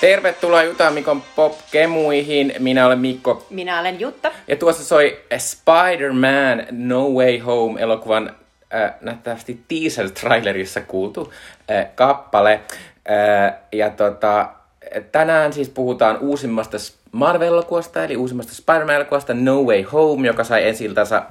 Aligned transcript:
Tervetuloa 0.00 0.62
Juta 0.62 0.90
Mikon 0.90 1.22
pop-kemuihin. 1.36 2.54
Minä 2.58 2.86
olen 2.86 2.98
Mikko. 2.98 3.46
Minä 3.50 3.80
olen 3.80 4.00
Jutta. 4.00 4.30
Ja 4.48 4.56
tuossa 4.56 4.84
soi 4.84 5.20
Spider-Man 5.38 6.66
No 6.70 7.08
Way 7.08 7.38
Home 7.38 7.80
elokuvan 7.80 8.36
äh, 8.74 8.94
nähtävästi 9.00 9.60
teaser-trailerissa 9.68 10.80
kuultu 10.80 11.32
äh, 11.70 11.86
kappale. 11.94 12.60
Äh, 13.10 13.54
ja 13.72 13.90
tota, 13.90 14.48
tänään 15.12 15.52
siis 15.52 15.68
puhutaan 15.68 16.18
uusimmasta 16.18 16.76
Marvel-elokuvasta, 17.12 18.04
eli 18.04 18.16
uusimmasta 18.16 18.52
Spider-Man-elokuvasta 18.54 19.34
No 19.34 19.62
Way 19.62 19.82
Home, 19.82 20.26
joka 20.26 20.44
sai 20.44 20.68
ensiltänsä 20.68 21.22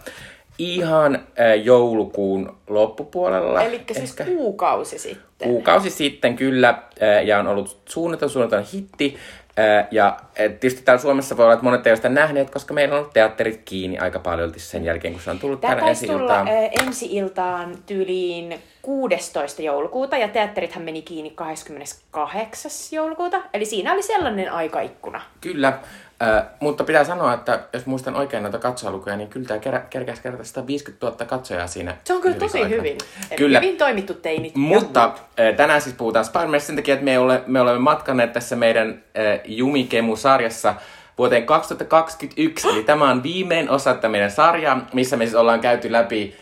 ihan 0.57 1.15
äh, 1.15 1.63
joulukuun 1.63 2.57
loppupuolella. 2.67 3.61
Eli 3.61 3.81
siis 3.91 4.09
ehkä. 4.09 4.23
kuukausi 4.23 4.99
sitten. 4.99 5.49
Kuukausi 5.49 5.89
sitten 5.89 6.35
kyllä, 6.35 6.69
äh, 6.69 7.25
ja 7.25 7.39
on 7.39 7.47
ollut 7.47 7.77
suunniteltu, 7.85 8.33
suunniteltu 8.33 8.69
hitti. 8.73 9.17
Äh, 9.59 9.87
ja 9.91 10.17
tietysti 10.35 10.81
täällä 10.81 11.01
Suomessa 11.01 11.37
voi 11.37 11.45
olla, 11.45 11.53
että 11.53 11.63
monet 11.63 11.87
eivät 11.87 11.97
sitä 11.97 12.09
nähneet, 12.09 12.49
koska 12.49 12.73
meillä 12.73 12.93
on 12.95 12.99
ollut 12.99 13.13
teatterit 13.13 13.61
kiinni 13.65 13.97
aika 13.97 14.19
paljon 14.19 14.53
sen 14.57 14.85
jälkeen, 14.85 15.13
kun 15.13 15.23
se 15.23 15.31
on 15.31 15.39
tullut 15.39 15.61
tänne 15.61 15.89
ensi-iltaan. 15.89 16.47
ensi-iltaan 16.87 17.77
tyyliin 17.85 18.59
16. 18.81 19.61
joulukuuta, 19.61 20.17
ja 20.17 20.27
teatterithan 20.27 20.83
meni 20.83 21.01
kiinni 21.01 21.31
28. 21.35 22.71
joulukuuta. 22.91 23.41
Eli 23.53 23.65
siinä 23.65 23.93
oli 23.93 24.03
sellainen 24.03 24.51
aikaikkuna. 24.51 25.21
Kyllä, 25.41 25.79
Äh, 26.23 26.43
mutta 26.59 26.83
pitää 26.83 27.03
sanoa, 27.03 27.33
että 27.33 27.59
jos 27.73 27.85
muistan 27.85 28.15
oikein 28.15 28.43
noita 28.43 28.59
katsojalukuja, 28.59 29.17
niin 29.17 29.29
kyllä 29.29 29.47
tämä 29.47 29.59
ker- 29.59 30.13
kertaa 30.21 30.43
150 30.43 31.07
000 31.07 31.25
katsojaa 31.25 31.67
siinä. 31.67 31.97
Se 32.03 32.13
on 32.13 32.21
kyllä 32.21 32.35
tosi 32.35 32.57
aikana. 32.57 32.75
hyvin. 32.75 32.97
kyllä. 33.35 33.59
Hyvin 33.59 33.77
toimittu 33.77 34.13
teinit. 34.13 34.55
Mutta 34.55 35.13
tänään 35.57 35.81
siis 35.81 35.95
puhutaan 35.95 36.25
spider 36.25 36.59
sen 36.59 36.75
takia, 36.75 36.93
että 36.93 37.05
me, 37.05 37.19
ole, 37.19 37.43
me 37.47 37.61
olemme 37.61 37.79
matkanneet 37.79 38.33
tässä 38.33 38.55
meidän 38.55 39.03
Jumikemu-sarjassa 39.45 40.75
vuoteen 41.17 41.45
2021. 41.45 42.69
Eli 42.69 42.83
tämä 42.83 43.09
on 43.09 43.23
viimein 43.23 43.69
osa 43.69 43.93
tätä 43.93 44.09
meidän 44.09 44.31
sarjaa, 44.31 44.87
missä 44.93 45.17
me 45.17 45.25
siis 45.25 45.35
ollaan 45.35 45.59
käyty 45.59 45.91
läpi 45.91 46.35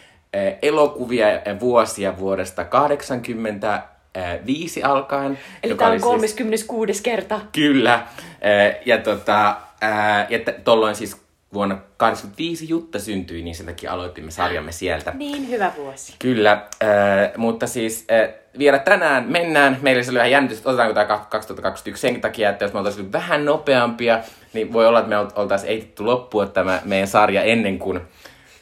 elokuvia 0.62 1.30
ja 1.30 1.60
vuosia 1.60 2.18
vuodesta 2.18 2.66
80 2.66 3.84
viisi 4.46 4.84
alkaen. 4.84 5.40
Eli 5.64 5.76
tämä 5.76 5.92
on 5.92 6.02
36. 6.02 6.94
Siis, 6.94 7.02
kerta. 7.02 7.42
Kyllä. 7.52 8.08
Ja 8.86 8.98
tota, 8.98 9.56
ää, 9.82 10.28
ja 10.30 10.40
t- 10.40 10.64
tolloin 10.64 10.96
siis 10.96 11.26
vuonna 11.54 11.78
85 11.98 12.70
Jutta 12.70 13.00
syntyi, 13.00 13.42
niin 13.42 13.56
sen 13.56 13.66
takia 13.66 13.92
aloitimme 13.92 14.32
sarjamme 14.32 14.72
sieltä. 14.72 15.12
Niin, 15.16 15.50
hyvä 15.50 15.72
vuosi. 15.78 16.16
Kyllä, 16.20 16.52
äh, 16.52 17.38
mutta 17.38 17.68
siis 17.68 18.06
äh, 18.12 18.34
vielä 18.58 18.80
tänään 18.80 19.26
mennään. 19.28 19.78
Meillä 19.82 20.04
se 20.04 20.12
oli 20.12 20.18
vähän 20.18 20.32
jännitys, 20.32 20.58
että 20.58 20.70
otetaanko 20.70 20.94
tämä 20.94 21.26
2021 21.30 22.02
sen 22.02 22.22
takia, 22.22 22.50
että 22.50 22.66
jos 22.66 22.74
me 22.74 22.80
oltaisiin 22.80 23.12
vähän 23.12 23.46
nopeampia, 23.46 24.20
niin 24.54 24.74
voi 24.74 24.88
olla, 24.88 25.00
että 25.00 25.10
me 25.10 25.18
oltaisiin 25.18 25.72
eitetty 25.72 26.04
loppua 26.04 26.48
tämä 26.48 26.82
meidän 26.86 27.08
sarja 27.08 27.44
ennen 27.44 27.80
kuin 27.80 27.98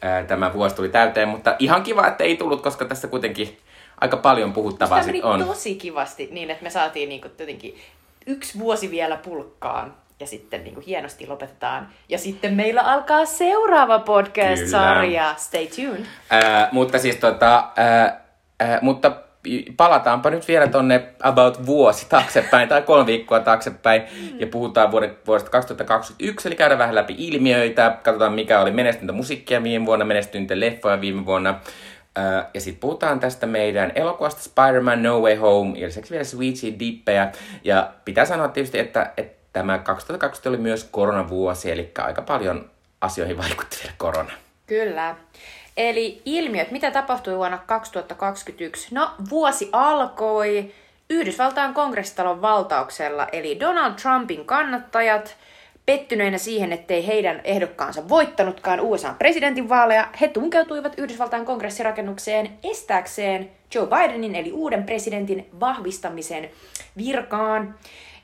äh, 0.05 0.25
tämä 0.27 0.53
vuosi 0.53 0.75
tuli 0.75 0.89
täyteen. 0.89 1.27
Mutta 1.27 1.55
ihan 1.59 1.83
kiva, 1.83 2.07
että 2.07 2.23
ei 2.23 2.37
tullut, 2.37 2.61
koska 2.61 2.85
tässä 2.85 3.07
kuitenkin 3.07 3.57
aika 4.01 4.17
paljon 4.17 4.53
puhuttavaa 4.53 5.03
sit 5.03 5.23
on. 5.23 5.45
tosi 5.45 5.75
kivasti 5.75 6.29
niin, 6.31 6.49
että 6.49 6.63
me 6.63 6.69
saatiin 6.69 7.09
niinku 7.09 7.27
jotenkin 7.39 7.75
yksi 8.25 8.59
vuosi 8.59 8.91
vielä 8.91 9.17
pulkkaan 9.17 9.93
ja 10.23 10.27
sitten 10.27 10.63
niin 10.63 10.73
kuin 10.73 10.85
hienosti 10.85 11.27
lopetetaan. 11.27 11.89
Ja 12.09 12.17
sitten 12.17 12.53
meillä 12.53 12.81
alkaa 12.81 13.25
seuraava 13.25 13.99
podcast-sarja. 13.99 15.33
Stay 15.37 15.67
tuned. 15.67 16.05
Äh, 16.33 16.69
mutta 16.71 16.99
siis 16.99 17.15
tota, 17.15 17.69
äh, 17.79 18.13
äh, 18.61 18.81
mutta 18.81 19.11
palataanpa 19.77 20.29
nyt 20.29 20.47
vielä 20.47 20.67
tonne 20.67 21.03
about 21.23 21.65
vuosi 21.65 22.05
taaksepäin 22.09 22.69
tai 22.69 22.81
kolme 22.81 23.05
viikkoa 23.05 23.39
taaksepäin 23.39 24.01
mm. 24.01 24.39
ja 24.39 24.47
puhutaan 24.47 24.91
vuodesta 24.91 25.51
2021, 25.51 26.47
eli 26.47 26.55
käydään 26.55 26.79
vähän 26.79 26.95
läpi 26.95 27.15
ilmiöitä, 27.17 27.97
katsotaan 28.03 28.33
mikä 28.33 28.61
oli 28.61 28.71
menestyntä 28.71 29.13
musiikkia 29.13 29.63
viime 29.63 29.85
vuonna, 29.85 30.05
menestyntä 30.05 30.59
leffoja 30.59 31.01
viime 31.01 31.25
vuonna, 31.25 31.59
Uh, 32.19 32.49
ja 32.53 32.61
sitten 32.61 32.79
puhutaan 32.79 33.19
tästä 33.19 33.47
meidän 33.47 33.91
elokuvasta 33.95 34.41
Spider-Man 34.41 35.03
No 35.03 35.19
Way 35.19 35.35
Home 35.35 35.79
ja 35.79 35.87
lisäksi 35.87 36.11
vielä 36.11 36.23
Sweetie 36.23 36.73
Dippejä. 36.79 37.31
Ja 37.63 37.93
pitää 38.05 38.25
sanoa 38.25 38.47
tietysti, 38.47 38.79
että, 38.79 39.11
että 39.17 39.42
tämä 39.53 39.77
2020 39.79 40.49
oli 40.49 40.57
myös 40.57 40.83
koronavuosi, 40.91 41.71
eli 41.71 41.91
aika 41.97 42.21
paljon 42.21 42.69
asioihin 43.01 43.37
vaikutti 43.37 43.77
vielä 43.83 43.95
korona. 43.97 44.31
Kyllä. 44.67 45.15
Eli 45.77 46.21
ilmiöt, 46.25 46.71
mitä 46.71 46.91
tapahtui 46.91 47.37
vuonna 47.37 47.57
2021? 47.57 48.95
No, 48.95 49.11
vuosi 49.29 49.69
alkoi 49.71 50.73
Yhdysvaltain 51.09 51.73
kongressitalon 51.73 52.41
valtauksella, 52.41 53.27
eli 53.31 53.59
Donald 53.59 53.93
Trumpin 53.93 54.45
kannattajat 54.45 55.37
pettyneinä 55.85 56.37
siihen, 56.37 56.73
ettei 56.73 57.07
heidän 57.07 57.41
ehdokkaansa 57.43 58.09
voittanutkaan 58.09 58.79
USA 58.79 59.13
presidentinvaaleja, 59.19 60.07
he 60.21 60.27
tunkeutuivat 60.27 60.93
Yhdysvaltain 60.97 61.45
kongressirakennukseen 61.45 62.49
estääkseen 62.63 63.51
Joe 63.75 63.87
Bidenin 63.87 64.35
eli 64.35 64.51
uuden 64.51 64.83
presidentin 64.83 65.49
vahvistamisen 65.59 66.49
virkaan 66.97 67.75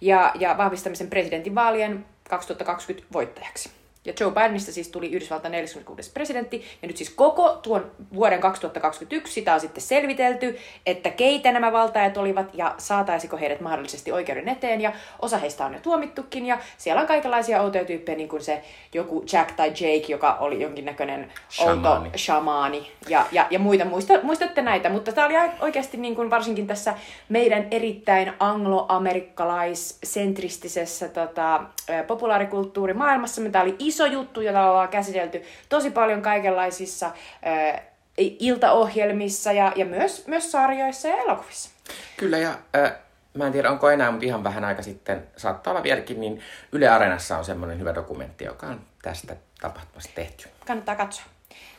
ja, 0.02 0.32
ja 0.40 0.58
vahvistamisen 0.58 1.10
presidentinvaalien 1.10 2.06
2020 2.30 3.08
voittajaksi. 3.14 3.79
Ja 4.06 4.14
Joe 4.20 4.32
Bidenista 4.32 4.72
siis 4.72 4.90
tuli 4.90 5.12
Yhdysvaltain 5.12 5.52
46. 5.52 6.12
presidentti, 6.12 6.66
ja 6.82 6.88
nyt 6.88 6.98
siis 6.98 7.10
koko 7.10 7.50
tuon 7.50 7.92
vuoden 8.14 8.40
2021 8.40 9.34
sitä 9.34 9.54
on 9.54 9.60
sitten 9.60 9.84
selvitelty, 9.84 10.58
että 10.86 11.10
keitä 11.10 11.52
nämä 11.52 11.72
valtajat 11.72 12.18
olivat 12.18 12.48
ja 12.54 12.76
saataisiko 12.78 13.38
heidät 13.38 13.62
mahdollisesti 13.62 14.12
oikeuden 14.12 14.50
eteen, 14.50 14.82
ja 14.82 14.94
osa 15.22 15.38
heistä 15.38 15.66
on 15.66 15.74
jo 15.74 15.80
tuomittukin, 15.80 16.46
ja 16.46 16.58
siellä 16.78 17.02
on 17.02 17.08
kaikenlaisia 17.08 17.62
outoja 17.62 17.86
tyyppejä, 17.86 18.18
niin 18.18 18.30
kuin 18.30 18.42
se 18.42 18.64
joku 18.94 19.24
Jack 19.34 19.52
tai 19.52 19.68
Jake, 19.68 20.06
joka 20.08 20.38
oli 20.40 20.62
jonkinnäköinen 20.62 21.32
outo 21.60 22.04
shamaani, 22.18 22.92
ja, 23.10 23.26
ja, 23.32 23.48
ja 23.50 23.60
muita, 23.60 23.86
muista, 23.86 24.14
muistatte 24.24 24.62
näitä, 24.62 24.90
mutta 24.90 25.12
tämä 25.12 25.28
oli 25.28 25.36
oikeasti 25.60 25.98
niin 25.98 26.16
kuin 26.16 26.30
varsinkin 26.30 26.68
tässä 26.68 26.94
meidän 27.30 27.68
erittäin 27.72 28.34
anglo-amerikkalais-sentristisessä 28.40 31.08
tota, 31.08 31.64
populaarikulttuurimaailmassa, 32.08 33.42
tämä 33.52 33.64
oli 33.64 33.76
iso 33.90 34.06
juttu, 34.06 34.42
jota 34.42 34.70
ollaan 34.70 34.90
käsitelty 34.90 35.44
tosi 35.70 35.92
paljon 35.92 36.22
kaikenlaisissa 36.22 37.06
äh, 37.06 37.82
iltaohjelmissa 38.18 39.52
ja, 39.52 39.74
ja 39.76 39.86
myös, 39.86 40.28
myös 40.28 40.52
sarjoissa 40.52 41.08
ja 41.08 41.16
elokuvissa. 41.16 41.70
Kyllä, 42.18 42.38
ja 42.38 42.50
äh, 42.76 42.94
mä 43.34 43.48
en 43.48 43.52
tiedä 43.52 43.72
onko 43.72 43.90
enää, 43.90 44.12
mutta 44.12 44.26
ihan 44.26 44.44
vähän 44.44 44.66
aika 44.66 44.82
sitten, 44.82 45.28
saattaa 45.38 45.72
olla 45.72 45.84
vieläkin, 45.84 46.20
niin 46.20 46.42
Yle 46.72 46.88
Areenassa 46.88 47.38
on 47.38 47.46
semmoinen 47.46 47.80
hyvä 47.80 47.96
dokumentti, 47.96 48.46
joka 48.46 48.68
on 48.68 48.82
tästä 49.02 49.36
tapahtumasta 49.62 50.12
tehty. 50.16 50.50
Kannattaa 50.68 50.96
katsoa. 50.96 51.26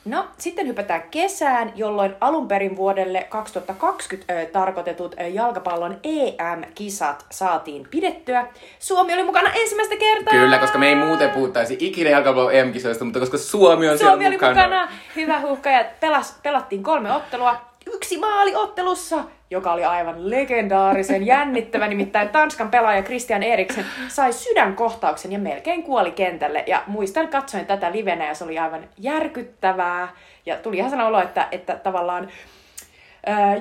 No, 0.05 0.27
sitten 0.39 0.67
hypätään 0.67 1.03
kesään, 1.11 1.73
jolloin 1.77 2.15
alun 2.21 2.49
perin 2.49 2.77
vuodelle 2.77 3.27
2020 3.31 4.33
ö, 4.33 4.47
tarkoitetut 4.47 5.15
ö, 5.21 5.23
jalkapallon 5.23 5.97
EM-kisat 6.03 7.27
saatiin 7.31 7.87
pidettyä. 7.91 8.47
Suomi 8.79 9.15
oli 9.15 9.23
mukana 9.23 9.51
ensimmäistä 9.53 9.97
kertaa! 9.97 10.31
Kyllä, 10.31 10.59
koska 10.59 10.79
me 10.79 10.89
ei 10.89 10.95
muuten 10.95 11.31
puhuttaisi 11.31 11.77
ikinä 11.81 12.11
jalkapallon 12.11 12.55
EM-kisoista, 12.55 13.05
mutta 13.05 13.21
koska 13.21 13.39
Suomi 13.39 13.89
on 13.89 13.99
Suomi 13.99 14.27
oli 14.27 14.35
mukana. 14.35 14.53
mukana. 14.55 14.89
Hyvä 15.17 15.41
huhka, 15.41 15.71
ja 15.71 15.85
pelas, 16.01 16.39
pelattiin 16.43 16.83
kolme 16.83 17.13
ottelua 17.13 17.70
yksi 17.93 18.19
maali 18.19 18.55
ottelussa, 18.55 19.25
joka 19.51 19.73
oli 19.73 19.85
aivan 19.85 20.31
legendaarisen 20.31 21.27
jännittävä. 21.27 21.89
Nimittäin 21.89 22.29
Tanskan 22.29 22.71
pelaaja 22.71 23.03
Christian 23.03 23.43
Eriksen 23.43 23.87
sai 24.09 24.33
sydänkohtauksen 24.33 25.33
ja 25.33 25.39
melkein 25.39 25.83
kuoli 25.83 26.11
kentälle. 26.11 26.65
Ja 26.67 26.83
muistan, 26.87 27.29
katsoin 27.29 27.67
tätä 27.67 27.93
livenä 27.93 28.27
ja 28.27 28.35
se 28.35 28.45
oli 28.45 28.59
aivan 28.59 28.89
järkyttävää. 28.99 30.09
Ja 30.47 30.57
tuli 30.57 30.77
ihan 30.77 30.91
sellainen 30.91 31.15
olo, 31.15 31.23
että, 31.25 31.49
että 31.53 31.77
tavallaan 31.77 32.29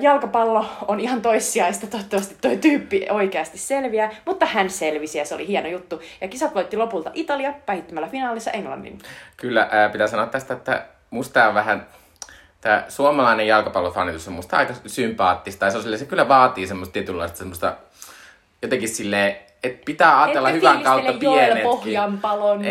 jalkapallo 0.00 0.66
on 0.88 1.00
ihan 1.00 1.22
toissijaista, 1.22 1.86
toivottavasti 1.86 2.36
toi 2.40 2.56
tyyppi 2.56 3.06
oikeasti 3.10 3.58
selviää, 3.58 4.10
mutta 4.26 4.46
hän 4.46 4.70
selvisi 4.70 5.18
ja 5.18 5.24
se 5.24 5.34
oli 5.34 5.46
hieno 5.46 5.68
juttu. 5.68 6.02
Ja 6.20 6.28
kisat 6.28 6.54
voitti 6.54 6.76
lopulta 6.76 7.10
Italia 7.14 7.54
päihittämällä 7.66 8.08
finaalissa 8.08 8.50
Englannin. 8.50 8.98
Kyllä, 9.36 9.68
ää, 9.70 9.88
pitää 9.88 10.06
sanoa 10.06 10.26
tästä, 10.26 10.54
että 10.54 10.86
musta 11.10 11.48
on 11.48 11.54
vähän 11.54 11.86
tämä 12.60 12.84
suomalainen 12.88 13.46
jalkapallofanitus 13.46 14.28
on 14.28 14.34
musta 14.34 14.56
aika 14.56 14.74
sympaattista. 14.86 15.64
Ja 15.64 15.70
se, 15.70 15.78
on 15.78 15.98
se 15.98 16.04
kyllä 16.04 16.28
vaatii 16.28 16.66
semmoista 16.66 16.92
tietynlaista 16.92 17.38
semmoista 17.38 17.76
jotenkin 18.62 18.88
silleen, 18.88 19.36
että 19.62 19.82
pitää 19.84 20.22
ajatella 20.22 20.48
Ette 20.48 20.58
hyvän 20.58 20.82
kautta 20.82 21.12
pienetkin. 21.12 21.62
Pohjanpalon 21.62 22.62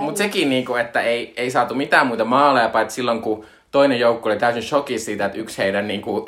Mutta 0.00 0.18
sekin, 0.18 0.48
niinku, 0.48 0.74
että 0.74 1.00
ei, 1.00 1.34
ei 1.36 1.50
saatu 1.50 1.74
mitään 1.74 2.06
muita 2.06 2.24
maaleja, 2.24 2.68
paitsi 2.68 2.94
silloin 2.94 3.22
kun 3.22 3.46
toinen 3.70 4.00
joukko 4.00 4.28
oli 4.28 4.38
täysin 4.38 4.62
shokissa 4.62 5.04
siitä, 5.04 5.24
että 5.24 5.38
yksi 5.38 5.58
heidän, 5.58 5.88
niinku, 5.88 6.26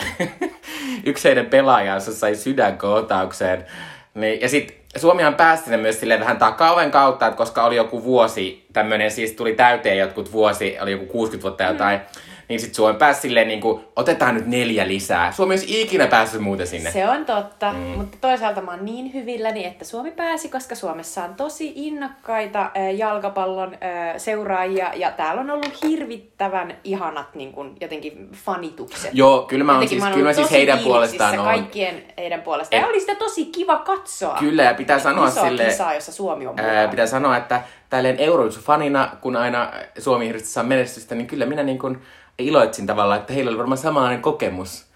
yksi 1.04 1.28
heidän 1.28 1.46
pelaajansa 1.46 2.14
sai 2.14 2.34
sydänkohtaukseen. 2.34 3.66
Niin, 4.14 4.40
ja 4.40 4.48
sitten 4.48 4.76
Suomihan 4.96 5.34
pääsi 5.34 5.62
sinne 5.62 5.76
myös 5.76 6.00
silleen 6.00 6.20
vähän 6.20 6.38
takaoven 6.38 6.90
kautta, 6.90 7.26
että 7.26 7.38
koska 7.38 7.64
oli 7.64 7.76
joku 7.76 8.04
vuosi, 8.04 8.66
tämmöinen 8.72 9.10
siis 9.10 9.32
tuli 9.32 9.52
täyteen 9.52 9.98
jotkut 9.98 10.32
vuosi, 10.32 10.76
oli 10.80 10.92
joku 10.92 11.06
60 11.06 11.42
vuotta 11.42 11.64
jotain, 11.64 11.98
mm 11.98 12.35
niin 12.48 12.60
sit 12.60 12.74
Suomi 12.74 12.98
pääsi 12.98 13.20
silleen 13.20 13.48
niin 13.48 13.60
kuin, 13.60 13.84
otetaan 13.96 14.34
nyt 14.34 14.46
neljä 14.46 14.88
lisää. 14.88 15.32
Suomi 15.32 15.52
olisi 15.52 15.82
ikinä 15.82 16.06
päässyt 16.06 16.40
muuten 16.40 16.66
sinne. 16.66 16.90
Se 16.90 17.08
on 17.08 17.24
totta, 17.24 17.72
mm. 17.72 17.78
mutta 17.78 18.18
toisaalta 18.20 18.60
mä 18.60 18.70
oon 18.70 18.84
niin 18.84 19.14
hyvilläni, 19.14 19.64
että 19.64 19.84
Suomi 19.84 20.10
pääsi, 20.10 20.48
koska 20.48 20.74
Suomessa 20.74 21.24
on 21.24 21.34
tosi 21.34 21.72
innokkaita 21.76 22.60
äh, 22.62 22.94
jalkapallon 22.96 23.74
äh, 23.74 23.80
seuraajia 24.16 24.92
ja 24.94 25.10
täällä 25.10 25.40
on 25.40 25.50
ollut 25.50 25.82
hirvittävän 25.84 26.76
ihanat 26.84 27.34
niin 27.34 27.52
kun, 27.52 27.76
jotenkin 27.80 28.28
fanitukset. 28.44 29.10
Joo, 29.14 29.42
kyllä 29.42 29.64
mä 29.64 29.72
oon 29.72 29.82
Jotenkin 29.82 30.02
siis, 30.02 30.14
kyllä 30.14 30.28
mä 30.28 30.32
siis 30.34 30.50
heidän 30.50 30.78
puolestaan 30.78 31.38
oon. 31.38 31.44
Kaikkien 31.48 32.02
heidän 32.18 32.42
puolestaan. 32.42 32.78
Et- 32.78 32.82
Ja 32.86 32.88
oli 32.90 33.00
sitä 33.00 33.14
tosi 33.14 33.44
kiva 33.44 33.76
katsoa. 33.78 34.36
Kyllä, 34.38 34.62
ja 34.62 34.74
pitää 34.74 34.98
sanoa 34.98 35.28
Iso 35.28 35.40
silleen, 35.44 35.70
kisaa, 35.70 35.94
jossa 35.94 36.12
Suomi 36.12 36.46
on 36.46 36.52
mukana. 36.52 36.68
Ää, 36.68 36.88
pitää 36.88 37.06
sanoa, 37.06 37.36
että 37.36 37.62
tälleen 37.90 38.16
Eurovisu-fanina, 38.18 39.16
kun 39.20 39.36
aina 39.36 39.72
Suomi 39.98 40.26
hirveästi 40.26 40.48
saa 40.48 40.64
menestystä, 40.64 41.14
niin 41.14 41.26
kyllä 41.26 41.46
minä 41.46 41.62
niin 41.62 41.78
kuin 41.78 41.98
iloitsin 42.38 42.86
tavallaan, 42.86 43.20
että 43.20 43.32
heillä 43.32 43.48
oli 43.48 43.58
varmaan 43.58 43.78
samanlainen 43.78 44.22
kokemus 44.22 44.86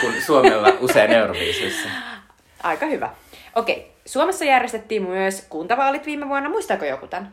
kuin 0.00 0.22
Suomella 0.26 0.68
usein 0.80 1.10
Euroviisuissa. 1.10 1.88
Aika 2.62 2.86
hyvä. 2.86 3.10
Okei, 3.54 3.92
Suomessa 4.06 4.44
järjestettiin 4.44 5.02
myös 5.02 5.46
kuntavaalit 5.48 6.06
viime 6.06 6.28
vuonna. 6.28 6.50
Muistaako 6.50 6.84
joku 6.84 7.06
tämän? 7.06 7.32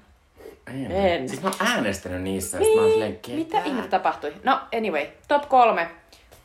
En. 0.68 0.92
En. 0.92 1.30
Siis 1.30 1.42
mä 1.42 1.50
oon 1.50 1.72
äänestänyt 1.72 2.22
niissä, 2.22 2.60
niin. 2.60 2.78
mä 2.78 2.82
oon 2.82 2.92
silleen, 2.92 3.20
Mitä 3.28 3.64
ihmettä 3.64 3.90
tapahtui? 3.90 4.34
No, 4.44 4.60
anyway, 4.78 5.06
top 5.28 5.50
kolme. 5.50 5.88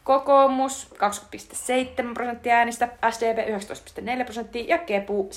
Kokoomus 0.04 0.94
20,7 0.94 2.14
prosenttia 2.14 2.54
äänistä, 2.54 2.88
SDP 3.10 3.38
19,4 4.18 4.24
prosenttia 4.24 4.64
ja 4.68 4.78
Kepu 4.78 5.30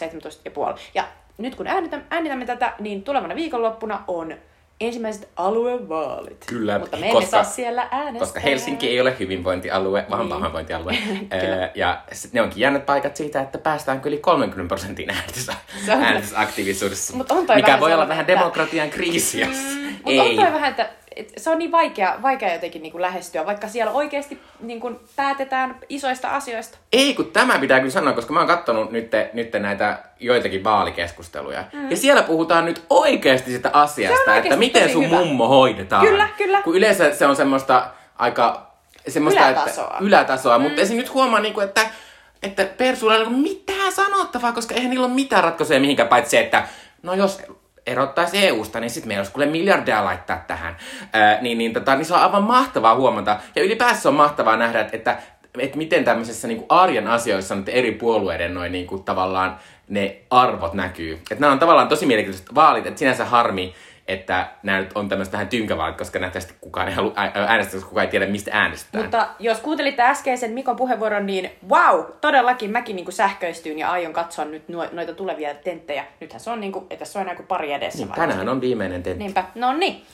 17,5. 0.76 0.80
Ja 0.94 1.08
nyt 1.38 1.56
kun 1.56 1.68
äänitämme, 1.68 2.06
äänitämme 2.10 2.46
tätä, 2.46 2.74
niin 2.80 3.04
tulevana 3.04 3.36
viikonloppuna 3.36 4.04
on 4.08 4.36
ensimmäiset 4.82 5.30
aluevaalit. 5.36 6.46
Kyllä, 6.46 6.80
Mutta 6.80 6.98
me 6.98 7.06
emme 7.10 7.14
koska- 7.22 7.30
saa 7.32 7.44
siellä 7.44 7.88
äänestää. 7.92 8.20
Koska 8.20 8.40
Helsinki 8.40 8.90
ei 8.90 9.02
ole 9.02 9.16
hyvinvointialue, 9.20 10.06
vaan 10.10 10.22
Niin. 10.22 10.30
pahoinvointialue. 10.30 10.98
Kyllä. 11.42 11.72
Ja 11.76 12.02
ne 12.32 12.42
onkin 12.42 12.60
jännät 12.60 12.86
paikat 12.86 13.16
siitä, 13.16 13.42
että 13.42 13.58
päästään 13.58 14.02
yli 14.06 14.18
30 14.18 14.68
prosentin 14.68 15.10
äänestys, 15.10 15.50
on- 15.50 16.04
äänestysaktiivisuudessa. 16.04 17.18
Mut 17.18 17.32
on 17.32 17.46
mikä 17.56 17.80
voi 17.80 17.94
olla 17.94 18.08
vähän 18.08 18.28
demokratian 18.28 18.90
kriisi, 18.90 19.40
jos 19.42 19.58
Mutta 19.94 20.12
ei. 20.12 20.20
on 20.20 20.36
toi 20.36 20.54
vähän, 20.54 20.70
että 20.72 20.90
et 21.16 21.34
se 21.38 21.50
on 21.50 21.58
niin 21.58 21.72
vaikea, 21.72 22.16
vaikea 22.22 22.54
jotenkin 22.54 22.82
niin 22.82 22.92
kuin 22.92 23.02
lähestyä, 23.02 23.46
vaikka 23.46 23.68
siellä 23.68 23.92
oikeasti 23.92 24.40
niin 24.60 24.80
kuin 24.80 25.00
päätetään 25.16 25.76
isoista 25.90 26.30
asioista. 26.30 26.78
Ei, 26.94 27.14
kun 27.14 27.32
tämä 27.32 27.60
pitää 27.60 27.80
kyllä 27.80 27.92
sanoa, 27.92 28.14
koska 28.14 28.34
mä 28.34 28.40
oon 28.40 28.48
kattonut 28.48 28.92
nyt, 28.92 29.12
nyt 29.34 29.54
näitä 29.54 30.00
joitakin 30.20 30.64
vaalikeskusteluja. 30.64 31.64
Mm. 31.74 31.92
Ja 31.92 31.98
siellä 31.98 32.24
puhutaan 32.24 32.66
nyt 32.66 32.84
oikeasti 32.90 33.52
sitä 33.52 33.70
asiasta, 33.74 34.22
että 34.22 34.32
oikeasti 34.32 34.60
miten 34.60 34.82
tosi 34.82 34.94
sun 34.94 35.06
hyvä. 35.06 35.18
mummo 35.18 35.48
hoidetaan. 35.48 36.08
Kyllä, 36.08 36.30
kyllä. 36.38 36.62
Kun 36.62 36.76
yleensä 36.76 37.16
se 37.16 37.26
on 37.26 37.36
semmoista 37.36 37.88
aika... 38.18 38.66
Semmoista, 39.08 39.50
Ylätasoa. 39.50 39.86
Että, 39.86 39.98
ylätasoa. 40.00 40.58
Mm. 40.58 40.64
Mutta 40.64 40.82
esim. 40.82 40.98
nyt 40.98 41.14
huomaa, 41.14 41.40
niinku, 41.40 41.60
että, 41.60 41.82
että 42.44 42.66
Persuilla 42.66 43.16
ei 43.16 43.22
ole 43.22 43.30
mitään 43.30 43.92
sanottavaa, 43.92 44.52
koska 44.52 44.76
eihän 44.76 44.90
niillä 44.90 45.06
ole 45.06 45.14
mitään 45.14 45.44
ratkaisuja 45.44 45.80
mihinkään, 45.80 46.10
paitsi 46.10 46.32
se, 46.32 46.40
että 46.40 46.68
no 47.04 47.14
jos 47.14 47.42
erottaisi 47.88 48.38
EU-sta, 48.48 48.80
niin 48.80 48.90
sitten 48.90 49.08
meillä 49.08 49.20
olisi 49.20 49.32
kuule 49.32 49.46
miljardia 49.46 50.06
laittaa 50.06 50.44
tähän. 50.48 50.78
Ää, 51.14 51.42
niin, 51.42 51.58
niin, 51.58 51.74
tota, 51.74 51.96
niin 51.96 52.06
se 52.06 52.14
on 52.14 52.20
aivan 52.20 52.44
mahtavaa 52.44 52.96
huomata. 52.96 53.40
Ja 53.56 53.64
ylipäänsä 53.64 54.10
on 54.10 54.16
mahtavaa 54.16 54.58
nähdä, 54.58 54.82
että, 54.82 54.98
että, 54.98 55.18
että 55.60 55.78
miten 55.78 56.04
tämmöisessä 56.04 56.48
niin 56.48 56.66
arjen 56.70 57.08
asioissa 57.08 57.56
nyt 57.56 57.70
eri 57.70 57.92
puolueiden 57.92 58.54
noin 58.54 58.72
niin 58.72 58.88
kuin, 58.88 59.04
tavallaan 59.04 59.60
ne 59.90 60.18
arvot 60.30 60.74
näkyy. 60.74 61.14
Että 61.14 61.40
nämä 61.40 61.54
on 61.54 61.60
tavallaan 61.60 61.88
tosi 61.88 62.06
mielenkiintoiset 62.06 62.56
vaalit, 62.56 62.86
että 62.86 63.00
sinänsä 63.00 63.26
harmi, 63.26 63.74
että 64.08 64.48
nämä 64.64 64.80
nyt 64.80 64.92
on 64.96 65.10
tämmöistä 65.10 65.34
vähän 65.34 65.48
tynkävaalit, 65.48 65.98
koska 65.98 66.20
nähtävästi 66.20 66.54
kukaan 66.62 66.88
ei 66.88 66.94
halua 66.94 67.14
ää- 67.16 67.32
äänestää, 67.48 67.74
koska 67.74 67.90
kukaan 67.90 68.06
ei 68.06 68.12
tiedä, 68.12 68.28
mistä 68.28 68.52
äänestetään. 68.54 69.04
Mutta 69.04 69.28
jos 69.40 69.60
kuuntelitte 69.60 70.02
äskeisen 70.02 70.52
Mikon 70.52 70.76
puheenvuoron, 70.76 71.26
niin 71.26 71.52
wow, 71.70 72.04
todellakin 72.22 72.72
mäkin 72.72 72.96
niin 72.96 73.06
kuin 73.06 73.16
sähköistyin 73.16 73.80
ja 73.80 73.92
aion 73.92 74.14
katsoa 74.14 74.46
nyt 74.46 74.64
noita 74.92 75.14
tulevia 75.14 75.54
tenttejä. 75.54 76.06
Nythän 76.20 76.40
se 76.40 76.50
on 76.50 76.62
niin 76.62 76.72
kuin, 76.72 76.86
että 76.90 77.06
se 77.06 77.20
on 77.20 77.22
enää 77.22 77.36
kuin 77.36 77.48
pari 77.48 77.74
edessä. 77.74 78.00
niin, 78.00 78.10
varmasti. 78.10 78.32
tänään 78.32 78.50
on 78.50 78.62
viimeinen 78.62 79.04
tentti. 79.04 79.24
Niinpä, 79.24 79.44
no 79.56 79.74
niin. 79.74 80.06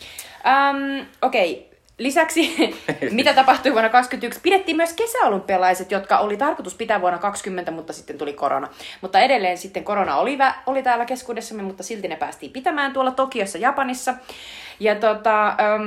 Um, 0.45 1.05
Okei, 1.21 1.53
okay. 1.53 1.70
Lisäksi 2.03 2.75
mitä 3.11 3.33
tapahtui 3.33 3.71
vuonna 3.71 3.89
2021? 3.89 4.39
Pidettiin 4.41 4.77
myös 4.77 4.93
kesäolympialaiset, 4.93 5.91
jotka 5.91 6.19
oli 6.19 6.37
tarkoitus 6.37 6.75
pitää 6.75 7.01
vuonna 7.01 7.17
2020, 7.17 7.71
mutta 7.71 7.93
sitten 7.93 8.17
tuli 8.17 8.33
korona. 8.33 8.67
Mutta 9.01 9.19
edelleen 9.19 9.57
sitten 9.57 9.83
korona 9.83 10.15
oli, 10.15 10.37
oli 10.65 10.83
täällä 10.83 11.05
keskuudessamme, 11.05 11.63
mutta 11.63 11.83
silti 11.83 12.07
ne 12.07 12.15
päästiin 12.15 12.51
pitämään 12.51 12.93
tuolla 12.93 13.11
Tokiossa, 13.11 13.57
Japanissa. 13.57 14.13
Ja 14.81 14.95
tota, 14.95 15.55
um, 15.75 15.81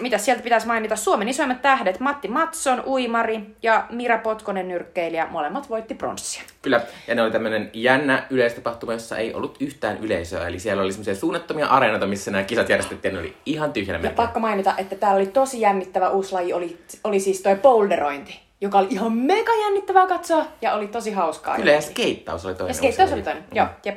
mitä 0.00 0.18
sieltä 0.18 0.42
pitäisi 0.42 0.66
mainita? 0.66 0.96
Suomen 0.96 1.28
isoimmat 1.28 1.62
tähdet, 1.62 2.00
Matti 2.00 2.28
Matson, 2.28 2.82
uimari 2.86 3.40
ja 3.62 3.86
Mira 3.90 4.18
Potkonen, 4.18 4.68
nyrkkeilijä, 4.68 5.26
molemmat 5.30 5.70
voitti 5.70 5.94
pronssia. 5.94 6.42
Kyllä, 6.62 6.80
ja 7.08 7.14
ne 7.14 7.22
oli 7.22 7.30
tämmöinen 7.30 7.70
jännä 7.72 8.26
yleistapahtuma, 8.30 8.92
jossa 8.92 9.16
ei 9.16 9.34
ollut 9.34 9.56
yhtään 9.60 9.98
yleisöä. 9.98 10.46
Eli 10.48 10.58
siellä 10.58 10.82
oli 10.82 10.92
semmoisia 10.92 11.14
suunnattomia 11.14 11.66
areenoita, 11.66 12.06
missä 12.06 12.30
nämä 12.30 12.44
kisat 12.44 12.68
järjestettiin, 12.68 13.14
ne 13.14 13.20
oli 13.20 13.36
ihan 13.46 13.72
tyhjänä 13.72 13.98
Ja 13.98 14.02
melkein. 14.02 14.16
pakko 14.16 14.40
mainita, 14.40 14.74
että 14.78 14.96
täällä 14.96 15.16
oli 15.16 15.26
tosi 15.26 15.60
jännittävä 15.60 16.08
uusi 16.08 16.32
laji, 16.32 16.52
oli, 16.52 16.78
oli 17.04 17.20
siis 17.20 17.42
toi 17.42 17.56
boulderointi, 17.56 18.40
joka 18.60 18.78
oli 18.78 18.88
ihan 18.90 19.12
mega 19.12 19.52
jännittävää 19.64 20.06
katsoa 20.06 20.44
ja 20.62 20.74
oli 20.74 20.86
tosi 20.88 21.10
hauskaa. 21.12 21.56
Kyllä, 21.56 21.72
ja 21.72 21.80
skeittaus 21.80 22.46
oli 22.46 22.54
toinen. 22.54 22.70
ja 22.70 22.74
skeittaus 22.74 23.12
oli 23.12 23.22
toinen, 23.22 23.42
laji. 23.42 23.58
joo, 23.58 23.66
jep. 23.84 23.96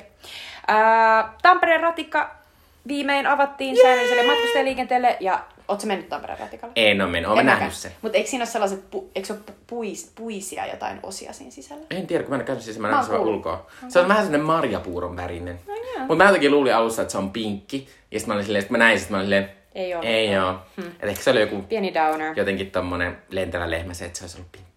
Ää, 0.68 1.34
Tampereen 1.42 1.82
ratikka 1.82 2.43
viimein 2.88 3.28
avattiin 3.28 3.78
säännölliselle 3.82 4.24
matkustajaliikenteelle 4.24 5.18
ja 5.20 5.44
Oletko 5.68 5.88
mennyt 5.88 6.10
Tampereen 6.10 6.40
ratikalle? 6.40 6.74
En 6.76 7.02
ole 7.02 7.10
mennyt, 7.12 7.32
olen 7.32 7.46
nähnyt 7.46 7.74
sen. 7.74 7.92
Mutta 8.02 8.18
eikö 8.18 8.30
siinä 8.30 8.42
ole 8.44 8.50
sellaiset, 8.50 8.92
pu, 8.92 9.12
eikö 9.16 9.34
ole 9.34 9.40
pu- 9.52 9.54
puis, 9.68 10.12
puisia 10.16 10.66
jotain 10.66 11.00
osia 11.04 11.34
siinä 11.34 11.52
sisällä? 11.52 11.86
En 11.92 12.08
tiedä, 12.08 12.24
kun 12.24 12.30
mä 12.30 12.36
en 12.36 12.40
ole 12.42 12.46
käynyt 12.46 12.64
siis, 12.64 12.80
mä 12.80 12.92
näen 12.92 13.06
sen 13.06 13.20
ulkoa. 13.20 13.68
Se 13.88 14.00
on 14.00 14.08
vähän 14.08 14.24
sellainen 14.24 14.48
marjapuuron 14.48 15.18
värinen. 15.18 15.60
No 15.68 15.74
joo. 15.76 16.00
Mutta 16.00 16.16
mä 16.16 16.26
jotenkin 16.26 16.52
luulin 16.52 16.76
alussa, 16.76 17.02
että 17.02 17.12
se 17.12 17.18
on 17.18 17.30
pinkki. 17.32 17.88
Ja 18.12 18.20
sitten 18.20 18.28
mä 18.28 18.34
olin 18.34 18.46
silleen, 18.46 18.62
sit 18.62 18.72
mä 18.72 18.78
näin, 18.78 19.00
sit 19.00 19.10
mä 19.10 19.18
olin 19.18 19.26
silleen, 19.26 19.50
Ei 19.76 19.96
oo. 19.96 20.02
Ei 20.04 20.38
oo. 20.38 20.56
Hmm. 20.82 20.92
Et 21.00 21.10
ehkä 21.10 21.24
se 21.24 21.30
oli 21.30 21.42
joku 21.42 21.62
Pieni 21.62 21.94
downer. 21.94 22.34
jotenkin 22.36 22.72
tommonen 22.72 23.18
lentävä 23.30 23.72
lehmä 23.72 23.94
se, 23.94 24.06
että 24.06 24.20
se 24.20 24.24
olisi 24.24 24.38
ollut 24.38 24.52
pinkki. 24.52 24.73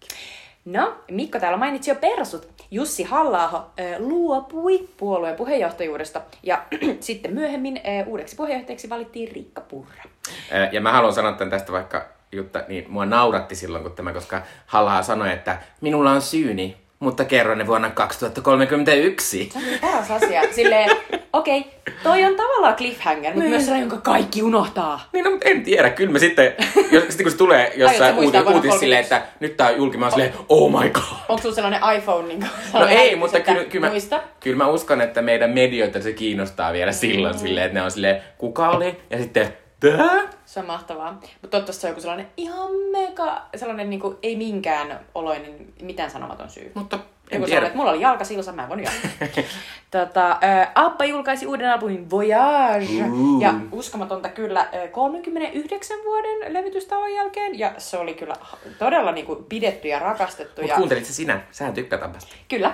No, 0.67 0.95
Mikko 1.11 1.39
täällä 1.39 1.57
mainitsi 1.57 1.91
jo 1.91 1.95
persut. 1.95 2.49
Jussi 2.71 3.03
halla 3.03 3.69
luopui 3.97 4.89
puolueen 4.97 5.35
puheenjohtajuudesta 5.35 6.21
ja 6.43 6.63
sitten 6.99 7.33
myöhemmin 7.33 7.81
uudeksi 8.05 8.35
puheenjohtajaksi 8.35 8.89
valittiin 8.89 9.31
Riikka 9.31 9.61
Purra. 9.61 10.03
Ja 10.71 10.81
mä 10.81 10.91
haluan 10.91 11.13
sanoa 11.13 11.31
tämän 11.31 11.49
tästä 11.49 11.71
vaikka 11.71 12.05
Jutta, 12.31 12.63
niin 12.67 12.85
mua 12.89 13.05
nauratti 13.05 13.55
silloin, 13.55 13.83
kun 13.83 13.91
tämä, 13.91 14.13
koska 14.13 14.41
halla 14.65 15.03
sanoi, 15.03 15.31
että 15.31 15.57
minulla 15.81 16.11
on 16.11 16.21
syyni, 16.21 16.77
mutta 16.99 17.25
kerron 17.25 17.57
ne 17.57 17.67
vuonna 17.67 17.89
2031. 17.89 19.49
Se 19.53 19.59
on 19.59 19.79
paras 19.81 20.11
asia. 20.11 20.41
Silleen, 20.51 20.89
okei, 21.33 21.59
okay, 21.59 21.71
toi 22.03 22.23
on 22.23 22.35
tavallaan 22.35 22.75
cliffhanger, 22.75 23.33
mutta 23.33 23.49
myös 23.49 23.63
sellainen, 23.65 23.89
jonka 23.89 24.11
kaikki 24.11 24.43
unohtaa. 24.43 25.09
Niin, 25.13 25.23
no, 25.25 25.31
mutta 25.31 25.49
en 25.49 25.63
tiedä. 25.63 25.89
Kyllä 25.89 26.11
mä 26.11 26.19
sitten, 26.19 26.53
jos, 26.91 27.03
sitten 27.07 27.23
kun 27.23 27.31
se 27.31 27.37
tulee 27.37 27.73
jossain 27.75 28.15
uutis, 28.15 28.41
uutis 28.53 28.79
silleen, 28.79 29.01
että 29.01 29.21
nyt 29.39 29.57
tää 29.57 29.67
on 29.67 29.77
julki, 29.77 29.97
mä 29.97 30.05
oon 30.05 30.11
silleen, 30.11 30.33
oh 30.49 30.81
my 30.81 30.89
god. 30.89 31.03
Onko 31.29 31.41
sulla 31.41 31.55
sellainen 31.55 31.81
iPhone? 31.97 32.27
Niin 32.27 32.45
No 32.73 32.87
ei, 32.87 33.15
mutta 33.15 33.39
kyllä, 33.39 33.63
kyllä 33.63 33.89
mä, 33.89 33.95
kyllä 34.39 34.57
mä 34.57 34.67
uskon, 34.67 35.01
että 35.01 35.21
meidän 35.21 35.49
medioita 35.49 36.01
se 36.01 36.13
kiinnostaa 36.13 36.73
vielä 36.73 36.91
silloin 36.91 37.35
Mm. 37.35 37.39
silleen, 37.39 37.65
että 37.65 37.79
ne 37.79 37.85
on 37.85 37.91
silleen, 37.91 38.21
kuka 38.37 38.69
oli? 38.69 38.97
Ja 39.09 39.17
sitten, 39.17 39.53
tää? 39.79 40.19
Se 40.45 40.59
on 40.59 40.65
mahtavaa. 40.65 41.11
Mutta 41.11 41.47
toivottavasti 41.47 41.81
se 41.81 41.87
on 41.87 41.91
joku 41.91 42.01
sellainen 42.01 42.27
ihan 42.37 42.69
mega, 42.91 43.41
sellainen 43.55 43.89
niin 43.89 43.99
kuin, 43.99 44.17
ei 44.23 44.35
minkään 44.35 44.99
oloinen, 45.15 45.53
mitään 45.81 46.11
sanomaton 46.11 46.49
syy. 46.49 46.71
Mutta 46.73 46.99
en 47.31 47.35
Joku 47.35 47.47
sanoi, 47.47 47.47
tiedä. 47.47 47.65
että 47.65 47.77
mulla 47.77 47.91
oli 47.91 48.01
jalka 48.01 48.23
silsa, 48.23 48.51
mä 48.51 48.63
en 48.63 48.69
voinut 48.69 48.85
jatkaa. 48.85 49.43
tota, 49.91 50.31
ä, 50.31 50.71
Abba 50.75 51.05
julkaisi 51.05 51.47
uuden 51.47 51.71
albumin 51.71 52.09
Voyage. 52.09 53.03
Uh. 53.11 53.41
Ja 53.41 53.53
uskomatonta 53.71 54.29
kyllä 54.29 54.59
ä, 54.59 54.87
39 54.91 55.97
vuoden 56.05 56.53
levytystauon 56.53 57.13
jälkeen. 57.13 57.59
Ja 57.59 57.73
se 57.77 57.97
oli 57.97 58.13
kyllä 58.13 58.35
todella 58.79 59.11
niin 59.11 59.25
kuin, 59.25 59.43
pidetty 59.43 59.87
ja 59.87 59.99
rakastettu. 59.99 60.61
Mut 60.61 60.69
ja... 60.69 60.75
kuuntelit 60.75 61.05
se 61.05 61.13
sinä? 61.13 61.41
Sähän 61.51 61.73
tykkäät 61.73 62.03
Abbasta. 62.03 62.35
Kyllä. 62.49 62.73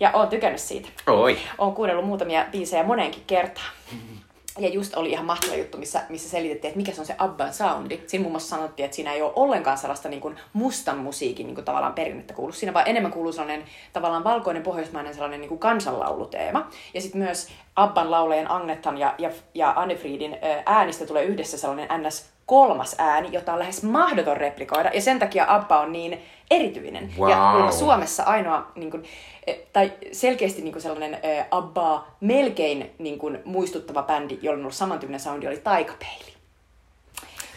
Ja 0.00 0.10
oon 0.12 0.28
tykännyt 0.28 0.60
siitä. 0.60 0.88
Oi. 1.06 1.38
Oon 1.58 1.74
kuunnellut 1.74 2.06
muutamia 2.06 2.46
biisejä 2.52 2.82
moneenkin 2.82 3.22
kertaan. 3.26 3.66
Ja 4.58 4.68
just 4.68 4.96
oli 4.96 5.10
ihan 5.10 5.24
mahtava 5.24 5.56
juttu, 5.56 5.78
missä, 5.78 6.02
missä 6.08 6.28
selitettiin, 6.28 6.68
että 6.68 6.78
mikä 6.78 6.92
se 6.92 7.00
on 7.00 7.06
se 7.06 7.14
Abban 7.18 7.54
soundi. 7.54 8.00
Siinä 8.06 8.22
muun 8.22 8.32
muassa 8.32 8.56
sanottiin, 8.56 8.84
että 8.84 8.94
siinä 8.94 9.12
ei 9.12 9.22
ole 9.22 9.32
ollenkaan 9.36 9.78
sellaista 9.78 10.08
niin 10.08 10.20
kuin 10.20 10.36
mustan 10.52 10.98
musiikin 10.98 11.46
niin 11.46 11.54
kuin 11.54 11.64
tavallaan 11.64 11.94
perinnettä 11.94 12.34
kuulu. 12.34 12.52
Siinä 12.52 12.74
vaan 12.74 12.88
enemmän 12.88 13.12
kuuluu 13.12 13.32
sellainen 13.32 13.64
tavallaan 13.92 14.24
valkoinen 14.24 14.62
pohjoismainen 14.62 15.14
sellainen 15.14 15.40
niin 15.40 15.48
kuin 15.48 15.58
kansanlauluteema. 15.58 16.70
Ja 16.94 17.00
sitten 17.00 17.20
myös 17.20 17.48
Abban 17.76 18.10
laulajien 18.10 18.50
Agnettan 18.50 18.98
ja, 18.98 19.14
ja, 19.18 19.30
ja 19.54 19.72
Annefriedin 19.76 20.38
äänistä 20.66 21.06
tulee 21.06 21.24
yhdessä 21.24 21.58
sellainen 21.58 22.02
ns 22.02 22.33
kolmas 22.46 22.94
ääni, 22.98 23.28
jota 23.32 23.52
on 23.52 23.58
lähes 23.58 23.82
mahdoton 23.82 24.36
replikoida. 24.36 24.90
Ja 24.94 25.00
sen 25.00 25.18
takia 25.18 25.44
Abba 25.48 25.80
on 25.80 25.92
niin 25.92 26.22
erityinen. 26.50 27.10
Ja 27.10 27.16
Wow. 27.18 27.50
kuulemma 27.50 27.70
Suomessa 27.70 28.22
ainoa, 28.22 28.66
niin 28.74 28.90
kuin, 28.90 29.04
eh, 29.46 29.58
tai 29.72 29.92
selkeästi 30.12 30.62
niin 30.62 30.72
kuin 30.72 30.82
sellainen 30.82 31.14
äh, 31.14 31.46
Abbaa 31.50 32.16
melkein 32.20 32.94
niin 32.98 33.18
kuin, 33.18 33.38
muistuttava 33.44 34.02
bändi, 34.02 34.38
jolla 34.42 34.56
on 34.56 34.60
ollut 34.60 34.74
samantyyppinen 34.74 35.20
soundi, 35.20 35.46
oli 35.46 35.56
Taikapeili. 35.56 36.34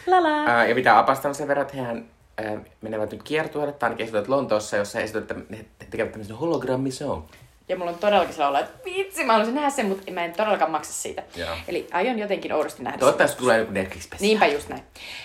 Lala. 0.06 0.44
Ää, 0.46 0.66
ja 0.66 0.74
pitää 0.74 0.98
apastaa 0.98 1.32
sen 1.32 1.48
verran, 1.48 1.66
että 1.66 1.76
hehän 1.76 2.04
ää, 2.38 2.58
menevät 2.80 3.12
nyt 3.12 3.22
kiertueelle, 3.22 3.72
tai 3.72 3.90
ainakin 3.90 4.24
Lontoossa, 4.26 4.76
jossa 4.76 4.98
he 4.98 5.04
että 5.04 5.34
he 5.56 5.64
tekevät 5.90 6.12
tämmöisen 6.12 6.36
hologrammishow. 6.36 7.22
Ja 7.68 7.76
mulla 7.76 7.90
on 7.90 7.98
todellakin 7.98 8.34
sellainen 8.34 8.70
että 8.70 8.84
vitsi, 8.84 9.24
mä 9.24 9.32
haluaisin 9.32 9.54
nähdä 9.54 9.70
sen, 9.70 9.86
mutta 9.86 10.12
mä 10.12 10.24
en 10.24 10.32
todellakaan 10.32 10.70
maksa 10.70 10.92
siitä. 10.92 11.22
Joo. 11.36 11.50
Eli 11.68 11.86
aion 11.92 12.18
jotenkin 12.18 12.52
oudosti 12.52 12.82
nähdä 12.82 12.94
sen. 12.94 13.00
Toivottavasti 13.00 13.38
tulee 13.38 13.58
joku 13.58 13.72
netflix 13.72 14.06
-spesiaali. 14.06 14.20
Niinpä 14.20 14.46
just 14.46 14.68
näin. 14.68 14.82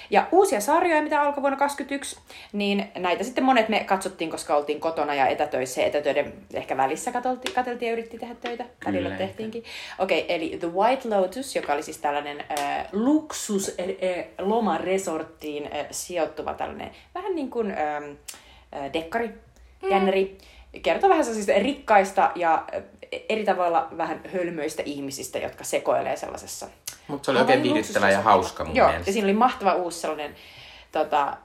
Ja 0.10 0.28
uusia 0.32 0.62
sarjoja, 0.62 1.02
mitä 1.02 1.22
alkoi 1.22 1.42
vuonna 1.42 1.58
2021, 1.58 2.20
niin 2.54 2.92
näitä 2.98 3.24
sitten 3.24 3.44
monet 3.44 3.70
me 3.70 3.84
katsottiin, 3.84 4.30
koska 4.30 4.56
oltiin 4.56 4.80
kotona 4.80 5.16
ja 5.16 5.28
etätöissä 5.28 5.82
ja 5.82 5.88
etätöiden 5.88 6.34
ehkä 6.54 6.78
välissä 6.78 7.12
katseltiin, 7.12 7.56
katseltiin 7.56 7.88
ja 7.88 7.94
yritti 7.94 8.20
tehdä 8.20 8.36
töitä. 8.36 8.66
Välillä 8.86 9.10
Kyllä. 9.10 9.18
tehtiinkin. 9.18 9.64
Okei, 10.00 10.22
okay, 10.22 10.36
eli 10.36 10.58
The 10.60 10.68
White 10.68 11.10
Lotus, 11.10 11.56
joka 11.56 11.74
oli 11.74 11.84
siis 11.84 11.98
tällainen 11.98 12.44
äh, 12.60 12.86
luksus 12.92 13.70
äh, 13.80 14.26
lomaresorttiin 14.40 15.70
äh, 15.74 15.86
sijoittuva 15.92 16.54
tällainen 16.54 16.92
vähän 17.16 17.36
niin 17.36 17.50
kuin 17.50 17.72
äh, 17.72 18.94
dekkari, 18.94 19.30
jännäri. 19.90 20.38
Kertoo 20.82 21.10
vähän 21.10 21.24
sellaisista 21.26 21.60
rikkaista 21.64 22.32
ja 22.36 22.64
äh, 22.76 22.84
eri 23.30 23.44
tavalla 23.46 23.88
vähän 23.98 24.22
hölmöistä 24.34 24.84
ihmisistä, 24.86 25.38
jotka 25.40 25.64
sekoilee 25.64 26.16
sellaisessa 26.16 26.68
Mutta 27.08 27.26
se 27.26 27.32
oli 27.32 27.40
oikein 27.40 27.64
viihdyttävä 27.64 28.10
ja 28.10 28.22
hauska 28.22 28.66
mun 28.66 28.76
Joo, 28.76 28.88
mielestä. 28.88 29.10
ja 29.10 29.14
siinä 29.14 29.26
oli 29.26 29.34
mahtava 29.34 29.74
uusi 29.74 30.00
sellainen 30.00 30.36
tota, 30.92 31.38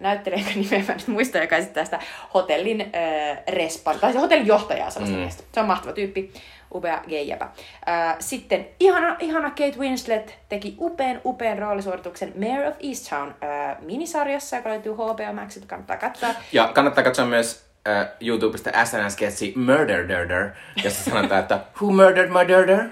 näyttelijä, 0.00 0.38
joka 0.40 0.50
nimeä 0.60 0.84
mä 0.88 0.94
nyt 0.94 1.08
muista, 1.08 1.38
joka 1.38 1.56
esittää 1.56 1.84
sitä 1.84 2.00
hotellin 2.34 2.80
äh, 2.80 3.38
respan, 3.48 4.00
tai 4.00 4.12
se 4.12 4.18
hotellin 4.18 4.46
johtajaa 4.46 4.90
sellaista 4.90 5.16
Mm. 5.18 5.24
mm. 5.24 5.30
Se 5.52 5.60
on 5.60 5.66
mahtava 5.66 5.92
tyyppi, 5.92 6.32
upea 6.74 7.02
geijäpä. 7.08 7.44
Äh, 7.88 8.16
sitten 8.18 8.68
ihana, 8.80 9.16
ihana 9.20 9.50
Kate 9.50 9.78
Winslet 9.78 10.38
teki 10.48 10.76
upean, 10.78 11.20
upean 11.24 11.58
roolisuorituksen 11.58 12.32
Mayor 12.40 12.66
of 12.66 12.74
Easttown 12.82 13.28
äh, 13.28 13.76
minisarjassa, 13.80 14.56
joka 14.56 14.68
löytyy 14.68 14.92
HBO 14.92 15.32
Maxilta, 15.32 15.66
kannattaa 15.66 15.96
katsoa. 15.96 16.28
Ja 16.52 16.70
kannattaa 16.74 17.04
katsoa 17.04 17.24
myös 17.26 17.65
äh, 17.86 18.08
YouTubesta 18.20 18.70
SNS-sketsi 18.70 19.52
Murder 19.56 20.08
Dirder, 20.08 20.50
jossa 20.84 21.10
sanotaan, 21.10 21.40
että 21.40 21.60
Who 21.80 21.92
murdered 21.92 22.28
my 22.28 22.48
dirder? 22.48 22.88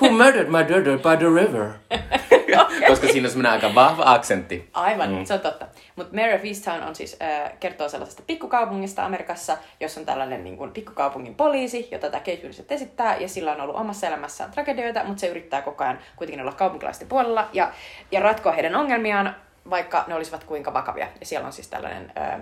Who 0.00 0.10
murdered 0.10 0.48
my 0.48 0.68
dirder 0.68 0.98
by 0.98 1.16
the 1.16 1.42
river? 1.42 1.68
Koska 2.88 3.06
siinä 3.06 3.26
on 3.26 3.30
semmoinen 3.30 3.52
aika 3.52 3.74
vahva 3.74 4.02
aksentti. 4.06 4.68
Aivan, 4.72 5.14
mm. 5.14 5.24
se 5.24 5.34
on 5.34 5.40
totta. 5.40 5.66
Mutta 5.96 6.14
Mayor 6.14 6.34
of 6.34 6.44
Easttown 6.44 6.82
on 6.82 6.94
siis, 6.94 7.16
äh, 7.22 7.52
kertoo 7.60 7.88
sellaisesta 7.88 8.22
pikkukaupungista 8.26 9.04
Amerikassa, 9.04 9.56
jossa 9.80 10.00
on 10.00 10.06
tällainen 10.06 10.44
niin 10.44 10.56
kuin, 10.56 10.70
pikkukaupungin 10.70 11.34
poliisi, 11.34 11.88
jota 11.90 12.10
tämä 12.10 12.20
Kate 12.20 12.40
Winslet 12.42 12.72
esittää, 12.72 13.16
ja 13.16 13.28
sillä 13.28 13.52
on 13.52 13.60
ollut 13.60 13.76
omassa 13.76 14.06
elämässään 14.06 14.50
tragedioita, 14.50 15.04
mutta 15.04 15.20
se 15.20 15.28
yrittää 15.28 15.62
koko 15.62 15.84
ajan 15.84 15.98
kuitenkin 16.16 16.40
olla 16.40 16.52
kaupunkilaisten 16.52 17.08
puolella 17.08 17.48
ja, 17.52 17.72
ja 18.12 18.20
ratkoa 18.20 18.52
heidän 18.52 18.76
ongelmiaan, 18.76 19.36
vaikka 19.70 20.04
ne 20.06 20.14
olisivat 20.14 20.44
kuinka 20.44 20.74
vakavia. 20.74 21.08
Ja 21.20 21.26
siellä 21.26 21.46
on 21.46 21.52
siis 21.52 21.68
tällainen 21.68 22.12
äh, 22.18 22.40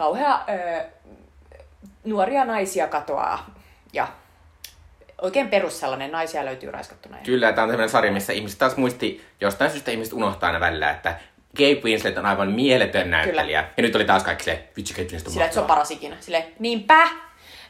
kauhea 0.00 0.34
äh, 0.34 0.86
nuoria 2.04 2.44
naisia 2.44 2.88
katoaa 2.88 3.54
ja 3.92 4.08
oikein 5.22 5.48
perus 5.48 5.80
sellainen, 5.80 6.12
naisia 6.12 6.44
löytyy 6.44 6.70
raiskattuna. 6.70 7.18
Kyllä, 7.24 7.52
tämä 7.52 7.62
on 7.62 7.70
sellainen 7.70 7.90
sarja, 7.90 8.12
missä 8.12 8.32
ihmiset 8.32 8.58
taas 8.58 8.76
muisti, 8.76 9.24
jostain 9.40 9.70
syystä 9.70 9.90
ihmiset 9.90 10.12
unohtaa 10.12 10.46
aina 10.46 10.60
välillä, 10.60 10.90
että 10.90 11.18
Kate 11.56 11.80
Winslet 11.84 12.18
on 12.18 12.26
aivan 12.26 12.52
mieletön 12.52 13.10
näyttelijä. 13.10 13.68
Ja 13.76 13.82
nyt 13.82 13.96
oli 13.96 14.04
taas 14.04 14.22
kaikki 14.22 14.44
se, 14.44 14.68
vitsi 14.76 14.94
Kate 14.94 15.02
Winslet 15.02 15.26
on 15.26 15.32
Sillä, 15.32 15.50
se 15.50 15.60
on 15.60 15.66
paras 15.66 15.90
ikinä. 15.90 16.16
Sille, 16.20 16.46
niinpä! 16.58 17.08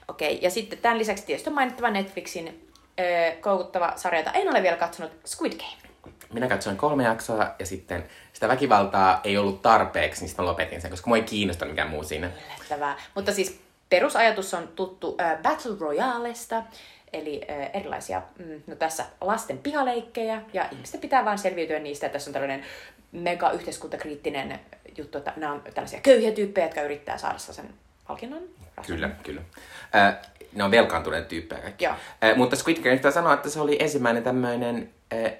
Okei, 0.08 0.38
ja 0.42 0.50
sitten 0.50 0.78
tämän 0.78 0.98
lisäksi 0.98 1.26
tietysti 1.26 1.50
on 1.50 1.54
mainittava 1.54 1.90
Netflixin 1.90 2.70
öö, 3.00 3.32
koukuttava 3.40 3.92
sarja, 3.96 4.20
jota 4.20 4.32
en 4.32 4.48
ole 4.48 4.62
vielä 4.62 4.76
katsonut, 4.76 5.12
Squid 5.26 5.52
Game. 5.52 5.89
Minä 6.32 6.48
katsoin 6.48 6.76
kolme 6.76 7.04
jaksoa 7.04 7.54
ja 7.58 7.66
sitten 7.66 8.04
sitä 8.32 8.48
väkivaltaa 8.48 9.20
ei 9.24 9.38
ollut 9.38 9.62
tarpeeksi, 9.62 10.20
niin 10.20 10.28
sitten 10.28 10.44
mä 10.44 10.50
lopetin 10.50 10.80
sen, 10.80 10.90
koska 10.90 11.08
mua 11.10 11.16
ei 11.16 11.22
kiinnosta 11.22 11.64
mikään 11.64 11.90
muu 11.90 12.04
siinä. 12.04 12.30
Yllättävää. 12.56 12.96
Mutta 13.14 13.32
siis 13.32 13.60
perusajatus 13.90 14.54
on 14.54 14.68
tuttu 14.68 15.16
äh, 15.20 15.38
Battle 15.42 15.76
Royalesta, 15.80 16.62
eli 17.12 17.40
äh, 17.50 17.70
erilaisia, 17.74 18.22
mm, 18.38 18.62
no 18.66 18.74
tässä 18.74 19.04
lasten 19.20 19.58
pihaleikkejä, 19.58 20.42
ja 20.52 20.68
ihmisten 20.72 21.00
pitää 21.00 21.24
vaan 21.24 21.38
selviytyä 21.38 21.78
niistä. 21.78 22.08
Tässä 22.08 22.30
on 22.30 22.32
tällainen 22.32 22.64
mega 23.12 23.50
yhteiskuntakriittinen 23.50 24.60
juttu, 24.96 25.18
että 25.18 25.32
nämä 25.36 25.52
on 25.52 25.62
tällaisia 25.74 26.00
köyhiä 26.00 26.32
tyyppejä, 26.32 26.66
jotka 26.66 26.82
yrittää 26.82 27.18
saada 27.18 27.38
sen 27.38 27.74
palkinnon. 28.06 28.42
Kyllä, 28.86 29.10
kyllä. 29.22 29.40
Äh, 29.94 30.16
ne 30.52 30.64
on 30.64 30.70
velkaantuneet 30.70 31.28
tyyppejä 31.28 31.62
kaikki. 31.62 31.84
Joo. 31.84 31.94
Äh, 32.24 32.36
mutta 32.36 32.56
Squid 32.56 32.76
Game 32.76 32.96
pitää 32.96 33.10
sanoa, 33.10 33.34
että 33.34 33.50
se 33.50 33.60
oli 33.60 33.76
ensimmäinen 33.80 34.22
tämmöinen 34.22 34.90
äh, 35.12 35.32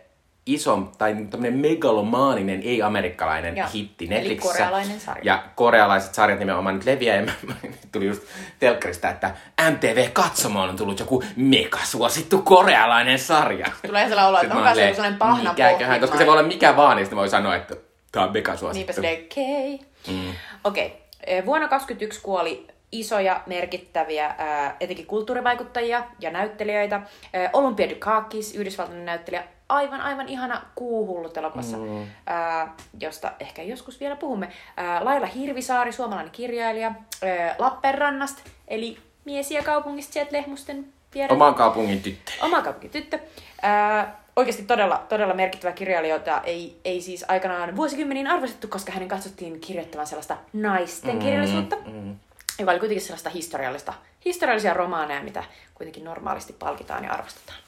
iso 0.54 0.92
tai 0.98 1.16
tämmöinen 1.30 1.60
megalomaaninen, 1.60 2.62
ei-amerikkalainen 2.62 3.56
Joo. 3.56 3.68
hitti 3.74 4.04
Eli 4.04 4.14
Netflixissä. 4.14 4.52
korealainen 4.52 5.00
sarja. 5.00 5.22
Ja 5.24 5.42
korealaiset 5.54 6.14
sarjat 6.14 6.38
nimenomaan 6.38 6.74
nyt 6.74 6.84
leviää. 6.84 7.16
Ja 7.16 7.22
mä, 7.22 7.32
mä, 7.46 7.54
tuli 7.92 8.06
just 8.06 8.22
telkkarista, 8.58 9.08
että 9.08 9.34
MTV 9.70 10.10
Katsomoon 10.12 10.68
on 10.68 10.76
tullut 10.76 11.00
joku 11.00 11.24
megasuosittu 11.36 12.42
korealainen 12.42 13.18
sarja. 13.18 13.66
Tulee 13.86 14.08
sellainen 14.08 14.28
olo, 14.28 14.42
että 14.42 14.54
onko 14.54 14.74
se 14.74 14.82
joku 14.82 14.94
sellainen 14.94 15.18
pahna 15.18 15.50
mikäköhän, 15.50 16.00
Koska 16.00 16.18
se 16.18 16.26
voi 16.26 16.32
olla 16.32 16.42
mikä 16.42 16.76
vaan, 16.76 16.96
niin 16.96 17.06
sitten 17.06 17.18
voi 17.18 17.28
sanoa, 17.28 17.56
että 17.56 17.76
tämä 18.12 18.26
on 18.26 18.32
megasuosittu. 18.32 18.76
Niinpä 18.76 18.92
silleen, 18.92 19.24
okei. 19.24 19.74
Okay. 19.74 20.14
Mm. 20.14 20.32
Okei. 20.64 20.86
Okay. 20.86 21.46
Vuonna 21.46 21.68
2021 21.68 22.20
kuoli 22.20 22.66
isoja, 22.92 23.40
merkittäviä, 23.46 24.34
ää, 24.38 24.76
etenkin 24.80 25.06
kulttuurivaikuttajia 25.06 26.04
ja 26.20 26.30
näyttelijöitä. 26.30 27.00
Ää, 27.32 27.50
Olympia 27.52 27.90
Dukakis, 27.90 28.54
yhdysvaltainen 28.54 29.06
näyttelijä, 29.06 29.44
aivan, 29.68 30.00
aivan 30.00 30.28
ihana 30.28 30.62
kuuhullut 30.74 31.36
elokuvassa, 31.36 31.76
mm. 31.76 32.06
ää, 32.26 32.74
josta 33.00 33.32
ehkä 33.40 33.62
joskus 33.62 34.00
vielä 34.00 34.16
puhumme. 34.16 34.48
Ää, 34.76 35.04
Laila 35.04 35.26
Hirvisaari, 35.26 35.92
suomalainen 35.92 36.32
kirjailija. 36.32 36.92
Ää, 37.22 37.54
Lappeenrannasta, 37.58 38.42
eli 38.68 38.98
miesiä 39.24 39.62
kaupungista 39.62 40.12
sieltä 40.12 40.36
Lehmusten 40.36 40.86
vierellä. 41.14 41.44
Oman 41.44 41.54
kaupungin 41.54 42.02
tyttö. 42.02 42.32
Oma 42.42 42.62
kaupunkityttö. 42.62 43.18
Ää, 43.62 44.20
oikeasti 44.36 44.62
todella, 44.62 45.06
todella 45.08 45.34
merkittävä 45.34 45.72
kirjailija, 45.72 46.14
jota 46.14 46.40
ei, 46.44 46.80
ei 46.84 47.00
siis 47.00 47.24
aikanaan 47.28 47.76
vuosikymmeniin 47.76 48.26
arvostettu, 48.26 48.68
koska 48.68 48.92
hänen 48.92 49.08
katsottiin 49.08 49.60
kirjoittavan 49.60 50.06
sellaista 50.06 50.36
naisten 50.52 51.18
kirjallisuutta, 51.18 51.76
mm. 51.86 52.16
Joka 52.60 52.70
oli 52.70 52.78
kuitenkin 52.78 53.04
sellaista 53.04 53.30
historiallista, 53.30 53.94
historiallisia 54.24 54.74
romaaneja, 54.74 55.22
mitä 55.22 55.44
kuitenkin 55.74 56.04
normaalisti 56.04 56.52
palkitaan 56.52 57.04
ja 57.04 57.12
arvostetaan. 57.12 57.58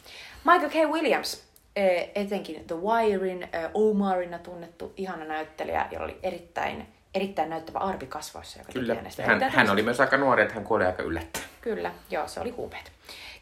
Michael 0.45 0.71
K. 0.71 0.93
Williams, 0.93 1.45
eh, 1.77 2.11
etenkin 2.15 2.65
The 2.67 2.77
Wirein, 2.77 3.43
eh, 3.43 3.71
Omarina 3.75 4.39
tunnettu 4.39 4.93
ihana 4.97 5.25
näyttelijä, 5.25 5.87
jolla 5.91 6.05
oli 6.05 6.19
erittäin, 6.23 6.87
erittäin 7.15 7.51
näyttävä 7.51 7.79
arpi 7.79 8.07
kasvoissa. 8.07 8.59
Joka 8.59 8.73
Kyllä. 8.73 8.95
Hän, 8.95 9.07
erittäin 9.07 9.53
hän 9.53 9.71
oli 9.71 9.83
myös 9.83 10.01
aika 10.01 10.17
nuori, 10.17 10.43
että 10.43 10.55
hän 10.55 10.65
kuoli 10.65 10.85
aika 10.85 11.03
yllättäen. 11.03 11.45
Kyllä, 11.61 11.91
joo, 12.11 12.29
se 12.29 12.41
oli 12.41 12.51
huupeet. 12.51 12.93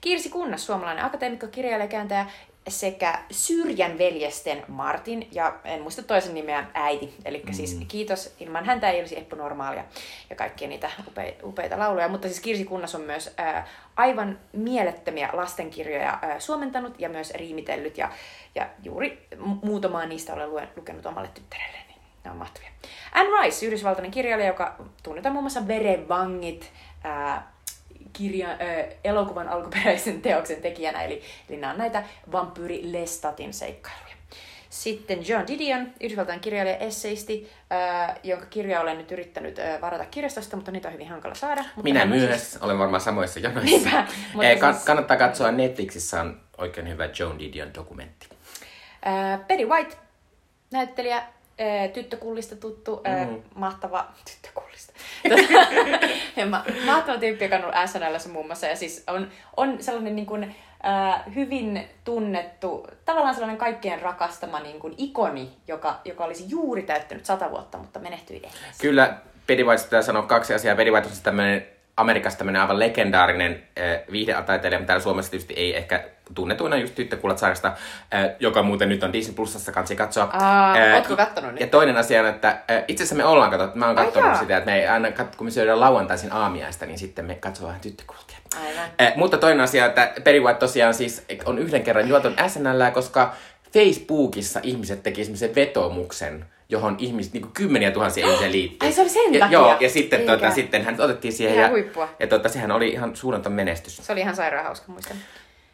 Kirsi 0.01 0.29
Kunnas, 0.29 0.67
suomalainen 0.67 1.05
akateemikko, 1.05 1.47
kirjailijakääntäjä 1.47 2.27
sekä 2.69 3.19
Syrjän 3.31 3.99
veljesten 3.99 4.65
Martin 4.69 5.29
ja 5.33 5.55
en 5.65 5.83
muista 5.83 6.03
toisen 6.03 6.35
nimeä 6.35 6.67
äiti. 6.75 7.15
Eli 7.25 7.43
mm. 7.47 7.53
siis 7.53 7.79
kiitos, 7.89 8.35
ilman 8.41 8.65
häntä 8.65 8.91
ei 8.91 9.01
olisi 9.01 9.19
Eppu 9.19 9.37
Normaalia 9.37 9.85
ja 10.31 10.37
kaikkia 10.37 10.69
niitä 10.69 10.91
upe, 11.09 11.37
upeita 11.43 11.79
lauluja. 11.79 12.09
Mutta 12.09 12.29
siis 12.29 12.41
Kirsi 12.41 12.65
Kunnas 12.65 12.95
on 12.95 13.01
myös 13.01 13.35
ää, 13.37 13.67
aivan 13.97 14.39
mielettömiä 14.53 15.31
lastenkirjoja 15.33 16.19
ää, 16.23 16.41
suomentanut 16.41 17.01
ja 17.01 17.09
myös 17.09 17.31
riimitellyt 17.31 17.99
ja, 17.99 18.11
ja 18.55 18.69
juuri 18.83 19.27
mu- 19.35 19.67
muutamaa 19.67 20.07
niistä 20.07 20.35
olen 20.35 20.51
luen, 20.51 20.69
lukenut 20.77 21.07
omalle 21.07 21.29
tyttärelle. 21.35 21.79
Niin 21.89 22.01
ne 22.25 22.31
on 22.31 22.37
mahtavia. 22.37 22.71
Anne 23.13 23.43
Rice, 23.43 23.67
yhdysvaltainen 23.67 24.11
kirjailija, 24.11 24.49
joka 24.49 24.77
tunnetaan 25.03 25.33
muun 25.33 25.45
muassa 25.45 25.69
Verenvangit, 25.69 26.73
ää, 27.05 27.53
kirja, 28.13 28.49
ö, 28.51 28.57
elokuvan 29.05 29.49
alkuperäisen 29.49 30.23
teoksen 30.27 30.63
tekijänä, 30.63 31.03
eli, 31.03 31.23
eli 31.49 31.57
nämä 31.59 31.73
on 31.73 31.79
näitä 31.79 32.03
vampyyri 32.33 32.93
Lestatin 32.93 33.53
seikkailuja. 33.55 34.11
Sitten 34.71 35.29
John 35.29 35.47
Didion, 35.47 35.87
Yhdysvaltain 36.01 36.41
kirjailija 36.41 36.77
esseisti, 36.77 37.51
äh, 37.73 38.17
jonka 38.23 38.47
kirja 38.47 38.81
olen 38.81 38.99
nyt 38.99 39.13
yrittänyt 39.13 39.59
äh, 39.59 39.81
varata 39.81 40.05
kirjastosta, 40.05 40.57
mutta 40.57 40.71
niitä 40.71 40.89
on 40.89 40.95
hyvin 40.95 41.09
hankala 41.09 41.35
saada. 41.35 41.63
Mutta 41.63 41.83
Minä 41.83 42.05
myös. 42.07 42.59
Olen 42.61 42.79
varmaan 42.79 43.01
samoissa 43.01 43.41
jonoissa. 43.41 43.65
Niinpä, 43.77 44.07
mutta 44.33 44.49
Eh, 44.49 44.59
kan- 44.61 44.75
siis- 44.75 44.85
Kannattaa 44.87 45.17
katsoa 45.17 45.51
Netflixissä 45.53 46.21
on 46.21 46.41
oikein 46.59 46.89
hyvä 46.89 47.09
Joan 47.19 47.39
Didion 47.39 47.75
dokumentti. 47.75 48.29
Äh, 49.07 49.47
Perry 49.47 49.67
White, 49.67 49.97
näyttelijä, 50.73 51.17
äh, 51.17 51.25
tyttökullista 51.93 52.57
tuttu, 52.57 53.01
äh, 53.07 53.27
Mhm. 53.27 53.35
mahtava, 53.55 54.07
tyttökullista, 54.31 54.93
Ma- 56.51 56.65
mahtava 56.87 57.19
tyyppi, 57.19 57.45
joka 57.45 57.57
on 57.57 57.63
ollut 57.63 57.77
SNLssä 57.87 58.29
muun 58.29 58.47
muassa, 58.47 58.67
ja 58.67 58.77
siis 58.77 59.05
on, 59.07 59.29
on 59.57 59.83
sellainen 59.83 60.17
niin 60.17 60.27
kuin, 60.27 60.55
äh, 60.87 61.23
hyvin 61.35 61.89
tunnettu, 62.05 62.87
tavallaan 63.05 63.35
sellainen 63.35 63.59
kaikkien 63.59 64.03
rakastama 64.03 64.61
niin 64.61 64.81
kuin 64.81 64.95
ikoni, 64.99 65.51
joka, 65.69 66.01
joka 66.05 66.25
olisi 66.25 66.45
juuri 66.49 66.83
täyttänyt 66.83 67.25
sata 67.25 67.51
vuotta, 67.51 67.79
mutta 67.79 67.99
menehtyi 67.99 68.37
ennen. 68.37 68.53
Kyllä 68.81 69.15
Pennywise 69.47 69.85
pitää 69.85 70.03
sanoa 70.03 70.23
kaksi 70.23 70.55
asiaa. 70.55 70.77
Pennywise 70.77 71.03
on 71.07 71.11
siis 71.13 71.23
tämmöinen 71.23 71.67
Amerikassa 72.01 72.39
tämmöinen 72.39 72.63
aivan 72.63 72.79
legendaarinen 72.79 73.63
äh, 73.79 73.85
viihdetaiteilija, 74.13 74.79
mutta 74.79 74.87
täällä 74.87 75.03
Suomessa 75.03 75.31
tietysti 75.31 75.55
ei 75.55 75.77
ehkä 75.77 76.05
tunnetuina 76.35 76.77
just 76.77 76.95
Tyttökullat 76.95 77.39
sarjasta, 77.39 77.69
äh, 78.15 78.31
joka 78.41 78.63
muuten 78.63 78.89
nyt 78.89 79.03
on 79.03 79.13
Disney 79.13 79.35
Plusassa 79.37 79.73
kansi 79.73 79.97
katsoa. 79.97 80.31
Aa, 80.33 80.75
Äh, 80.75 80.95
ootko 80.95 81.17
kattonut 81.17 81.51
nyt? 81.53 81.61
Ja 81.61 81.67
toinen 81.67 81.97
asia 81.97 82.21
on, 82.21 82.29
että 82.29 82.49
äh, 82.49 82.83
itse 82.89 83.03
asiassa 83.03 83.15
me 83.17 83.25
ollaan 83.25 83.51
katsottu, 83.51 83.79
mä 83.79 83.87
oon 83.87 83.97
katsonut 83.97 84.39
sitä, 84.39 84.57
että 84.57 84.71
me 84.71 84.79
ei 84.81 84.87
aina, 84.89 85.09
kat- 85.09 85.37
kun 85.37 85.47
me 85.47 85.51
syödään 85.51 85.81
lauantaisin 85.81 86.33
aamiaista, 86.33 86.87
niin 86.87 86.99
sitten 86.99 87.25
me 87.25 87.35
katsoo 87.35 87.67
vähän 87.67 87.81
Tyttökulkia. 87.81 88.39
Aivan. 88.61 88.85
Eh, 88.99 89.13
mutta 89.17 89.39
toinen 89.39 89.61
asia, 89.61 89.87
että 89.87 90.13
Perry 90.25 90.41
White 90.41 90.59
tosiaan 90.59 90.95
siis 90.95 91.25
on 91.45 91.59
yhden 91.59 91.83
kerran 91.83 92.09
juoton 92.09 92.35
SNL, 92.49 92.91
koska 92.93 93.35
Facebookissa 93.73 94.61
ihmiset 94.63 95.03
teki 95.03 95.25
semmoisen 95.25 95.55
vetomuksen, 95.55 96.45
johon 96.71 96.97
ihmiset, 96.99 97.33
niin 97.33 97.43
kuin 97.43 97.53
kymmeniä 97.53 97.91
tuhansia 97.91 98.27
ihmisiä 98.27 98.53
liittyy. 98.53 98.87
Ai, 98.87 98.93
se 98.93 99.01
oli 99.01 99.09
sen 99.09 99.35
ja, 99.35 99.41
takia? 99.41 99.59
Joo, 99.59 99.77
ja 99.81 99.91
sitten, 99.91 100.21
Eikä. 100.21 100.33
tuota, 100.33 100.55
sitten 100.55 100.85
hän 100.85 101.01
otettiin 101.01 101.33
siihen. 101.33 101.55
Ihan 101.55 101.65
ja, 101.65 101.71
huippua. 101.71 102.09
ja 102.21 102.27
tuota, 102.27 102.49
sehän 102.49 102.71
oli 102.71 102.89
ihan 102.89 103.17
suunnaton 103.17 103.53
menestys. 103.53 103.97
Se 103.97 104.13
oli 104.13 104.21
ihan 104.21 104.37
sairaan 104.37 104.65
hauska, 104.65 104.93
muistan. 104.93 105.17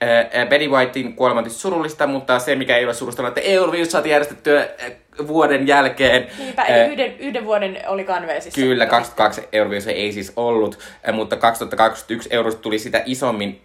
Äh, 0.03 0.41
äh, 0.43 0.49
Betty 0.49 0.69
Whitein 0.69 1.17
kuolema 1.17 1.41
on 1.41 1.51
surullista, 1.51 2.07
mutta 2.07 2.39
se 2.39 2.55
mikä 2.57 2.77
ei 2.77 2.85
ole 2.85 2.95
surullista 2.95 3.23
on, 3.23 3.29
että 3.29 3.41
Euroviisut 3.41 3.91
saatiin 3.91 4.11
järjestettyä 4.11 4.61
äh, 4.61 4.93
vuoden 5.27 5.67
jälkeen. 5.67 6.27
Niinpä, 6.39 6.63
Äh, 6.63 6.71
eli 6.71 6.93
yhden, 6.93 7.19
yhden 7.19 7.45
vuoden 7.45 7.79
oli 7.87 8.05
Canvasissa. 8.05 8.61
Kyllä, 8.61 8.87
22 8.87 9.49
Euroviisua 9.53 9.93
ei 9.93 10.13
siis 10.13 10.33
ollut, 10.37 10.79
äh, 11.09 11.15
mutta 11.15 11.37
2021 11.37 12.29
Eurosta 12.33 12.61
tuli 12.63 12.79
sitä 12.79 13.03
isommin 13.07 13.61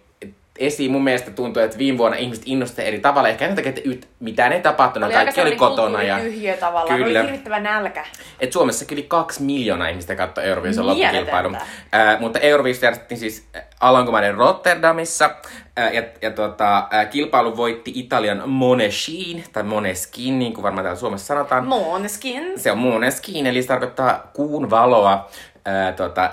esiin. 0.66 0.90
Mun 0.92 1.04
mielestä 1.04 1.30
tuntuu, 1.30 1.62
että 1.62 1.78
viime 1.78 1.98
vuonna 1.98 2.16
ihmiset 2.18 2.44
innostuivat 2.46 2.88
eri 2.88 2.98
tavalla. 2.98 3.28
Ehkä 3.28 3.46
sen 3.46 3.56
takia, 3.56 3.68
että 3.68 3.80
yt- 3.84 4.08
mitään 4.20 4.52
ei 4.52 4.60
tapahtunut, 4.60 5.06
Oli 5.06 5.14
kaikki 5.14 5.40
oli 5.40 5.56
kotona. 5.56 6.02
Ja, 6.02 6.14
kulttuurityhjiö 6.14 6.56
tavallaan, 6.56 6.98
Kyllä. 6.98 7.20
oli 7.20 7.26
hirvittävä 7.26 7.60
nälkä. 7.60 8.04
et 8.40 8.52
Suomessa 8.52 8.84
yli 8.92 9.02
kaksi 9.02 9.42
miljoonaa 9.42 9.88
ihmistä 9.88 10.16
katsoi 10.16 10.44
Euroviisun 10.44 10.86
loppukilpailun. 10.86 11.54
Äh, 11.54 12.20
mutta 12.20 12.38
Euroviisu 12.38 12.84
järjestettiin 12.84 13.18
siis 13.18 13.48
äh, 13.56 13.62
Alankomaiden 13.80 14.34
Rotterdamissa. 14.34 15.30
Äh, 15.78 15.94
ja 15.94 16.02
ja 16.22 16.30
tota, 16.30 16.88
äh, 16.94 17.10
kilpailu 17.10 17.56
voitti 17.56 17.92
Italian 17.94 18.48
Moneskin, 18.48 19.44
tai 19.52 19.62
Moneskin, 19.62 20.38
niin 20.38 20.54
kuin 20.54 20.62
varmaan 20.62 20.84
täällä 20.84 21.00
Suomessa 21.00 21.26
sanotaan. 21.26 21.66
Måneskin. 21.66 22.60
Se 22.60 22.72
on 22.72 22.78
Måneskin, 22.78 23.46
eli 23.46 23.62
se 23.62 23.68
tarkoittaa 23.68 24.30
kuun 24.32 24.70
valoa 24.70 25.28
ää, 25.64 25.92
tota, 25.92 26.32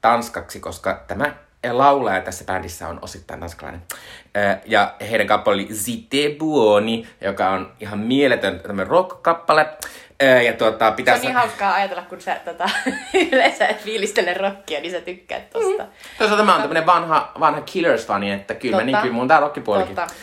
tanskaksi, 0.00 0.60
koska 0.60 1.04
tämä 1.06 1.34
laulaja 1.70 2.20
tässä 2.20 2.44
bändissä 2.44 2.88
on 2.88 2.98
osittain 3.02 3.40
tanskalainen. 3.40 3.82
Ja 4.66 4.94
heidän 5.10 5.26
kappale 5.26 5.54
oli 5.54 5.68
Zite 5.72 6.36
Buoni, 6.38 7.06
joka 7.20 7.50
on 7.50 7.72
ihan 7.80 7.98
mieletön 7.98 8.60
tämmöinen 8.60 8.86
rock-kappale. 8.86 9.66
Ja 10.46 10.52
tuota, 10.52 10.90
Se 10.90 10.96
pitää 10.96 11.14
on 11.14 11.20
niin 11.20 11.34
hauskaa 11.34 11.74
ajatella, 11.74 12.02
kun 12.02 12.20
sä 12.20 12.40
tota, 12.44 12.70
yleensä 13.32 13.66
et 13.66 13.80
fiilistele 13.80 14.34
rockia, 14.34 14.80
niin 14.80 14.90
sä 14.90 15.00
tykkäät 15.00 15.50
tosta. 15.50 15.84
Toisaalta 16.18 16.44
mä 16.44 16.52
oon 16.52 16.60
tämmönen 16.60 16.86
vanha, 16.86 17.32
vanha 17.40 17.60
Killers-fani, 17.60 18.32
että 18.32 18.54
kyllä 18.54 18.76
mä 18.76 18.82
Totta. 18.82 18.86
niin 18.86 19.02
kyllä 19.02 19.14
mun 19.14 19.28
tää 19.28 19.40
rockipuolikin. 19.40 19.96
Totta. 19.96 20.14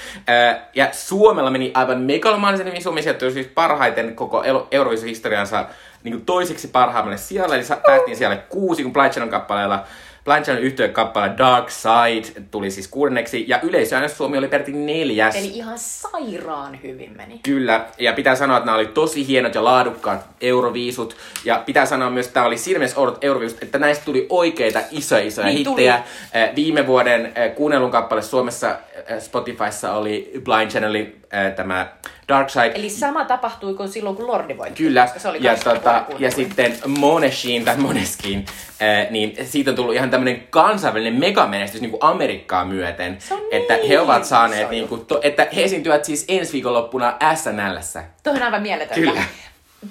Ja 0.75 0.89
Suomella 0.91 1.49
meni 1.49 1.71
aivan 1.73 2.01
megalomaanisen. 2.01 2.81
Suomi 2.81 3.01
sijoittui 3.01 3.31
siis 3.31 3.47
parhaiten 3.47 4.15
koko 4.15 4.43
Eurovision 4.71 5.09
historiansa 5.09 5.65
niin 6.03 6.25
toiseksi 6.25 6.67
parhaimmalle 6.67 7.17
sijalle. 7.17 7.55
Eli 7.55 7.63
päästiin 7.85 8.17
siellä 8.17 8.35
kuusi, 8.35 8.83
kun 8.83 8.93
Channel 8.93 9.29
kappaleella 9.29 9.85
Blind 10.27 10.43
Channel 10.43 10.63
yhtyeen 10.63 10.93
kappale 10.93 11.31
Dark 11.37 11.69
Side 11.69 12.41
tuli 12.51 12.71
siis 12.71 12.87
kuudenneksi. 12.87 13.45
Ja 13.47 13.59
yleisöäännös 13.63 14.17
Suomi 14.17 14.37
oli 14.37 14.47
peräti 14.47 14.71
neljäs. 14.71 15.35
Eli 15.35 15.47
ihan 15.47 15.79
sairaan 15.79 16.79
hyvin 16.83 17.17
meni. 17.17 17.39
Kyllä, 17.43 17.85
ja 17.97 18.13
pitää 18.13 18.35
sanoa, 18.35 18.57
että 18.57 18.65
nämä 18.65 18.75
oli 18.77 18.85
tosi 18.85 19.27
hienot 19.27 19.55
ja 19.55 19.63
laadukkaat 19.63 20.25
Euroviisut. 20.41 21.17
Ja 21.45 21.63
pitää 21.65 21.85
sanoa 21.85 22.09
myös, 22.09 22.25
että 22.25 22.33
tämä 22.33 22.45
oli 22.45 22.57
siinä 22.57 22.79
mielessä 22.79 22.99
oudot 22.99 23.23
Euroviisut, 23.23 23.63
että 23.63 23.79
näistä 23.79 24.05
tuli 24.05 24.25
oikeita 24.29 24.79
isoja 24.91 25.23
isoja 25.23 25.47
Niin 25.47 25.57
hittejä. 25.57 26.03
Eh, 26.33 26.55
Viime 26.55 26.87
vuoden 26.87 27.33
kuunnelun 27.55 27.91
kappale 27.91 28.21
Suomessa 28.21 28.77
Spotifyssa 29.19 29.93
oli 29.93 30.31
Blind 30.43 30.71
Channelin 30.71 31.21
tämä 31.55 31.87
Dark 32.27 32.49
Side. 32.49 32.71
Eli 32.75 32.89
sama 32.89 33.25
tapahtui 33.25 33.73
kuin 33.73 33.89
silloin, 33.89 34.15
kun 34.15 34.27
Lordi 34.27 34.57
voitti. 34.57 34.83
Kyllä, 34.83 35.07
se 35.17 35.27
oli 35.27 35.37
ja, 35.41 35.55
tota, 35.55 36.05
ja 36.19 36.31
sitten 36.31 36.75
Moneskin 36.85 37.65
tai 37.65 37.77
Moneskin, 37.77 38.45
äh, 38.81 39.11
niin 39.11 39.37
siitä 39.45 39.69
on 39.69 39.75
tullut 39.75 39.95
ihan 39.95 40.09
tämmöinen 40.09 40.47
kansainvälinen 40.49 41.19
megamenestys 41.19 41.81
niin 41.81 41.91
kuin 41.91 42.03
Amerikkaa 42.03 42.65
myöten. 42.65 43.17
Se 43.19 43.33
on 43.33 43.41
että 43.51 43.73
he 43.73 43.79
niin 43.81 43.99
ovat 43.99 44.25
saaneet, 44.25 44.69
niin 44.69 44.87
kuin, 44.87 45.05
to, 45.05 45.19
että 45.23 45.47
he 45.55 45.63
esiintyvät 45.63 46.05
siis 46.05 46.25
ensi 46.27 46.53
viikonloppuna 46.53 47.17
SNLssä. 47.35 48.03
Toi 48.23 48.33
on 48.33 48.43
aivan 48.43 48.61
mieletöntä. 48.61 49.01
Kyllä. 49.01 49.23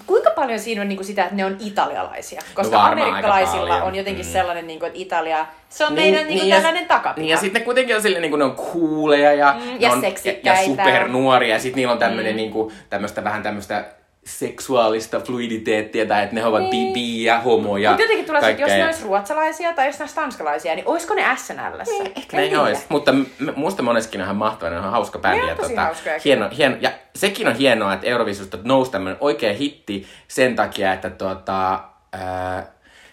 Kuinka 0.07 0.31
paljon 0.31 0.59
siinä 0.59 0.81
on 0.83 0.89
niinku 0.89 1.05
sitä, 1.05 1.23
että 1.23 1.35
ne 1.35 1.45
on 1.45 1.57
italialaisia? 1.61 2.41
Koska 2.55 2.77
No 2.77 2.83
varmaan 2.83 3.15
aika 3.15 3.29
amerikkalaisilla 3.29 3.83
on 3.83 3.95
jotenkin 3.95 4.27
Mm. 4.27 4.33
sellainen, 4.33 4.67
niinku, 4.67 4.87
että 4.87 4.99
Italia, 4.99 5.47
se 5.69 5.85
on 5.85 5.93
meidän 5.93 6.27
niinku, 6.27 6.49
tällainen 6.49 6.87
takapiha. 6.87 7.23
Niin 7.23 7.31
ja 7.31 7.37
sitten 7.37 7.61
ne 7.61 7.65
kuitenkin 7.65 7.97
on 7.97 8.03
silleen, 8.03 8.23
niin 8.23 8.31
kuin 8.31 8.39
ne 8.39 8.45
on 8.45 8.57
cooleja 8.57 9.33
ja, 9.33 9.53
Mm, 9.65 9.81
ja 9.81 9.91
on, 9.93 10.03
ja, 10.03 10.33
ja 10.43 10.65
supernuoria. 10.65 11.55
Ja 11.55 11.61
sitten 11.61 11.77
niillä 11.77 11.93
on 11.93 11.99
tämmöinen 11.99 12.33
mm. 12.33 12.37
niin 12.37 12.51
kuin, 12.51 12.75
tämmöistä 12.91 13.25
vähän 13.25 13.43
tämmöistä 13.43 13.85
seksuaalista 14.27 15.21
fluiditeettia 15.21 16.07
tai 16.07 16.23
että 16.23 16.35
ne 16.35 16.45
ovat 16.45 16.63
Niin. 16.63 16.93
bi, 16.93 17.25
ja 17.25 17.41
homo 17.41 17.77
ja 17.77 17.91
Mutta 17.91 18.03
jotenkin 18.03 18.27
tulee 18.27 18.51
että 18.51 18.63
jos 18.63 18.71
ne 18.71 18.87
olisi 18.87 19.05
ruotsalaisia 19.05 19.73
tai 19.73 19.87
jos 19.87 19.99
ne 19.99 20.03
olisi 20.03 20.15
tanskalaisia, 20.15 20.75
niin 20.75 20.89
olisiko 20.89 21.15
ne 21.15 21.23
SNLssä? 21.37 22.03
Niin, 22.03 22.13
Ehkä 22.17 22.37
ne 22.37 22.43
ei 22.43 22.57
olisi. 22.57 22.85
Mutta 22.89 23.15
musta 23.57 23.83
moneskin 23.83 24.21
on 24.21 24.25
ihan 24.25 24.37
mahtava, 24.37 24.71
ne 24.71 24.77
on 24.77 24.81
ihan 24.81 24.93
hauska 24.93 25.19
bändi. 25.19 25.37
Ne 25.37 25.43
on 25.43 25.49
ja 25.49 25.57
tosi 25.57 25.75
hauskoja 25.75 26.21
hieno, 26.25 26.51
hieno, 26.57 26.77
ja 26.81 26.91
sekin 27.17 27.49
on 27.49 27.55
hienoa, 27.55 27.95
että 27.95 28.07
Euroviisusta 28.07 28.59
nousi 28.65 28.91
tämmöinen 28.91 29.19
oikea 29.21 29.53
hitti 29.53 30.07
sen 30.29 30.57
takia, 30.57 30.93
että 30.93 31.11
tota, 31.11 31.81
ää, 32.13 32.67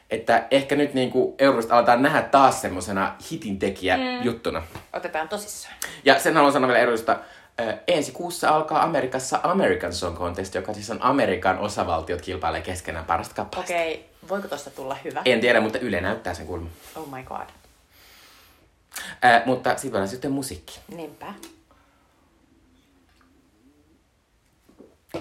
että 0.10 0.44
ehkä 0.52 0.76
nyt 0.76 0.94
niinku 0.94 1.36
Euroviisusta 1.40 1.78
aletaan 1.78 2.02
nähdä 2.02 2.22
taas 2.22 2.62
semmosena 2.62 3.16
hitintekijä 3.32 3.98
mm. 3.98 4.24
juttuna. 4.24 4.64
Otetaan 4.94 5.30
tosissaan. 5.30 5.76
Ja 6.06 6.20
sen 6.20 6.34
haluan 6.34 6.54
sanoa 6.54 6.68
vielä 6.68 6.80
Euroviisusta, 6.80 7.12
ää, 7.12 7.20
ensi 7.88 8.12
kuussa 8.12 8.50
alkaa 8.50 8.84
Amerikassa 8.84 9.40
American 9.44 9.94
Song 9.94 10.18
Contest, 10.18 10.56
joka 10.56 10.74
siis 10.74 10.90
on 10.90 11.02
Amerikan 11.02 11.60
osavaltiot 11.60 12.22
kilpailee 12.22 12.62
keskenään 12.62 13.06
parasta 13.06 13.36
kappaleesta. 13.36 13.74
Okei, 13.74 13.94
okay. 13.94 14.30
voiko 14.30 14.48
tosta 14.48 14.70
tulla 14.70 14.98
hyvä? 15.04 15.22
En 15.26 15.42
tiedä, 15.42 15.62
mutta 15.62 15.80
Yle 15.80 16.02
näyttää 16.02 16.34
sen 16.34 16.48
kulman. 16.48 16.70
Oh 16.96 17.08
my 17.08 17.24
god. 17.24 17.48
Ää, 19.22 19.44
mutta 19.46 19.78
sitten 19.78 20.08
sitten 20.08 20.32
musiikki. 20.32 20.80
Niinpä. 20.96 21.34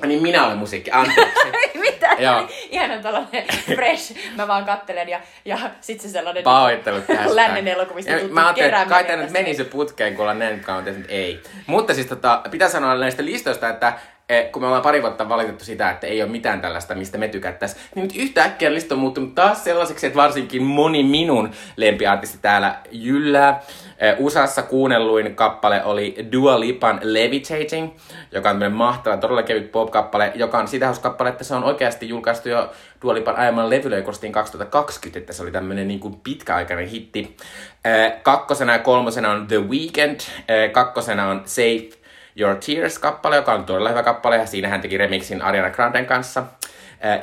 Niin 0.06 0.22
minä 0.22 0.46
olen 0.46 0.58
musiikki, 0.58 0.90
anteeksi. 0.90 1.46
Mitä? 1.80 2.08
Joo. 2.18 2.48
Ihan 2.70 3.02
tällainen 3.02 3.44
fresh. 3.74 4.14
Mä 4.36 4.48
vaan 4.48 4.64
kattelen 4.64 5.08
ja, 5.08 5.20
ja 5.44 5.58
sit 5.80 6.00
se 6.00 6.08
sellainen 6.08 6.42
Pahoittelut 6.42 7.06
tästä. 7.06 7.36
lännen 7.36 7.68
elokuvista 7.68 8.12
Ja 8.12 8.28
Mä 8.28 8.46
ajattelin, 8.46 8.74
että 8.74 8.86
kai 8.88 9.16
nyt 9.16 9.30
meni 9.30 9.54
se 9.54 9.64
putkeen, 9.64 10.14
kun 10.14 10.22
ollaan 10.22 10.38
näin 10.38 10.60
kauan 10.60 10.84
tehnyt, 10.84 11.06
ei. 11.08 11.42
Mutta 11.66 11.94
siis 11.94 12.06
tota, 12.06 12.40
pitää 12.50 12.68
sanoa 12.68 12.94
näistä 12.94 13.24
listoista, 13.24 13.68
että 13.68 13.92
eh, 14.28 14.50
kun 14.52 14.62
me 14.62 14.66
ollaan 14.66 14.82
pari 14.82 15.02
vuotta 15.02 15.28
valitettu 15.28 15.64
sitä, 15.64 15.90
että 15.90 16.06
ei 16.06 16.22
ole 16.22 16.30
mitään 16.30 16.60
tällaista, 16.60 16.94
mistä 16.94 17.18
me 17.18 17.28
tykättäisiin, 17.28 17.80
niin 17.94 18.02
nyt 18.02 18.16
yhtäkkiä 18.16 18.74
lista 18.74 18.94
on 18.94 18.98
muuttunut 19.00 19.34
taas 19.34 19.64
sellaiseksi, 19.64 20.06
että 20.06 20.16
varsinkin 20.16 20.62
moni 20.62 21.02
minun 21.02 21.50
lempiartisti 21.76 22.38
täällä 22.42 22.74
jyllää. 22.90 23.62
Eh, 24.02 24.14
USAssa 24.18 24.62
kuunnelluin 24.62 25.36
kappale 25.36 25.84
oli 25.84 26.16
Dua 26.32 26.60
Lipan 26.60 27.00
Levitating, 27.02 27.90
joka 28.32 28.48
on 28.48 28.54
tämmöinen 28.54 28.72
mahtava, 28.72 29.16
todella 29.16 29.42
kevyt 29.42 29.72
pop-kappale, 29.72 30.32
joka 30.34 30.58
on 30.58 30.68
sitä 30.68 30.94
kappale, 31.02 31.30
että 31.30 31.44
se 31.44 31.54
on 31.54 31.64
oikeasti 31.64 32.08
julkaistu 32.08 32.48
jo 32.48 32.72
Dua 33.02 33.14
Lipan 33.14 33.36
aiemman 33.36 33.70
levyllä, 33.70 33.96
joka 33.96 34.04
korstiin 34.04 34.32
2020, 34.32 35.18
että 35.18 35.32
se 35.32 35.42
oli 35.42 35.50
tämmöinen 35.50 35.88
niin 35.88 36.00
kuin 36.00 36.20
pitkäaikainen 36.24 36.88
hitti. 36.88 37.36
Eh, 37.84 38.12
kakkosena 38.22 38.72
ja 38.72 38.78
kolmosena 38.78 39.30
on 39.30 39.46
The 39.46 39.58
Weeknd, 39.60 40.20
eh, 40.48 40.72
kakkosena 40.72 41.28
on 41.28 41.42
Save 41.44 41.88
Your 42.36 42.56
Tears-kappale, 42.56 43.36
joka 43.36 43.52
on 43.52 43.64
todella 43.64 43.88
hyvä 43.88 44.02
kappale, 44.02 44.36
ja 44.36 44.46
siinä 44.46 44.68
hän 44.68 44.80
teki 44.80 44.98
remixin 44.98 45.42
Ariana 45.42 45.70
Granden 45.70 46.06
kanssa. 46.06 46.42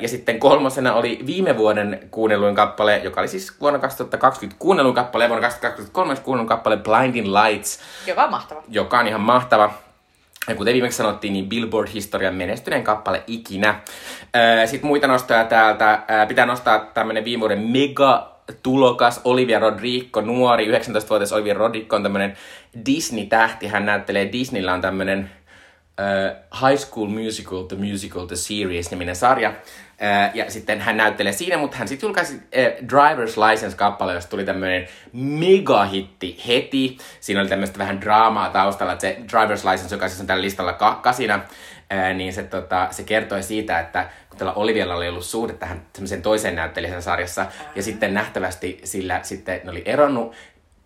Ja 0.00 0.08
sitten 0.08 0.38
kolmosena 0.38 0.94
oli 0.94 1.18
viime 1.26 1.56
vuoden 1.56 2.08
kuunnelluin 2.10 2.54
kappale, 2.54 2.98
joka 3.04 3.20
oli 3.20 3.28
siis 3.28 3.60
vuonna 3.60 3.78
2020 3.78 4.56
kuunnelluin 4.58 4.94
kappale, 4.94 5.24
ja 5.24 5.28
vuonna 5.28 5.46
2023 5.48 6.16
kuunnelluin 6.16 6.48
kappale 6.48 6.76
Blinding 6.76 7.26
Lights, 7.26 7.80
Joka 8.06 8.24
on 8.24 8.30
mahtava. 8.30 8.62
joka 8.68 8.98
on 8.98 9.06
ihan 9.06 9.20
mahtava. 9.20 9.72
Ja 10.48 10.54
kuten 10.54 10.74
viimeksi 10.74 10.96
sanottiin, 10.96 11.32
niin 11.32 11.48
Billboard-historian 11.48 12.34
menestyneen 12.34 12.84
kappale 12.84 13.22
ikinä. 13.26 13.80
Sitten 14.66 14.88
muita 14.88 15.06
nostoja 15.06 15.44
täältä. 15.44 16.02
Ää, 16.08 16.26
Pitää 16.26 16.46
nostaa 16.46 16.78
tämmönen 16.78 17.24
viime 17.24 17.40
vuoden 17.40 17.58
mega 17.58 18.30
tulokas 18.62 19.20
Olivia 19.24 19.58
Rodrigo, 19.58 20.20
nuori 20.20 20.72
19-vuotias 20.78 21.32
Olivia 21.32 21.54
Rodrigo 21.54 21.96
on 21.96 22.02
tämmönen 22.02 22.36
Disney-tähti. 22.86 23.66
Hän 23.66 23.86
näyttelee 23.86 24.32
Disneyllä 24.32 24.72
on 24.74 24.80
tämmönen 24.80 25.30
uh, 26.00 26.68
High 26.68 26.80
School 26.80 27.06
Musical, 27.06 27.62
The 27.62 27.76
Musical, 27.76 28.26
The 28.26 28.36
Series-niminen 28.36 29.16
sarja. 29.16 29.50
Uh, 29.50 30.36
ja 30.36 30.50
sitten 30.50 30.80
hän 30.80 30.96
näyttelee 30.96 31.32
siinä, 31.32 31.58
mutta 31.58 31.76
hän 31.76 31.88
sitten 31.88 32.06
julkaisi 32.06 32.34
uh, 32.34 32.88
Driver's 32.88 33.50
License-kappale, 33.50 34.14
josta 34.14 34.30
tuli 34.30 34.44
tämmöinen 34.44 34.88
megahitti 35.12 36.40
heti. 36.48 36.98
Siinä 37.20 37.40
oli 37.40 37.48
tämmöistä 37.48 37.78
vähän 37.78 38.00
draamaa 38.00 38.50
taustalla, 38.50 38.92
että 38.92 39.06
se 39.06 39.18
Driver's 39.20 39.70
License, 39.70 39.94
joka 39.94 40.08
siis 40.08 40.20
on 40.20 40.26
tällä 40.26 40.42
listalla 40.42 40.72
ka- 40.72 41.00
kasina, 41.02 41.36
uh, 41.36 42.16
niin 42.16 42.32
se, 42.32 42.42
tota, 42.42 42.88
se 42.90 43.02
kertoi 43.02 43.42
siitä, 43.42 43.80
että 43.80 44.08
kun 44.28 44.38
tällä 44.38 44.52
Olivialla 44.52 44.94
oli 44.94 45.08
ollut 45.08 45.24
suhde 45.24 45.52
tähän 45.52 45.82
toiseen 46.22 46.56
näyttelijän 46.56 47.02
sarjassa, 47.02 47.46
ja 47.74 47.82
sitten 47.82 48.14
nähtävästi 48.14 48.80
sillä 48.84 49.20
sitten 49.22 49.60
ne 49.64 49.70
oli 49.70 49.82
eronnut, 49.84 50.34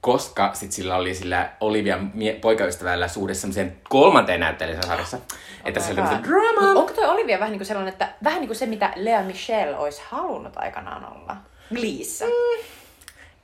koska 0.04 0.50
sit 0.54 0.72
sillä 0.72 0.96
oli 0.96 1.14
sillä 1.14 1.50
Olivian 1.60 2.10
mie- 2.14 2.32
poikaystävällä 2.34 3.08
suhde 3.08 3.34
semmoiseen 3.34 3.76
kolmanteen 3.88 4.40
näyttelijän 4.40 4.82
sarjassa. 4.82 5.18
että 5.64 5.80
se 5.80 5.92
oli 5.92 6.22
drama. 6.22 6.68
Mut 6.68 6.76
Onko 6.76 6.92
toi 6.92 7.04
Olivia 7.04 7.38
vähän 7.38 7.52
niin 7.52 7.58
kuin 7.58 7.66
sellainen, 7.66 7.92
että 7.92 8.08
vähän 8.24 8.40
niin 8.40 8.48
kuin 8.48 8.56
se, 8.56 8.66
mitä 8.66 8.92
Lea 8.96 9.22
Michelle 9.22 9.78
olisi 9.78 10.02
halunnut 10.08 10.52
aikanaan 10.56 11.12
olla? 11.12 11.36
Gleessä. 11.74 12.24
Mm. 12.24 12.83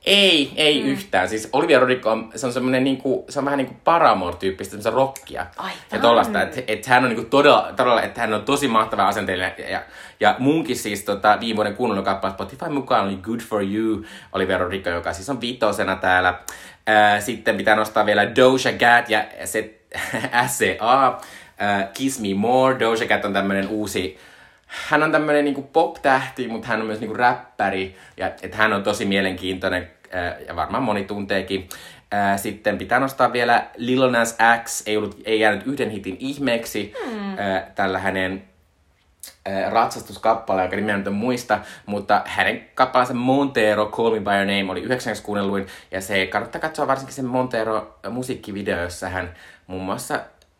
Ei, 0.05 0.53
ei 0.55 0.83
mm. 0.83 0.89
yhtään. 0.89 1.29
Siis 1.29 1.49
Olivia 1.53 1.79
Rodrigo 1.79 2.11
on, 2.11 2.31
se 2.35 2.45
on 2.45 2.53
semmoinen 2.53 2.83
niinku, 2.83 3.25
se 3.29 3.39
on 3.39 3.45
vähän 3.45 3.57
niinku 3.57 3.75
Paramore-tyyppistä 3.83 4.71
semmoista 4.71 4.89
rockia. 4.89 5.45
Aivan. 5.57 5.77
Ja 5.91 5.99
tollaista, 5.99 6.41
että 6.41 6.61
et 6.67 6.85
hän 6.85 7.03
on 7.03 7.09
niinku 7.09 7.25
todella, 7.29 7.73
todella, 7.75 8.01
että 8.01 8.21
hän 8.21 8.33
on 8.33 8.41
tosi 8.41 8.67
mahtava 8.67 9.07
asenteellinen. 9.07 9.53
Ja, 9.57 9.69
ja, 9.69 9.81
ja 10.19 10.35
munkin 10.39 10.75
siis 10.75 11.03
tota, 11.03 11.37
viime 11.39 11.55
vuoden 11.55 11.75
kuunnellut 11.75 12.05
kappale 12.05 12.33
Spotify 12.33 12.69
mukaan 12.69 13.05
oli 13.07 13.17
Good 13.17 13.39
For 13.39 13.63
You, 13.63 14.05
Olivia 14.33 14.57
Rodrigo, 14.57 14.89
joka 14.89 15.13
siis 15.13 15.29
on 15.29 15.41
viitosena 15.41 15.95
täällä. 15.95 16.39
Ää, 16.87 17.21
sitten 17.21 17.57
pitää 17.57 17.75
nostaa 17.75 18.05
vielä 18.05 18.35
Doja 18.35 18.77
Cat 18.77 19.09
ja 19.09 19.25
se 19.45 19.81
SCA, 20.47 21.21
ää, 21.57 21.89
Kiss 21.93 22.19
Me 22.19 22.33
More. 22.33 22.79
Doja 22.79 23.07
Cat 23.07 23.25
on 23.25 23.33
tämmönen 23.33 23.67
uusi 23.67 24.17
hän 24.71 25.03
on 25.03 25.11
tämmönen 25.11 25.45
niinku 25.45 25.61
pop-tähti, 25.61 26.47
mutta 26.47 26.67
hän 26.67 26.79
on 26.79 26.85
myös 26.85 26.99
niinku 26.99 27.15
räppäri. 27.15 27.95
Ja 28.17 28.27
että 28.41 28.57
hän 28.57 28.73
on 28.73 28.83
tosi 28.83 29.05
mielenkiintoinen 29.05 29.91
ää, 30.11 30.35
ja 30.47 30.55
varmaan 30.55 30.83
moni 30.83 31.03
tunteekin. 31.03 31.69
Ää, 32.11 32.37
sitten 32.37 32.77
pitää 32.77 32.99
nostaa 32.99 33.33
vielä 33.33 33.67
Lil 33.77 34.09
Nas 34.09 34.37
X, 34.63 34.83
ei, 34.87 34.97
ollut, 34.97 35.21
ei 35.25 35.39
jäänyt 35.39 35.67
yhden 35.67 35.89
hitin 35.89 36.17
ihmeeksi 36.19 36.93
hmm. 37.05 37.37
ää, 37.37 37.71
tällä 37.75 37.99
hänen 37.99 38.43
ratsastuskappale, 39.69 40.63
joka 40.63 40.75
nimeä 40.75 40.97
nyt 40.97 41.07
en 41.07 41.13
muista, 41.13 41.59
mutta 41.85 42.21
hänen 42.25 42.65
kappaleensa 42.75 43.13
Montero, 43.13 43.85
Call 43.85 44.11
Me 44.11 44.19
By 44.19 44.31
Your 44.31 44.45
Name, 44.45 44.71
oli 44.71 44.81
90 44.81 45.25
kuunnelluin, 45.25 45.67
ja 45.91 46.01
se 46.01 46.25
kannattaa 46.25 46.61
katsoa 46.61 46.87
varsinkin 46.87 47.15
sen 47.15 47.25
Montero 47.25 47.99
musiikkivideo, 48.09 48.81
jossa 48.81 49.09
hän 49.09 49.33
muun 49.67 49.83
muassa 49.83 50.19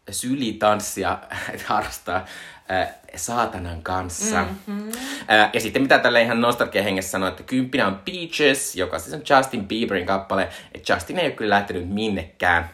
sylitanssia 0.10 1.17
harrastaa 1.65 2.26
äh, 2.71 2.89
saatanan 3.15 3.84
kanssa. 3.84 4.43
Mm-hmm. 4.43 4.91
Äh, 5.31 5.49
ja 5.53 5.62
sitten 5.62 5.81
mitä 5.81 5.99
tällä 5.99 6.19
ihan 6.19 6.41
nostalgia 6.41 6.84
hengessä 6.84 7.12
sanoo, 7.12 7.29
että 7.29 7.43
kymppinä 7.43 7.88
on 7.88 7.99
Peaches, 8.05 8.75
joka 8.75 8.99
siis 8.99 9.13
on 9.13 9.38
Justin 9.38 9.67
Bieberin 9.67 10.05
kappale, 10.05 10.49
että 10.73 10.93
Justin 10.93 11.19
ei 11.19 11.25
ole 11.25 11.34
kyllä 11.34 11.55
lähtenyt 11.55 11.89
minnekään. 11.89 12.69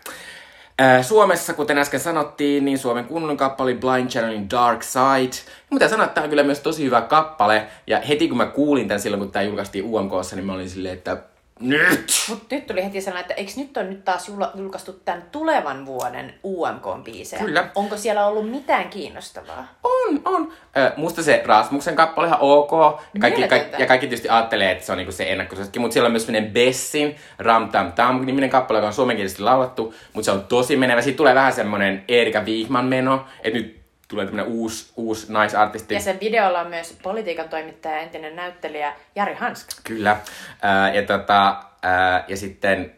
Suomessa, 1.02 1.54
kuten 1.54 1.78
äsken 1.78 2.00
sanottiin, 2.00 2.66
niin 2.66 2.78
Suomen 2.78 3.06
kunnon 3.06 3.38
kappale 3.38 3.74
Blind 3.74 4.10
Channelin 4.10 4.50
Dark 4.50 4.84
Side. 4.84 5.52
Mutta 5.70 5.90
sanoa, 5.90 6.06
että 6.06 6.16
tämä 6.16 6.24
on 6.24 6.30
kyllä 6.30 6.44
myös 6.44 6.60
tosi 6.60 6.84
hyvä 6.84 7.02
kappale. 7.02 7.68
Ja 7.88 8.02
heti 8.02 8.28
kun 8.28 8.38
mä 8.38 8.46
kuulin 8.46 8.88
tämän 8.88 9.02
silloin, 9.02 9.24
kun 9.24 9.32
tämä 9.32 9.44
julkaistiin 9.44 9.86
UMKssa, 9.86 10.36
niin 10.36 10.46
mä 10.46 10.54
olin 10.54 10.70
silleen, 10.70 10.98
että 10.98 11.18
nyt! 11.60 12.14
Mutta 12.30 12.56
nyt 12.56 12.68
tuli 12.68 12.84
heti 12.84 13.02
sellainen, 13.02 13.22
että 13.22 13.34
eikö 13.34 13.52
nyt 13.56 13.78
on 13.78 13.90
nyt 13.90 14.06
taas 14.06 14.30
jul- 14.30 14.60
julkaistu 14.60 14.94
tämän 14.94 15.24
tulevan 15.32 15.86
vuoden 15.86 16.34
UMK-biisejä? 16.44 17.40
Kyllä. 17.44 17.70
Onko 17.76 17.98
siellä 17.98 18.26
ollut 18.26 18.50
mitään 18.50 18.90
kiinnostavaa? 18.90 19.68
On, 19.84 20.22
on. 20.26 20.54
Ö, 20.78 20.92
musta 20.98 21.24
se 21.24 21.44
Rasmuksen 21.46 21.96
kappale 21.96 22.28
ihan 22.28 22.40
ok. 22.42 22.72
Ja 23.14 23.20
kaikki, 23.22 23.48
kaikki, 23.48 23.82
ja 23.82 23.86
kaikki 23.88 24.08
tietysti 24.08 24.30
ajattelee, 24.30 24.72
että 24.72 24.86
se 24.86 24.92
on 24.92 24.98
niinku 24.98 25.12
se 25.12 25.32
ennakkosuosikki. 25.32 25.80
Mutta 25.80 25.94
siellä 25.94 26.08
on 26.08 26.12
myös 26.12 26.26
sellainen 26.26 26.54
Bessin 26.54 27.16
Ram 27.40 27.70
Tam 27.70 27.92
Tam 27.92 28.26
niminen 28.26 28.50
kappale, 28.50 28.78
joka 28.78 28.88
on 28.88 28.94
suomenkielisesti 28.94 29.44
laulattu. 29.44 29.94
Mutta 30.14 30.26
se 30.26 30.32
on 30.32 30.44
tosi 30.44 30.76
menevä. 30.76 31.02
Siitä 31.02 31.18
tulee 31.18 31.36
vähän 31.36 31.54
semmonen 31.54 32.04
Erika 32.08 32.42
Wigman 32.42 32.86
meno. 32.86 33.26
Että 33.44 33.60
nyt 33.60 33.77
tulee 34.08 34.26
tämmönen 34.26 34.52
uusi, 34.52 34.92
uusi 34.96 35.32
naisartisti. 35.32 35.94
Ja 35.94 36.00
sen 36.00 36.20
videolla 36.20 36.62
on 36.62 36.68
myös 36.68 36.98
politiikan 37.04 37.50
toimittaja 37.50 37.96
ja 37.96 38.02
entinen 38.02 38.36
näyttelijä 38.36 38.94
Jari 39.16 39.34
Hanska. 39.34 39.72
Kyllä. 39.84 40.18
Ää, 40.62 40.94
ja, 40.94 41.04
tota, 41.04 41.64
ää, 41.82 42.26
ja 42.28 42.38
sitten 42.38 42.96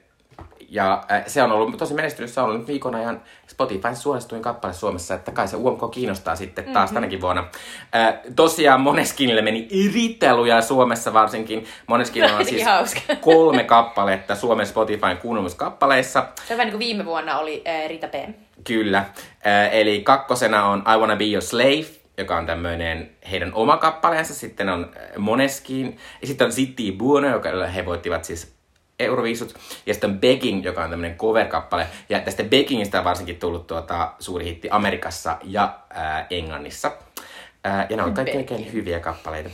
ja 0.72 1.04
äh, 1.12 1.24
se 1.28 1.44
on 1.44 1.52
ollut 1.52 1.78
tosi 1.78 1.94
menestynyt, 1.94 2.32
se 2.32 2.40
on 2.40 2.46
ollut 2.46 2.60
nyt 2.60 2.68
viikon 2.68 2.96
ajan 2.96 3.22
Spotifyn 3.48 3.96
suosituin 3.96 4.42
kappale 4.42 4.74
Suomessa, 4.74 5.14
että 5.14 5.32
kai 5.32 5.48
se 5.48 5.58
UMK 5.58 5.92
kiinnostaa 5.92 6.36
sitten 6.36 6.66
taas 6.66 6.76
mm-hmm. 6.76 6.94
tänäkin 6.94 7.22
vuonna. 7.22 7.48
Äh, 7.96 8.14
tosiaan 8.36 8.82
Moneskinille 8.82 9.42
meni 9.42 9.68
erittäin 9.90 10.38
lujaa 10.38 10.62
Suomessa 10.62 11.14
varsinkin. 11.14 11.66
Moneskinilla 11.88 12.38
on 12.38 12.46
siis 12.50 12.64
Hauska. 12.64 13.16
kolme 13.22 13.64
kappaletta 13.64 14.36
Suomen 14.36 14.66
Spotifyn 14.66 15.18
kuunnelmuskappaleissa. 15.18 16.28
Se 16.48 16.54
on 16.54 16.58
vähän 16.58 16.66
niin 16.66 16.72
kuin 16.72 16.80
viime 16.80 17.06
vuonna 17.06 17.40
oli 17.40 17.64
äh, 17.68 17.90
Rita 17.90 18.08
P. 18.08 18.14
Kyllä. 18.64 18.98
Äh, 18.98 19.70
eli 19.72 20.02
kakkosena 20.02 20.66
on 20.66 20.84
I 20.96 20.98
Wanna 20.98 21.16
Be 21.16 21.26
Your 21.26 21.42
Slave, 21.42 21.86
joka 22.18 22.38
on 22.38 22.46
tämmöinen 22.46 23.12
heidän 23.32 23.54
oma 23.54 23.78
kappaleensa. 23.78 24.34
Sitten 24.34 24.70
on 24.70 24.92
äh, 24.98 25.18
Moneskin. 25.18 25.98
Ja 26.22 26.28
sitten 26.28 26.46
on 26.46 26.52
City 26.52 26.92
Buono, 26.92 27.30
joka 27.30 27.68
he 27.76 27.86
voittivat 27.86 28.26
siis 28.26 28.59
Euroviisut. 29.00 29.54
Ja 29.86 29.94
sitten 29.94 30.10
on 30.10 30.20
Begging, 30.20 30.66
joka 30.66 30.84
on 30.84 30.90
tämmöinen 30.90 31.18
cover-kappale. 31.18 31.88
Ja 32.10 32.20
tästä 32.20 32.44
Beggingistä 32.44 33.00
on 33.00 33.06
varsinkin 33.06 33.40
tullut 33.40 33.68
tuota, 33.68 34.12
suuri 34.20 34.46
hitti 34.46 34.68
Amerikassa 34.72 35.38
ja 35.44 35.80
ää, 35.90 36.28
Englannissa. 36.30 36.92
Ää, 37.64 37.88
ja 37.90 37.98
ne 37.98 38.04
on 38.04 38.14
kaikki 38.14 38.38
oikein 38.38 38.74
hyviä 38.74 39.00
kappaleita. 39.00 39.50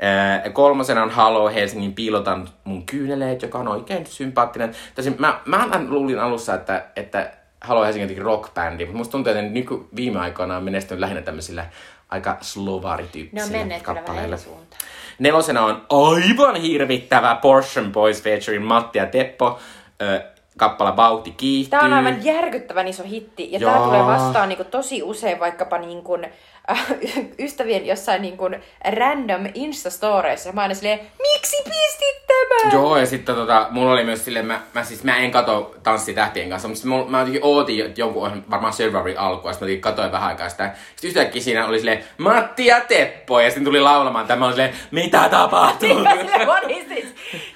Ää, 0.00 0.50
kolmosena 0.50 1.02
on 1.02 1.10
Halo 1.10 1.48
Helsingin 1.48 1.94
Piilotan 1.94 2.48
mun 2.64 2.86
kyyneleet, 2.86 3.42
joka 3.42 3.58
on 3.58 3.68
oikein 3.68 4.06
sympaattinen. 4.06 4.74
Tosin 4.94 5.16
mä, 5.18 5.40
mä 5.44 5.68
luulin 5.88 6.18
alussa, 6.18 6.54
että, 6.54 6.84
että 6.96 7.30
Halo 7.60 7.84
Helsingin 7.84 8.04
jotenkin 8.04 8.24
rockbändi, 8.24 8.84
mutta 8.84 8.98
musta 8.98 9.12
tuntuu, 9.12 9.32
että 9.32 9.42
nyky, 9.42 9.74
viime 9.96 10.20
aikoina 10.20 10.56
on 10.56 10.64
menestynyt 10.64 11.00
lähinnä 11.00 11.22
tämmöisillä 11.22 11.66
aika 12.08 12.30
Ne 12.30 12.36
on 12.36 12.44
slovarityyppisillä 12.44 13.58
menneet 13.58 13.82
kyllä 13.82 13.94
vähän 13.94 14.04
kappaleilla. 14.04 14.34
eri 14.34 14.44
suuntaan. 14.44 14.82
Nelosena 15.18 15.64
on 15.64 15.86
aivan 15.90 16.56
hirvittävä 16.56 17.38
Portion 17.42 17.92
Boys 17.92 18.22
featuring 18.22 18.66
Matti 18.66 18.98
ja 18.98 19.06
Teppo. 19.06 19.58
Ö, 20.02 20.22
kappala 20.56 20.96
Vauhti 20.96 21.30
kiihtyy. 21.30 21.70
Tämä 21.70 21.84
on 21.84 21.92
aivan 21.92 22.24
järkyttävän 22.24 22.88
iso 22.88 23.02
hitti. 23.02 23.52
Ja 23.52 23.58
Jaa. 23.58 23.72
tämä 23.72 23.84
tulee 23.84 24.06
vastaan 24.06 24.48
niin 24.48 24.56
kuin, 24.56 24.68
tosi 24.68 25.02
usein 25.02 25.40
vaikkapa 25.40 25.78
niin 25.78 26.02
kuin, 26.02 26.26
ystävien 27.44 27.86
jossain 27.86 28.22
niin 28.22 28.36
kuin, 28.36 28.56
random 28.90 29.44
Insta-storeissa. 29.54 30.52
Mä 30.52 30.60
aina 30.62 30.74
silleen, 30.74 31.00
miksi 31.22 31.56
pistit 31.56 32.26
tämän? 32.26 32.72
Joo, 32.72 32.96
ja 32.96 33.06
sitten 33.06 33.34
tota, 33.34 33.66
mulla 33.70 33.92
oli 33.92 34.04
myös 34.04 34.24
silleen, 34.24 34.46
mä, 34.46 34.60
mä, 34.74 34.84
siis, 34.84 35.04
mä 35.04 35.16
en 35.16 35.30
kato 35.30 35.74
tanssitähtien 35.82 36.50
kanssa, 36.50 36.68
mutta 36.68 36.86
mulla, 36.88 37.06
mä 37.06 37.18
jotenkin 37.18 37.44
ootin 37.44 37.86
että 37.86 38.00
jonkun 38.00 38.44
varmaan 38.50 38.72
Survivorin 38.72 39.18
alkua, 39.18 39.52
sitten 39.52 39.68
mä 39.68 39.76
katoin 39.80 40.12
vähän 40.12 40.28
aikaa 40.28 40.48
sitä. 40.48 40.74
Sitten 40.90 41.08
yhtäkkiä 41.08 41.42
siinä 41.42 41.66
oli 41.66 41.78
silleen, 41.78 42.04
Matti 42.18 42.66
ja 42.66 42.80
Teppo, 42.80 43.40
ja 43.40 43.48
sitten 43.48 43.64
tuli 43.64 43.80
laulamaan, 43.80 44.26
tämä 44.26 44.44
oli 44.44 44.52
silleen, 44.52 44.74
mitä 44.90 45.28
tapahtuu? 45.28 45.98
Mä 45.98 46.10
silleen, 46.10 46.48
what 46.48 46.64
is 46.68 46.84
this? 46.84 47.14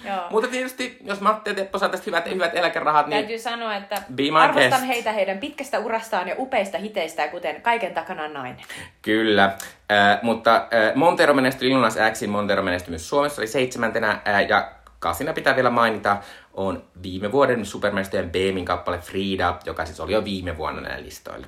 Joo. 0.09 0.27
mutta 0.31 0.51
tietysti, 0.51 0.99
jos 1.05 1.21
Matti 1.21 1.51
ja 1.51 1.55
Teppo 1.55 1.79
saa 1.79 1.88
tästä 1.88 2.05
hyvät, 2.07 2.31
hyvät 2.31 2.55
eläkerahat, 2.55 3.07
niin 3.07 3.18
Täytyy 3.18 3.38
sanoa, 3.38 3.77
että 3.77 4.03
arvostan 4.40 4.71
guest. 4.71 4.88
heitä 4.88 5.12
heidän 5.12 5.38
pitkästä 5.38 5.79
urastaan 5.79 6.29
ja 6.29 6.35
upeista 6.38 6.79
hiteistä, 6.79 7.29
kuten 7.29 7.62
Kaiken 7.62 7.94
takana 7.94 8.25
on 8.25 8.33
nainen. 8.33 8.64
Kyllä, 9.03 9.44
äh, 9.92 10.18
mutta 10.23 10.57
äh, 10.57 10.94
Montero 10.94 11.35
menestyi 11.35 11.68
Lil 11.68 11.81
Nas 11.81 11.97
Xin 12.12 12.31
Montero 12.31 12.62
menestyi 12.62 12.90
myös 12.90 13.09
Suomessa, 13.09 13.40
oli 13.40 13.49
seitsemäntenä, 13.49 14.21
äh, 14.29 14.49
ja 14.49 14.71
kasina 14.99 15.33
pitää 15.33 15.57
vielä 15.57 15.71
mainita, 15.71 16.16
on 16.55 16.85
viime 17.03 17.33
vuoden 17.33 17.66
supermestojen 17.66 18.31
Beemin 18.31 18.64
kappale 18.64 18.99
Frida, 18.99 19.59
joka 19.64 19.85
siis 19.85 20.01
oli 20.01 20.12
jo 20.12 20.25
viime 20.25 20.57
vuonna 20.57 20.81
näillä 20.81 21.05
listoilla. 21.05 21.47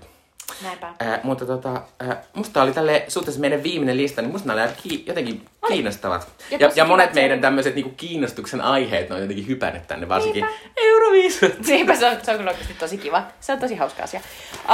Näinpä. 0.62 0.86
Äh, 1.02 1.20
mutta 1.22 1.46
tota, 1.46 1.82
äh, 2.08 2.16
musta 2.34 2.62
oli 2.62 2.72
tälle 2.72 3.04
suhteessa 3.08 3.40
meidän 3.40 3.62
viimeinen 3.62 3.96
lista, 3.96 4.22
niin 4.22 4.32
musta 4.32 4.48
nämä 4.48 4.62
oli 4.62 4.72
ki- 4.82 5.04
jotenkin 5.06 5.44
Oli. 5.62 5.72
kiinnostavat. 5.72 6.28
Ja 6.50 6.58
Ja, 6.60 6.70
ja 6.74 6.84
monet 6.84 7.14
meidän 7.14 7.40
tämmöiset 7.40 7.74
niinku 7.74 7.90
kiinnostuksen 7.96 8.60
aiheet, 8.60 9.08
ne 9.08 9.14
on 9.14 9.20
jotenkin 9.20 9.46
hypännyt 9.46 9.86
tänne, 9.86 10.08
varsinkin 10.08 10.46
Euroviisut. 10.76 11.58
Niinpä 11.66 11.94
se 11.96 12.06
on, 12.06 12.16
se 12.22 12.30
on 12.30 12.36
kyllä 12.36 12.50
oikeasti 12.50 12.74
tosi 12.74 12.98
kiva. 12.98 13.22
Se 13.40 13.52
on 13.52 13.58
tosi 13.58 13.74
hauska 13.76 14.02
asia. 14.02 14.20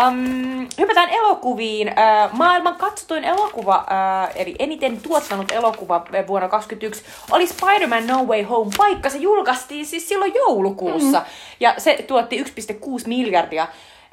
Um, 0.08 0.68
hypätään 0.78 1.08
elokuviin. 1.10 1.88
Uh, 1.88 2.32
maailman 2.32 2.76
katsotuin 2.76 3.24
elokuva, 3.24 3.76
uh, 3.76 4.32
eli 4.40 4.54
eniten 4.58 5.00
tuottanut 5.00 5.52
elokuva 5.52 6.04
vuonna 6.26 6.48
2021, 6.48 7.04
oli 7.30 7.46
Spider-Man 7.46 8.06
No 8.06 8.24
Way 8.24 8.42
Home, 8.42 8.70
vaikka 8.78 9.10
se 9.10 9.18
julkaistiin 9.18 9.86
siis 9.86 10.08
silloin 10.08 10.34
joulukuussa. 10.34 11.18
Mm-hmm. 11.18 11.56
Ja 11.60 11.74
se 11.78 12.04
tuotti 12.08 12.42
1,6 12.42 12.48
miljardia. 13.06 13.66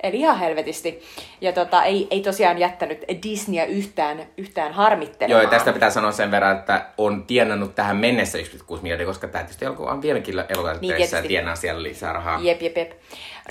Eli 0.04 0.18
ihan 0.18 0.40
helvetisti. 0.40 1.02
Ja 1.42 1.54
tota, 1.54 1.84
ei, 1.84 2.08
ei 2.12 2.22
tosiaan 2.22 2.58
jättänyt 2.58 3.06
Disneyä 3.24 3.66
yhtään, 3.66 4.26
yhtään 4.38 4.74
harmittelemaan. 4.74 5.42
Joo, 5.42 5.42
ja 5.42 5.58
tästä 5.58 5.74
pitää 5.74 5.90
sanoa 5.90 6.12
sen 6.12 6.32
verran, 6.32 6.58
että 6.58 6.86
on 6.98 7.24
tienannut 7.24 7.76
tähän 7.76 7.98
mennessä 7.98 8.38
1,6 8.38 8.44
miljardia, 8.82 9.08
koska 9.08 9.28
tämä 9.28 9.44
tietysti 9.44 9.66
on 9.66 10.02
vieläkin 10.02 10.36
elokuvateattereissa 10.40 10.92
ja 10.92 10.98
tietysti. 10.98 11.28
tienaa 11.28 11.56
siellä 11.56 11.84
lisää 11.84 12.14
rahaa. 12.14 12.40
Jep, 12.42 12.62
jep, 12.62 12.78
jep. 12.78 12.92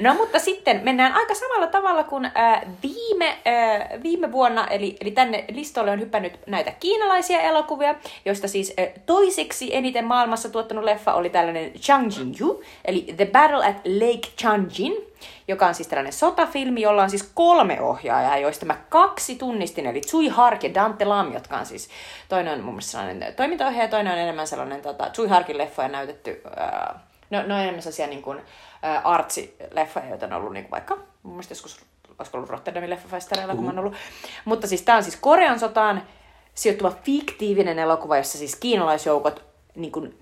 No 0.01 0.15
mutta 0.15 0.39
sitten 0.39 0.81
mennään 0.85 1.13
aika 1.13 1.35
samalla 1.35 1.67
tavalla 1.67 2.05
kuin 2.05 2.25
äh, 2.25 2.63
viime, 2.83 3.29
äh, 3.29 4.03
viime 4.03 4.33
vuonna, 4.33 4.67
eli, 4.67 4.97
eli 5.01 5.11
tänne 5.11 5.45
listolle 5.49 5.91
on 5.91 6.01
hypännyt 6.01 6.39
näitä 6.47 6.73
kiinalaisia 6.81 7.41
elokuvia, 7.41 7.95
joista 8.25 8.49
siis 8.49 8.75
äh, 8.81 9.03
toiseksi 9.07 9.77
eniten 9.77 10.05
maailmassa 10.05 10.49
tuottanut 10.49 10.85
leffa 10.85 11.15
oli 11.15 11.31
tällainen 11.31 11.73
Chang 11.73 12.11
Jin-yu, 12.19 12.63
eli 12.85 13.15
The 13.17 13.27
Battle 13.27 13.67
at 13.67 13.77
Lake 13.85 14.29
Changjin, 14.39 14.93
joka 15.49 15.67
on 15.67 15.75
siis 15.75 15.89
tällainen 15.89 16.13
sotafilmi, 16.13 16.81
jolla 16.81 17.03
on 17.03 17.11
siis 17.11 17.31
kolme 17.35 17.81
ohjaajaa, 17.81 18.39
joista 18.39 18.67
mä 18.67 18.77
kaksi 18.89 19.37
tunnistin, 19.37 19.87
eli 19.87 20.01
Tsui 20.01 20.29
Hark 20.29 20.65
ja 20.65 20.75
Dante 20.75 21.05
Lam, 21.05 21.33
jotka 21.33 21.57
on 21.57 21.67
siis, 21.67 21.89
toinen 22.29 22.53
on 22.53 22.61
mun 22.61 22.75
mielestä 22.75 22.91
sellainen 22.91 23.35
toimintaohjaaja, 23.35 23.89
toinen 23.89 24.13
on 24.13 24.19
enemmän 24.19 24.47
sellainen, 24.47 24.83
tota, 24.83 25.11
Tsui 25.11 25.29
Harkin 25.29 25.59
leffoja 25.59 25.89
näytetty, 25.89 26.43
äh, 26.61 27.01
no, 27.31 27.43
no 27.47 27.59
enemmän 27.59 27.83
sellaisia 27.83 28.07
niin 28.07 28.23
kuin, 28.23 28.39
äh, 28.39 28.45
artsi-leffoja, 29.05 30.09
joita 30.09 30.27
on 30.27 30.33
ollut 30.33 30.53
niin 30.53 30.65
kuin 30.65 30.71
vaikka, 30.71 30.99
mun 31.23 31.35
mielestä 31.35 31.53
joskus 31.53 31.81
olisiko 32.19 32.39
ollut 32.39 32.51
Rotterdamin 32.51 32.91
leffafestareilla, 32.91 33.55
kun 33.55 33.65
mä 33.65 33.71
oon 33.71 33.79
ollut. 33.79 33.95
Mutta 34.45 34.67
siis 34.67 34.83
tää 34.83 34.97
on 34.97 35.03
siis 35.03 35.17
Korean 35.17 35.59
sotaan 35.59 36.03
sijoittuva 36.55 36.93
fiktiivinen 37.05 37.79
elokuva, 37.79 38.17
jossa 38.17 38.39
siis 38.39 38.57
kiinalaisjoukot 38.57 39.45
niin 39.75 39.93
kuin, 39.93 40.19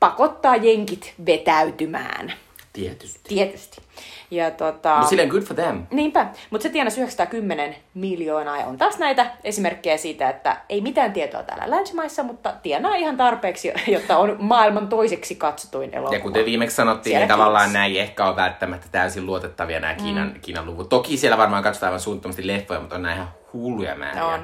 pakottaa 0.00 0.56
jenkit 0.56 1.14
vetäytymään. 1.26 2.32
Tietysti. 2.72 3.20
Tietysti. 3.28 3.82
Ja 4.30 4.50
tota... 4.50 4.98
No 4.98 5.06
silleen 5.06 5.28
good 5.28 5.42
for 5.42 5.56
them. 5.56 5.82
Niinpä, 5.90 6.26
mutta 6.50 6.62
se 6.62 6.68
tienasi 6.68 7.00
910 7.00 7.76
miljoonaa 7.94 8.58
ja 8.58 8.66
on 8.66 8.78
taas 8.78 8.98
näitä 8.98 9.26
esimerkkejä 9.44 9.96
siitä, 9.96 10.28
että 10.28 10.56
ei 10.68 10.80
mitään 10.80 11.12
tietoa 11.12 11.42
täällä 11.42 11.70
länsimaissa, 11.70 12.22
mutta 12.22 12.54
tienaa 12.62 12.94
ihan 12.94 13.16
tarpeeksi, 13.16 13.72
jotta 13.86 14.16
on 14.16 14.36
maailman 14.38 14.88
toiseksi 14.88 15.34
katsotuin 15.34 15.94
elokuva. 15.94 16.16
Ja 16.16 16.20
kuten 16.20 16.44
viimeksi 16.44 16.76
sanottiin, 16.76 17.10
Siellä 17.10 17.26
niin 17.26 17.38
tavallaan 17.38 17.72
nämä 17.72 17.84
ei 17.84 17.98
ehkä 17.98 18.26
ole 18.26 18.36
välttämättä 18.36 18.86
täysin 18.92 19.26
luotettavia 19.26 19.80
nämä 19.80 19.94
Kiinan, 19.94 20.28
mm. 20.28 20.40
Kiinan 20.40 20.66
luvut. 20.66 20.88
Toki 20.88 21.16
siellä 21.16 21.38
varmaan 21.38 21.62
katsotaan 21.62 21.88
aivan 21.88 22.00
suunnattomasti 22.00 22.46
leffoja, 22.46 22.80
mutta 22.80 22.96
on 22.96 23.02
nämä 23.02 23.14
ihan 23.14 23.28
hulluja 23.52 23.94
määriä. 23.94 24.24
On. 24.24 24.40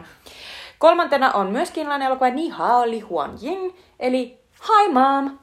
Kolmantena 0.79 1.33
on 1.33 1.51
myös 1.51 1.71
kiinalainen 1.71 2.07
elokuva 2.07 2.31
Ni 2.31 2.49
Hao 2.49 2.91
Li 2.91 3.01
Huan 3.01 3.31
Ying, 3.43 3.75
eli 3.99 4.40
Hi 4.69 4.89
Mom, 4.93 5.39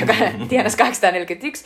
joka 0.00 0.14
tienasi 0.48 0.76
841 0.76 1.64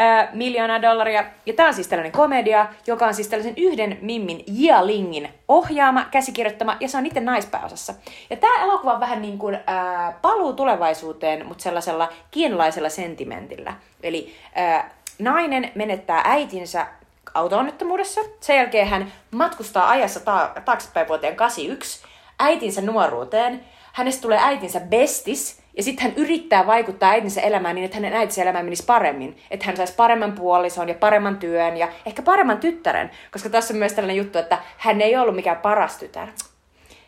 äh, 0.00 0.28
miljoonaa 0.32 0.82
dollaria. 0.82 1.24
Ja 1.46 1.52
tämä 1.52 1.68
on 1.68 1.74
siis 1.74 1.88
tällainen 1.88 2.12
komedia, 2.12 2.66
joka 2.86 3.06
on 3.06 3.14
siis 3.14 3.28
tällaisen 3.28 3.54
yhden 3.56 3.98
Mimmin 4.00 4.44
Jia 4.46 4.86
Lingin 4.86 5.28
ohjaama, 5.48 6.04
käsikirjoittama, 6.10 6.76
ja 6.80 6.88
se 6.88 6.98
on 6.98 7.06
itse 7.06 7.20
naispääosassa. 7.20 7.94
Ja 8.30 8.36
tämä 8.36 8.62
elokuva 8.62 8.92
on 8.92 9.00
vähän 9.00 9.22
niin 9.22 9.38
kuin 9.38 9.54
äh, 9.54 10.14
paluu 10.22 10.52
tulevaisuuteen, 10.52 11.46
mutta 11.46 11.62
sellaisella 11.62 12.12
kiinalaisella 12.30 12.88
sentimentillä. 12.88 13.74
Eli 14.02 14.34
äh, 14.58 14.84
nainen 15.18 15.72
menettää 15.74 16.22
äitinsä 16.24 16.86
auto-onnettomuudessa. 17.34 18.20
Sen 18.40 18.56
jälkeen 18.56 18.88
hän 18.88 19.12
matkustaa 19.30 19.90
ajassa 19.90 20.20
ta- 20.20 20.52
taaksepäin 20.64 21.08
vuoteen 21.08 21.36
81 21.36 22.02
äitinsä 22.38 22.80
nuoruuteen. 22.80 23.64
Hänestä 23.92 24.22
tulee 24.22 24.38
äitinsä 24.42 24.80
bestis, 24.80 25.65
ja 25.76 25.82
sitten 25.82 26.02
hän 26.02 26.16
yrittää 26.16 26.66
vaikuttaa 26.66 27.10
äitinsä 27.10 27.40
elämään 27.40 27.74
niin, 27.74 27.84
että 27.84 27.96
hänen 27.96 28.12
äitinsä 28.12 28.42
elämä 28.42 28.62
menisi 28.62 28.84
paremmin. 28.84 29.36
Että 29.50 29.66
hän 29.66 29.76
saisi 29.76 29.94
paremman 29.96 30.32
puolison 30.32 30.88
ja 30.88 30.94
paremman 30.94 31.36
työn 31.36 31.76
ja 31.76 31.88
ehkä 32.06 32.22
paremman 32.22 32.58
tyttären. 32.58 33.10
Koska 33.32 33.48
tässä 33.48 33.74
on 33.74 33.78
myös 33.78 33.92
tällainen 33.92 34.16
juttu, 34.16 34.38
että 34.38 34.58
hän 34.76 35.00
ei 35.00 35.16
ollut 35.16 35.36
mikään 35.36 35.56
paras 35.56 35.96
tytär. 35.98 36.28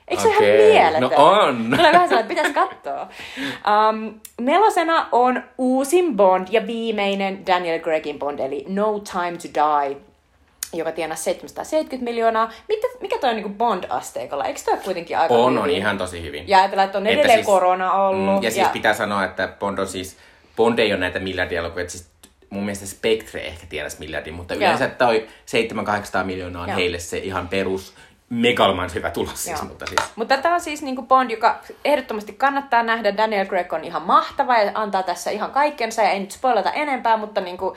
Eikö 0.09 0.22
se 0.22 0.28
ole 0.28 0.37
ihan 0.37 0.72
mieletön? 0.72 1.18
No 1.18 1.26
on. 1.26 1.70
Tulee 1.76 1.92
vähän 1.92 2.09
sellainen, 2.09 2.18
että 2.18 2.28
pitäisi 2.28 2.52
katsoa. 2.52 3.09
Um, 3.88 4.20
nelosena 4.40 5.09
on 5.12 5.42
uusin 5.59 6.16
Bond 6.16 6.48
ja 6.50 6.66
viimeinen 6.66 7.46
Daniel 7.46 7.81
Craigin 7.81 8.18
Bond, 8.18 8.38
eli 8.38 8.64
No 8.68 9.00
Time 9.12 9.37
to 9.37 9.48
Die, 9.54 9.96
joka 10.72 10.92
tienasi 10.92 11.22
770 11.22 12.11
miljoonaa. 12.11 12.52
Mitä, 12.68 12.87
mikä 13.00 13.18
toi 13.18 13.31
on 13.31 13.37
niin 13.37 13.54
Bond-asteikolla? 13.59 14.46
Eikö 14.46 14.61
toi 14.64 14.76
kuitenkin 14.85 15.18
aika 15.18 15.35
On, 15.35 15.52
hyvin? 15.52 15.62
on 15.62 15.70
ihan 15.70 15.98
tosi 15.98 16.22
hyvin. 16.22 16.48
Ja 16.48 16.59
ajatellaan, 16.59 16.87
että 16.87 16.98
on 16.98 17.07
edelleen 17.07 17.38
siis, 17.38 17.46
korona 17.46 17.92
ollut. 17.92 18.37
Mm, 18.37 18.42
ja 18.42 18.50
siis 18.50 18.68
pitää 18.68 18.94
sanoa, 18.94 19.24
että 19.24 19.48
Bond 19.59 19.78
on 19.78 19.88
siis, 19.88 20.16
Bond 20.57 20.78
ei 20.78 20.92
ole 20.92 21.00
näitä 21.00 21.18
miljardielokuvia, 21.18 21.83
että 21.83 21.92
siis 21.92 22.09
mun 22.50 22.64
mielestä 22.64 22.87
Spectre 22.87 23.40
ehkä 23.40 23.66
tienasi 23.68 23.96
miljardin, 23.98 24.35
mutta 24.35 24.54
Joo. 24.54 24.61
yleensä 24.61 24.88
toi 24.88 25.26
700-800 26.20 26.24
miljoonaa 26.24 26.62
on 26.62 26.68
Joo. 26.68 26.78
heille 26.78 26.98
se 26.98 27.18
ihan 27.18 27.48
perus 27.48 27.94
megaloman 28.31 28.90
hyvä 28.94 29.11
tulos 29.11 29.44
siis, 29.44 29.59
Joo. 29.59 29.68
mutta 29.68 29.87
siis 29.87 30.00
Mutta 30.16 30.37
tämä 30.37 30.54
on 30.54 30.61
siis 30.61 30.83
niinku 30.83 31.02
Bond, 31.02 31.31
joka 31.31 31.61
ehdottomasti 31.85 32.33
kannattaa 32.33 32.83
nähdä. 32.83 33.16
Daniel 33.16 33.46
Craig 33.46 33.72
on 33.72 33.85
ihan 33.85 34.02
mahtava 34.02 34.59
ja 34.59 34.70
antaa 34.74 35.02
tässä 35.02 35.31
ihan 35.31 35.50
kaikkensa. 35.50 36.02
Ja 36.02 36.11
ei 36.11 36.20
nyt 36.20 36.31
spoilata 36.31 36.72
enempää, 36.72 37.16
mutta 37.16 37.40
niinku, 37.40 37.76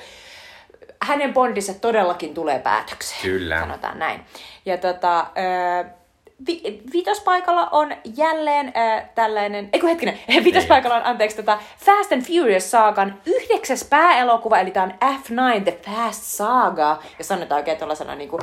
hänen 1.02 1.34
Bondinsa 1.34 1.74
todellakin 1.74 2.34
tulee 2.34 2.60
päätökseen. 2.60 3.22
Kyllä. 3.22 3.60
Sanotaan 3.60 4.00
näin. 4.00 4.26
Ja 4.66 4.78
tota, 4.78 5.26
vi- 6.48 6.82
vitospaikalla 6.94 7.68
on 7.72 7.92
jälleen 8.18 8.68
ö, 8.68 9.02
tällainen, 9.16 9.70
ei 9.74 9.80
kun 9.80 9.90
hetkinen, 9.90 10.20
vitospaikalla 10.44 10.96
on, 10.98 11.06
anteeksi, 11.06 11.38
tota 11.38 11.60
Fast 11.78 12.12
and 12.12 12.22
Furious 12.22 12.72
saagan 12.72 13.22
yhdeksäs 13.26 13.84
pääelokuva, 13.84 14.60
eli 14.60 14.72
tämä 14.72 14.84
on 14.84 14.94
F9, 15.16 15.64
The 15.64 15.80
Fast 15.92 16.24
Saga, 16.24 17.00
ja 17.18 17.24
sanotaan 17.24 17.60
oikein 17.60 17.78
tuollaisena 17.78 18.16
niinku 18.16 18.40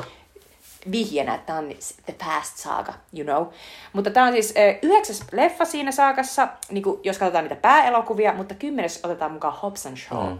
vihjenä, 0.91 1.35
että 1.35 1.45
tämä 1.45 1.59
on 1.59 1.69
The 2.05 2.15
Past 2.25 2.57
Saga, 2.57 2.93
you 3.17 3.23
know. 3.23 3.53
Mutta 3.93 4.09
tämä 4.09 4.25
on 4.25 4.33
siis 4.33 4.53
ö, 4.57 4.79
yhdeksäs 4.81 5.23
leffa 5.31 5.65
siinä 5.65 5.91
saakassa, 5.91 6.47
niin 6.69 6.83
kuin, 6.83 6.99
jos 7.03 7.17
katsotaan 7.17 7.43
niitä 7.43 7.55
pääelokuvia, 7.55 8.33
mutta 8.33 8.55
kymmenes 8.55 8.99
otetaan 9.03 9.31
mukaan 9.31 9.53
Hobbs 9.61 9.85
and 9.85 9.97
Shaw. 9.97 10.29
Mm. 10.29 10.39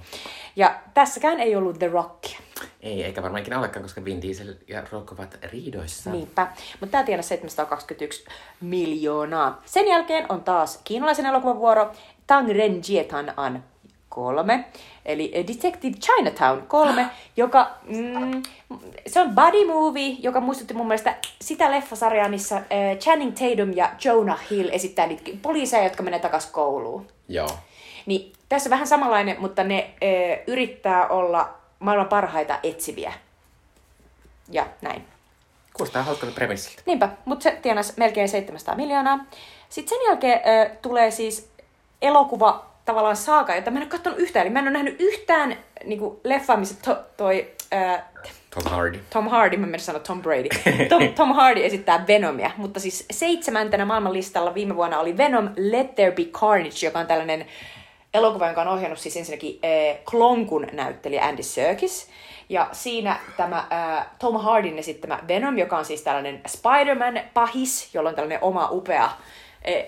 Ja 0.56 0.80
tässäkään 0.94 1.40
ei 1.40 1.56
ollut 1.56 1.80
The 1.80 1.88
Rockia. 1.88 2.40
ei, 2.82 3.04
eikä 3.04 3.22
varmaan 3.24 3.42
ikinä 3.42 3.60
olekaan, 3.60 3.84
koska 3.84 4.06
Vin 4.06 4.22
Diesel 4.22 4.56
ja 4.68 4.84
Rock 4.92 5.12
ovat 5.12 5.38
riidoissa. 5.52 6.10
Niinpä. 6.10 6.48
Mutta 6.80 6.92
tämä 6.92 7.04
tienasi 7.04 7.30
721 7.30 8.26
miljoonaa. 8.62 9.62
Sen 9.66 9.88
jälkeen 9.88 10.26
on 10.30 10.44
taas 10.44 10.80
kiinalaisen 10.84 11.26
elokuvan 11.26 11.58
vuoro 11.58 11.92
Tang 12.28 12.50
Ren 12.50 12.82
Jietan 12.90 13.34
An 13.38 13.64
kolme, 14.10 14.66
eli 15.06 15.32
Detective 15.48 15.98
Chinatown 15.98 16.68
3, 16.68 17.06
joka 17.38 17.72
mm, 17.84 18.44
se 19.08 19.22
on 19.22 19.36
body 19.36 19.68
movie, 19.68 20.16
joka 20.20 20.40
muistutti 20.40 20.74
mun 20.74 20.88
mielestä 20.88 21.16
sitä 21.42 21.72
leffasarjaa, 21.72 22.30
missä 22.30 22.58
äh, 22.58 22.64
Channing 23.00 23.34
Tatum 23.34 23.74
ja 23.76 23.92
Jonah 24.04 24.40
Hill 24.52 24.70
esittää 24.72 25.08
niitä 25.08 25.32
poliiseja, 25.42 25.84
jotka 25.84 26.04
menee 26.04 26.20
takaisin 26.20 26.52
kouluun. 26.52 27.08
Joo. 27.28 27.50
Niin 28.06 28.34
tässä 28.50 28.68
on 28.68 28.72
vähän 28.72 28.88
samanlainen, 28.88 29.38
mutta 29.40 29.64
ne 29.64 29.80
äh, 29.80 30.40
yrittää 30.48 31.08
olla 31.08 31.50
maailman 31.80 32.08
parhaita 32.08 32.60
etsiviä. 32.64 33.14
Ja 34.52 34.68
näin. 34.82 35.06
Kuulostaa 35.74 36.04
hauskalta 36.04 36.36
premissiltä. 36.36 36.82
Niinpä, 36.86 37.10
mutta 37.26 37.44
se 37.44 37.60
tienasi 37.62 37.94
melkein 37.98 38.30
700 38.30 38.76
miljoonaa. 38.76 39.20
Sitten 39.70 39.98
sen 39.98 40.08
jälkeen 40.08 40.40
ö, 40.40 40.70
tulee 40.82 41.12
siis 41.12 41.50
elokuva 42.02 42.69
tavallaan 42.90 43.16
saaga, 43.16 43.56
jota 43.56 43.72
mä 43.72 43.78
en 43.78 43.84
ole 43.84 43.90
katsonut 43.90 44.20
yhtään. 44.20 44.46
Eli 44.46 44.54
mä 44.54 44.60
en 44.60 44.66
ole 44.66 44.72
nähnyt 44.72 44.96
yhtään 45.00 45.58
niinku, 45.86 46.22
leffaa, 46.24 46.58
missä 46.58 46.76
to, 46.86 46.98
toi 47.18 47.52
ö, 47.74 48.00
Tom 48.56 48.72
Hardy. 48.72 49.00
Tom 49.10 49.28
Hardy, 49.28 49.58
mä 49.58 49.66
menen 49.66 49.80
sanoa 49.80 50.00
Tom 50.00 50.22
Brady. 50.22 50.50
Tom, 50.90 51.14
Tom 51.14 51.34
Hardy 51.34 51.66
esittää 51.66 52.08
Venomia, 52.08 52.52
mutta 52.58 52.80
siis 52.80 53.06
seitsemäntenä 53.12 53.86
maailmanlistalla 53.86 54.54
viime 54.54 54.76
vuonna 54.76 55.00
oli 55.00 55.18
Venom 55.18 55.50
Let 55.58 55.96
There 55.96 56.12
Be 56.12 56.24
Carnage, 56.24 56.86
joka 56.86 57.00
on 57.00 57.08
tällainen 57.08 57.46
elokuva, 58.14 58.46
jonka 58.46 58.62
on 58.62 58.68
ohjannut 58.68 59.00
siis 59.00 59.18
ensinnäkin 59.18 59.60
äh, 59.66 59.98
Klonkun 60.12 60.68
näyttelijä 60.72 61.26
Andy 61.26 61.44
Serkis. 61.44 62.10
Ja 62.50 62.70
siinä 62.72 63.20
tämä 63.38 63.58
äh, 63.58 64.08
Tom 64.20 64.42
Hardin 64.42 64.80
esittämä 64.80 65.20
Venom, 65.28 65.58
joka 65.58 65.78
on 65.78 65.86
siis 65.86 66.02
tällainen 66.02 66.42
Spider-Man-pahis, 66.48 67.90
jolla 67.94 68.10
on 68.10 68.16
tällainen 68.16 68.44
oma 68.44 68.70
upea 68.72 69.10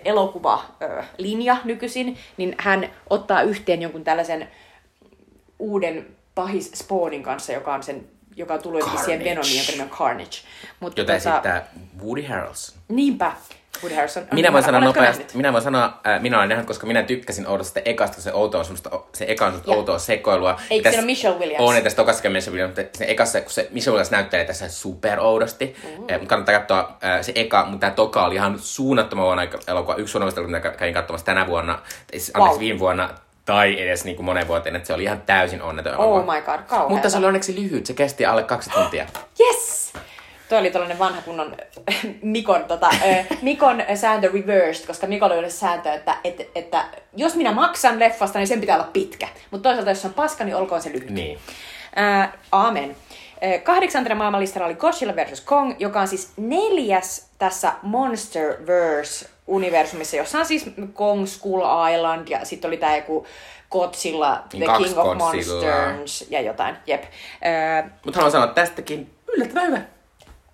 elokuva-linja 0.05 1.57
nykyisin, 1.63 2.17
niin 2.37 2.55
hän 2.57 2.89
ottaa 3.09 3.41
yhteen 3.41 3.81
jonkun 3.81 4.03
tällaisen 4.03 4.47
uuden 5.59 6.07
pahis 6.35 6.71
Spawnin 6.71 7.23
kanssa, 7.23 7.53
joka 7.53 7.73
on 7.73 7.83
sen 7.83 8.07
joka 8.35 8.53
jotenkin 8.53 8.99
siihen 8.99 9.19
Carnage. 9.19 9.29
Venomiin, 9.29 9.57
jonka 9.57 9.71
nimi 9.71 9.83
on 9.83 9.89
Carnage. 9.97 10.37
Mutta 10.79 11.01
Jota 11.01 11.13
esittää 11.13 11.67
Woody 12.03 12.21
Harrelson. 12.21 12.75
Niinpä, 12.87 13.31
Woody 13.83 13.95
Harrelson. 13.95 14.23
on 14.23 14.29
Minä 14.31 14.53
voin 14.53 14.63
sanoa 14.63 14.81
nopeasti, 14.81 15.25
minä 15.33 15.53
voin 15.53 15.63
sanoa, 15.63 15.99
äh, 16.07 16.21
minä 16.21 16.37
olen 16.37 16.49
nähnyt, 16.49 16.67
koska 16.67 16.87
minä 16.87 17.03
tykkäsin 17.03 17.47
oudosta 17.47 17.79
ekasta, 17.85 18.13
kun 18.15 18.23
se 18.23 18.33
outo 18.33 18.59
on 18.59 18.65
semmoista, 18.65 18.89
se 19.13 19.25
eka 19.27 19.45
on 19.45 19.51
semmoista 19.51 19.71
outoa 19.71 19.99
sekoilua. 19.99 20.59
Eikö 20.69 20.89
siinä 20.89 20.99
ole 21.01 21.05
Michelle 21.05 21.39
Williams? 21.39 21.63
On, 21.69 21.75
ja 21.75 21.81
tässä 21.81 21.95
tokassakin 21.95 22.31
Michelle 22.31 22.57
Williams, 22.59 22.77
mutta 22.77 22.97
se 22.97 23.05
ekassa, 23.07 23.41
kun 23.41 23.51
se 23.51 23.67
Michelle 23.71 23.93
Williams 23.95 24.11
näyttelee 24.11 24.45
tässä 24.45 24.69
super 24.69 25.19
oudosti. 25.19 25.75
Mm. 25.83 25.91
mutta 25.99 26.25
kannattaa 26.27 26.59
katsoa 26.59 26.97
äh, 27.03 27.21
se 27.21 27.31
eka, 27.35 27.65
mutta 27.65 27.79
tämä 27.79 27.91
toka 27.91 28.25
oli 28.25 28.35
ihan 28.35 28.59
suunnattoman 28.59 29.25
huono 29.25 29.41
elokuva. 29.67 29.95
Yksi 29.95 30.17
elokuvista, 30.17 30.41
mitä 30.41 30.59
kävin 30.69 30.93
katsomassa 30.93 31.25
tänä 31.25 31.47
vuonna, 31.47 31.79
siis, 32.11 32.31
Wow. 32.35 32.41
anteeksi 32.43 32.59
viime 32.59 32.79
vuonna, 32.79 33.09
tai 33.45 33.81
edes 33.81 34.05
niin 34.05 34.15
kuin 34.15 34.25
monen 34.25 34.47
vuoteen, 34.47 34.75
että 34.75 34.87
se 34.87 34.93
oli 34.93 35.03
ihan 35.03 35.21
täysin 35.21 35.61
onneton 35.61 35.93
elokuva. 35.93 36.19
Oh 36.19 36.25
my 36.35 36.41
god, 36.41 36.59
kauheeta. 36.67 36.89
Mutta 36.89 37.09
se 37.09 37.17
oli 37.17 37.25
onneksi 37.25 37.55
lyhyt, 37.55 37.85
se 37.85 37.93
kesti 37.93 38.25
alle 38.25 38.43
kaksi 38.43 38.69
tuntia. 38.69 39.05
Yes! 39.39 39.93
Toi 40.51 40.59
oli 40.59 40.71
tällainen 40.71 40.99
vanha 40.99 41.21
kunnon 41.21 41.55
Mikon, 42.21 42.65
tota, 42.65 42.89
Mikon 43.41 43.83
sääntö 43.95 44.31
reversed, 44.33 44.87
koska 44.87 45.07
Mikolla 45.07 45.35
oli 45.35 45.49
sääntö, 45.49 45.93
että, 45.93 46.17
että, 46.23 46.43
että 46.55 46.85
jos 47.15 47.35
minä 47.35 47.51
maksan 47.51 47.99
leffasta, 47.99 48.39
niin 48.39 48.47
sen 48.47 48.59
pitää 48.59 48.75
olla 48.75 48.89
pitkä. 48.93 49.27
Mutta 49.51 49.69
toisaalta, 49.69 49.91
jos 49.91 50.01
se 50.01 50.07
on 50.07 50.13
paska, 50.13 50.43
niin 50.43 50.55
olkoon 50.55 50.81
se 50.81 50.91
lyhyt. 50.91 51.09
Niin. 51.09 51.39
Ää, 51.95 52.33
amen. 52.51 52.95
Kahdeksantena 53.63 54.15
maailmanlistalla 54.15 54.65
oli 54.65 54.75
Godzilla 54.75 55.15
vs. 55.15 55.41
Kong, 55.41 55.75
joka 55.79 56.01
on 56.01 56.07
siis 56.07 56.31
neljäs 56.37 57.29
tässä 57.37 57.73
Monsterverse-universumissa, 57.81 60.17
jossa 60.17 60.39
on 60.39 60.45
siis 60.45 60.65
Kong 60.93 61.27
Skull 61.27 61.61
Island 61.93 62.27
ja 62.27 62.45
sitten 62.45 62.69
oli 62.69 62.77
tämä 62.77 62.95
joku 62.95 63.25
Godzilla, 63.71 64.43
Niin 64.53 64.63
The 64.63 64.65
kaksi 64.65 64.83
King 64.83 64.99
of 64.99 65.17
Godzillaa. 65.17 65.91
Monsters 65.91 66.25
ja 66.29 66.41
jotain, 66.41 66.75
jep. 66.87 67.03
Mutta 68.05 68.19
haluan 68.19 68.31
sanoa 68.31 68.47
tästäkin 68.47 69.11
yllättävän 69.33 69.67
hyvä. 69.67 69.81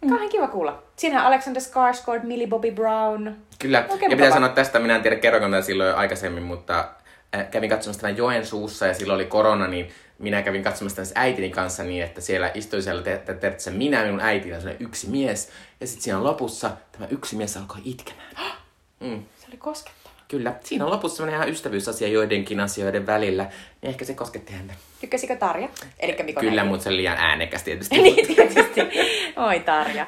Kauhean 0.09 0.29
kiva 0.29 0.47
kuulla. 0.47 0.83
Siinähän 0.95 1.25
Alexander 1.27 1.61
Skarsgård, 1.61 2.23
Millie 2.25 2.47
Bobby 2.47 2.71
Brown. 2.71 3.29
Kyllä, 3.59 3.85
Oikein 3.89 4.11
ja 4.11 4.17
pitää 4.17 4.31
sanoa 4.31 4.49
tästä, 4.49 4.79
minä 4.79 4.95
en 4.95 5.01
tiedä 5.01 5.15
kerroinko 5.15 5.49
tätä 5.49 5.61
silloin 5.65 5.95
aikaisemmin, 5.95 6.43
mutta 6.43 6.87
äh, 7.35 7.49
kävin 7.51 7.69
katsomassa 7.69 8.01
tämän 8.01 8.17
Joensuussa 8.17 8.87
ja 8.87 8.93
silloin 8.93 9.15
oli 9.15 9.25
korona, 9.25 9.67
niin 9.67 9.89
minä 10.19 10.41
kävin 10.41 10.63
katsomassa 10.63 10.95
tämän 10.95 11.11
äitini 11.15 11.49
kanssa 11.49 11.83
niin, 11.83 12.03
että 12.03 12.21
siellä 12.21 12.51
istui 12.53 12.81
siellä 12.81 13.01
te- 13.01 13.21
te- 13.39 13.71
minä, 13.71 14.03
minun 14.03 14.19
äitini 14.19 14.51
ja 14.53 14.73
yksi 14.79 15.09
mies. 15.09 15.49
Ja 15.81 15.87
sitten 15.87 16.03
siinä 16.03 16.23
lopussa 16.23 16.71
tämä 16.91 17.07
yksi 17.11 17.35
mies 17.35 17.57
alkoi 17.57 17.81
itkemään. 17.83 18.31
Mm, 18.99 19.23
Se 19.39 19.45
oli 19.49 19.57
koskettava. 19.57 20.13
kyllä, 20.27 20.53
siinä 20.63 20.85
on 20.85 20.91
lopussa 20.91 21.27
ihan 21.27 21.49
ystävyysasia 21.49 22.07
joidenkin 22.07 22.59
asioiden 22.59 23.05
välillä, 23.07 23.45
niin 23.81 23.89
ehkä 23.89 24.05
se 24.05 24.13
kosketti 24.13 24.53
häntä. 24.53 24.73
Tykkäsikö 25.01 25.35
Tarja? 25.35 25.69
Elikkä 25.99 26.23
Mikon 26.23 26.43
Kyllä, 26.43 26.63
mutta 26.63 26.83
se 26.83 26.89
oli 26.89 26.97
liian 26.97 27.17
äänekäs 27.17 27.63
tietysti. 27.63 27.97
niin, 28.01 28.35
tietysti. 28.35 28.81
Oi 29.35 29.59
Tarja. 29.59 30.07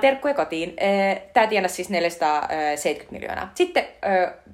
Terkkuja 0.00 0.34
kotiin. 0.34 0.76
Tämä 1.32 1.46
tienasi 1.46 1.74
siis 1.74 1.90
470 1.90 3.12
miljoonaa. 3.12 3.50
Sitten 3.54 3.84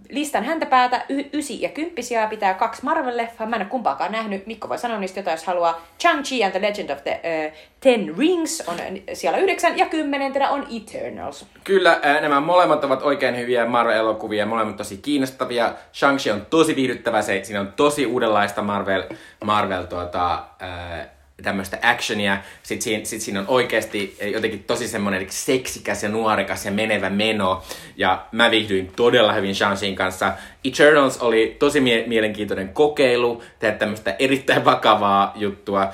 listan 0.09 0.45
häntä 0.45 0.67
päätä, 0.67 1.05
y- 1.09 1.29
ysi 1.33 1.63
ja 1.63 1.69
kymppisiä 1.69 2.27
pitää 2.27 2.55
kaksi 2.55 2.83
Marvel-leffaa. 2.83 3.47
Mä 3.47 3.57
en 3.57 3.63
ole 3.63 3.71
kumpaakaan 3.71 4.13
nähnyt. 4.13 4.47
Mikko 4.47 4.69
voi 4.69 4.79
sanoa 4.79 4.99
niistä 4.99 5.21
jotain, 5.21 5.33
jos 5.33 5.45
haluaa. 5.45 5.87
Chang-Chi 6.03 6.45
and 6.45 6.51
the 6.51 6.61
Legend 6.61 6.91
of 6.91 7.03
the 7.03 7.21
uh, 7.25 7.53
Ten 7.81 8.15
Rings 8.19 8.63
on 8.67 8.77
siellä 9.13 9.39
yhdeksän 9.39 9.79
ja 9.79 9.87
kymmenentenä 9.87 10.51
on 10.51 10.67
Eternals. 10.77 11.47
Kyllä, 11.65 12.01
nämä 12.21 12.41
molemmat 12.41 12.85
ovat 12.85 13.03
oikein 13.03 13.37
hyviä 13.37 13.67
Marvel-elokuvia, 13.67 14.47
molemmat 14.47 14.77
tosi 14.77 14.97
kiinnostavia. 14.97 15.75
Shang-Chi 15.93 16.33
on 16.33 16.47
tosi 16.51 16.77
viihdyttävä, 16.77 17.23
se, 17.23 17.41
siinä 17.45 17.61
on 17.61 17.73
tosi 17.77 18.07
uudenlaista 18.35 18.63
Marvel, 18.63 19.03
Marvel 19.45 19.83
tuota, 19.85 20.43
ää, 20.61 21.15
tämmöistä 21.43 21.79
actionia. 21.83 22.39
Sitten 22.63 22.83
siinä, 22.83 23.05
sit 23.05 23.21
siinä 23.21 23.41
on 23.41 23.47
oikeasti 23.49 24.17
jotenkin 24.33 24.65
tosi 24.65 24.89
semmoinen 24.89 25.27
seksikäs 25.31 26.03
ja 26.03 26.09
nuorekas 26.09 26.65
ja 26.67 26.73
menevä 26.73 27.11
meno. 27.11 27.63
Ja 27.97 28.27
mä 28.33 28.51
viihdyin 28.51 28.93
todella 28.97 29.33
hyvin 29.33 29.55
Shang-Chin 29.55 29.95
kanssa. 29.95 30.33
Eternals 30.65 31.19
oli 31.19 31.57
tosi 31.59 31.81
mie- 31.81 32.05
mielenkiintoinen 32.07 32.69
kokeilu, 32.69 33.43
tehdä 33.59 33.79
tämmöistä 33.79 34.17
erittäin 34.19 34.65
vakavaa 34.65 35.33
juttua. 35.37 35.89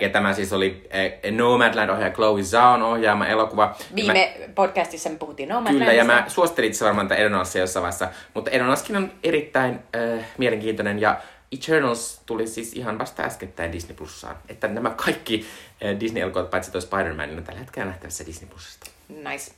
Ja 0.00 0.08
tämä 0.08 0.32
siis 0.32 0.52
oli 0.52 0.88
Nomadland-ohjaaja 1.30 2.12
Chloe 2.14 2.42
Zhaon 2.42 2.82
ohjaama 2.82 3.26
elokuva. 3.26 3.62
Ja 3.62 4.04
mä- 4.06 4.12
Viime 4.14 4.32
podcastissa 4.54 5.10
me 5.10 5.16
puhuttiin 5.16 5.48
Nomadlandista. 5.48 5.84
Kyllä, 5.84 5.98
ja 5.98 6.04
mä 6.04 6.24
suosittelin 6.28 6.68
itse 6.68 6.84
varmaan 6.84 7.08
tätä 7.08 7.58
jossain 7.58 7.82
vaiheessa, 7.82 8.08
mutta 8.34 8.50
Edonalskin 8.50 8.96
on 8.96 9.12
erittäin 9.24 9.78
äh, 9.96 10.24
mielenkiintoinen, 10.38 11.00
ja 11.00 11.16
Eternals 11.52 12.20
tuli 12.26 12.46
siis 12.46 12.72
ihan 12.72 12.98
vasta 12.98 13.22
äskettäin 13.22 13.72
Disney 13.72 13.96
Plussaan. 13.96 14.36
Että 14.48 14.68
nämä 14.68 14.90
kaikki 14.90 15.46
äh, 15.84 16.00
Disney-elokuvat, 16.00 16.50
paitsi 16.50 16.72
toi 16.72 16.82
Spider-Man, 16.82 17.28
niin 17.28 17.38
on 17.38 17.44
tällä 17.44 17.60
hetkellä 17.60 17.86
nähtävissä 17.86 18.26
Disney 18.26 18.50
Plussasta. 18.50 18.90
Nice. 19.08 19.52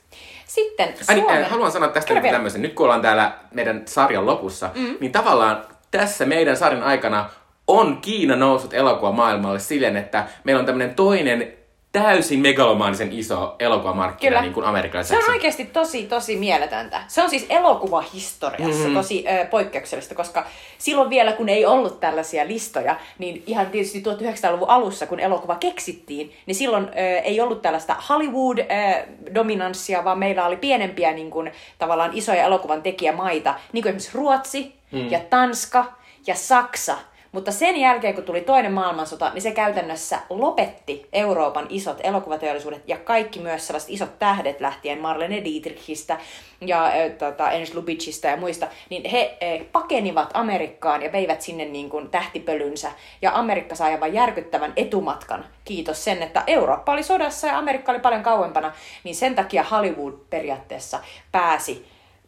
Sitten 0.47 0.87
Ai, 1.07 1.15
niin, 1.15 1.23
Suomen... 1.23 1.43
äh, 1.43 1.49
haluan 1.49 1.71
sanoa 1.71 1.89
tästä 1.89 2.13
nyt 2.13 2.31
tämmöisen. 2.31 2.61
Nyt 2.61 2.73
kun 2.73 2.83
ollaan 2.83 3.01
täällä 3.01 3.37
meidän 3.51 3.81
sarjan 3.85 4.25
lopussa, 4.25 4.69
mm. 4.75 4.97
niin 4.99 5.11
tavallaan 5.11 5.65
tässä 5.91 6.25
meidän 6.25 6.57
sarjan 6.57 6.83
aikana 6.83 7.29
on 7.67 7.97
Kiina 7.97 8.35
noussut 8.35 8.73
elokuva 8.73 9.11
maailmalle 9.11 9.59
silleen, 9.59 9.97
että 9.97 10.27
meillä 10.43 10.59
on 10.59 10.65
tämmöinen 10.65 10.95
toinen 10.95 11.53
täysin 11.93 12.39
megalomaanisen 12.39 13.11
iso 13.11 13.55
elokuvamarkkina 13.59 14.41
niin 14.41 14.53
kuin 14.53 14.65
Amerikan 14.65 15.05
Se 15.05 15.17
on 15.17 15.29
oikeasti 15.29 15.65
tosi, 15.65 16.03
tosi 16.03 16.35
mieletöntä. 16.35 17.01
Se 17.07 17.23
on 17.23 17.29
siis 17.29 17.45
elokuvahistoriassa 17.49 18.67
Mhm. 18.67 18.77
mm-hmm. 18.77 18.93
tosi 18.93 19.25
ö, 19.27 19.45
poikkeuksellista, 19.45 20.15
koska 20.15 20.45
silloin 20.77 21.09
vielä, 21.09 21.31
kun 21.31 21.49
ei 21.49 21.65
ollut 21.65 21.99
tällaisia 21.99 22.47
listoja, 22.47 22.95
niin 23.19 23.43
ihan 23.47 23.65
tietysti 23.65 24.03
1900-luvun 24.05 24.69
alussa, 24.69 25.05
kun 25.07 25.19
elokuva 25.19 25.55
keksittiin, 25.55 26.33
niin 26.45 26.55
silloin 26.55 26.83
ö, 26.83 27.19
ei 27.19 27.41
ollut 27.41 27.61
tällaista 27.61 27.95
Hollywood-dominanssia, 28.09 30.03
vaan 30.03 30.19
meillä 30.19 30.45
oli 30.45 30.57
pienempiä 30.57 31.11
niin 31.11 31.31
kuin, 31.31 31.51
tavallaan 31.77 32.11
isoja 32.13 32.43
elokuvan 32.43 32.81
tekijämaita, 32.81 33.55
niin 33.73 33.83
kuin 33.83 33.89
esimerkiksi 33.95 34.17
Ruotsi 34.17 34.75
mm. 34.91 35.11
ja 35.11 35.19
Tanska 35.19 35.85
ja 36.27 36.35
Saksa. 36.35 36.97
Mutta 37.33 37.51
sen 37.51 37.77
jälkeen, 37.77 38.13
kun 38.13 38.23
tuli 38.23 38.41
toinen 38.41 38.73
maailmansota, 38.73 39.31
niin 39.33 39.41
se 39.41 39.51
käytännössä 39.51 40.19
lopetti 40.29 41.07
Euroopan 41.13 41.65
isot 41.69 41.97
elokuvateollisuudet 42.03 42.83
ja 42.87 42.97
kaikki 42.97 43.39
myös 43.39 43.67
sellaiset 43.67 43.89
isot 43.89 44.19
tähdet 44.19 44.61
lähtien 44.61 44.99
Marlene 44.99 45.43
Dietrichistä 45.43 46.17
ja 46.61 46.85
äh, 46.85 46.93
tota, 47.17 47.51
Ernst 47.51 47.73
Lubitschista 47.73 48.27
ja 48.27 48.37
muista, 48.37 48.67
niin 48.89 49.09
he 49.09 49.37
äh, 49.43 49.65
pakenivat 49.71 50.29
Amerikkaan 50.33 51.01
ja 51.01 51.11
veivät 51.11 51.41
sinne 51.41 51.65
niin 51.65 51.89
kuin 51.89 52.09
tähtipölynsä. 52.09 52.91
Ja 53.21 53.31
Amerikka 53.35 53.75
sai 53.75 53.91
aivan 53.91 54.13
järkyttävän 54.13 54.73
etumatkan. 54.75 55.45
Kiitos 55.65 56.03
sen, 56.03 56.21
että 56.21 56.43
Eurooppa 56.47 56.91
oli 56.91 57.03
sodassa 57.03 57.47
ja 57.47 57.57
Amerikka 57.57 57.91
oli 57.91 57.99
paljon 57.99 58.23
kauempana, 58.23 58.73
niin 59.03 59.15
sen 59.15 59.35
takia 59.35 59.63
Hollywood 59.63 60.13
periaatteessa 60.29 60.99
pääsi 61.31 61.85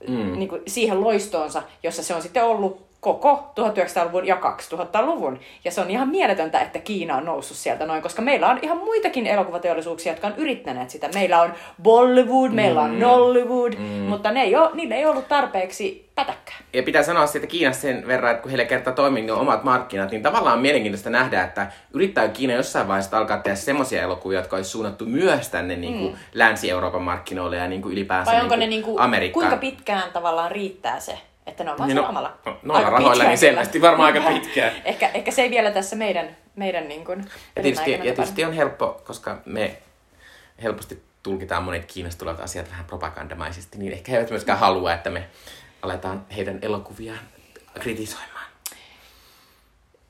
mm. 0.08 0.39
niin 0.39 0.50
kuin 0.50 0.62
siihen 0.68 1.02
loistoonsa, 1.02 1.63
jossa 1.84 2.04
se 2.04 2.15
on 2.15 2.22
sitten 2.22 2.44
ollut 2.44 2.86
koko 3.06 3.52
1900-luvun 3.60 4.28
ja 4.28 4.36
2000-luvun. 4.36 5.39
Ja 5.65 5.72
se 5.72 5.82
on 5.82 5.91
ihan 5.91 6.10
mieletöntä, 6.10 6.60
että 6.60 6.80
Kiina 6.80 7.15
on 7.15 7.26
noussut 7.26 7.58
sieltä 7.58 7.86
noin, 7.86 8.02
koska 8.02 8.22
meillä 8.22 8.50
on 8.50 8.60
ihan 8.62 8.78
muitakin 8.78 9.28
elokuvateollisuuksia, 9.28 10.12
jotka 10.12 10.28
on 10.28 10.34
yrittäneet 10.38 10.89
sitä. 10.89 11.10
Meillä 11.13 11.41
on 11.41 11.54
Bollywood, 11.84 12.52
meillä 12.52 12.82
on 12.82 13.00
Nollywood, 13.00 13.74
mm. 13.74 13.86
mutta 13.86 14.32
ne 14.32 14.41
ei 14.41 14.56
ole, 14.56 14.70
niille 14.74 14.96
ei 14.96 15.06
ollut 15.06 15.28
tarpeeksi 15.28 16.10
pätäkkää. 16.15 16.56
Ja 16.74 16.84
pitää 16.84 17.04
sanoa 17.04 17.28
siitä 17.28 17.48
Kiinasta 17.48 17.82
sen 17.82 18.08
verran, 18.08 18.32
että 18.32 18.41
kun 18.41 18.52
heillä 18.52 18.65
kertaa 18.65 18.94
toimii 18.94 19.24
ne 19.24 19.32
omat 19.32 19.63
markkinat, 19.63 20.12
niin 20.12 20.24
tavallaan 20.24 20.56
on 20.56 20.62
mielenkiintoista 20.62 21.10
nähdä, 21.10 21.44
että 21.44 21.72
yrittää 21.94 22.28
Kiina 22.28 22.54
jossain 22.54 22.88
vaiheessa 22.88 23.18
alkaa 23.18 23.38
tehdä 23.38 23.56
semmoisia 23.56 24.02
elokuvia, 24.02 24.39
jotka 24.39 24.56
olisi 24.56 24.70
suunnattu 24.70 25.06
myös 25.06 25.50
tänne 25.50 25.76
niin 25.76 26.00
kuin 26.00 26.18
Länsi-Euroopan 26.34 27.02
markkinoille 27.02 27.58
ja 27.58 27.68
niin 27.68 27.82
kuin 27.82 27.91
ylipäänsä 27.91 28.32
Vai 28.32 28.41
onko 28.41 28.56
niin 28.56 28.60
ne 28.60 28.65
kuin 28.65 28.70
niinku, 28.70 29.02
Amerikkaan. 29.04 29.48
kuinka 29.48 29.58
pitkään 29.58 30.12
tavallaan 30.13 30.52
riittää 30.52 31.00
se, 31.00 31.18
että 31.47 31.63
ne 31.63 31.71
on 31.71 31.77
vaan 31.77 31.88
Niin 31.88 31.95
no, 31.95 32.01
no- 32.01 32.10
omalla? 32.10 32.38
no- 32.45 32.58
noilla 32.63 32.77
Aika 32.88 32.89
rahoilla 32.89 33.23
niin 33.23 33.38
selvästi 33.38 33.81
varmaan 33.81 34.13
aika 34.13 34.29
pitkään. 34.31 34.71
ehkä, 34.86 35.10
ehkä 35.13 35.31
se 35.31 35.41
ei 35.41 35.49
vielä 35.49 35.71
tässä 35.71 35.95
meidän, 35.95 36.38
meidän 36.55 36.88
niin 36.88 37.05
kuin, 37.05 37.19
Ja 37.55 37.63
tietysti, 37.63 37.91
ja 37.91 37.97
tietysti 37.97 38.45
on 38.45 38.53
helppo, 38.53 39.01
koska 39.08 39.41
me 39.45 39.77
helposti 40.63 41.03
tulkitaan 41.23 41.63
monet 41.63 41.86
Kiinasta 41.86 42.19
tulevat 42.19 42.39
asiat 42.41 42.69
vähän 42.69 42.86
propagandamaisesti, 42.86 43.77
niin 43.77 43.93
ehkä 43.93 44.12
he 44.12 44.17
eivät 44.17 44.29
myöskään 44.29 44.60
halua, 44.60 44.93
että 44.93 45.10
me 45.10 45.27
aletaan 45.81 46.25
heidän 46.36 46.60
elokuviaan 46.62 47.19
kritisoimaan. 47.79 48.45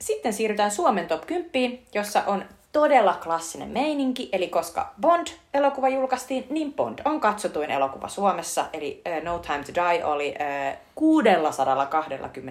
Sitten 0.01 0.33
siirrytään 0.33 0.71
Suomen 0.71 1.07
top 1.07 1.25
10, 1.27 1.79
jossa 1.93 2.23
on 2.27 2.45
todella 2.75 3.13
klassinen 3.23 3.69
meininki, 3.69 4.29
eli 4.31 4.47
koska 4.47 4.93
Bond-elokuva 5.01 5.89
julkaistiin, 5.89 6.45
niin 6.49 6.73
Bond 6.73 6.99
on 7.05 7.19
katsotuin 7.19 7.71
elokuva 7.71 8.07
Suomessa, 8.07 8.65
eli 8.73 9.01
uh, 9.17 9.23
No 9.23 9.39
Time 9.39 9.63
to 9.63 9.71
Die 9.73 10.05
oli 10.05 10.35
uh, 10.71 10.77
621 10.95 12.41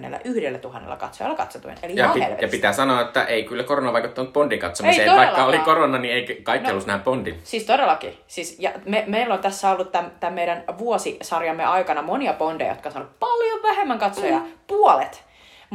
000 0.63 0.95
katsojalla 0.97 1.37
katsotuin, 1.37 1.75
eli 1.83 1.95
Ja, 1.95 2.11
ihan 2.15 2.35
pi- 2.35 2.41
ja 2.41 2.47
pitää 2.47 2.73
sanoa, 2.73 3.01
että 3.01 3.23
ei 3.23 3.43
kyllä 3.43 3.63
korona 3.63 3.93
vaikuttanut 3.93 4.33
Bondin 4.33 4.59
katsomiseen. 4.59 5.09
Ei 5.09 5.15
Vaikka 5.15 5.45
oli 5.45 5.59
korona, 5.59 5.97
niin 5.97 6.13
ei 6.13 6.41
kaikki 6.43 6.63
No. 6.63 6.69
halus 6.69 6.85
nähdä 6.85 7.03
Bondin. 7.03 7.39
Siis 7.43 7.63
todellakin. 7.63 8.17
Siis, 8.27 8.59
ja 8.59 8.71
me, 8.85 9.03
meillä 9.07 9.33
on 9.33 9.41
tässä 9.41 9.71
ollut 9.71 9.91
tämän, 9.91 10.11
tämän 10.19 10.33
meidän 10.33 10.63
vuosisarjamme 10.77 11.65
aikana 11.65 12.01
monia 12.01 12.33
bondeja, 12.33 12.71
jotka 12.71 12.89
on 12.89 12.93
saanut 12.93 13.19
paljon 13.19 13.63
vähemmän 13.63 13.99
katsoja, 13.99 14.39
mm. 14.39 14.45
puolet. 14.67 15.24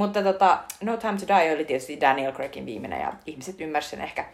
Mutta 0.00 0.22
tota, 0.22 0.58
No 0.80 0.96
Time 0.96 1.18
to 1.18 1.26
Die 1.26 1.54
oli 1.54 1.64
tietysti 1.64 2.00
Daniel 2.00 2.32
Craigin 2.32 2.66
viimeinen 2.66 3.00
ja 3.00 3.12
ihmiset 3.26 3.60
ymmärsivät 3.60 3.90
sen 3.90 4.00
ehkä. 4.00 4.24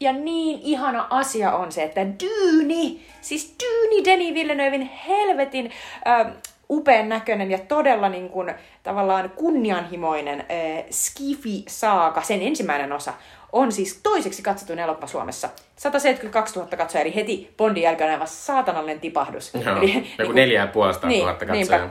Ja 0.00 0.12
niin 0.12 0.60
ihana 0.62 1.06
asia 1.10 1.52
on 1.52 1.72
se, 1.72 1.82
että 1.82 2.00
Dyyni, 2.00 3.00
siis 3.20 3.54
Dyyni 3.62 4.04
Denis 4.04 4.34
Villeneuvein 4.34 4.90
helvetin 5.08 5.70
äh, 6.06 6.32
upean 6.70 7.08
näköinen 7.08 7.50
ja 7.50 7.58
todella 7.58 8.08
niin 8.08 8.28
kuin, 8.28 8.54
tavallaan 8.82 9.30
kunnianhimoinen 9.30 10.40
äh, 10.40 10.84
Skifi-saaka, 10.90 12.22
sen 12.22 12.42
ensimmäinen 12.42 12.92
osa, 12.92 13.14
on 13.52 13.72
siis 13.72 14.00
toiseksi 14.02 14.42
katsotuin 14.42 14.78
elokuva 14.78 15.06
Suomessa. 15.06 15.48
172 15.76 16.58
000 16.58 16.76
katsojaa, 16.76 17.02
eli 17.02 17.14
heti 17.14 17.54
Bondin 17.56 17.82
jälkeen 17.82 18.10
aivan 18.10 18.28
saatanallinen 18.28 19.00
tipahdus. 19.00 19.54
Joo, 19.54 19.76
eli, 19.76 19.94
joku 19.94 20.06
niinku- 20.18 20.32
neljä 20.32 20.60
ja 20.60 20.66
puolesta 20.66 21.06
niin, 21.06 21.20
tuhatta 21.20 21.44
niinpä. 21.44 21.88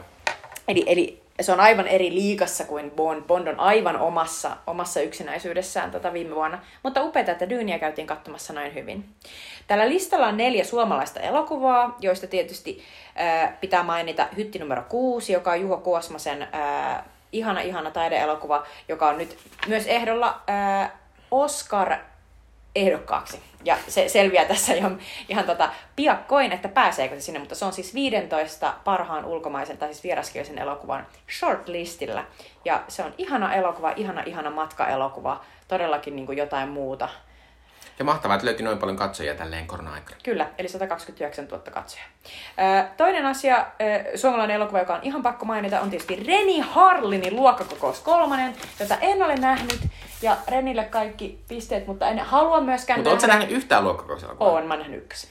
Eli, 0.67 0.83
eli 0.87 1.20
se 1.41 1.51
on 1.51 1.59
aivan 1.59 1.87
eri 1.87 2.13
liikassa 2.13 2.63
kuin 2.65 2.91
Bond. 2.91 3.21
Bond 3.21 3.47
on 3.47 3.59
aivan 3.59 3.95
omassa, 3.95 4.57
omassa 4.67 5.01
yksinäisyydessään 5.01 5.91
tota 5.91 6.13
viime 6.13 6.35
vuonna. 6.35 6.59
Mutta 6.83 7.03
upeaa, 7.03 7.31
että 7.31 7.49
Dyyniä 7.49 7.79
käytiin 7.79 8.07
katsomassa 8.07 8.53
noin 8.53 8.73
hyvin. 8.73 9.05
Tällä 9.67 9.89
listalla 9.89 10.27
on 10.27 10.37
neljä 10.37 10.63
suomalaista 10.63 11.19
elokuvaa, 11.19 11.97
joista 11.99 12.27
tietysti 12.27 12.83
äh, 13.19 13.59
pitää 13.61 13.83
mainita 13.83 14.27
Hytti 14.37 14.59
numero 14.59 14.83
6, 14.89 15.33
joka 15.33 15.51
on 15.51 15.61
Juho 15.61 15.77
Kuosmasen 15.77 16.41
äh, 16.41 17.03
ihana, 17.31 17.61
ihana 17.61 17.91
taideelokuva, 17.91 18.65
joka 18.87 19.09
on 19.09 19.17
nyt 19.17 19.37
myös 19.67 19.87
ehdolla 19.87 20.41
äh, 20.49 20.91
Oscar 21.31 21.97
ehdokkaaksi. 22.75 23.43
Ja 23.65 23.77
se 23.87 24.09
selviää 24.09 24.45
tässä 24.45 24.73
ihan, 24.73 24.99
ihan 25.29 25.45
tota 25.45 25.69
piakkoin, 25.95 26.51
että 26.51 26.67
pääseekö 26.67 27.15
se 27.15 27.21
sinne, 27.21 27.39
mutta 27.39 27.55
se 27.55 27.65
on 27.65 27.73
siis 27.73 27.93
15 27.93 28.73
parhaan 28.83 29.25
ulkomaisen 29.25 29.77
tai 29.77 29.87
siis 29.87 30.03
vieraskielisen 30.03 30.57
elokuvan 30.57 31.07
shortlistillä. 31.39 32.25
Ja 32.65 32.83
se 32.87 33.03
on 33.03 33.13
ihana 33.17 33.53
elokuva, 33.53 33.93
ihana, 33.95 34.23
ihana 34.25 34.49
matkaelokuva, 34.49 35.41
todellakin 35.67 36.15
niin 36.15 36.25
kuin 36.25 36.37
jotain 36.37 36.69
muuta. 36.69 37.09
Ja 37.99 38.05
mahtavaa, 38.05 38.35
että 38.35 38.45
löytyi 38.45 38.65
noin 38.65 38.77
paljon 38.77 38.97
katsojia 38.97 39.35
tälleen 39.35 39.67
korona-aikana. 39.67 40.17
Kyllä, 40.23 40.47
eli 40.57 40.67
129 40.67 41.45
000 41.45 41.63
katsojaa. 41.71 42.05
Toinen 42.97 43.25
asia, 43.25 43.65
suomalainen 44.15 44.55
elokuva, 44.55 44.79
joka 44.79 44.95
on 44.95 45.03
ihan 45.03 45.23
pakko 45.23 45.45
mainita, 45.45 45.81
on 45.81 45.89
tietysti 45.89 46.23
Reni 46.27 46.59
Harlinin 46.59 47.35
luokkakokous 47.35 47.99
kolmonen, 47.99 48.55
jota 48.79 48.97
en 49.01 49.23
ole 49.23 49.35
nähnyt. 49.35 49.79
Ja 50.21 50.37
Renille 50.47 50.83
kaikki 50.83 51.39
pisteet, 51.47 51.87
mutta 51.87 52.09
en 52.09 52.19
halua 52.19 52.61
myöskään 52.61 52.99
Mutta 52.99 53.09
ootko 53.09 53.27
nähnyt 53.27 53.51
yhtään 53.51 53.83
luokkakokouselokuvaa? 53.83 54.53
Oon, 54.53 54.65
mä 54.65 54.73
oon 54.73 54.79
nähnyt 54.79 55.01
ykkösen. 55.01 55.29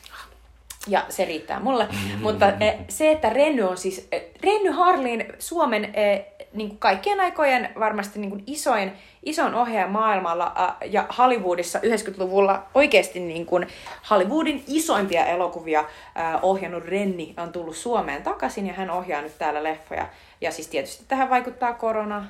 Ja 0.86 1.05
se 1.09 1.24
riittää 1.24 1.61
mulle. 1.61 1.88
Mutta 2.22 2.53
eh, 2.61 2.74
se, 2.88 3.11
että 3.11 3.30
Renny 3.30 3.62
on 3.62 3.76
siis, 3.76 4.09
eh, 4.12 4.22
Renny 4.43 4.70
Harlin 4.70 5.32
Suomen 5.38 5.84
eh, 5.95 6.26
niin 6.53 6.68
kuin 6.68 6.78
kaikkien 6.78 7.20
aikojen 7.20 7.68
varmasti 7.78 8.18
niin 8.18 8.30
kuin 8.30 8.43
isoin, 8.47 8.93
isoin 9.22 9.55
ohjaaja 9.55 9.86
maailmalla 9.86 10.53
äh, 10.59 10.91
ja 10.91 11.07
Hollywoodissa 11.18 11.78
90-luvulla 11.78 12.62
oikeasti 12.74 13.20
niin 13.20 13.47
kuin 13.47 13.66
Hollywoodin 14.11 14.64
isoimpia 14.66 15.26
elokuvia 15.26 15.80
äh, 15.80 16.38
ohjannut 16.43 16.84
Renni 16.84 17.34
on 17.36 17.53
tullut 17.53 17.76
Suomeen 17.76 18.22
takaisin 18.22 18.66
ja 18.66 18.72
hän 18.72 18.91
ohjaa 18.91 19.22
nyt 19.22 19.38
täällä 19.38 19.62
leffoja. 19.62 20.07
Ja 20.41 20.53
siis 20.53 20.68
tietysti 20.68 21.05
tähän 21.09 21.30
vaikuttaa 21.30 21.72
korona. 21.72 22.24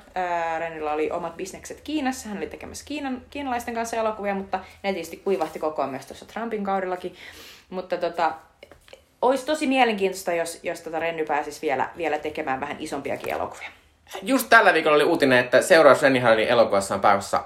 Rennillä 0.59 0.91
oli 0.91 1.11
omat 1.11 1.37
bisnekset 1.37 1.81
Kiinassa, 1.81 2.29
hän 2.29 2.37
oli 2.37 2.47
tekemässä 2.47 2.85
Kiinan, 2.85 3.21
kiinalaisten 3.29 3.73
kanssa 3.75 3.97
elokuvia, 3.97 4.35
mutta 4.35 4.59
ne 4.83 4.93
tietysti 4.93 5.17
kuivahti 5.17 5.59
koko 5.59 5.81
ajan 5.81 5.91
myös 5.91 6.05
tuossa 6.05 6.25
Trumpin 6.25 6.63
kaudellakin. 6.63 7.15
Mutta 7.69 7.97
tota, 7.97 8.31
olisi 9.21 9.45
tosi 9.45 9.67
mielenkiintoista, 9.67 10.33
jos, 10.33 10.59
jos 10.63 10.81
tota 10.81 10.99
Renny 10.99 11.25
pääsisi 11.25 11.61
vielä, 11.61 11.89
vielä 11.97 12.17
tekemään 12.17 12.59
vähän 12.59 12.77
isompiakin 12.79 13.33
elokuvia. 13.33 13.69
Just 14.21 14.47
tällä 14.49 14.73
viikolla 14.73 14.95
oli 14.95 15.03
uutinen, 15.03 15.39
että 15.39 15.61
seuraavaksi 15.61 16.03
Renny 16.03 16.19
Harlin 16.19 16.47
elokuvassa 16.47 16.95
on 16.95 17.01
päässä 17.01 17.37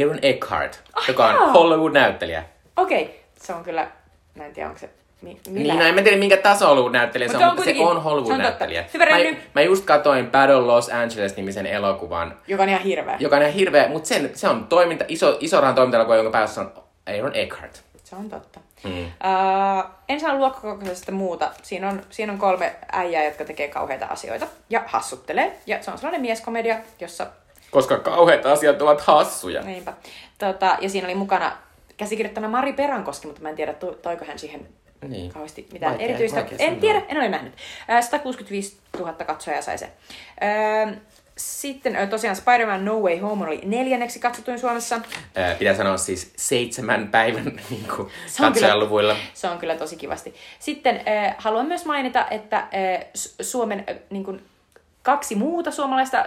Aaron 0.00 0.18
Eckhart, 0.22 0.82
Ah, 0.94 1.08
joka 1.08 1.26
on. 1.26 1.52
Hollywood-näyttelijä. 1.52 2.44
Okei, 2.76 3.24
se 3.36 3.52
on 3.54 3.64
kyllä, 3.64 3.88
mä 4.34 4.46
en 4.46 4.52
tiedä 4.52 4.68
onko 4.68 4.80
se 4.80 4.90
millä. 5.24 5.72
Niin, 5.72 5.78
no 5.78 5.84
en 5.84 5.94
mä 5.94 6.02
tiedä 6.02 6.16
minkä 6.16 6.36
taso 6.36 6.66
Hollywood-näyttelijä 6.66 7.28
se 7.28 7.36
on, 7.36 7.44
mutta 7.44 7.64
se 7.64 7.74
on 7.78 8.02
Hollywood-näyttelijä. 8.02 8.84
mä, 8.98 9.38
mä 9.54 9.60
just 9.60 9.84
katoin 9.84 10.30
Battle 10.30 10.60
Los 10.60 10.88
Angeles-nimisen 10.88 11.66
elokuvan, 11.66 12.38
Joka 12.48 12.62
on 12.62 12.68
ihan 12.68 12.82
hirveä. 12.82 13.16
joka 13.20 13.36
on 13.36 13.42
ihan 13.42 13.54
hirveä, 13.54 13.88
mutta 13.88 14.08
sen, 14.08 14.30
se 14.34 14.48
on 14.48 14.66
toiminta, 14.66 15.04
iso, 15.08 15.36
iso 15.40 15.60
rahan 15.60 15.74
toiminta 15.74 16.14
jonka 16.14 16.30
päässä 16.30 16.60
on 16.60 16.72
Aaron 17.06 17.34
Eckhart. 17.34 17.82
Se 18.04 18.16
on 18.16 18.30
totta. 18.30 18.60
Mm. 18.84 18.90
Uh, 19.00 19.84
en 20.08 20.20
saa 20.20 20.34
luokkakokoisesta 20.34 21.12
muuta. 21.12 21.50
Siinä 21.62 21.88
on, 21.88 22.02
siinä 22.10 22.32
on 22.32 22.38
kolme 22.38 22.74
äijää, 22.92 23.24
jotka 23.24 23.44
tekee 23.44 23.68
kauheita 23.68 24.06
asioita 24.06 24.46
ja 24.70 24.82
hassuttelee. 24.86 25.58
Ja 25.66 25.82
se 25.82 25.90
on 25.90 25.98
sellainen 25.98 26.20
mieskomedia, 26.20 26.76
jossa... 27.00 27.26
Koska 27.70 27.98
kauheat 27.98 28.46
asiat 28.46 28.82
ovat 28.82 29.00
hassuja. 29.00 29.62
Niinpä. 29.62 29.92
Tota, 30.38 30.76
ja 30.80 30.88
siinä 30.88 31.06
oli 31.06 31.14
mukana 31.14 31.52
käsikirjoittana 31.96 32.48
Mari 32.48 32.72
Perankoski, 32.72 33.26
mutta 33.26 33.42
mä 33.42 33.48
en 33.48 33.56
tiedä, 33.56 33.72
to- 33.72 33.98
toiko 34.02 34.24
hän 34.24 34.38
siihen 34.38 34.68
Niin. 35.08 35.32
kauheasti 35.32 35.68
mitään 35.72 35.92
Vaikea- 35.92 36.08
erityistä. 36.08 36.40
vaikea 36.40 36.58
En 36.60 36.80
tiedä, 36.80 37.02
en 37.08 37.16
ole 37.16 37.28
nähnyt. 37.28 37.52
Ää, 37.88 38.02
165 38.02 38.76
000 38.98 39.12
katsojaa 39.12 39.62
sai 39.62 39.78
se. 39.78 39.88
Sitten 41.36 41.96
tosiaan 42.10 42.36
Spider-Man 42.36 42.84
No 42.84 43.00
Way 43.00 43.18
Home 43.18 43.44
oli 43.46 43.60
neljänneksi 43.64 44.18
katsotuin 44.18 44.58
Suomessa. 44.58 45.00
Ää, 45.34 45.54
pitää 45.54 45.74
sanoa 45.74 45.96
siis 45.96 46.32
seitsemän 46.36 47.08
päivän 47.08 47.44
niin 47.70 47.86
kuin, 47.96 48.08
Se 48.26 48.46
on 48.46 48.52
kyllä-. 48.52 49.16
Se 49.34 49.48
on 49.48 49.58
kyllä 49.58 49.74
tosi 49.76 49.96
kivasti. 49.96 50.34
Sitten 50.58 51.00
haluan 51.38 51.66
myös 51.66 51.84
mainita, 51.84 52.26
että 52.30 52.66
Su- 53.18 53.34
Suomen 53.44 53.84
niin 54.10 54.24
kuin, 54.24 54.42
kaksi 55.04 55.34
muuta 55.34 55.70
suomalaista 55.70 56.18
äh, 56.18 56.26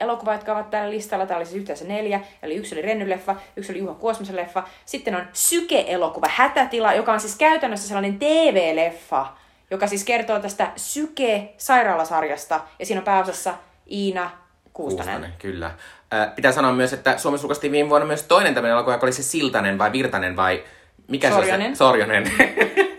elokuvaa, 0.00 0.34
jotka 0.34 0.52
ovat 0.52 0.70
tällä 0.70 0.90
listalla. 0.90 1.26
Täällä 1.26 1.40
oli 1.40 1.46
siis 1.46 1.56
yhteensä 1.56 1.84
neljä. 1.84 2.20
Eli 2.42 2.54
yksi 2.54 2.74
oli 2.74 2.82
Renny-leffa, 2.82 3.34
yksi 3.56 3.72
oli 3.72 3.78
Juha 3.78 3.94
Kuosmasen 3.94 4.36
leffa. 4.36 4.62
Sitten 4.86 5.16
on 5.16 5.26
Syke-elokuva 5.32 6.26
Hätätila, 6.30 6.94
joka 6.94 7.12
on 7.12 7.20
siis 7.20 7.36
käytännössä 7.36 7.88
sellainen 7.88 8.18
TV-leffa, 8.18 9.26
joka 9.70 9.86
siis 9.86 10.04
kertoo 10.04 10.40
tästä 10.40 10.70
Syke-sairaalasarjasta. 10.76 12.60
Ja 12.78 12.86
siinä 12.86 13.00
on 13.00 13.04
pääosassa 13.04 13.54
Iina 13.90 14.30
Kuustonen. 14.72 15.14
Kuustonen, 15.14 15.32
kyllä. 15.38 15.70
Ää, 16.10 16.26
pitää 16.26 16.52
sanoa 16.52 16.72
myös, 16.72 16.92
että 16.92 17.18
Suomessa 17.18 17.44
julkaistiin 17.44 17.72
viime 17.72 17.90
vuonna 17.90 18.06
myös 18.06 18.22
toinen 18.22 18.54
tämmöinen 18.54 18.74
elokuva, 18.74 18.94
joka 18.94 19.06
oli 19.06 19.12
se 19.12 19.22
Siltanen 19.22 19.78
vai 19.78 19.92
Virtanen 19.92 20.36
vai 20.36 20.64
mikä 21.08 21.30
Sorjonen. 21.30 21.60
se 21.62 21.68
on 21.68 21.74
se? 21.74 21.78
Sorjonen. 21.78 22.32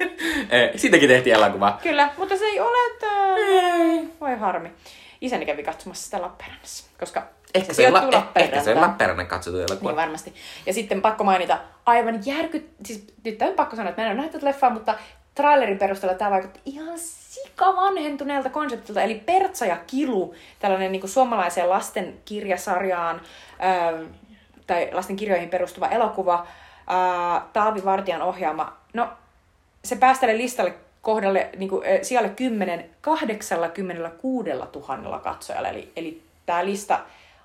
Siitäkin 0.76 1.10
tehtiin 1.10 1.36
elokuva. 1.36 1.80
Kyllä, 1.84 2.10
mutta 2.18 2.38
se 2.38 2.46
ei 2.46 2.60
ole 2.60 3.00
täällä. 3.00 4.08
Voi 4.22 4.36
harmi. 4.38 4.72
Isäni 5.22 5.46
kävi 5.46 5.64
katsomassa 5.64 6.04
sitä 6.04 6.22
Lappeenrannassa, 6.22 6.86
koska 7.00 7.24
Ehkä 7.56 7.74
se, 7.74 7.90
la- 7.92 8.08
eh, 8.36 8.44
ehkä 8.44 8.62
se 8.64 8.72
on. 8.76 8.82
Lappeenrannan 8.82 9.28
katsottu 9.28 9.60
elokuva. 9.60 9.90
Niin 9.90 9.96
varmasti. 9.98 10.34
Ja 10.66 10.74
sitten 10.74 11.02
pakko 11.02 11.24
mainita 11.24 11.58
aivan 11.86 12.20
järkyt... 12.26 12.70
Siis 12.86 13.08
nyt 13.24 13.42
on 13.42 13.54
pakko 13.54 13.76
sanoa, 13.76 13.90
että 13.90 14.02
mä 14.02 14.06
en 14.06 14.10
ole 14.12 14.16
nähnyt 14.16 14.32
tätä 14.32 14.46
leffaa, 14.46 14.70
mutta 14.70 14.96
trailerin 15.36 15.78
perusteella 15.78 16.18
tämä 16.18 16.32
vaikutti 16.32 16.60
ihan 16.66 17.00
sika 17.00 17.76
vanhentuneelta 17.76 18.50
konseptilta. 18.50 19.02
Eli 19.02 19.16
Pertsa 19.16 19.66
ja 19.66 19.78
Kilu, 19.88 20.36
tällainen 20.60 20.92
niin 20.92 21.10
suomalaiseen 21.10 21.70
lastenkirjasarjaan 21.70 23.22
ähm, 23.64 24.04
tai 24.68 24.90
lastenkirjoihin 24.92 25.50
perustuva 25.50 25.88
elokuva, 25.88 26.48
äh, 26.92 27.44
Taavi 27.54 27.86
Vartijan 27.86 28.22
ohjaama. 28.22 28.78
No, 28.94 29.10
se 29.86 29.96
päästelee 29.96 30.38
listalle 30.38 30.74
kohdalle 31.02 31.50
niin 31.58 31.70
kuin, 31.70 31.88
äh, 31.88 32.00
sijalle 32.02 32.30
10 32.30 32.90
86 33.02 34.50
000 34.50 35.20
katsojalla. 35.20 35.70
Eli, 35.70 35.92
eli 35.96 36.22
tämä 36.46 36.66
lista 36.66 37.00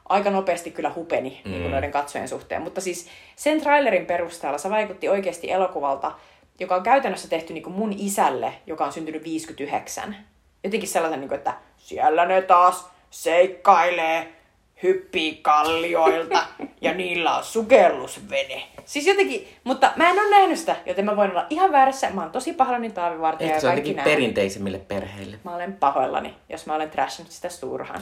aika 0.09 0.30
nopeasti 0.30 0.70
kyllä 0.70 0.92
hupeni 0.94 1.40
mm. 1.44 1.50
niin 1.50 1.62
kuin 1.62 1.72
noiden 1.72 1.92
katsojien 1.92 2.28
suhteen. 2.28 2.62
Mutta 2.62 2.80
siis 2.80 3.09
sen 3.36 3.61
trailerin 3.61 4.07
perusteella 4.07 4.59
se 4.59 4.70
vaikutti 4.70 5.09
oikeasti 5.09 5.50
elokuvalta, 5.50 6.12
joka 6.61 6.74
on 6.74 6.82
käytännössä 6.82 7.28
tehty 7.28 7.52
niin 7.52 7.62
kuin 7.62 7.76
mun 7.76 7.94
isälle, 7.98 8.52
joka 8.66 8.84
on 8.84 8.92
syntynyt 8.92 9.24
59. 9.24 10.16
Jotenkin 10.64 10.88
sellaisen, 10.88 11.20
niin 11.20 11.28
kuin, 11.28 11.38
että 11.38 11.54
siellä 11.76 12.26
ne 12.26 12.42
taas 12.42 12.88
seikkailee, 13.11 14.36
hyppii 14.82 15.38
kallioilta 15.42 16.46
ja 16.80 16.94
niillä 16.94 17.36
on 17.36 17.44
sukellusvene. 17.44 18.62
Siis 18.84 19.06
jotenkin, 19.06 19.48
mutta 19.64 19.92
mä 19.96 20.10
en 20.10 20.18
ole 20.18 20.30
nähnyt 20.30 20.58
sitä, 20.58 20.76
joten 20.86 21.04
mä 21.04 21.16
voin 21.16 21.30
olla 21.30 21.46
ihan 21.50 21.72
väärässä. 21.72 22.10
Mä 22.10 22.22
oon 22.22 22.30
tosi 22.30 22.52
pahoillani 22.52 22.90
Taavi 22.90 23.20
Vartija 23.20 23.46
Ehkä 23.46 23.56
ja 23.56 23.60
se 23.60 23.66
on 23.66 23.72
kaikki 23.72 23.90
jotenkin 23.90 24.12
perinteisemmille 24.12 24.78
perheille. 24.78 25.38
Mä 25.44 25.54
olen 25.54 25.72
pahoillani, 25.72 26.34
jos 26.48 26.66
mä 26.66 26.74
olen 26.74 26.90
trashannut 26.90 27.32
sitä 27.32 27.48
turhaan. 27.60 28.00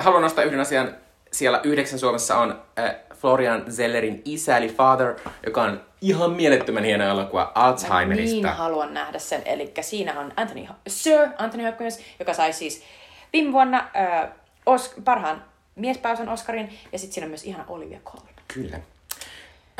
Haluan 0.00 0.22
nostaa 0.22 0.44
yhden 0.44 0.60
asian. 0.60 0.96
Siellä 1.32 1.60
yhdeksän 1.64 1.98
Suomessa 1.98 2.36
on 2.36 2.62
Florian 3.14 3.72
Zellerin 3.72 4.22
isä, 4.24 4.56
eli 4.56 4.68
Father, 4.68 5.14
joka 5.46 5.62
on 5.62 5.80
ihan 6.00 6.30
mielettömän 6.30 6.84
hieno 6.84 7.04
elokuva 7.04 7.52
Alzheimerista. 7.54 8.34
Niin 8.34 8.56
haluan 8.56 8.94
nähdä 8.94 9.18
sen. 9.18 9.42
Eli 9.44 9.72
siinä 9.80 10.20
on 10.20 10.32
Anthony, 10.36 10.66
Sir 10.86 11.28
Anthony 11.38 11.64
Hopkins, 11.64 12.00
joka 12.18 12.34
sai 12.34 12.52
siis 12.52 12.82
viime 13.32 13.52
vuonna 13.52 13.78
äh, 13.96 14.28
os, 14.66 14.94
parhaan 15.04 15.44
miespääosan 15.76 16.28
Oscarin. 16.28 16.78
Ja 16.92 16.98
sitten 16.98 17.14
siinä 17.14 17.24
on 17.24 17.30
myös 17.30 17.44
ihana 17.44 17.64
Olivia 17.68 18.00
Colman. 18.04 18.34
Kyllä. 18.48 18.80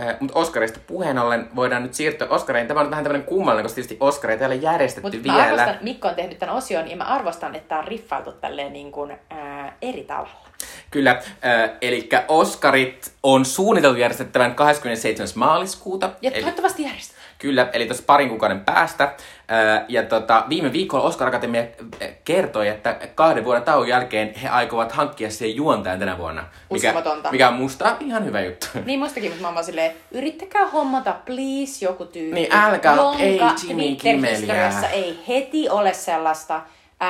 Äh, 0.01 0.17
Mutta 0.21 0.39
Oscarista 0.39 0.81
puheen 0.87 1.19
ollen 1.19 1.49
voidaan 1.57 1.83
nyt 1.83 1.95
siirtyä 1.95 2.29
Oscareihin. 2.29 2.69
Tämä 2.69 2.81
on 2.81 2.91
vähän 2.91 3.05
tämmöinen 3.05 3.27
kummallinen, 3.27 3.65
koska 3.65 3.75
tietysti 3.75 3.97
Oscareita 4.01 4.45
ei 4.45 4.47
ole 4.47 4.55
järjestetty 4.55 5.17
mä 5.17 5.23
vielä. 5.23 5.43
arvostan, 5.43 5.79
Mikko 5.81 6.09
on 6.09 6.15
tehnyt 6.15 6.39
tämän 6.39 6.55
osion 6.55 6.91
ja 6.91 6.97
mä 6.97 7.05
arvostan, 7.05 7.55
että 7.55 7.69
tää 7.69 7.79
on 7.79 7.89
riffailtu 7.89 8.33
tälleen 8.33 8.73
niin 8.73 8.93
kuin, 8.93 9.11
äh, 9.11 9.73
eri 9.83 10.05
tavalla. 10.05 10.47
Kyllä, 10.91 11.11
äh, 11.11 11.71
eli 11.81 12.09
Oscarit 12.29 13.13
on 13.23 13.45
suunniteltu 13.45 13.99
järjestettävän 13.99 14.55
27. 14.55 15.29
maaliskuuta. 15.35 16.11
Ja 16.23 16.31
eli, 16.31 16.41
toivottavasti 16.41 16.83
järjestetään. 16.83 17.27
kyllä, 17.39 17.71
eli 17.73 17.87
tuossa 17.87 18.05
parin 18.07 18.29
kuukauden 18.29 18.61
päästä. 18.61 19.05
Äh, 19.05 19.85
ja 19.89 20.03
tota, 20.03 20.45
viime 20.49 20.73
viikolla 20.73 21.05
Oscar 21.05 21.29
Akatemia 21.29 21.61
äh, 22.03 22.09
kertoi, 22.27 22.69
että 22.69 22.99
kahden 23.15 23.45
vuoden 23.45 23.63
tauon 23.63 23.89
jälkeen 23.89 24.35
he 24.35 24.49
aikovat 24.49 24.93
hankkia 24.93 25.31
sen 25.31 25.57
juontajan 25.57 25.99
tänä 25.99 26.19
vuonna. 26.19 26.45
Mikä, 26.71 26.89
Uskomatonta. 26.89 27.33
mikä 27.33 27.49
on 27.49 27.55
musta 27.55 27.97
ihan 28.01 28.25
hyvä 28.25 28.41
juttu. 28.41 28.67
Niin 28.85 28.99
mustakin, 28.99 29.31
mutta 29.31 29.43
mä 29.43 29.49
oon 29.49 29.55
vaan 29.55 29.65
silleen, 29.65 29.93
yrittäkää 30.13 30.67
hommata 30.67 31.17
please 31.27 31.85
joku 31.85 32.05
tyyppi. 32.05 32.35
Niin, 32.35 32.53
älkää, 32.53 32.97
ei 33.19 33.41
Jimmy 33.69 33.97
Kimmeliä. 33.97 34.73
ei 34.93 35.19
heti 35.29 35.69
ole 35.69 35.93
sellaista 35.93 36.61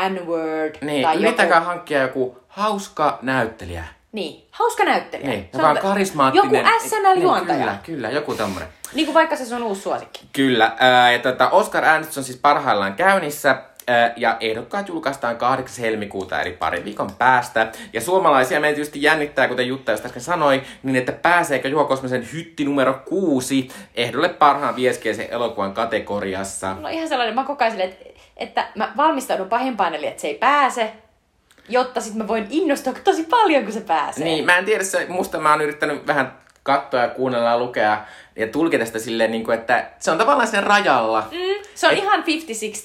N-word 0.09 0.75
Niin, 0.81 1.03
tai 1.03 1.17
yrittäkää 1.17 1.57
joku... 1.57 1.67
hankkia 1.67 2.03
joku 2.03 2.39
hauska 2.49 3.19
näyttelijä. 3.23 3.85
Niin, 4.13 4.47
hauska 4.51 4.85
näyttelijä. 4.85 5.29
Niin, 5.29 5.49
joka 5.53 5.69
on 5.69 5.79
karismaattinen. 5.79 6.65
Joku 6.65 6.89
SNL-juontaja. 6.89 7.57
Niin, 7.57 7.59
kyllä, 7.59 7.79
kyllä, 7.83 8.11
joku 8.11 8.35
tämmönen. 8.35 8.69
Niin 8.95 9.07
kuin 9.07 9.15
vaikka 9.15 9.37
se 9.37 9.45
sun 9.45 9.63
uusi 9.63 9.81
suosikki. 9.81 10.21
Kyllä, 10.33 10.77
ää, 10.79 11.13
ja 11.13 11.19
tota, 11.19 11.51
Oscar-äänestys 11.51 12.19
on 12.19 12.25
siis 12.25 12.39
parhaillaan 12.39 12.95
käynnissä. 12.95 13.63
Ja 14.17 14.37
ehdokkaat 14.41 14.89
julkaistaan 14.89 15.37
8. 15.37 15.85
helmikuuta, 15.85 16.41
eli 16.41 16.53
parin 16.53 16.85
viikon 16.85 17.11
päästä. 17.19 17.73
Ja 17.93 18.01
suomalaisia 18.01 18.61
meitä 18.61 18.75
tietysti 18.75 19.03
jännittää, 19.03 19.49
kuten 19.49 19.69
Jutta 19.69 19.93
just 19.93 20.05
äsken 20.07 20.23
sanoi, 20.23 20.63
niin 20.83 20.97
että 20.97 21.13
pääseekö 21.13 21.69
Juha 21.69 21.85
Kosmisen 21.85 22.29
hytti 22.33 22.65
numero 22.65 23.01
kuusi 23.09 23.69
ehdolle 23.95 24.29
parhaan 24.29 24.77
vieskeisen 24.77 25.27
elokuvan 25.31 25.73
kategoriassa. 25.73 26.75
No 26.75 26.89
ihan 26.89 27.09
sellainen, 27.09 27.35
mä 27.35 27.45
koko 27.45 27.65
ajan 27.65 27.73
silleen, 27.73 27.91
että, 27.91 28.21
että 28.37 28.69
mä 28.75 28.93
valmistaudun 28.97 29.49
pahimpaan, 29.49 29.95
eli 29.95 30.07
että 30.07 30.21
se 30.21 30.29
ei 30.29 30.39
pääse, 30.39 30.93
jotta 31.69 32.01
sitten 32.01 32.23
mä 32.23 32.29
voin 32.29 32.47
innostua 32.51 32.93
tosi 33.05 33.25
paljon, 33.25 33.65
kun 33.65 33.73
se 33.73 33.81
pääsee. 33.81 34.25
Niin, 34.25 34.45
mä 34.45 34.59
en 34.59 34.65
tiedä, 34.65 34.85
se, 34.85 35.07
musta 35.09 35.39
mä 35.39 35.51
oon 35.51 35.61
yrittänyt 35.61 36.07
vähän 36.07 36.33
katsoa 36.67 37.01
ja 37.01 37.09
kuunnella 37.09 37.51
ja 37.51 37.59
lukea 37.59 37.99
ja 38.37 38.47
tulkita 38.47 38.87
sitä 38.87 38.99
silleen, 38.99 39.31
niin 39.31 39.45
kuin, 39.45 39.59
että 39.59 39.85
se 39.99 40.11
on 40.11 40.19
tavallaan 40.19 40.49
sen 40.49 40.63
rajalla. 40.63 41.21
Mm, 41.33 41.65
se 41.75 41.87
on 41.87 41.93
Et- 41.93 41.99
ihan 41.99 42.25
50-60. 42.27 42.27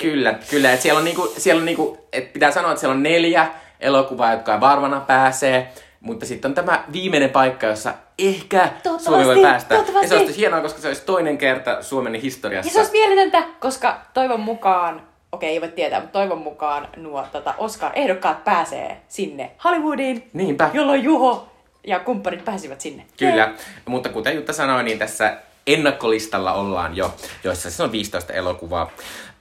Kyllä, 0.02 0.34
kyllä. 0.50 0.72
Että 0.72 0.82
siellä 0.84 0.98
on, 1.00 1.06
niinku, 1.06 1.34
siellä 1.38 1.60
on 1.60 1.66
niinku, 1.66 1.98
et 2.14 2.34
pitää 2.34 2.52
sanoa, 2.52 2.72
että 2.72 2.80
siellä 2.80 2.96
on 2.96 3.04
neljä 3.04 3.48
elokuvaa, 3.80 4.32
jotka 4.32 4.60
varmana 4.60 5.00
pääsee. 5.00 5.72
Mutta 6.02 6.26
sitten 6.26 6.50
on 6.52 6.56
tämä 6.56 6.84
viimeinen 6.94 7.30
paikka, 7.30 7.68
jossa 7.68 7.94
ehkä 8.20 8.70
Suomi 8.98 9.26
voi 9.26 9.42
päästä. 9.42 9.76
Ja 9.76 10.08
se 10.08 10.16
olisi 10.18 10.38
hienoa, 10.38 10.62
koska 10.62 10.82
se 10.82 10.88
olisi 10.88 11.06
toinen 11.06 11.38
kerta 11.38 11.82
Suomen 11.84 12.14
historiassa. 12.16 12.70
Ja 12.70 12.74
se 12.74 12.80
olisi 12.80 12.92
mieletöntä, 12.92 13.44
koska 13.60 14.02
toivon 14.14 14.40
mukaan, 14.40 15.02
okei 15.32 15.50
ei 15.50 15.62
voi 15.62 15.70
tietää, 15.70 16.00
mutta 16.00 16.20
toivon 16.20 16.38
mukaan 16.38 16.88
nuo 16.98 17.26
tota, 17.32 17.54
Oscar-ehdokkaat 17.58 18.44
pääsee 18.44 19.02
sinne 19.08 19.52
Hollywoodiin, 19.64 20.30
Niinpä. 20.34 20.70
jolloin 20.74 21.04
Juho 21.04 21.48
ja 21.88 22.00
kumppanit 22.00 22.46
pääsivät 22.46 22.82
sinne. 22.82 23.06
Kyllä, 23.18 23.54
mutta 23.86 24.10
kuten 24.10 24.36
Jutta 24.36 24.54
sanoi, 24.54 24.84
niin 24.84 25.00
tässä 25.00 25.38
ennakkolistalla 25.68 26.54
ollaan 26.54 26.96
jo, 26.96 27.16
joissa 27.44 27.70
siis 27.70 27.82
on 27.82 27.92
15 27.92 28.34
elokuvaa. 28.34 28.92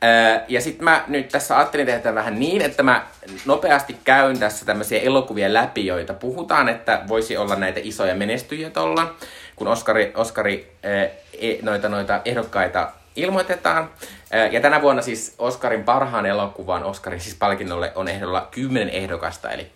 Ää, 0.03 0.45
ja 0.49 0.61
sitten 0.61 0.85
mä 0.85 1.05
nyt 1.09 1.29
tässä 1.29 1.57
ajattelin 1.59 1.87
tehdä 1.87 2.15
vähän 2.15 2.41
niin, 2.41 2.63
että 2.63 2.83
mä 2.83 3.07
nopeasti 3.47 3.97
käyn 4.05 4.39
tässä 4.39 4.67
tämmöisiä 4.67 5.01
elokuvia 5.01 5.55
läpi, 5.55 5.87
joita 5.87 6.15
puhutaan, 6.15 6.69
että 6.69 7.03
voisi 7.09 7.37
olla 7.37 7.57
näitä 7.57 7.81
isoja 7.83 8.15
menestyjiä 8.15 8.71
tuolla, 8.71 9.15
kun 9.57 9.69
Oscari 10.15 10.73
ää, 10.83 10.93
e, 11.41 11.57
noita, 11.63 11.89
noita 11.89 12.21
ehdokkaita 12.25 12.93
ilmoitetaan. 13.17 13.91
Ää, 14.31 14.47
Ja 14.47 14.61
tänä 14.61 14.83
vuonna 14.83 15.03
siis 15.03 15.35
Oscarin 15.39 15.85
parhaan 15.85 16.27
elokuvan, 16.27 16.85
Oscarin 16.85 17.21
siis 17.21 17.37
palkinnolle 17.37 17.93
on 17.95 18.09
ehdolla 18.09 18.49
kymmenen 18.51 18.89
ehdokasta, 18.89 19.51
eli 19.51 19.67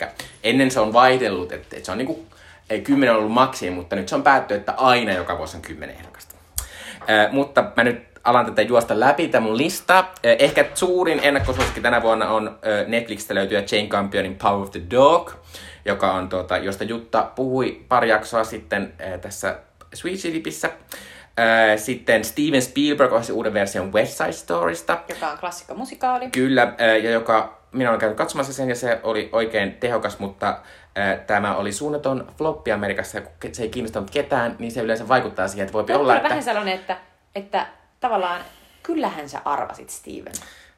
ennen 0.44 0.70
se 0.70 0.80
on 0.80 0.92
vaihdellut, 0.92 1.52
että, 1.52 1.76
että 1.76 1.86
se 1.86 1.92
on 1.92 1.98
niinku 1.98 2.26
ei 2.70 2.80
kymmenen 2.80 3.14
ollut 3.16 3.32
maksimi, 3.32 3.70
mutta 3.70 3.96
nyt 3.96 4.08
se 4.08 4.14
on 4.14 4.22
päätty, 4.22 4.54
että 4.54 4.72
aina 4.72 5.12
joka 5.12 5.38
vuosi 5.38 5.56
on 5.56 5.62
kymmenen 5.62 5.96
ehdokasta. 5.96 6.34
Mutta 7.32 7.64
mä 7.76 7.84
nyt 7.84 8.02
alan 8.24 8.46
tätä 8.46 8.62
juosta 8.62 9.00
läpi, 9.00 9.28
tämä 9.28 9.46
mun 9.46 9.56
lista. 9.56 10.04
Ehkä 10.22 10.64
suurin 10.74 11.20
ennakkosuosikki 11.22 11.80
tänä 11.80 12.02
vuonna 12.02 12.28
on 12.28 12.58
Netflixistä 12.86 13.34
löytyä 13.34 13.62
Jane 13.72 13.88
Campionin 13.88 14.36
Power 14.36 14.62
of 14.62 14.70
the 14.70 14.82
Dog, 14.90 15.32
joka 15.84 16.12
on, 16.12 16.28
tuota, 16.28 16.56
josta 16.56 16.84
Jutta 16.84 17.30
puhui 17.34 17.84
pari 17.88 18.08
jaksoa 18.08 18.44
sitten 18.44 18.94
tässä 19.20 19.58
Sweet 19.94 20.18
Chilipissä. 20.18 20.70
Sitten 21.76 22.24
Steven 22.24 22.62
Spielberg 22.62 23.12
ohjasi 23.12 23.32
uuden 23.32 23.54
version 23.54 23.92
West 23.92 24.16
Side 24.16 24.32
Storysta. 24.32 24.98
Joka 25.08 25.30
on 25.30 25.38
klassikko 25.38 25.74
musikaali. 25.74 26.30
Kyllä, 26.30 26.74
ja 27.02 27.10
joka 27.10 27.58
minä 27.74 27.90
olen 27.90 28.00
käynyt 28.00 28.18
katsomassa 28.18 28.52
sen 28.52 28.68
ja 28.68 28.74
se 28.74 29.00
oli 29.02 29.28
oikein 29.32 29.74
tehokas, 29.74 30.18
mutta 30.18 30.58
ää, 30.94 31.16
tämä 31.16 31.56
oli 31.56 31.72
suunnaton 31.72 32.26
floppi 32.38 32.72
Amerikassa 32.72 33.18
ja 33.18 33.22
kun 33.22 33.54
se 33.54 33.62
ei 33.62 33.68
kiinnostanut 33.68 34.10
ketään, 34.10 34.56
niin 34.58 34.72
se 34.72 34.80
yleensä 34.80 35.08
vaikuttaa 35.08 35.48
siihen, 35.48 35.66
että 35.66 35.72
voi 35.72 35.96
olla, 35.96 36.16
että... 36.16 36.28
vähän 36.28 36.42
sellainen, 36.42 36.74
että, 36.74 36.96
että 37.34 37.66
tavallaan 38.00 38.40
kyllähän 38.82 39.28
sä 39.28 39.40
arvasit 39.44 39.90
Steven. 39.90 40.32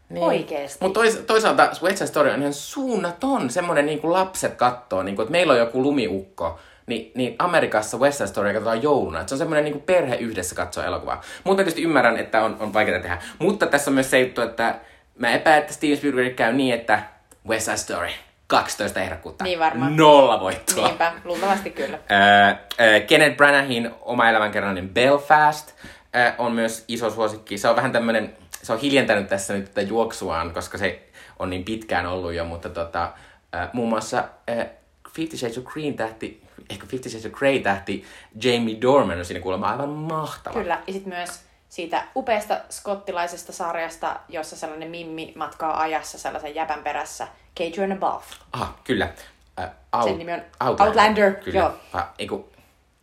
Niin. 0.08 0.24
Oikeesti. 0.24 0.84
Mutta 0.84 1.00
tois, 1.00 1.16
toisaalta 1.16 1.70
West 1.82 1.96
Side 1.96 2.08
Story 2.08 2.30
on 2.30 2.40
ihan 2.40 2.54
suunnaton, 2.54 3.50
semmoinen 3.50 3.86
niin 3.86 4.00
kuin 4.00 4.12
lapset 4.12 4.54
kattoo, 4.54 5.02
niin 5.02 5.16
kuin, 5.16 5.24
että 5.24 5.32
meillä 5.32 5.52
on 5.52 5.58
joku 5.58 5.82
lumiukko, 5.82 6.58
niin, 6.86 7.12
niin 7.14 7.36
Amerikassa 7.38 7.96
West 7.96 8.18
Side 8.18 8.28
Story 8.28 8.52
katsotaan 8.52 8.82
jouluna. 8.82 9.20
Et 9.20 9.28
se 9.28 9.34
on 9.34 9.38
semmoinen 9.38 9.64
niin 9.64 9.80
perhe 9.80 10.16
yhdessä 10.16 10.54
katsoa 10.54 10.84
elokuvaa. 10.84 11.20
Mutta 11.44 11.56
tietysti 11.56 11.82
ymmärrän, 11.82 12.16
että 12.16 12.44
on, 12.44 12.56
on 12.60 12.72
vaikeaa 12.74 13.02
tehdä. 13.02 13.18
Mutta 13.38 13.66
tässä 13.66 13.90
on 13.90 13.94
myös 13.94 14.10
se 14.10 14.20
juttu, 14.20 14.40
että 14.40 14.74
mä 15.18 15.30
epäilen, 15.30 15.60
että 15.62 15.72
Steven 15.74 15.96
Spielberg 15.96 16.34
käy 16.36 16.52
niin, 16.52 16.74
että 16.74 17.02
West 17.48 17.64
Side 17.64 17.76
Story, 17.76 18.10
12 18.46 19.00
ehdokkuutta, 19.00 19.44
Niin 19.44 19.58
varmaan. 19.58 19.96
nolla 19.96 20.40
voittoa. 20.40 20.86
Niinpä, 20.86 21.12
luultavasti 21.24 21.70
kyllä. 21.70 21.98
Ää, 22.08 22.46
ää, 22.78 23.00
Kenneth 23.00 23.36
Branahin 23.36 23.90
oma 24.00 24.28
elämänkerrallinen 24.30 24.88
Belfast 24.88 25.72
ää, 26.12 26.34
on 26.38 26.52
myös 26.52 26.84
iso 26.88 27.10
suosikki. 27.10 27.58
Se 27.58 27.68
on 27.68 27.76
vähän 27.76 27.92
tämmönen, 27.92 28.36
se 28.62 28.72
on 28.72 28.78
hiljentänyt 28.80 29.28
tässä 29.28 29.54
nyt 29.54 29.64
tätä 29.64 29.82
juoksuaan, 29.82 30.50
koska 30.54 30.78
se 30.78 31.02
on 31.38 31.50
niin 31.50 31.64
pitkään 31.64 32.06
ollut 32.06 32.32
jo, 32.32 32.44
mutta 32.44 32.68
tota, 32.68 33.12
ää, 33.52 33.70
muun 33.72 33.88
muassa 33.88 34.24
ää, 34.48 34.66
Fifty 35.14 35.36
Shades 35.36 35.58
of 35.58 35.64
Green 35.64 35.94
tähti, 35.94 36.42
ehkä 36.70 36.86
Fifty 36.86 37.08
Shades 37.10 37.26
of 37.26 37.32
Grey 37.32 37.58
tähti 37.60 38.04
Jamie 38.44 38.76
Dornan 38.80 39.18
on 39.18 39.24
siinä 39.24 39.40
kuulemma 39.40 39.70
aivan 39.70 39.88
mahtava. 39.88 40.54
Kyllä, 40.60 40.78
ja 40.86 40.92
sitten 40.92 41.12
myös 41.12 41.40
siitä 41.76 42.04
upeasta 42.16 42.56
skottilaisesta 42.70 43.52
sarjasta, 43.52 44.16
jossa 44.28 44.56
sellainen 44.56 44.90
mimmi 44.90 45.32
matkaa 45.36 45.80
ajassa 45.80 46.18
sellaisen 46.18 46.54
jäpän 46.54 46.78
perässä, 46.84 47.28
Cage 47.58 47.84
and 47.84 47.92
Above. 47.92 48.24
Aha, 48.52 48.74
kyllä. 48.84 49.08
Ää, 49.56 49.74
out, 49.92 50.04
Sen 50.04 50.18
nimi 50.18 50.32
on 50.32 50.42
Outlander, 50.60 51.32
Kyllä. 51.34 51.58
joo. 51.60 51.72
Ah, 51.92 52.06
eiku, 52.18 52.48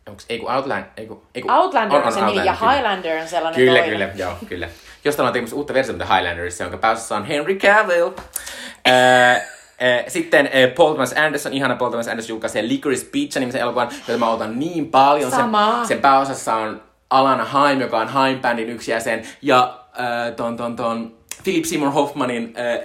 onks, 0.08 0.26
eiku 0.28 0.46
Outlander, 0.46 0.90
eiku, 0.96 1.22
eiku, 1.34 1.52
Outlander 1.52 1.98
on, 2.00 2.06
on 2.06 2.12
se 2.12 2.20
nimi, 2.20 2.44
ja 2.46 2.56
kyllä. 2.58 2.72
Highlander 2.72 3.22
on 3.22 3.28
sellainen 3.28 3.60
Kyllä, 3.60 3.78
toinen. 3.78 3.90
kyllä, 3.98 4.12
joo, 4.16 4.36
kyllä. 4.48 4.68
Josta 5.04 5.22
ollaan 5.22 5.32
tekemässä 5.32 5.56
uutta 5.56 5.74
versiota 5.74 6.06
Highlanderissa, 6.06 6.64
jonka 6.64 6.78
pääosassa 6.78 7.16
on 7.16 7.24
Henry 7.24 7.54
Cavill. 7.56 8.10
Ää, 8.84 9.40
Sitten 10.08 10.50
Paul 10.76 10.92
Thomas 10.92 11.12
Anderson, 11.12 11.52
ihana 11.52 11.76
Paul 11.76 11.90
Thomas 11.90 12.08
Anderson 12.08 12.28
julkaisee 12.32 12.68
Licorice 12.68 13.06
Pizza 13.12 13.40
nimisen 13.40 13.60
elokuvan, 13.60 13.88
jota 14.08 14.18
mä 14.18 14.28
otan 14.30 14.58
niin 14.58 14.90
paljon. 14.90 15.30
Samaa. 15.30 15.78
Sen, 15.78 15.86
sen 15.86 16.00
pääosassa 16.00 16.54
on 16.54 16.82
Alana 17.14 17.44
Haim, 17.44 17.80
joka 17.80 17.98
on 17.98 18.08
Haim-bändin 18.08 18.68
yksi 18.68 18.90
jäsen, 18.90 19.22
ja 19.42 19.78
ää, 19.92 20.30
ton, 20.30 20.56
ton, 20.56 20.76
ton 20.76 21.16
Philip 21.44 21.64
Seymour 21.64 21.90
Hoffmanin 21.90 22.54
ää, 22.56 22.78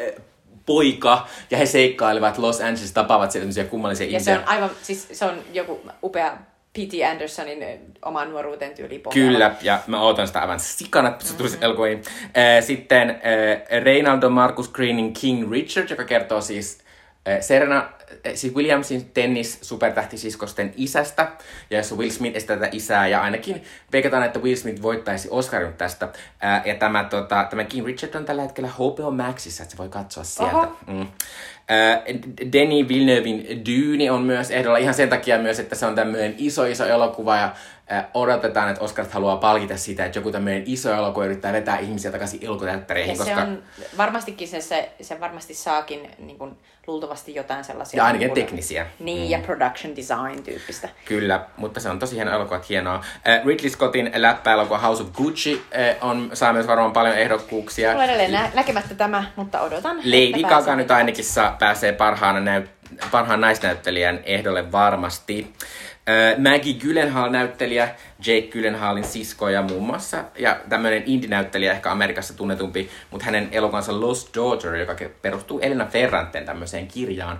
poika, 0.65 1.27
ja 1.51 1.57
he 1.57 1.65
seikkailevat 1.65 2.37
Los 2.37 2.61
Angeles, 2.61 2.91
tapaavat 2.91 3.31
siellä 3.31 3.43
tämmöisiä 3.43 3.63
kummallisia 3.63 4.05
Ja 4.05 4.19
se 4.19 4.31
ihmisiä. 4.31 4.39
on 4.39 4.55
aivan, 4.55 4.69
siis 4.81 5.07
se 5.11 5.25
on 5.25 5.33
joku 5.53 5.81
upea 6.03 6.37
P.T. 6.73 7.11
Andersonin 7.11 7.63
eh, 7.63 7.79
oman 8.05 8.29
nuoruuteen 8.29 8.75
tyyli 8.75 8.99
pohjalla. 8.99 9.31
Kyllä, 9.31 9.55
ja 9.61 9.79
mä 9.87 10.01
ootan 10.01 10.27
sitä 10.27 10.39
aivan 10.41 10.59
sikana, 10.59 11.09
että 11.09 11.25
se 11.25 11.37
tulisi 11.37 11.55
mm-hmm. 11.55 11.65
elokuviin. 11.65 12.01
Äh, 12.23 12.63
Sitten 12.63 13.09
äh, 13.09 13.83
Reinaldo 13.83 14.29
Marcus 14.29 14.69
Greenin 14.69 15.13
King 15.13 15.51
Richard, 15.51 15.89
joka 15.89 16.03
kertoo 16.03 16.41
siis 16.41 16.77
äh, 16.81 16.88
Serena, 17.41 17.77
äh, 17.77 18.33
siis 18.35 18.55
Williamsin 18.55 19.05
tennis 19.13 19.59
supertähtisiskosten 19.61 20.73
isästä, 20.77 21.31
ja 21.69 21.77
jossa 21.77 21.95
Will 21.95 22.11
Smith 22.11 22.37
estää 22.37 22.57
tätä 22.57 22.69
isää, 22.71 23.07
ja 23.07 23.21
ainakin 23.21 23.63
veikataan, 23.91 24.23
että 24.23 24.39
Will 24.39 24.55
Smith 24.55 24.81
voittaisi 24.81 25.27
Oscarin 25.31 25.73
tästä. 25.73 26.09
Äh, 26.43 26.67
ja 26.67 26.75
tämä, 26.75 27.03
tota, 27.03 27.47
tämä 27.49 27.63
King 27.63 27.85
Richard 27.85 28.15
on 28.15 28.25
tällä 28.25 28.41
hetkellä 28.41 28.69
HBO 28.69 29.11
Maxissa, 29.11 29.63
että 29.63 29.71
se 29.71 29.77
voi 29.77 29.89
katsoa 29.89 30.23
sieltä. 30.23 30.57
Oho. 30.57 30.77
Mm. 30.87 31.07
Denis 32.51 32.87
Villeneuvein 32.87 33.65
Dune 33.65 34.11
on 34.11 34.21
myös 34.21 34.51
ehdolla 34.51 34.77
ihan 34.77 34.93
sen 34.93 35.09
takia 35.09 35.37
myös, 35.37 35.59
että 35.59 35.75
se 35.75 35.85
on 35.85 35.95
tämmöinen 35.95 36.35
iso 36.37 36.65
iso 36.65 36.85
elokuva 36.85 37.37
ja 37.37 37.53
odotetaan, 38.13 38.69
että 38.69 38.83
Oscarit 38.83 39.11
haluaa 39.11 39.37
palkita 39.37 39.77
sitä, 39.77 40.05
että 40.05 40.19
joku 40.19 40.31
tämmöinen 40.31 40.63
iso 40.65 40.93
elokuva 40.93 41.25
yrittää 41.25 41.53
vetää 41.53 41.79
ihmisiä 41.79 42.11
takaisin 42.11 42.39
elokuvateattereihin, 42.43 43.11
Ja 43.11 43.17
koska 43.17 43.35
se 43.35 43.41
on, 43.41 43.63
varmastikin 43.97 44.47
se, 44.47 44.61
se, 44.61 44.91
se 45.01 45.19
varmasti 45.19 45.53
saakin 45.53 46.09
niin 46.19 46.37
kuin, 46.37 46.57
luultavasti 46.89 47.35
jotain 47.35 47.63
sellaisia... 47.63 47.97
ja 47.97 48.05
ainakin 48.05 48.25
niin 48.27 48.33
kuin- 48.35 48.45
teknisiä. 48.45 48.87
Niin, 48.99 49.29
ja 49.29 49.39
production 49.39 49.95
design 49.95 50.43
tyyppistä. 50.43 50.89
Kyllä, 51.05 51.45
mutta 51.57 51.79
se 51.79 51.89
on 51.89 51.99
tosi 51.99 52.15
hieno 52.15 52.31
elokuva, 52.31 52.61
hienoa. 52.69 52.95
Äh, 53.27 53.45
Ridley 53.45 53.69
Scottin 53.69 54.11
läppäelokuva 54.15 54.77
House 54.77 55.03
of 55.03 55.09
Gucci 55.13 55.61
äh, 55.79 55.95
on, 56.09 56.29
saa 56.33 56.53
myös 56.53 56.67
varmaan 56.67 56.91
paljon 56.93 57.15
ehdokkuuksia. 57.17 57.91
Olen 57.91 58.09
edelleen 58.09 58.31
nä- 58.31 58.51
näkemättä 58.53 58.95
tämä, 58.95 59.23
mutta 59.35 59.61
odotan. 59.61 59.97
Lady 59.97 60.43
Gaga 60.43 60.75
nyt 60.75 60.91
ainakin 60.91 61.25
saa, 61.25 61.55
pääsee 61.59 61.91
parhaana 61.91 62.39
näyt, 62.39 62.69
parhaan 63.11 63.41
naisnäyttelijän 63.41 64.19
ehdolle 64.23 64.71
varmasti. 64.71 65.53
Maggie 66.37 66.73
Gyllenhaal 66.73 67.29
näyttelijä, 67.29 67.89
Jake 68.25 68.47
Gyllenhaalin 68.47 69.03
sisko 69.03 69.49
ja 69.49 69.61
muun 69.61 69.83
muassa, 69.83 70.23
ja 70.39 70.59
tämmöinen 70.69 71.03
indie-näyttelijä 71.05 71.71
ehkä 71.71 71.91
Amerikassa 71.91 72.37
tunnetumpi, 72.37 72.89
mutta 73.11 73.25
hänen 73.25 73.49
elokuvansa 73.51 74.01
Lost 74.01 74.35
Daughter, 74.35 74.75
joka 74.75 74.95
perustuu 75.21 75.59
Elena 75.59 75.85
Ferranten 75.85 76.45
tämmöiseen 76.45 76.87
kirjaan, 76.87 77.39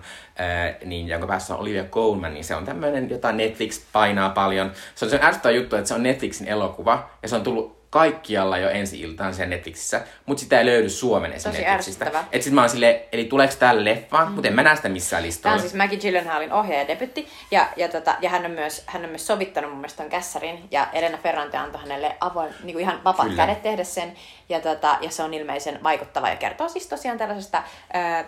niin, 0.86 1.08
jonka 1.08 1.28
päässä 1.28 1.54
on 1.54 1.60
Olivia 1.60 1.84
Colman, 1.84 2.34
niin 2.34 2.44
se 2.44 2.56
on 2.56 2.66
tämmöinen, 2.66 3.10
jota 3.10 3.32
Netflix 3.32 3.82
painaa 3.94 4.30
paljon. 4.30 4.72
Se 4.96 5.06
on, 5.06 5.12
se 5.12 5.20
ärsyttävä 5.22 5.54
juttu, 5.54 5.76
että 5.76 5.88
se 5.88 5.94
on 5.94 6.04
Netflixin 6.04 6.48
elokuva, 6.48 7.10
ja 7.22 7.30
se 7.30 7.36
on 7.36 7.44
tullut 7.44 7.79
kaikkialla 7.90 8.58
jo 8.58 8.70
ensi 8.70 9.02
iltaan 9.02 9.34
sen 9.34 9.50
Netflixissä, 9.50 10.02
mutta 10.26 10.42
sitä 10.42 10.60
ei 10.60 10.66
löydy 10.66 10.90
Suomen 10.90 11.34
esim. 11.34 11.52
Tosi 11.52 11.64
Netflixistä. 11.64 12.24
Et 12.32 12.44
sit 12.44 12.54
mä 12.54 12.62
oon 12.62 12.70
silleen, 12.70 13.02
eli 13.12 13.26
tuleeko 13.26 13.54
täällä 13.60 13.84
leffa, 13.84 14.26
mm. 14.26 14.32
mutta 14.32 14.48
en 14.48 14.56
mä 14.56 14.64
näe 14.64 14.76
sitä 14.76 14.90
missään 14.90 15.22
Tämä 15.22 15.28
listoilla. 15.28 15.56
on 15.56 15.62
siis 15.62 15.74
Maggie 15.74 16.00
Gyllenhaalin 16.00 16.54
ohjaaja 16.54 16.88
debytti, 16.88 17.28
ja, 17.52 17.68
ja, 17.78 17.90
tota, 17.90 18.16
ja 18.22 18.30
hän, 18.30 18.46
on 18.46 18.52
myös, 18.52 18.84
hän 18.86 19.04
on 19.04 19.10
myös 19.10 19.28
sovittanut 19.28 19.70
mun 19.70 19.80
mielestä 19.80 20.04
ton 20.04 20.12
kässärin, 20.12 20.68
ja 20.72 20.88
Elena 20.94 21.18
Ferrante 21.18 21.58
antoi 21.58 21.82
hänelle 21.82 22.16
avoin, 22.20 22.54
niin 22.64 22.74
kuin 22.74 22.82
ihan 22.82 23.04
vapaat 23.04 23.30
Kyllä. 23.30 23.46
kädet 23.46 23.62
tehdä 23.62 23.84
sen, 23.84 24.14
ja, 24.50 24.60
tota, 24.60 24.98
ja 25.02 25.12
se 25.12 25.24
on 25.24 25.34
ilmeisen 25.34 25.84
vaikuttava, 25.84 26.30
ja 26.30 26.36
kertoo 26.36 26.70
siis 26.70 26.88
tosiaan 26.88 27.18
tällaisesta 27.18 27.64
ää, 27.94 28.26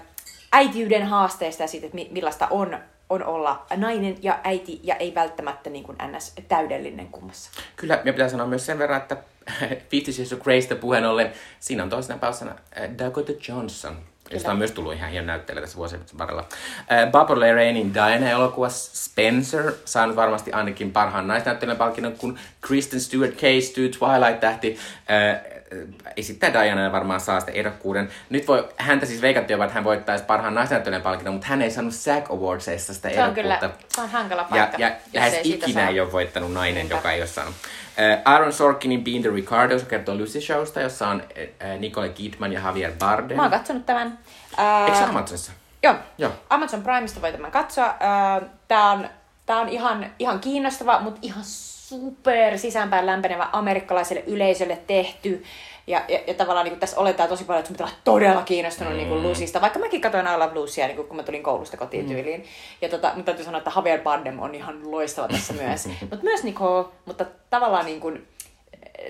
äitiyden 0.51 1.05
haasteesta 1.05 1.64
ja 1.64 1.68
siitä, 1.68 1.86
että 1.86 1.95
mi- 1.95 2.09
millaista 2.12 2.47
on, 2.47 2.78
on 3.09 3.24
olla 3.24 3.66
nainen 3.76 4.16
ja 4.22 4.39
äiti, 4.43 4.80
ja 4.84 4.95
ei 4.95 5.16
välttämättä 5.16 5.70
niin 5.70 5.84
kuin 5.84 5.97
ns. 6.12 6.34
täydellinen 6.47 7.07
kummassa. 7.07 7.51
Kyllä, 7.76 8.01
ja 8.05 8.14
pitää 8.14 8.30
sanoa 8.30 8.47
myös 8.47 8.66
sen 8.66 8.80
verran, 8.80 9.01
että 9.01 9.18
Fifty 9.89 10.12
Shades 10.12 10.34
of 10.34 10.39
Greystä 10.39 10.76
puheen 10.76 11.06
ollen, 11.06 11.32
siinä 11.60 11.84
on 11.84 11.89
toisena 11.89 12.20
pausana 12.20 12.52
äh, 12.52 12.89
Dakota 12.98 13.32
Johnson, 13.48 13.98
josta 14.32 14.52
on 14.52 14.58
myös 14.58 14.72
tullut 14.72 14.94
ihan 14.94 15.10
hieno 15.10 15.28
näyttelijä 15.28 15.62
tässä 15.62 15.78
vuosien 15.78 16.02
varrella. 16.18 16.46
Äh, 16.92 17.12
Barbara 17.12 17.56
Rainin 17.56 17.94
Diana-elokuvassa 17.94 19.10
Spencer 19.10 19.72
saanut 19.86 20.16
varmasti 20.16 20.52
ainakin 20.52 20.92
parhaan 20.92 21.28
naisnäyttelijän 21.28 21.78
palkinnon, 21.78 22.18
kun 22.18 22.39
Kristen 22.62 23.02
Stewart 23.02 23.36
Case 23.36 23.74
to 23.74 24.00
Twilight-tähti 24.00 24.78
äh, 25.12 25.51
esittää 26.17 26.53
Diana 26.53 26.82
ja 26.84 26.91
varmaan 26.91 27.19
saa 27.19 27.39
sitten 27.39 27.55
ehdokkuuden. 27.55 28.09
Nyt 28.30 28.47
voi, 28.47 28.69
häntä 28.78 29.05
siis 29.05 29.22
veikattiin 29.22 29.53
jopa, 29.55 29.63
että 29.63 29.74
hän 29.76 29.84
voittaisi 29.84 30.24
parhaan 30.24 30.55
naisnäyttelijän 30.55 31.01
palkinnon, 31.01 31.34
mutta 31.34 31.47
hän 31.47 31.61
ei 31.61 31.72
saanut 31.72 31.93
SAG 31.93 32.32
Awardsista 32.32 32.93
sitä 32.93 33.09
Se 33.09 33.24
on 33.24 33.30
ehdokkuutta. 33.30 33.59
kyllä, 33.67 33.74
se 33.95 34.01
on 34.01 34.09
hankala 34.09 34.41
Ja, 34.41 34.47
paikka. 34.49 34.78
ja 34.78 34.88
jos 34.89 34.97
lähes 35.13 35.39
ikinä 35.43 35.74
saa. 35.82 35.88
ei 35.89 35.99
ole 35.99 36.11
voittanut 36.11 36.53
nainen, 36.53 36.76
Niinpä. 36.76 36.95
joka 36.95 37.11
ei 37.11 37.22
ole 37.22 37.28
saanut. 37.28 37.55
Äh, 37.99 38.22
Aaron 38.26 38.53
Sorkinin 38.53 39.03
Being 39.03 39.22
the 39.24 39.30
Ricardo, 39.36 39.80
se 39.80 39.86
kertoo 39.86 40.15
Lucy 40.15 40.41
Showsta, 40.41 40.82
jossa 40.82 41.07
on 41.07 41.24
äh, 41.63 41.80
Nicole 41.80 42.09
Kidman 42.09 42.53
ja 42.53 42.61
Javier 42.65 42.91
Bardem. 42.99 43.36
Mä 43.38 43.41
oon 43.43 43.51
katsonut 43.51 43.86
tämän. 43.86 44.19
Ää, 44.57 44.86
Eikö 44.86 44.97
se 44.97 45.03
Amazonissa? 45.03 45.51
Joo. 45.84 45.95
Joo. 46.17 46.32
Amazon 46.49 46.84
Primesta 46.84 47.22
voi 47.22 47.32
tämän 47.32 47.51
katsoa. 47.51 47.95
Ää, 47.99 48.41
Tää 48.67 48.91
on, 48.91 49.09
tää 49.45 49.57
on 49.57 49.69
ihan, 49.69 50.11
ihan 50.19 50.39
kiinnostava, 50.39 50.99
mutta 50.99 51.19
ihan 51.22 51.43
super 51.92 52.58
sisäänpäin 52.58 53.06
lämpenevä 53.06 53.50
amerikkalaiselle 53.52 54.24
yleisölle 54.28 54.78
tehty. 54.88 55.44
Ja, 55.88 56.02
ja, 56.08 56.20
ja 56.28 56.34
tavallaan 56.34 56.66
niin 56.66 56.80
tässä 56.80 57.00
oletaan 57.00 57.30
tosi 57.30 57.44
paljon, 57.44 57.60
että 57.60 57.68
sun 57.68 57.74
pitää 57.74 57.88
olla 57.88 57.98
todella 58.04 58.42
kiinnostunut 58.42 58.94
mm. 58.94 58.98
niin 58.98 59.10
kuin 59.10 59.24
Lucista. 59.24 59.62
Vaikka 59.62 59.80
mäkin 59.80 60.02
katsoin 60.02 60.28
I 60.28 60.38
Love 60.38 60.60
Lucia, 60.60 60.88
niin 60.88 60.96
kuin, 60.96 61.08
kun 61.08 61.18
mä 61.18 61.24
tulin 61.24 61.44
koulusta 61.44 61.78
kotiin 61.78 62.06
mm. 62.06 62.12
tyyliin. 62.12 62.46
Ja 62.82 62.89
tota, 62.89 63.08
mutta 63.08 63.24
täytyy 63.24 63.46
sanoa, 63.46 63.58
että 63.58 63.72
Javier 63.76 64.02
Bardem 64.02 64.39
on 64.39 64.56
ihan 64.56 64.92
loistava 64.92 65.28
tässä 65.28 65.54
myös. 65.54 65.86
mutta 66.10 66.24
myös 66.24 66.44
Nicole, 66.44 66.86
mutta 67.06 67.26
tavallaan 67.50 67.86
niin 67.86 68.02
kuin, 68.02 68.28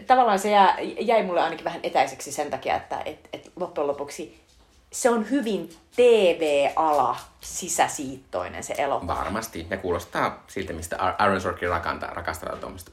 tavallaan 0.08 0.40
se 0.40 0.52
jää, 0.52 0.78
jäi 1.00 1.24
mulle 1.24 1.42
ainakin 1.42 1.66
vähän 1.66 1.80
etäiseksi 1.84 2.32
sen 2.32 2.52
takia, 2.52 2.76
että 2.76 3.02
et, 3.06 3.30
et 3.34 3.52
loppujen 3.56 3.88
lopuksi 3.88 4.41
se 4.92 5.10
on 5.10 5.30
hyvin 5.30 5.70
TV-ala 5.96 7.18
sisäsiittoinen 7.42 8.64
se 8.64 8.74
elokuva. 8.78 9.16
Varmasti. 9.16 9.68
Ja 9.70 9.78
kuulostaa 9.78 10.44
siltä, 10.48 10.74
mistä 10.74 10.98
Ar- 11.00 11.16
Aaron 11.20 11.42
Sorkin 11.42 11.70
rakantaa, 11.70 12.14
rakastaa 12.14 12.56
tuommoista. 12.56 12.92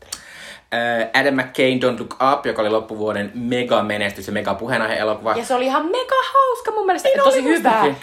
Adam 1.14 1.34
McCain 1.34 1.80
Don't 1.82 2.00
Look 2.00 2.16
Up, 2.32 2.46
joka 2.46 2.62
oli 2.62 2.70
loppuvuoden 2.70 3.32
mega 3.34 3.82
menestys 3.82 4.26
ja 4.26 4.32
mega 4.32 4.54
puheenaihe-elokuva. 4.54 5.34
Ja 5.36 5.44
se 5.44 5.54
oli 5.54 5.66
ihan 5.66 5.86
mega 5.86 6.14
hauska 6.34 6.70
mun 6.70 6.86
mielestä, 6.86 7.08
Niin 7.08 7.22
tosi 7.22 7.38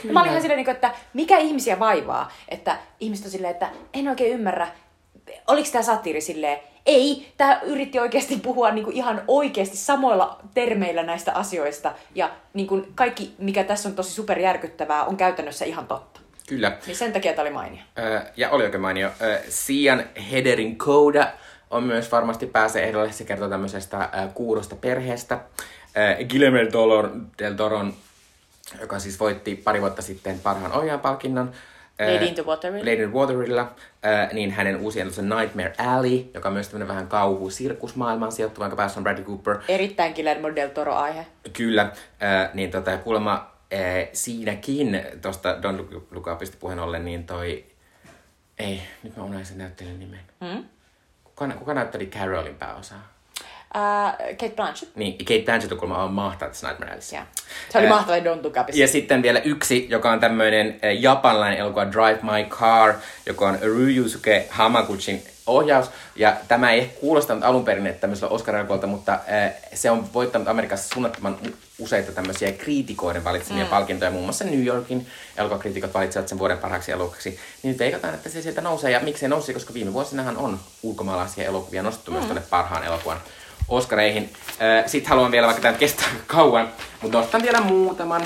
Ja 0.07 0.11
Mä 0.11 0.19
olin 0.19 0.29
ihan 0.29 0.41
silleen, 0.41 0.57
niin 0.57 0.65
kuin, 0.65 0.75
että 0.75 0.91
mikä 1.13 1.37
ihmisiä 1.37 1.79
vaivaa, 1.79 2.31
että 2.49 2.77
ihmiset 2.99 3.25
on 3.25 3.31
silleen, 3.31 3.51
että 3.51 3.69
en 3.93 4.07
oikein 4.07 4.33
ymmärrä, 4.33 4.67
oliko 5.47 5.69
tämä 5.71 5.83
satiiri 5.83 6.21
silleen, 6.21 6.59
ei, 6.85 7.33
tämä 7.37 7.61
yritti 7.63 7.99
oikeasti 7.99 8.37
puhua 8.37 8.71
niin 8.71 8.83
kuin 8.83 8.95
ihan 8.95 9.21
oikeasti 9.27 9.77
samoilla 9.77 10.39
termeillä 10.53 11.03
näistä 11.03 11.33
asioista. 11.33 11.93
Ja 12.15 12.31
niin 12.53 12.67
kuin 12.67 12.91
kaikki, 12.95 13.35
mikä 13.37 13.63
tässä 13.63 13.89
on 13.89 13.95
tosi 13.95 14.11
superjärkyttävää, 14.11 15.03
on 15.03 15.17
käytännössä 15.17 15.65
ihan 15.65 15.87
totta. 15.87 16.19
Kyllä. 16.47 16.77
Niin 16.87 16.95
sen 16.95 17.13
takia 17.13 17.33
tämä 17.33 17.41
oli 17.41 17.53
mainio. 17.53 17.81
Äh, 17.99 18.31
ja 18.37 18.49
oli 18.49 18.63
oikein 18.63 18.81
mainio. 18.81 19.07
Äh, 19.07 19.41
Sian 19.49 20.03
Hederin 20.31 20.77
Coda 20.77 21.27
on 21.69 21.83
myös 21.83 22.11
varmasti 22.11 22.45
pääsee 22.45 22.83
ehdolle. 22.83 23.11
Se 23.11 23.23
kertoo 23.23 23.49
tämmöisestä 23.49 23.97
äh, 23.97 24.09
kuurosta 24.33 24.75
perheestä. 24.75 25.35
Äh, 25.35 26.27
Guillermo 26.29 26.57
del 27.39 27.53
Toron, 27.53 27.93
joka 28.81 28.99
siis 28.99 29.19
voitti 29.19 29.55
pari 29.55 29.81
vuotta 29.81 30.01
sitten 30.01 30.39
parhaan 30.39 30.71
ohjaajan 30.71 30.99
palkinnon. 30.99 31.51
Lady 31.99 32.25
in 32.25 32.35
the 32.35 32.45
Waterilla. 32.45 32.91
Lady 32.91 33.03
in 33.03 33.09
the 33.09 33.19
Waterilla. 33.19 33.75
Äh, 34.05 34.33
niin 34.33 34.51
hänen 34.51 34.75
uusi 34.75 34.99
ennustus 34.99 35.23
on 35.23 35.39
Nightmare 35.39 35.73
Alley, 35.77 36.25
joka 36.33 36.49
on 36.49 36.53
myös 36.53 36.67
tämmöinen 36.67 36.87
vähän 36.87 37.07
kauhu 37.07 37.49
sirkusmaailmaan 37.49 38.31
sijoittuva, 38.31 38.65
jonka 38.65 38.75
päässä 38.75 38.99
on 38.99 39.03
Bradley 39.03 39.25
Cooper. 39.25 39.57
Erittäin 39.67 40.13
Guillermo 40.13 40.55
del 40.55 40.69
Toro-aihe. 40.69 41.25
Kyllä, 41.53 41.81
äh, 41.81 42.49
niin 42.53 42.71
tota, 42.71 42.91
ja 42.91 42.97
kuulemma 42.97 43.55
siinäkin, 44.13 45.01
tuosta 45.21 45.61
Don 45.61 45.89
Upista 46.33 46.57
puheen 46.59 46.79
ollen, 46.79 47.05
niin 47.05 47.23
toi, 47.23 47.65
ei, 48.59 48.81
nyt 49.03 49.17
mä 49.17 49.23
unohdin 49.23 49.45
sen 49.45 49.57
näyttelijän 49.57 49.99
nimen. 49.99 50.19
Hmm? 50.45 50.65
Kuka, 51.23 51.47
kuka 51.47 51.73
näytteli 51.73 52.05
Carolin 52.05 52.55
pääosaa? 52.55 53.14
Uh, 53.75 54.35
Kate 54.37 54.55
Blanchett. 54.55 54.95
Niin, 54.95 55.17
Kate 55.17 55.43
Blanchett 55.45 55.71
on 55.71 55.79
kuulemma 55.79 56.07
mahtava 56.07 56.49
tässä 56.49 56.67
Nightmare 56.67 56.91
Alleyssä. 56.91 57.15
Yeah. 57.15 57.27
Se 57.69 57.77
oli 57.77 57.87
Ää, 57.87 57.93
mahtava 57.93 58.17
Don't 58.17 58.43
Look 58.43 58.57
Upissa. 58.61 58.81
Ja 58.81 58.87
sitten 58.87 59.21
vielä 59.21 59.39
yksi, 59.39 59.87
joka 59.89 60.11
on 60.11 60.19
tämmöinen 60.19 60.67
äh, 60.67 61.01
japanilainen 61.01 61.59
elokuva 61.59 61.91
Drive 61.91 62.19
My 62.21 62.49
Car, 62.49 62.93
joka 63.25 63.47
on 63.47 63.59
Ryusuke 63.61 64.47
Hamaguchin 64.49 65.23
ohjaus. 65.47 65.91
Ja 66.15 66.35
tämä 66.47 66.71
ei 66.71 66.79
ehkä 66.79 66.99
kuulostanut 66.99 67.43
alun 67.43 67.65
perin 67.65 67.87
että 67.87 68.01
tämmöisellä 68.01 68.33
oscar 68.33 68.55
mutta 68.87 69.13
äh, 69.13 69.53
se 69.73 69.91
on 69.91 70.13
voittanut 70.13 70.47
Amerikassa 70.47 70.93
suunnattoman 70.93 71.37
useita 71.79 72.11
tämmöisiä 72.11 72.51
kriitikoiden 72.51 73.23
valitsemia 73.23 73.63
mm. 73.63 73.69
palkintoja. 73.69 74.11
Muun 74.11 74.23
muassa 74.23 74.45
New 74.45 74.65
Yorkin 74.65 75.07
elokuvakriitikot 75.37 75.93
valitsevat 75.93 76.27
sen 76.27 76.39
vuoden 76.39 76.57
parhaaksi 76.57 76.91
elokuvaksi. 76.91 77.39
Niin 77.63 77.79
veikataan, 77.79 78.13
että 78.13 78.29
se 78.29 78.41
sieltä 78.41 78.61
nousee. 78.61 78.91
Ja 78.91 78.99
miksei 78.99 79.29
nousee, 79.29 79.53
koska 79.53 79.73
viime 79.73 79.93
vuosinahan 79.93 80.37
on 80.37 80.59
ulkomaalaisia 80.83 81.45
elokuvia 81.45 81.83
nostettu 81.83 82.11
mm. 82.11 82.15
myös 82.15 82.25
tuonne 82.25 82.43
parhaan 82.49 82.83
elokuvan 82.83 83.17
Oscareihin. 83.69 84.29
Äh, 84.61 84.83
Sitten 84.85 85.09
haluan 85.09 85.31
vielä, 85.31 85.45
vaikka 85.47 85.61
tämä 85.61 85.77
kestää 85.77 86.07
kauan, 86.27 86.69
mutta 87.01 87.17
nostan 87.17 87.41
vielä 87.41 87.61
muutaman 87.61 88.21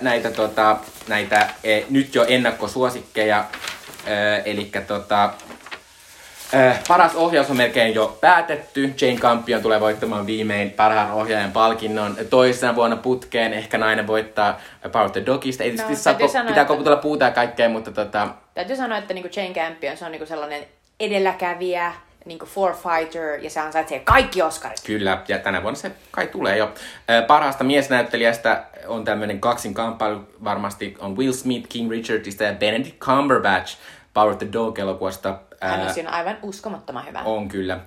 näitä, 0.00 0.30
tota, 0.30 0.76
näitä 1.08 1.36
äh, 1.40 1.50
nyt 1.90 2.14
jo 2.14 2.24
ennakkosuosikkeja. 2.28 3.44
Eli 4.44 4.70
tota, 4.86 5.30
paras 6.88 7.14
ohjaus 7.14 7.50
on 7.50 7.56
melkein 7.56 7.94
jo 7.94 8.18
päätetty. 8.20 8.94
Jane 9.00 9.16
Campion 9.20 9.62
tulee 9.62 9.80
voittamaan 9.80 10.26
viimein 10.26 10.70
parhaan 10.70 11.12
ohjaajan 11.12 11.52
palkinnon 11.52 12.16
toisena 12.30 12.74
vuonna 12.74 12.96
putkeen. 12.96 13.52
Ehkä 13.52 13.78
nainen 13.78 14.06
voittaa 14.06 14.60
Power 14.92 15.06
of 15.06 15.12
the 15.12 15.26
Dogista. 15.26 15.64
Ei 15.64 15.70
tietysti 15.70 15.92
No, 15.92 15.98
saa, 15.98 16.12
täytyy 16.12 16.26
ko- 16.26 16.32
sanoa, 16.32 16.48
pitää 16.48 16.62
että- 16.62 16.72
koputella 16.74 16.96
puuta 16.96 17.24
ja 17.24 17.30
kaikkea, 17.30 17.68
mutta 17.68 17.92
tota, 17.92 18.28
Täytyy 18.54 18.76
sanoa, 18.76 18.98
että 18.98 19.14
niinku 19.14 19.30
Jane 19.36 19.54
Campion, 19.54 19.96
se 19.96 20.04
on 20.04 20.12
niinku 20.12 20.26
sellainen 20.26 20.62
edelläkävijä, 21.00 21.92
niinku 22.26 22.46
forefighter, 22.46 23.40
ja 23.40 23.50
se 23.50 23.60
ansaitsee 23.60 24.00
kaikki 24.00 24.42
Oscarit. 24.42 24.80
Kyllä, 24.86 25.22
ja 25.28 25.38
tänä 25.38 25.62
vuonna 25.62 25.78
se 25.80 25.92
kai 26.10 26.26
tulee 26.26 26.56
jo. 26.56 26.74
Parhaasta 27.26 27.64
miesnäyttelijästä 27.64 28.64
on 28.86 29.04
tämmöinen 29.04 29.40
kaksin 29.40 29.74
kamppailu, 29.74 30.20
varmasti 30.44 30.96
on 30.98 31.16
Will 31.16 31.32
Smith 31.32 31.68
King 31.68 31.90
Richardista 31.90 32.44
ja 32.44 32.52
Benedict 32.52 32.98
Cumberbatch 32.98 33.76
Power 34.14 34.32
of 34.32 34.38
the 34.38 34.48
Dog-elokuvasta. 34.52 35.38
Hän 35.60 35.80
on 35.80 35.94
siinä 35.94 36.10
aivan 36.10 36.36
uskomattoman 36.42 37.06
hyvä. 37.06 37.22
on 37.24 37.48
kyllä. 37.48 37.78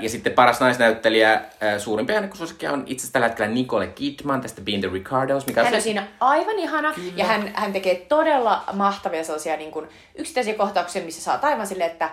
Ja 0.00 0.08
sitten 0.08 0.32
paras 0.32 0.60
naisnäyttelijä, 0.60 1.40
ää, 1.60 1.78
suurimpia 1.78 2.16
ennakkosuosikkeja 2.16 2.72
on 2.72 2.82
itse 2.86 3.02
asiassa 3.02 3.12
tällä 3.12 3.28
hetkellä 3.28 3.50
Nicole 3.50 3.86
Kidman 3.86 4.40
tästä 4.40 4.60
Being 4.60 4.80
the 4.82 4.90
Ricardos, 4.92 5.46
mikä 5.46 5.64
Hän 5.64 5.74
on 5.74 5.80
se- 5.80 5.84
siinä 5.84 6.06
aivan 6.20 6.58
ihana, 6.58 6.94
ja 7.16 7.24
hän, 7.24 7.50
hän 7.54 7.72
tekee 7.72 7.94
todella 7.94 8.64
mahtavia 8.72 9.24
sellaisia 9.24 9.56
niin 9.56 9.70
kuin, 9.70 9.88
yksittäisiä 10.14 10.54
kohtauksia, 10.54 11.02
missä 11.02 11.22
saa 11.22 11.38
aivan 11.42 11.66
silleen, 11.66 11.90
että 11.90 12.10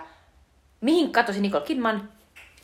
mihin 0.80 1.12
katosi 1.12 1.40
Nicole 1.40 1.64
Kidman? 1.64 2.08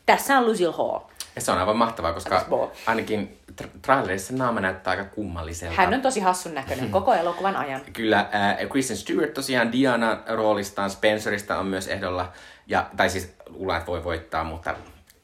Tässä 0.07 0.39
on 0.39 0.47
Lucille 0.47 0.75
Hall. 0.77 0.99
Ja 1.37 1.41
se 1.41 1.53
on 1.53 1.59
aivan 1.59 1.77
mahtavaa, 1.77 2.13
koska 2.13 2.47
ainakin 2.87 3.39
tra- 3.63 3.79
trailerissa 3.83 4.35
naama 4.35 4.61
näyttää 4.61 4.91
aika 4.91 5.05
kummalliselta. 5.05 5.75
Hän 5.75 5.95
on 5.95 6.01
tosi 6.03 6.21
hassun 6.21 6.55
näköinen 6.55 6.91
koko 6.91 7.15
elokuvan 7.15 7.57
ajan. 7.57 7.81
Kyllä, 7.93 8.19
äh, 8.19 8.69
Kristen 8.71 8.97
Stewart 8.97 9.35
tosiaan 9.35 9.73
Diana 9.73 10.19
roolistaan 10.27 10.91
Spencerista 10.91 11.59
on 11.59 11.67
myös 11.67 11.89
ehdolla, 11.89 12.33
ja, 12.67 12.91
tai 12.97 13.11
siis 13.11 13.35
luulen, 13.47 13.77
että 13.77 13.87
voi 13.87 14.05
voittaa, 14.05 14.45
mutta 14.45 14.75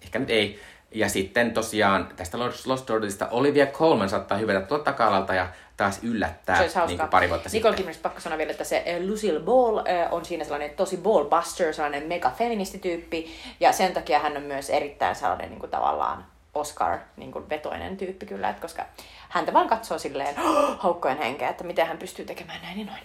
ehkä 0.02 0.18
nyt 0.18 0.30
ei. 0.30 0.60
Ja 0.94 1.08
sitten 1.08 1.52
tosiaan 1.52 2.08
tästä 2.16 2.38
Lost, 2.66 2.90
Orderista 2.90 3.28
Olivia 3.28 3.66
Colman 3.66 4.08
saattaa 4.08 4.38
hyvätä 4.38 4.60
tuolta 4.60 4.84
taka-alalta 4.84 5.34
ja 5.34 5.48
taas 5.78 5.98
yllättää 6.02 6.56
Se 6.56 6.62
olisi 6.62 6.74
hauskaa. 6.74 6.86
niin 6.88 6.98
kuin 6.98 7.08
pari 7.08 7.28
vuotta 7.28 7.48
Nicole 7.48 7.60
sitten. 7.60 7.74
Kidmanista 7.74 8.02
pakko 8.02 8.20
sanoa 8.20 8.38
vielä, 8.38 8.50
että 8.50 8.64
se 8.64 8.82
eh, 8.86 9.00
Lucille 9.06 9.40
Ball 9.40 9.78
eh, 9.78 10.12
on 10.12 10.24
siinä 10.24 10.44
sellainen 10.44 10.70
tosi 10.70 10.96
ballbuster, 10.96 11.74
sellainen 11.74 12.02
mega 12.08 12.30
feministityyppi. 12.30 13.34
Ja 13.60 13.72
sen 13.72 13.92
takia 13.94 14.18
hän 14.18 14.36
on 14.36 14.42
myös 14.42 14.70
erittäin 14.70 15.14
sellainen 15.16 15.50
niin 15.50 15.60
kuin 15.60 15.70
tavallaan 15.70 16.24
Oscar 16.54 16.98
niin 17.16 17.32
kuin 17.32 17.48
vetoinen 17.50 17.96
tyyppi 17.96 18.26
kyllä, 18.26 18.48
että 18.48 18.62
koska 18.62 18.84
häntä 19.28 19.52
vaan 19.52 19.68
katsoo 19.68 19.98
silleen 19.98 20.34
haukkojen 20.78 21.18
henkeä, 21.18 21.48
että 21.48 21.64
miten 21.64 21.86
hän 21.86 21.98
pystyy 21.98 22.24
tekemään 22.24 22.62
näin 22.62 22.78
ja 22.80 22.86
noin. 22.86 23.02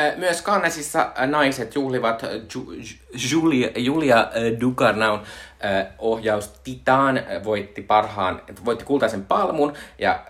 Äh, 0.00 0.16
Myös 0.16 0.42
Cannesissa 0.42 1.12
naiset 1.26 1.74
juhlivat 1.74 2.22
Ju- 2.54 2.72
Ju- 2.72 2.82
Julia, 3.30 3.68
Julia 3.76 4.28
Ducarnaun 4.60 5.18
äh, 5.64 5.86
ohjaus 5.98 6.48
Titan 6.48 7.20
voitti 7.44 7.82
parhaan, 7.82 8.42
voitti 8.64 8.84
kultaisen 8.84 9.24
palmun 9.26 9.74
ja 9.98 10.20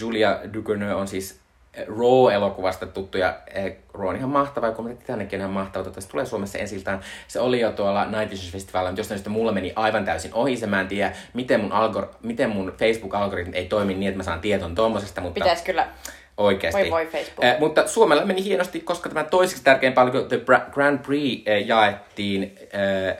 Julia 0.00 0.40
Ducournau 0.52 0.98
on 0.98 1.08
siis 1.08 1.40
äh, 1.78 1.84
Raw-elokuvasta 1.86 2.86
tuttu 2.86 3.18
ja 3.18 3.28
äh, 3.28 3.72
Raw 3.94 4.08
on 4.08 4.16
ihan 4.16 4.30
mahtava, 4.30 4.66
ja 4.66 4.72
kun 4.72 4.96
Titanickin 4.96 5.36
on 5.36 5.40
ihan 5.40 5.50
mahtava, 5.50 5.82
toivottavasti 5.84 6.10
tulee 6.10 6.26
Suomessa 6.26 6.58
ensiltään. 6.58 7.00
Se 7.28 7.40
oli 7.40 7.60
jo 7.60 7.72
tuolla 7.72 8.04
Night 8.04 8.30
Vision 8.30 8.52
Festivalilla, 8.52 8.90
mutta 8.90 9.00
jostain 9.00 9.18
syystä 9.18 9.30
mulla 9.30 9.52
meni 9.52 9.72
aivan 9.76 10.04
täysin 10.04 10.34
ohi 10.34 10.56
se, 10.56 10.66
mä 10.66 10.80
en 10.80 10.88
tiedä, 10.88 11.12
miten 11.34 11.60
mun, 11.60 11.72
algor- 11.72 12.14
miten 12.22 12.50
mun 12.50 12.74
Facebook-algoritmit 12.78 13.54
ei 13.54 13.66
toimi 13.66 13.94
niin, 13.94 14.08
että 14.08 14.16
mä 14.16 14.22
saan 14.22 14.40
tieton 14.40 14.74
tommosesta, 14.74 15.20
mutta... 15.20 15.40
Pitäisi 15.40 15.64
kyllä 15.64 15.88
Oikeasti. 16.36 16.80
Voi 16.80 16.90
voi 16.90 17.06
Facebook. 17.06 17.44
Eh, 17.44 17.58
mutta 17.58 17.86
Suomella 17.86 18.24
meni 18.24 18.44
hienosti, 18.44 18.80
koska 18.80 19.08
tämä 19.08 19.24
toiseksi 19.24 19.64
tärkein 19.64 19.92
palkinto 19.92 20.28
The 20.28 20.40
Grand 20.70 20.98
Prix 20.98 21.42
eh, 21.46 21.66
jaettiin 21.66 22.58
eh, 22.72 23.16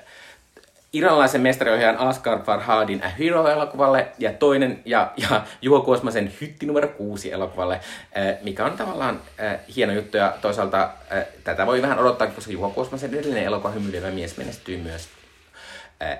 iranilaisen 0.93 1.41
mestariohjaajan 1.41 1.99
Asghar 1.99 2.43
Farhadin 2.43 3.05
A 3.05 3.09
Hero-elokuvalle 3.09 4.09
ja 4.19 4.33
toinen 4.33 4.83
ja, 4.85 5.13
ja 5.17 5.45
Juho 5.63 5.81
Kuosmasen 5.81 6.33
Hytti 6.41 6.67
numero 6.67 6.89
6 6.89 7.33
elokuvalle, 7.33 7.81
eh, 8.13 8.37
mikä 8.43 8.65
on 8.65 8.77
tavallaan 8.77 9.21
eh, 9.39 9.59
hieno 9.77 9.93
juttu 9.93 10.17
ja 10.17 10.35
toisaalta 10.41 10.91
eh, 11.11 11.27
tätä 11.45 11.67
voi 11.67 11.83
vähän 11.83 11.99
odottaa, 11.99 12.27
koska 12.27 12.53
Juho 12.53 12.71
Kuosmasen 12.71 13.15
edellinen 13.15 13.45
elokuva 13.45 13.71
Hymyilevä 13.71 14.11
mies 14.11 14.37
menestyy 14.37 14.77
myös 14.77 15.09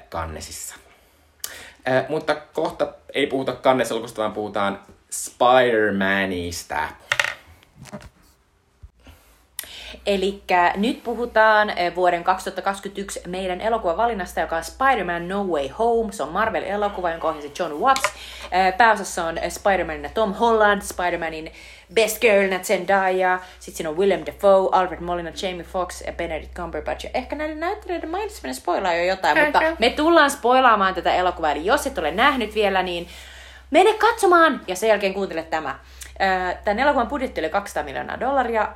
Kannesissa. 0.09 0.75
Mutta 2.09 2.35
kohta 2.35 2.93
ei 3.15 3.27
puhuta 3.27 3.53
Kanneselokuvasta, 3.53 4.23
vaan 4.23 4.33
puhutaan 4.33 4.81
Spider-Manista. 5.11 6.89
Eli 10.07 10.43
nyt 10.77 11.03
puhutaan 11.03 11.71
eh, 11.71 11.95
vuoden 11.95 12.25
2021 12.25 13.21
meidän 13.27 13.61
elokuvan 13.61 13.97
valinnasta, 13.97 14.41
joka 14.41 14.57
on 14.57 14.65
Spider-Man 14.65 15.29
No 15.29 15.45
Way 15.45 15.69
Home. 15.69 16.13
Se 16.13 16.23
on 16.23 16.29
Marvel-elokuva, 16.29 17.11
jonka 17.11 17.29
ohjasi 17.29 17.53
John 17.59 17.73
Watts. 17.73 18.03
Eh, 18.53 18.77
Pääosassa 18.77 19.25
on 19.25 19.39
eh, 19.39 19.53
Spider-Manin 19.53 20.11
Tom 20.15 20.35
Holland, 20.35 20.83
Spider-Manin 20.83 21.53
Best 21.95 22.21
Girl, 22.21 22.59
Zendaya. 22.63 23.39
Sitten 23.59 23.77
siinä 23.77 23.91
on 23.91 23.97
Willem 23.97 24.23
Dafoe, 24.27 24.69
Alfred 24.73 25.01
Molina, 25.01 25.31
Jamie 25.43 25.65
Foxx 25.65 26.01
ja 26.07 26.13
Benedict 26.13 26.55
Cumberbatch. 26.55 27.05
Ja 27.05 27.11
ehkä 27.15 27.37
näiden 27.37 27.61
näyttelijöiden 27.61 28.11
mainitseminen 28.11 28.55
spoilaa 28.55 28.95
jo 28.95 29.05
jotain, 29.05 29.39
mutta 29.45 29.63
me 29.79 29.91
tullaan 29.91 30.31
spoilaamaan 30.31 30.95
tätä 30.95 31.15
elokuvaa. 31.15 31.53
Eli 31.53 31.67
jos 31.67 31.87
et 31.87 31.99
ole 31.99 32.11
nähnyt 32.11 32.55
vielä, 32.55 32.83
niin 32.83 33.09
mene 33.71 33.93
katsomaan 33.95 34.61
ja 34.67 34.77
sen 34.77 34.89
jälkeen 34.89 35.15
kuuntele 35.15 35.43
tämä. 35.43 35.79
Tämän 36.65 36.79
elokuvan 36.79 37.07
budjetti 37.07 37.41
oli 37.41 37.51
200 37.51 37.83
miljoonaa 37.83 38.21
dollaria. 38.21 38.69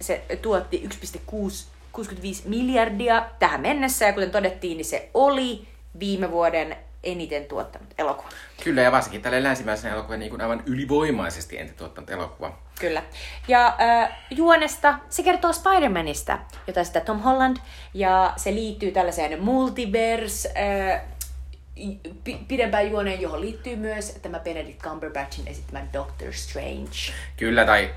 Se 0.00 0.22
tuotti 0.42 0.88
1,65 1.32 2.04
miljardia 2.44 3.26
tähän 3.38 3.60
mennessä. 3.60 4.06
Ja 4.06 4.12
kuten 4.12 4.30
todettiin, 4.30 4.76
niin 4.76 4.84
se 4.84 5.10
oli 5.14 5.68
viime 5.98 6.30
vuoden 6.30 6.76
eniten 7.04 7.44
tuottanut 7.44 7.88
elokuva. 7.98 8.28
Kyllä, 8.64 8.82
ja 8.82 8.92
varsinkin 8.92 9.22
tälle 9.22 9.42
länsimäisen 9.42 9.92
elokuvan 9.92 10.18
niin 10.18 10.30
kuin 10.30 10.42
aivan 10.42 10.62
ylivoimaisesti 10.66 11.58
entä 11.58 11.72
tuottanut 11.72 12.10
elokuva. 12.10 12.58
Kyllä. 12.80 13.02
Ja 13.48 13.76
äh, 13.80 14.18
juonesta 14.30 14.98
se 15.08 15.22
kertoo 15.22 15.52
Spider-Manista, 15.52 16.38
jota 16.66 16.84
sitä 16.84 17.00
Tom 17.00 17.20
Holland, 17.20 17.56
ja 17.94 18.32
se 18.36 18.54
liittyy 18.54 18.90
tällaiseen 18.90 19.42
multiverse 19.42 20.48
äh, 20.48 21.02
pidempään 22.48 22.90
juoneen, 22.90 23.20
johon 23.20 23.40
liittyy 23.40 23.76
myös 23.76 24.18
tämä 24.22 24.38
Benedict 24.38 24.82
Cumberbatchin 24.82 25.48
esittämä 25.48 25.80
Doctor 25.92 26.32
Strange. 26.32 27.12
Kyllä, 27.36 27.64
tai 27.64 27.90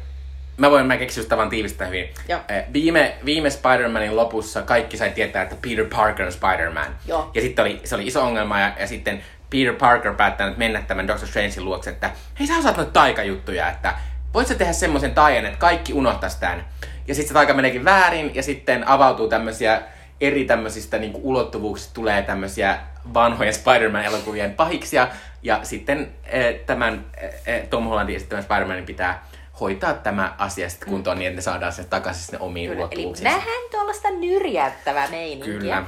mä 0.58 0.72
voin 0.72 0.86
mä 0.86 0.98
keksiä 0.98 1.24
tavan 1.24 1.50
tiivistää 1.50 1.88
hyvin. 1.88 2.10
Joo. 2.28 2.40
Eh, 2.50 2.64
Viime, 2.74 3.18
viime 3.26 3.50
Spider-Manin 3.50 4.16
lopussa 4.16 4.62
kaikki 4.62 4.98
sai 4.98 5.12
tietää, 5.12 5.44
että 5.44 5.56
Peter 5.62 5.86
Parker 5.86 6.26
on 6.26 6.32
Spider-Man. 6.32 6.96
Joo. 7.08 7.32
Ja 7.34 7.42
sitten 7.42 7.66
oli, 7.66 7.82
se 7.84 7.96
oli 7.96 8.08
iso 8.08 8.22
ongelma, 8.24 8.60
ja, 8.60 8.74
ja 8.80 8.88
sitten 8.88 9.24
Peter 9.50 9.74
Parker 9.74 10.14
päättää 10.14 10.50
nyt 10.50 10.58
mennä 10.58 10.82
tämän 10.82 11.08
Doctor 11.08 11.28
Strangein 11.28 11.66
luokse, 11.66 11.90
että 11.90 12.12
hei 12.40 12.48
sä 12.48 12.58
osaat 12.58 12.78
noita 12.78 12.92
taikajuttuja, 12.92 13.70
että 13.70 13.94
voit 14.34 14.48
sä 14.48 14.56
tehdä 14.56 14.74
semmoisen 14.74 15.14
taian, 15.14 15.46
että 15.46 15.60
kaikki 15.60 15.94
unohtaisi 15.94 16.40
tämän. 16.40 16.66
Ja 17.08 17.16
sitten 17.16 17.28
se 17.28 17.34
taika 17.34 17.54
meneekin 17.54 17.86
väärin, 17.86 18.36
ja 18.36 18.44
sitten 18.44 18.88
avautuu 18.88 19.28
tämmöisiä 19.28 19.82
eri 20.22 20.45
tämmöisistä 20.45 20.97
niin 20.97 21.11
ulottuvuuksista 21.15 21.93
tulee 21.93 22.22
tämmöisiä 22.22 22.80
vanhojen 23.13 23.53
Spider-Man-elokuvien 23.53 24.53
pahiksia, 24.53 25.07
ja 25.43 25.59
sitten 25.63 26.11
eh, 26.26 26.55
tämän 26.65 27.05
eh, 27.45 27.67
Tom 27.69 27.88
Hollandin 27.88 28.15
esittämän 28.15 28.43
Spider-Manin 28.43 28.86
pitää 28.86 29.26
hoitaa 29.59 29.93
tämä 29.93 30.36
asia 30.38 30.69
sitten 30.69 30.89
kuntoon 30.89 31.19
niin, 31.19 31.28
että 31.28 31.36
ne 31.36 31.41
saadaan 31.41 31.74
se 31.74 31.84
takaisin 31.84 32.24
sinne 32.24 32.39
omiin 32.39 32.72
Kyllä. 32.72 32.88
Eli 32.91 33.13
vähän 33.24 33.69
tuollaista 33.72 34.09
nyrjäyttävää 34.09 35.07
meininkiä. 35.07 35.53
Kyllä. 35.53 35.84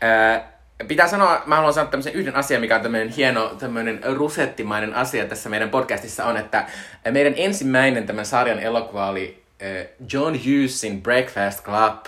Ää, 0.00 0.52
pitää 0.88 1.08
sanoa, 1.08 1.42
mä 1.46 1.56
haluan 1.56 1.74
sanoa 1.74 1.90
tämmöisen 1.90 2.12
yhden 2.12 2.36
asian, 2.36 2.60
mikä 2.60 2.76
on 2.76 2.82
tämmöinen 2.82 3.08
hieno, 3.08 3.48
tämmöinen 3.48 4.00
rusettimainen 4.04 4.94
asia 4.94 5.24
tässä 5.24 5.48
meidän 5.48 5.70
podcastissa 5.70 6.24
on, 6.24 6.36
että 6.36 6.66
meidän 7.10 7.34
ensimmäinen 7.36 8.06
tämän 8.06 8.26
sarjan 8.26 8.58
elokuva 8.58 9.08
oli 9.08 9.42
äh, 9.62 9.86
John 10.12 10.34
Hughesin 10.34 11.02
Breakfast 11.02 11.64
Club, 11.64 12.06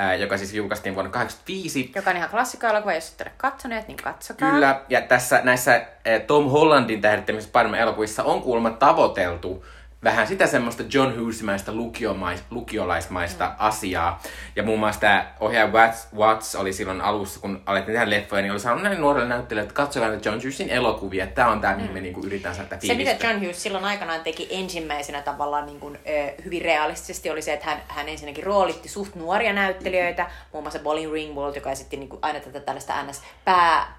äh, 0.00 0.20
joka 0.20 0.36
siis 0.36 0.54
julkaistiin 0.54 0.94
vuonna 0.94 1.10
1985. 1.10 1.92
Joka 1.94 2.10
on 2.10 2.16
ihan 2.16 2.30
klassikkoelokuva, 2.30 2.94
jos 2.94 3.10
ette 3.10 3.24
ole 3.24 3.32
katsoneet, 3.36 3.88
niin 3.88 3.96
katsokaa. 3.96 4.50
Kyllä, 4.50 4.80
ja 4.88 5.00
tässä 5.00 5.40
näissä 5.44 5.86
Tom 6.26 6.50
Hollandin 6.50 7.00
tähdittämissä 7.00 7.48
Spider-Man-elokuvissa 7.48 8.22
on 8.24 8.42
kuulemma 8.42 8.70
tavoiteltu 8.70 9.64
vähän 10.04 10.26
sitä 10.26 10.46
semmoista 10.46 10.82
John 10.92 11.20
Hughesimäistä 11.20 11.72
lukiomais, 11.72 12.44
lukiolaismaista 12.50 13.46
mm. 13.46 13.54
asiaa. 13.58 14.22
Ja 14.56 14.62
muun 14.62 14.78
muassa 14.78 15.00
tämä 15.00 15.34
ohjaaja 15.40 15.72
Watts, 15.72 16.08
Watts 16.16 16.54
oli 16.54 16.72
silloin 16.72 17.00
alussa, 17.00 17.40
kun 17.40 17.62
alettiin 17.66 17.92
tehdä 17.92 18.10
leffoja, 18.10 18.42
niin 18.42 18.52
oli 18.52 18.60
sanonut 18.60 18.82
näille 18.82 19.00
nuorille 19.00 19.28
näyttelijöille, 19.28 19.68
että 19.68 19.82
katsokaa 19.82 20.08
näitä 20.08 20.28
John 20.28 20.38
Hughesin 20.38 20.70
elokuvia. 20.70 21.26
Tämä 21.26 21.48
on 21.48 21.60
tämä, 21.60 21.76
mihin 21.76 21.92
me 21.92 22.00
niinku 22.00 22.20
yritetään 22.20 22.54
saada 22.54 22.76
Se, 22.80 22.94
mitä 22.94 23.26
John 23.26 23.40
Hughes 23.40 23.62
silloin 23.62 23.84
aikanaan 23.84 24.20
teki 24.20 24.48
ensimmäisenä 24.50 25.22
tavallaan 25.22 25.66
niin 25.66 25.80
kuin, 25.80 25.98
ö, 26.08 26.42
hyvin 26.44 26.62
realistisesti, 26.62 27.30
oli 27.30 27.42
se, 27.42 27.52
että 27.52 27.66
hän, 27.66 27.82
hän 27.88 28.08
ensinnäkin 28.08 28.44
roolitti 28.44 28.88
suht 28.88 29.14
nuoria 29.14 29.52
näyttelijöitä, 29.52 30.30
muun 30.52 30.64
muassa 30.64 30.78
Bolin 30.78 31.12
Ringwald, 31.12 31.54
joka 31.54 31.70
esitti 31.70 31.96
niin 31.96 32.08
kuin 32.08 32.18
aina 32.22 32.40
tätä 32.40 32.60
tällaista 32.60 33.02
ns. 33.02 33.22
Pää. 33.44 33.94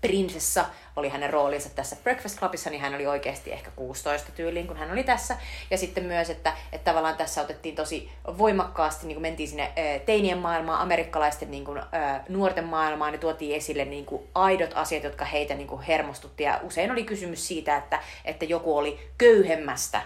Prinsessa 0.00 0.64
oli 0.96 1.08
hänen 1.08 1.30
roolinsa 1.30 1.68
tässä 1.68 1.96
Breakfast 2.02 2.38
Clubissa, 2.38 2.70
niin 2.70 2.80
hän 2.80 2.94
oli 2.94 3.06
oikeasti 3.06 3.52
ehkä 3.52 3.70
16 3.70 4.32
tyyliin, 4.32 4.66
kun 4.66 4.76
hän 4.76 4.90
oli 4.90 5.04
tässä. 5.04 5.36
Ja 5.70 5.78
sitten 5.78 6.04
myös, 6.04 6.30
että, 6.30 6.52
että 6.72 6.90
tavallaan 6.90 7.16
tässä 7.16 7.40
otettiin 7.40 7.74
tosi 7.74 8.10
voimakkaasti, 8.38 9.06
niin 9.06 9.14
kuin 9.14 9.22
mentiin 9.22 9.48
sinne 9.48 9.72
teinien 10.06 10.38
maailmaan, 10.38 10.80
amerikkalaisten 10.80 11.50
niin 11.50 11.64
kuin, 11.64 11.82
nuorten 12.28 12.64
maailmaan, 12.64 13.12
ja 13.12 13.18
tuotiin 13.18 13.56
esille 13.56 13.84
niin 13.84 14.06
kuin 14.06 14.22
aidot 14.34 14.70
asiat, 14.74 15.04
jotka 15.04 15.24
heitä 15.24 15.54
niin 15.54 15.68
kuin 15.68 15.82
hermostutti. 15.82 16.42
Ja 16.42 16.60
usein 16.62 16.90
oli 16.90 17.04
kysymys 17.04 17.48
siitä, 17.48 17.76
että, 17.76 18.00
että 18.24 18.44
joku 18.44 18.76
oli 18.76 19.10
köyhemmästä 19.18 20.02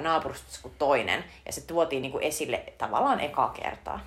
naapurustossa 0.00 0.62
kuin 0.62 0.74
toinen, 0.78 1.24
ja 1.46 1.52
se 1.52 1.60
tuotiin 1.60 2.02
niin 2.02 2.12
kuin 2.12 2.24
esille 2.24 2.62
tavallaan 2.78 3.20
ekaa 3.20 3.48
kertaa. 3.62 4.00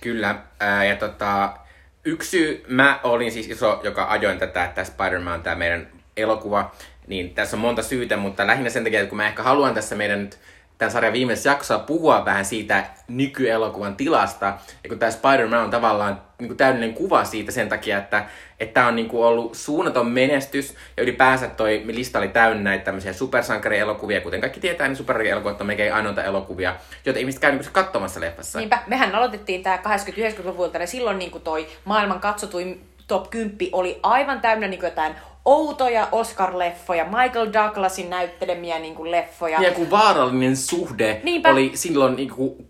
Kyllä, 0.00 0.42
ja 0.88 0.96
tota, 0.96 1.56
yksi 2.04 2.30
syy, 2.30 2.64
mä 2.68 3.00
olin 3.02 3.32
siis 3.32 3.48
iso, 3.48 3.80
joka 3.82 4.06
ajoin 4.10 4.38
tätä, 4.38 4.64
että 4.64 4.84
Spider-Man 4.84 5.42
tämä 5.42 5.56
meidän 5.56 5.88
elokuva, 6.16 6.74
niin 7.06 7.34
tässä 7.34 7.56
on 7.56 7.60
monta 7.60 7.82
syytä, 7.82 8.16
mutta 8.16 8.46
lähinnä 8.46 8.70
sen 8.70 8.84
takia, 8.84 9.00
että 9.00 9.08
kun 9.08 9.16
mä 9.16 9.26
ehkä 9.26 9.42
haluan 9.42 9.74
tässä 9.74 9.96
meidän 9.96 10.20
nyt 10.20 10.38
tämän 10.78 10.92
sarjan 10.92 11.12
viimeisessä 11.12 11.50
jaksoa 11.50 11.78
puhua 11.78 12.24
vähän 12.24 12.44
siitä 12.44 12.84
nykyelokuvan 13.08 13.96
tilasta, 13.96 14.46
ja 14.82 14.88
kun 14.88 14.98
tämä 14.98 15.12
Spider-Man 15.12 15.64
on 15.64 15.70
tavallaan 15.70 16.22
niin 16.38 16.48
kuin 16.48 16.56
täydellinen 16.56 16.94
kuva 16.94 17.24
siitä 17.24 17.52
sen 17.52 17.68
takia, 17.68 17.98
että 17.98 18.24
että 18.60 18.74
tämä 18.74 18.86
on 18.86 18.96
niin 18.96 19.08
kuin 19.08 19.24
ollut 19.24 19.54
suunnaton 19.54 20.06
menestys, 20.06 20.74
ja 20.96 21.02
ylipäänsä 21.02 21.48
toi 21.48 21.82
lista 21.84 22.18
oli 22.18 22.28
täynnä 22.28 22.62
näitä 22.62 22.84
tämmöisiä 22.84 23.12
supersankarielokuvia, 23.12 24.20
kuten 24.20 24.40
kaikki 24.40 24.60
tietää, 24.60 24.88
niin 24.88 24.96
supersankarielokuvia 24.96 25.56
on 25.60 25.66
melkein 25.66 25.94
ainoita 25.94 26.24
elokuvia, 26.24 26.76
joita 27.04 27.20
ihmiset 27.20 27.40
käy 27.40 27.50
niin 27.50 27.60
kuin 27.60 27.72
katsomassa 27.72 28.20
leffassa. 28.20 28.58
Niinpä, 28.58 28.78
mehän 28.86 29.14
aloitettiin 29.14 29.62
tämä 29.62 29.76
80-90-luvulta, 29.76 30.78
ja 30.78 30.86
silloin 30.86 31.18
niin 31.18 31.30
kuin 31.30 31.44
toi 31.44 31.66
maailman 31.84 32.20
katsotuin 32.20 32.86
top 33.06 33.30
10 33.30 33.56
oli 33.72 34.00
aivan 34.02 34.40
täynnä 34.40 34.68
niin 34.68 34.80
kuin 34.80 34.88
jotain 34.88 35.14
outoja 35.44 36.08
Oscar-leffoja, 36.12 37.04
Michael 37.04 37.52
Douglasin 37.52 38.10
näyttelemiä 38.10 38.78
niin 38.78 38.94
kuin 38.94 39.10
leffoja. 39.10 39.60
Ja 39.60 39.68
joku 39.68 39.90
vaarallinen 39.90 40.56
suhde 40.56 41.20
Niinpä. 41.22 41.50
oli 41.50 41.70
silloin 41.74 42.16
niin 42.16 42.30
kuin, 42.30 42.66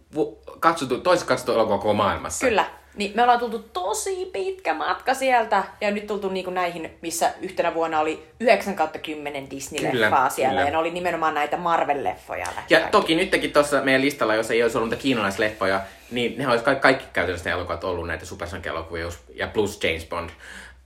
katsottu, 0.60 0.98
toisessa 0.98 1.28
katsottu 1.28 1.52
elokuva 1.52 1.78
koko 1.78 1.94
maailmassa. 1.94 2.46
Kyllä. 2.46 2.64
Niin 2.96 3.12
me 3.14 3.22
ollaan 3.22 3.38
tultu 3.38 3.58
tosi 3.58 4.30
pitkä 4.32 4.74
matka 4.74 5.14
sieltä, 5.14 5.64
ja 5.80 5.90
nyt 5.90 6.06
tultu 6.06 6.28
niinku 6.28 6.50
näihin, 6.50 6.98
missä 7.02 7.32
yhtenä 7.40 7.74
vuonna 7.74 8.00
oli 8.00 8.26
9 8.40 8.76
kautta 8.76 8.98
10 8.98 9.48
Disney-leffaa 9.50 10.30
siellä, 10.30 10.50
kyllä. 10.50 10.64
ja 10.64 10.70
ne 10.70 10.76
oli 10.76 10.90
nimenomaan 10.90 11.34
näitä 11.34 11.56
Marvel-leffoja. 11.56 12.48
Ja 12.70 12.80
toki 12.90 13.14
nytkin 13.14 13.52
tuossa 13.52 13.82
meidän 13.82 14.02
listalla, 14.02 14.34
jos 14.34 14.50
ei 14.50 14.62
olisi 14.62 14.78
ollut 14.78 14.90
niitä 14.90 15.02
kiinalaisleffoja, 15.02 15.80
niin 16.10 16.38
ne 16.38 16.48
olisi 16.48 16.64
kaikki, 16.64 16.82
kaikki 16.82 17.04
käytännössä 17.12 17.50
ne 17.50 17.54
elokuvat 17.54 17.84
ollut 17.84 18.06
näitä 18.06 18.26
supersankelokuvia 18.26 19.06
ja 19.34 19.46
plus 19.46 19.84
James 19.84 20.06
Bond. 20.06 20.30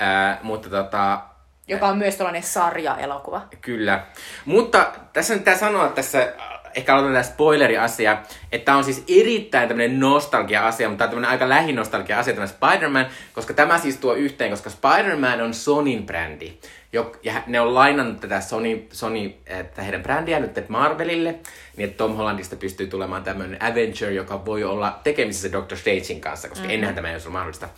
Ää, 0.00 0.38
mutta 0.42 0.68
tota, 0.68 1.20
Joka 1.68 1.88
on 1.88 1.98
myös 1.98 2.16
tällainen 2.16 2.42
sarja-elokuva. 2.42 3.42
Kyllä. 3.61 4.07
Mutta 4.44 4.92
tässä 5.12 5.32
on 5.32 5.38
pitää 5.38 5.57
sanoa 5.57 5.88
tässä, 5.88 6.32
ehkä 6.74 6.92
aloitetaan 6.92 7.24
tämä 7.24 7.34
spoileri-asia, 7.34 8.18
että 8.52 8.64
tämä 8.64 8.78
on 8.78 8.84
siis 8.84 9.04
erittäin 9.08 9.68
tämmöinen 9.68 10.00
nostalgia-asia, 10.00 10.88
mutta 10.88 10.98
tämä 10.98 11.06
on 11.06 11.10
tämmöinen 11.10 11.30
aika 11.30 11.48
lähinostalgia-asia 11.48 12.34
tämä 12.34 12.46
Spider-Man, 12.46 13.06
koska 13.32 13.54
tämä 13.54 13.78
siis 13.78 13.96
tuo 13.96 14.14
yhteen, 14.14 14.50
koska 14.50 14.70
Spider-Man 14.70 15.40
on 15.40 15.54
Sonin 15.54 16.06
brändi. 16.06 16.52
Jo, 16.95 17.12
ja 17.22 17.42
ne 17.47 17.61
on 17.61 17.74
lainannut 17.74 18.20
tätä 18.20 18.40
Sony, 18.40 18.86
Sony 18.92 19.32
että 19.47 19.82
heidän 19.82 20.03
brändiä 20.03 20.40
nyt 20.40 20.68
Marvelille, 20.68 21.34
niin 21.76 21.88
että 21.88 21.97
Tom 21.97 22.16
Hollandista 22.16 22.57
pystyy 22.57 22.86
tulemaan 22.86 23.24
tämmöinen 23.24 23.62
Avenger, 23.62 24.11
joka 24.11 24.45
voi 24.45 24.64
olla 24.64 25.01
tekemisissä 25.05 25.53
Doctor 25.53 25.78
Strangein 25.78 26.20
kanssa, 26.20 26.49
koska 26.49 26.62
mm-hmm. 26.62 26.74
ennenhän 26.74 26.95
tämä 26.95 27.09
ei 27.09 27.14
olisi 27.14 27.26
ollut 27.26 27.32
mahdollista. 27.32 27.68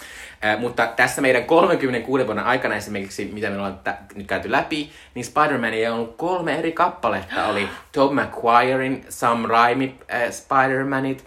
Äh, 0.44 0.60
mutta 0.60 0.86
tässä 0.86 1.22
meidän 1.22 1.44
36 1.44 2.26
vuoden 2.26 2.44
aikana 2.44 2.74
esimerkiksi, 2.74 3.30
mitä 3.32 3.50
me 3.50 3.56
ollaan 3.56 3.78
t- 3.78 4.16
nyt 4.16 4.26
käyty 4.26 4.52
läpi, 4.52 4.90
niin 5.14 5.24
Spider-Man 5.24 5.74
ei 5.74 5.88
ollut 5.88 6.16
kolme 6.16 6.58
eri 6.58 6.72
kappaletta. 6.72 7.46
Oli 7.46 7.68
Tom 7.92 8.20
McGuirein 8.20 9.04
Sam 9.08 9.44
Raimi 9.44 9.98
äh, 10.14 10.22
Spider-Manit, 10.30 11.24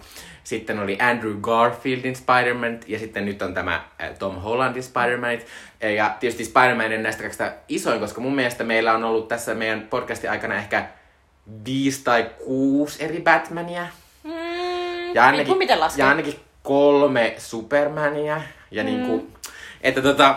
sitten 0.49 0.79
oli 0.79 0.97
Andrew 1.01 1.35
Garfieldin 1.41 2.15
Spider-Man, 2.15 2.79
ja 2.87 2.99
sitten 2.99 3.25
nyt 3.25 3.41
on 3.41 3.53
tämä 3.53 3.83
Tom 4.19 4.35
Hollandin 4.35 4.83
Spider-Manit. 4.83 5.45
Ja 5.95 6.15
tietysti 6.19 6.45
Spider-Man 6.45 6.93
on 6.93 7.03
näistä 7.03 7.21
kaikista 7.21 7.51
isoin, 7.67 7.99
koska 7.99 8.21
mun 8.21 8.35
mielestä 8.35 8.63
meillä 8.63 8.93
on 8.93 9.03
ollut 9.03 9.27
tässä 9.27 9.53
meidän 9.55 9.81
podcastin 9.89 10.29
aikana 10.31 10.55
ehkä 10.55 10.85
viisi 11.65 12.03
tai 12.03 12.29
kuusi 12.45 13.03
eri 13.03 13.21
Batmania. 13.21 13.87
Mm, 14.23 14.31
Ja 15.13 15.25
ainakin, 15.25 15.57
miten 15.57 15.79
laskee. 15.79 16.03
ja 16.05 16.09
ainakin 16.09 16.39
kolme 16.63 17.35
Supermania. 17.37 18.41
Ja 18.71 18.83
mm. 18.83 18.89
niinku, 18.89 19.27
että 19.81 20.01
tota, 20.01 20.35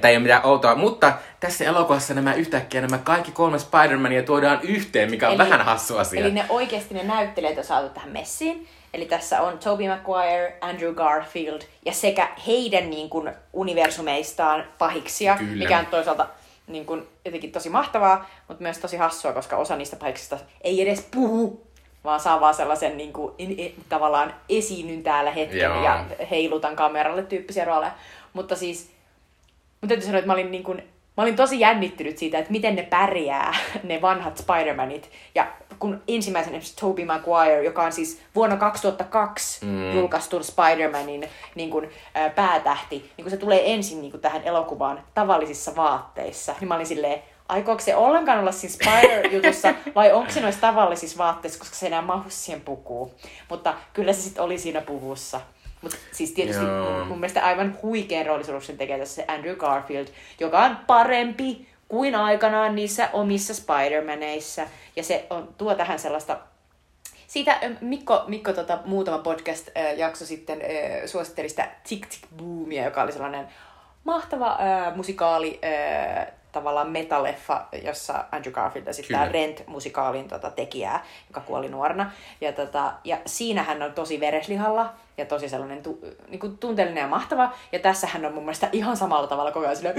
Tämä 0.00 0.10
ei 0.10 0.16
ole 0.16 0.22
mitään 0.22 0.46
outoa, 0.46 0.74
mutta 0.74 1.12
tässä 1.40 1.64
elokuvassa 1.64 2.14
nämä 2.14 2.34
yhtäkkiä 2.34 2.80
nämä 2.80 2.98
kaikki 2.98 3.32
kolme 3.32 3.56
Spider-Mania 3.58 4.22
tuodaan 4.26 4.60
yhteen, 4.62 5.10
mikä 5.10 5.28
on 5.28 5.34
Eli- 5.34 5.38
vähän 5.38 5.64
hassu 5.64 5.96
asia. 5.98 6.20
Eli 6.20 6.30
ne 6.30 6.46
oikeasti 6.48 6.94
ne 6.94 7.02
näyttelijät 7.02 7.58
on 7.58 7.64
saatu 7.64 7.88
tähän 7.88 8.10
messiin. 8.10 8.68
Eli 8.94 9.06
tässä 9.06 9.42
on 9.42 9.58
Tobey 9.58 9.88
Maguire, 9.88 10.58
Andrew 10.60 10.94
Garfield 10.94 11.60
ja 11.86 11.92
sekä 11.92 12.28
heidän 12.46 12.90
niin 12.90 13.10
kuin, 13.10 13.32
universumeistaan 13.52 14.64
pahiksia, 14.78 15.36
Kyllä. 15.36 15.56
mikä 15.56 15.78
on 15.78 15.86
toisaalta 15.86 16.26
niin 16.66 16.86
kuin, 16.86 17.08
jotenkin 17.24 17.52
tosi 17.52 17.70
mahtavaa, 17.70 18.30
mutta 18.48 18.62
myös 18.62 18.78
tosi 18.78 18.96
hassua, 18.96 19.32
koska 19.32 19.56
osa 19.56 19.76
niistä 19.76 19.96
pahiksista 19.96 20.38
ei 20.60 20.82
edes 20.82 21.08
puhu, 21.10 21.66
vaan 22.04 22.20
saa 22.20 22.40
vaan 22.40 22.54
sellaisen 22.54 22.96
niin 22.96 23.12
kuin, 23.12 23.34
in, 23.38 23.58
in, 23.58 23.74
tavallaan 23.88 24.34
esiinnyn 24.48 25.02
täällä 25.02 25.30
hetken 25.30 25.60
Joo. 25.60 25.84
ja 25.84 26.04
heilutan 26.30 26.76
kameralle 26.76 27.22
tyyppisiä 27.22 27.64
rooleja. 27.64 27.92
Mutta 28.32 28.56
siis 28.56 28.90
Mun 29.80 29.88
täytyy 29.88 30.06
sanoa, 30.06 30.18
että 30.18 30.26
mä 30.26 30.32
olin, 30.32 30.50
niin 30.50 30.62
kun, 30.62 30.82
mä 31.16 31.22
olin 31.22 31.36
tosi 31.36 31.60
jännittynyt 31.60 32.18
siitä, 32.18 32.38
että 32.38 32.52
miten 32.52 32.76
ne 32.76 32.82
pärjää, 32.82 33.54
ne 33.82 34.02
vanhat 34.02 34.38
Spider-Manit. 34.38 35.08
Ja 35.34 35.46
kun 35.80 36.02
ensimmäisen 36.08 36.50
esimerkiksi 36.50 36.76
Tobey 36.80 37.04
Maguire, 37.04 37.64
joka 37.64 37.82
on 37.82 37.92
siis 37.92 38.20
vuonna 38.34 38.56
2002 38.56 39.66
mm. 39.66 39.92
julkaistun 39.92 40.42
Spider-Manin 40.44 41.28
niin 41.54 41.70
kun, 41.70 41.88
ää, 42.14 42.30
päätähti, 42.30 43.10
niin 43.16 43.24
kun 43.24 43.30
se 43.30 43.36
tulee 43.36 43.72
ensin 43.72 44.00
niin 44.00 44.10
kun, 44.10 44.20
tähän 44.20 44.42
elokuvaan 44.44 45.02
tavallisissa 45.14 45.76
vaatteissa, 45.76 46.54
niin 46.60 46.68
mä 46.68 46.74
olin 46.74 46.86
silleen, 46.86 47.22
aikooko 47.48 47.80
se 47.80 47.96
ollenkaan 47.96 48.38
olla 48.38 48.52
siinä 48.52 48.74
Spider-jutussa, 48.74 49.74
vai 49.94 50.12
onko 50.12 50.30
se 50.30 50.40
noissa 50.40 50.60
tavallisissa 50.60 51.18
vaatteissa, 51.18 51.58
koska 51.58 51.76
se 51.76 51.86
enää 51.86 52.02
mahu 52.02 52.24
siihen 52.28 52.60
pukuun. 52.60 53.10
Mutta 53.48 53.74
kyllä 53.92 54.12
se 54.12 54.20
sitten 54.20 54.44
oli 54.44 54.58
siinä 54.58 54.80
puvussa. 54.80 55.40
Mutta 55.82 55.96
siis 56.12 56.32
tietysti 56.32 56.64
Joo. 56.64 56.90
mun, 56.90 57.06
mun 57.06 57.18
mielestä 57.20 57.44
aivan 57.44 57.78
huikean 57.82 58.26
roolisuuduksen 58.26 58.78
tekee 58.78 58.98
tässä 58.98 59.14
se 59.14 59.24
Andrew 59.28 59.56
Garfield, 59.56 60.06
joka 60.40 60.64
on 60.64 60.76
parempi 60.86 61.69
kuin 61.90 62.14
aikanaan 62.14 62.74
niissä 62.74 63.10
omissa 63.12 63.54
Spider-Maneissa. 63.54 64.68
Ja 64.96 65.02
se 65.02 65.26
on, 65.30 65.54
tuo 65.58 65.74
tähän 65.74 65.98
sellaista 65.98 66.38
siitä 67.26 67.58
Mikko, 67.80 68.24
Mikko 68.26 68.52
tota, 68.52 68.78
muutama 68.84 69.18
podcast-jakso 69.18 70.26
sitten 70.26 70.62
suositteli 71.06 71.48
sitä 71.48 71.68
Tick 71.88 72.08
Tick 72.08 72.22
Boomia, 72.36 72.84
joka 72.84 73.02
oli 73.02 73.12
sellainen 73.12 73.48
mahtava 74.04 74.58
ö, 74.60 74.96
musikaali, 74.96 75.60
ö, 75.64 76.32
tavallaan 76.52 76.90
metaleffa, 76.90 77.66
jossa 77.84 78.24
Andrew 78.32 78.52
Garfield 78.52 78.86
esittää 78.86 79.26
Kyllä. 79.26 79.32
Rent-musikaalin 79.32 80.28
tota, 80.28 80.50
tekijää, 80.50 81.04
joka 81.28 81.40
kuoli 81.40 81.68
nuorena. 81.68 82.10
Ja, 82.40 82.52
tota, 82.52 82.92
ja 83.04 83.18
siinä 83.26 83.62
hän 83.62 83.82
on 83.82 83.92
tosi 83.92 84.20
vereslihalla 84.20 84.92
ja 85.18 85.26
tosi 85.26 85.48
sellainen 85.48 85.82
tu, 85.82 85.98
niin 86.28 86.40
kuin 86.40 86.58
tunteellinen 86.58 87.00
ja 87.00 87.08
mahtava. 87.08 87.52
Ja 87.72 87.78
tässä 87.78 88.06
hän 88.06 88.24
on 88.26 88.34
mun 88.34 88.44
mielestä 88.44 88.68
ihan 88.72 88.96
samalla 88.96 89.26
tavalla 89.26 89.52
koko 89.52 89.66
ajan 89.66 89.76
silleen, 89.76 89.96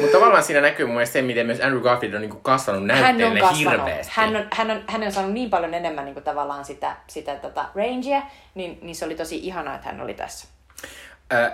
Mutta 0.00 0.18
tavallaan 0.18 0.42
siinä 0.42 0.60
näkyy 0.60 0.86
mun 0.86 0.94
mielestä 0.94 1.12
se, 1.12 1.22
miten 1.22 1.46
myös 1.46 1.60
Andrew 1.60 1.82
Garfield 1.82 2.14
on 2.14 2.20
niinku 2.20 2.40
kasvanut 2.42 2.80
hän 2.80 2.98
on 2.98 3.02
näytteelle 3.02 3.40
kasvanut. 3.40 3.86
hirveästi. 3.86 4.12
Hän 4.16 4.36
on, 4.36 4.46
hän, 4.52 4.70
on, 4.70 4.84
hän 4.86 5.02
on 5.02 5.12
saanut 5.12 5.32
niin 5.32 5.50
paljon 5.50 5.74
enemmän 5.74 6.04
niin 6.04 6.14
kuin 6.14 6.24
tavallaan 6.24 6.64
sitä, 6.64 6.96
sitä 7.06 7.36
tota, 7.36 7.64
rangea, 7.74 8.22
niin, 8.54 8.78
niin 8.82 8.96
se 8.96 9.04
oli 9.04 9.14
tosi 9.14 9.38
ihanaa, 9.38 9.74
että 9.74 9.86
hän 9.86 10.00
oli 10.00 10.14
tässä. 10.14 10.48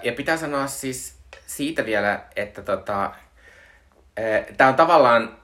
Ja 0.02 0.12
pitää 0.12 0.36
sanoa 0.36 0.66
siis 0.66 1.16
siitä 1.46 1.84
vielä, 1.84 2.20
että 2.36 2.62
tota, 2.62 3.12
tämä 4.56 4.68
on 4.68 4.74
tavallaan 4.74 5.36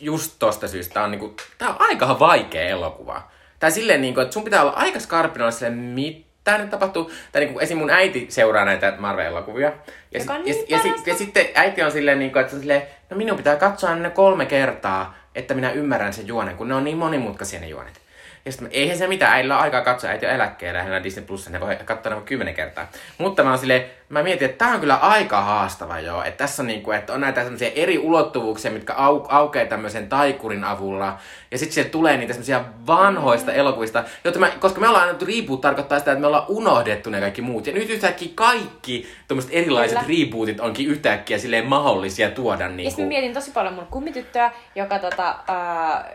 just 0.00 0.36
tosta 0.38 0.68
syystä, 0.68 0.94
tää 0.94 1.04
on, 1.04 1.10
niinku, 1.10 1.34
tää 1.58 1.68
on 1.68 1.76
aika 1.78 2.18
vaikea 2.18 2.68
elokuva. 2.68 3.22
Tai 3.60 3.70
silleen, 3.70 4.00
niinku, 4.00 4.20
että 4.20 4.32
sun 4.34 4.44
pitää 4.44 4.62
olla 4.62 4.72
aika 4.72 5.00
skarppina 5.00 5.50
silleen, 5.50 5.78
mitä 5.78 6.58
nyt 6.58 6.70
tapahtuu. 6.70 7.10
Tai 7.32 7.40
niinku, 7.42 7.58
esim. 7.58 7.78
mun 7.78 7.90
äiti 7.90 8.26
seuraa 8.28 8.64
näitä 8.64 8.94
Marvel-elokuvia. 8.98 9.72
Ja, 10.12 10.20
Joka 10.20 10.32
on 10.34 10.46
ja, 10.46 10.54
niin 10.54 10.66
ja, 10.68 10.78
sit- 10.78 11.06
ja 11.06 11.14
sitten 11.14 11.46
äiti 11.54 11.82
on 11.82 11.92
silleen, 11.92 12.18
niinku, 12.18 12.38
että 12.38 12.58
silleen, 12.58 12.82
no 13.10 13.16
minun 13.16 13.36
pitää 13.36 13.56
katsoa 13.56 13.94
ne 13.94 14.10
kolme 14.10 14.46
kertaa, 14.46 15.14
että 15.34 15.54
minä 15.54 15.70
ymmärrän 15.70 16.12
sen 16.12 16.26
juonen, 16.26 16.56
kun 16.56 16.68
ne 16.68 16.74
on 16.74 16.84
niin 16.84 16.96
monimutkaisia 16.96 17.60
ne 17.60 17.68
juonet. 17.68 18.00
Ja 18.48 18.52
sitten 18.52 18.70
eihän 18.72 18.98
se 18.98 19.06
mitään, 19.06 19.32
äidillä 19.32 19.56
on 19.56 19.62
aikaa 19.62 19.80
katsoa, 19.80 20.10
äiti 20.10 20.26
on 20.26 20.32
eläkkeellä, 20.32 20.82
hänellä 20.82 21.02
Disney 21.02 21.24
Plus, 21.24 21.48
ne 21.50 21.60
voi 21.60 21.76
katsoa 21.84 22.14
ne 22.14 22.20
kymmenen 22.20 22.54
kertaa. 22.54 22.86
Mutta 23.18 23.42
mä 23.44 23.50
oon 23.50 23.58
silleen, 23.58 23.84
mä 24.08 24.22
mietin, 24.22 24.50
että 24.50 24.64
tää 24.64 24.74
on 24.74 24.80
kyllä 24.80 24.94
aika 24.96 25.40
haastava 25.40 26.00
joo, 26.00 26.22
että 26.22 26.38
tässä 26.38 26.62
on 26.62 26.66
niinku, 26.66 26.90
että 26.92 27.12
on 27.12 27.20
näitä 27.20 27.42
semmoisia 27.42 27.70
eri 27.74 27.98
ulottuvuuksia, 27.98 28.70
mitkä 28.70 28.94
au, 28.94 29.20
aukeaa 29.28 29.66
tämmöisen 29.66 30.08
taikurin 30.08 30.64
avulla. 30.64 31.18
Ja 31.50 31.58
sitten 31.58 31.74
sieltä 31.74 31.90
tulee 31.90 32.16
niitä 32.16 32.32
semmoisia 32.32 32.64
vanhoista 32.86 33.52
elokuvista, 33.52 34.04
joita 34.24 34.38
mä, 34.38 34.50
koska 34.60 34.80
me 34.80 34.88
ollaan 34.88 35.04
annettu 35.04 35.26
reboot 35.26 35.60
tarkoittaa 35.60 35.98
sitä, 35.98 36.12
että 36.12 36.20
me 36.20 36.26
ollaan 36.26 36.44
unohdettu 36.48 37.10
ne 37.10 37.20
kaikki 37.20 37.42
muut. 37.42 37.66
Ja 37.66 37.72
nyt 37.72 37.90
yhtäkkiä 37.90 38.28
kaikki 38.34 39.08
tämmöiset 39.28 39.50
erilaiset 39.54 39.98
Kyllä. 39.98 40.18
rebootit 40.24 40.60
onkin 40.60 40.88
yhtäkkiä 40.88 41.38
silleen 41.38 41.66
mahdollisia 41.66 42.30
tuoda 42.30 42.64
Ja 42.64 42.68
niinku. 42.68 42.90
sitten 42.90 43.04
mä 43.04 43.08
mietin 43.08 43.34
tosi 43.34 43.50
paljon 43.50 43.74
mun 43.74 43.86
kummityttöä, 43.86 44.50
joka 44.74 44.98
tota, 44.98 45.34
ää, 45.48 46.10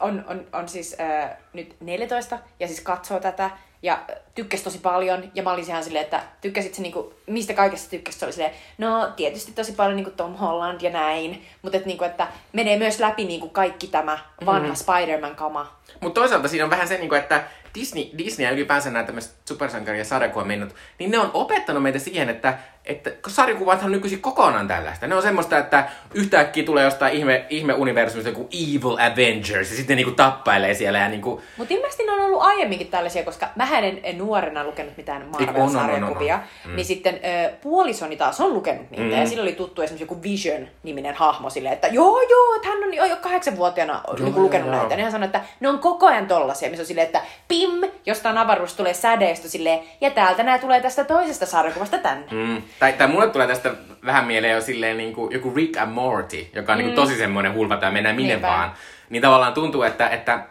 on, 0.00 0.24
on, 0.28 0.46
on 0.52 0.68
siis 0.68 0.96
ää, 0.98 1.36
nyt 1.52 1.76
14 1.80 2.38
ja 2.60 2.66
siis 2.66 2.80
katsoo 2.80 3.20
tätä 3.20 3.50
ja 3.84 3.98
tykkäsi 4.34 4.64
tosi 4.64 4.78
paljon. 4.78 5.30
Ja 5.34 5.42
mä 5.42 5.52
olin 5.52 5.64
ihan 5.68 5.84
silleen, 5.84 6.04
että 6.04 6.22
tykkäsit 6.40 6.74
se 6.74 6.82
niinku, 6.82 7.14
mistä 7.26 7.54
kaikesta 7.54 7.90
tykkäsit? 7.90 8.20
Se 8.20 8.26
oli 8.26 8.32
silleen, 8.32 8.54
no 8.78 9.12
tietysti 9.16 9.52
tosi 9.52 9.72
paljon 9.72 9.96
niinku 9.96 10.10
Tom 10.10 10.34
Holland 10.34 10.80
ja 10.80 10.90
näin. 10.90 11.46
Mutta 11.62 11.78
et, 11.78 11.86
niinku, 11.86 12.04
että 12.04 12.28
menee 12.52 12.78
myös 12.78 13.00
läpi 13.00 13.24
niinku 13.24 13.48
kaikki 13.48 13.86
tämä 13.86 14.18
vanha 14.46 14.68
mm. 14.68 14.74
Spider-Man-kama. 14.74 15.76
Mutta 16.00 16.20
toisaalta 16.20 16.48
siinä 16.48 16.64
on 16.64 16.70
vähän 16.70 16.88
se, 16.88 16.98
niinku, 16.98 17.14
että 17.14 17.44
Disney, 17.74 18.04
Disney 18.18 18.46
ja 18.46 18.52
ylipäänsä 18.52 18.90
nämä 18.90 19.04
tämmöiset 19.04 19.32
supersankari- 19.48 19.98
ja 19.98 20.04
sarjakuvamennot, 20.04 20.74
niin 20.98 21.10
ne 21.10 21.18
on 21.18 21.30
opettanut 21.34 21.82
meitä 21.82 21.98
siihen, 21.98 22.28
että, 22.30 22.58
että 22.84 23.10
kun 23.10 23.32
sarjakuvathan 23.32 23.86
on 23.86 23.92
nykyisin 23.92 24.20
kokonaan 24.20 24.68
tällaista. 24.68 25.06
Ne 25.06 25.14
on 25.14 25.22
semmoista, 25.22 25.58
että 25.58 25.88
yhtäkkiä 26.14 26.64
tulee 26.64 26.84
jostain 26.84 27.14
ihme, 27.14 27.46
ihme 27.50 27.72
universumista 27.74 28.28
joku 28.30 28.48
Evil 28.52 29.12
Avengers 29.12 29.70
ja 29.70 29.76
sitten 29.76 29.96
ne 29.96 30.02
niinku 30.02 30.14
tappailee 30.14 30.74
siellä 30.74 30.98
ja 30.98 31.08
niinku... 31.08 31.42
Mutta 31.56 31.74
ilmeisesti 31.74 32.02
ne 32.06 32.12
on 32.12 32.20
ollut 32.20 32.42
aiemminkin 32.42 32.86
tällaisia, 32.88 33.24
koska 33.24 33.48
mä 33.56 33.78
en, 33.78 34.00
en 34.02 34.18
nuorena 34.18 34.64
lukenut 34.64 34.96
mitään 34.96 35.26
Marvel-sarjakuvia. 35.32 36.34
on. 36.34 36.70
Mm. 36.70 36.76
Niin 36.76 36.86
sitten 36.86 37.14
ö, 37.14 37.50
puolisoni 37.62 38.16
taas 38.16 38.40
on 38.40 38.54
lukenut 38.54 38.90
niitä. 38.90 39.04
Mm. 39.04 39.10
Ja 39.20 39.26
sillä 39.26 39.42
oli 39.42 39.52
tuttu 39.52 39.82
esimerkiksi 39.82 40.02
joku 40.04 40.22
Vision-niminen 40.22 41.14
hahmo 41.14 41.50
silleen, 41.50 41.74
että 41.74 41.86
joo 41.86 42.20
joo, 42.30 42.54
että 42.56 42.68
hän 42.68 42.78
on 43.02 43.10
jo 43.10 43.16
kahdeksanvuotiaana 43.16 44.00
Joo, 44.06 44.16
niin 44.16 44.42
lukenut 44.42 44.66
joo, 44.66 44.76
näitä. 44.76 44.84
joo. 44.86 44.96
Niin 44.96 45.02
hän 45.02 45.12
sanoi, 45.12 45.26
että 45.26 45.40
ne 45.60 45.68
on 45.68 45.78
koko 45.78 46.06
ajan 46.06 46.26
tollasia. 46.26 46.68
Missä 46.68 46.82
on 46.82 46.86
silleen, 46.86 47.06
että 47.06 47.20
pim, 47.64 47.90
jostain 48.06 48.38
avaruudesta 48.38 48.76
tulee 48.76 48.94
sädeistä 48.94 49.48
silleen, 49.48 49.78
ja 50.00 50.10
täältä 50.10 50.42
nämä 50.42 50.58
tulee 50.58 50.80
tästä 50.80 51.04
toisesta 51.04 51.46
sarjakuvasta 51.46 51.98
tänne. 51.98 52.26
Mm. 52.30 52.62
Tai, 52.78 52.92
tai 52.92 53.08
mulle 53.08 53.30
tulee 53.30 53.46
tästä 53.46 53.74
vähän 54.04 54.24
mieleen 54.24 54.54
jo 54.54 54.60
silleen 54.60 54.96
niinku 54.96 55.28
joku 55.32 55.52
Rick 55.54 55.76
and 55.76 55.92
Morty, 55.92 56.46
joka 56.52 56.72
on 56.72 56.78
niinku 56.78 56.94
tosi 56.94 57.16
semmoinen 57.16 57.54
hulpata 57.54 57.86
ja 57.86 57.92
mennään 57.92 58.16
minne 58.16 58.32
Niinpä. 58.32 58.48
vaan. 58.48 58.72
Niin 59.10 59.22
tavallaan 59.22 59.54
tuntuu, 59.54 59.82
että, 59.82 60.08
että 60.08 60.44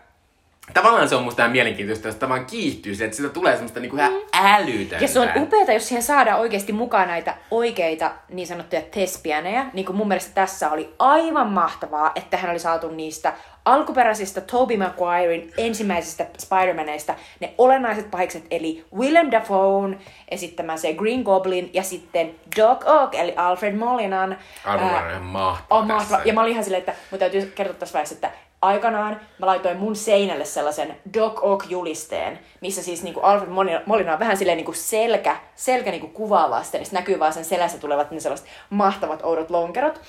Tavallaan 0.73 1.09
se 1.09 1.15
on 1.15 1.23
musta 1.23 1.47
mielenkiintoista, 1.47 2.07
jos 2.07 2.15
tämä 2.15 2.39
kiihtyy 2.39 2.95
se, 2.95 3.05
että 3.05 3.17
siitä 3.17 3.33
tulee 3.33 3.53
semmoista 3.53 3.79
niinku 3.79 3.95
ihan 3.95 4.13
älytöntä. 4.33 5.05
Ja 5.05 5.07
se 5.07 5.19
on 5.19 5.29
upeaa, 5.35 5.71
jos 5.73 5.87
siihen 5.87 6.03
saadaan 6.03 6.39
oikeasti 6.39 6.73
mukaan 6.73 7.07
näitä 7.07 7.35
oikeita 7.51 8.11
niin 8.29 8.47
sanottuja 8.47 8.81
tespianejä. 8.81 9.65
Niin 9.73 9.85
kuin 9.85 9.95
mun 9.95 10.07
mielestä 10.07 10.31
tässä 10.33 10.71
oli 10.71 10.93
aivan 10.99 11.47
mahtavaa, 11.47 12.11
että 12.15 12.37
hän 12.37 12.51
oli 12.51 12.59
saatu 12.59 12.89
niistä 12.89 13.33
alkuperäisistä 13.65 14.41
Tobey 14.41 14.77
Maguirein 14.77 15.53
ensimmäisistä 15.57 16.25
Spider-Maneista 16.37 17.13
ne 17.39 17.53
olennaiset 17.57 18.11
pahikset, 18.11 18.43
eli 18.51 18.85
Willem 18.95 19.31
Dafoe 19.31 19.97
esittämä 20.27 20.77
se 20.77 20.93
Green 20.93 21.21
Goblin 21.21 21.69
ja 21.73 21.83
sitten 21.83 22.35
Doc 22.57 22.87
Ock, 22.87 23.15
eli 23.15 23.33
Alfred 23.35 23.75
Molinan. 23.75 24.37
Alfred 24.65 24.87
ää, 24.87 24.91
Molina 24.91 25.05
on 25.05 25.09
ihan 25.09 25.23
mahtava 25.23 25.79
on 25.79 25.87
mahtava. 25.87 26.09
tässä. 26.09 26.27
Ja 26.27 26.33
mä 26.33 26.41
olin 26.41 26.51
ihan 26.51 26.63
silleen, 26.63 26.79
että 26.79 26.95
mun 27.11 27.19
täytyy 27.19 27.51
kertoa 27.55 27.75
tässä 27.79 27.93
vaiheessa, 27.93 28.15
että 28.15 28.31
aikanaan 28.61 29.21
mä 29.39 29.45
laitoin 29.45 29.77
mun 29.77 29.95
seinälle 29.95 30.45
sellaisen 30.45 30.97
Doc 31.13 31.39
Ock-julisteen, 31.41 32.39
missä 32.61 32.83
siis 32.83 33.03
niinku 33.03 33.19
Alfred 33.19 33.49
Molina 33.85 34.13
on 34.13 34.19
vähän 34.19 34.37
silleen 34.37 34.57
niinku 34.57 34.73
selkä, 34.73 35.35
selkä 35.55 35.91
niinku 35.91 36.07
kuvaa 36.07 36.49
vasten, 36.49 36.81
niin 36.81 36.89
näkyy 36.91 37.19
vaan 37.19 37.33
sen 37.33 37.45
selässä 37.45 37.77
tulevat 37.77 38.11
ne 38.11 38.19
sellaiset 38.19 38.47
mahtavat 38.69 39.19
oudot 39.23 39.49
lonkerot. 39.49 40.01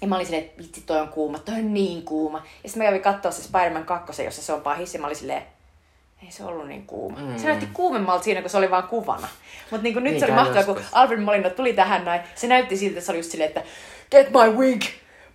Ja 0.00 0.08
mä 0.08 0.14
olin 0.14 0.26
silleen, 0.26 0.44
että 0.44 0.62
vitsi, 0.62 0.80
toi 0.80 1.00
on 1.00 1.08
kuuma, 1.08 1.38
toi 1.38 1.54
on 1.54 1.74
niin 1.74 2.02
kuuma. 2.02 2.38
Ja 2.38 2.68
sitten 2.68 2.82
mä 2.82 2.88
kävin 2.88 3.02
katsoa 3.02 3.30
se 3.30 3.42
Spider-Man 3.42 3.84
2, 3.84 4.24
jossa 4.24 4.42
se 4.42 4.52
on 4.52 4.60
pahis, 4.60 4.94
ja 4.94 5.00
mä 5.00 5.06
olin 5.06 5.16
silleen, 5.16 5.42
ei 6.24 6.30
se 6.30 6.44
ollut 6.44 6.68
niin 6.68 6.86
kuuma. 6.86 7.18
Mm. 7.18 7.38
Se 7.38 7.46
näytti 7.46 7.68
kuumemmalta 7.72 8.24
siinä, 8.24 8.40
kun 8.40 8.50
se 8.50 8.56
oli 8.56 8.70
vaan 8.70 8.88
kuvana. 8.88 9.28
Mutta 9.70 9.82
niin 9.82 10.04
nyt 10.04 10.18
se 10.18 10.24
oli 10.24 10.32
mahtavaa, 10.32 10.64
kun 10.64 10.80
Alfred 10.92 11.20
Molina 11.20 11.50
tuli 11.50 11.72
tähän 11.72 12.04
näin. 12.04 12.20
Se 12.34 12.46
näytti 12.46 12.76
siltä, 12.76 12.92
että 12.92 13.06
se 13.06 13.12
oli 13.12 13.18
just 13.18 13.30
silleen, 13.30 13.48
että 13.48 13.62
get 14.10 14.30
my 14.30 14.56
wig, 14.56 14.82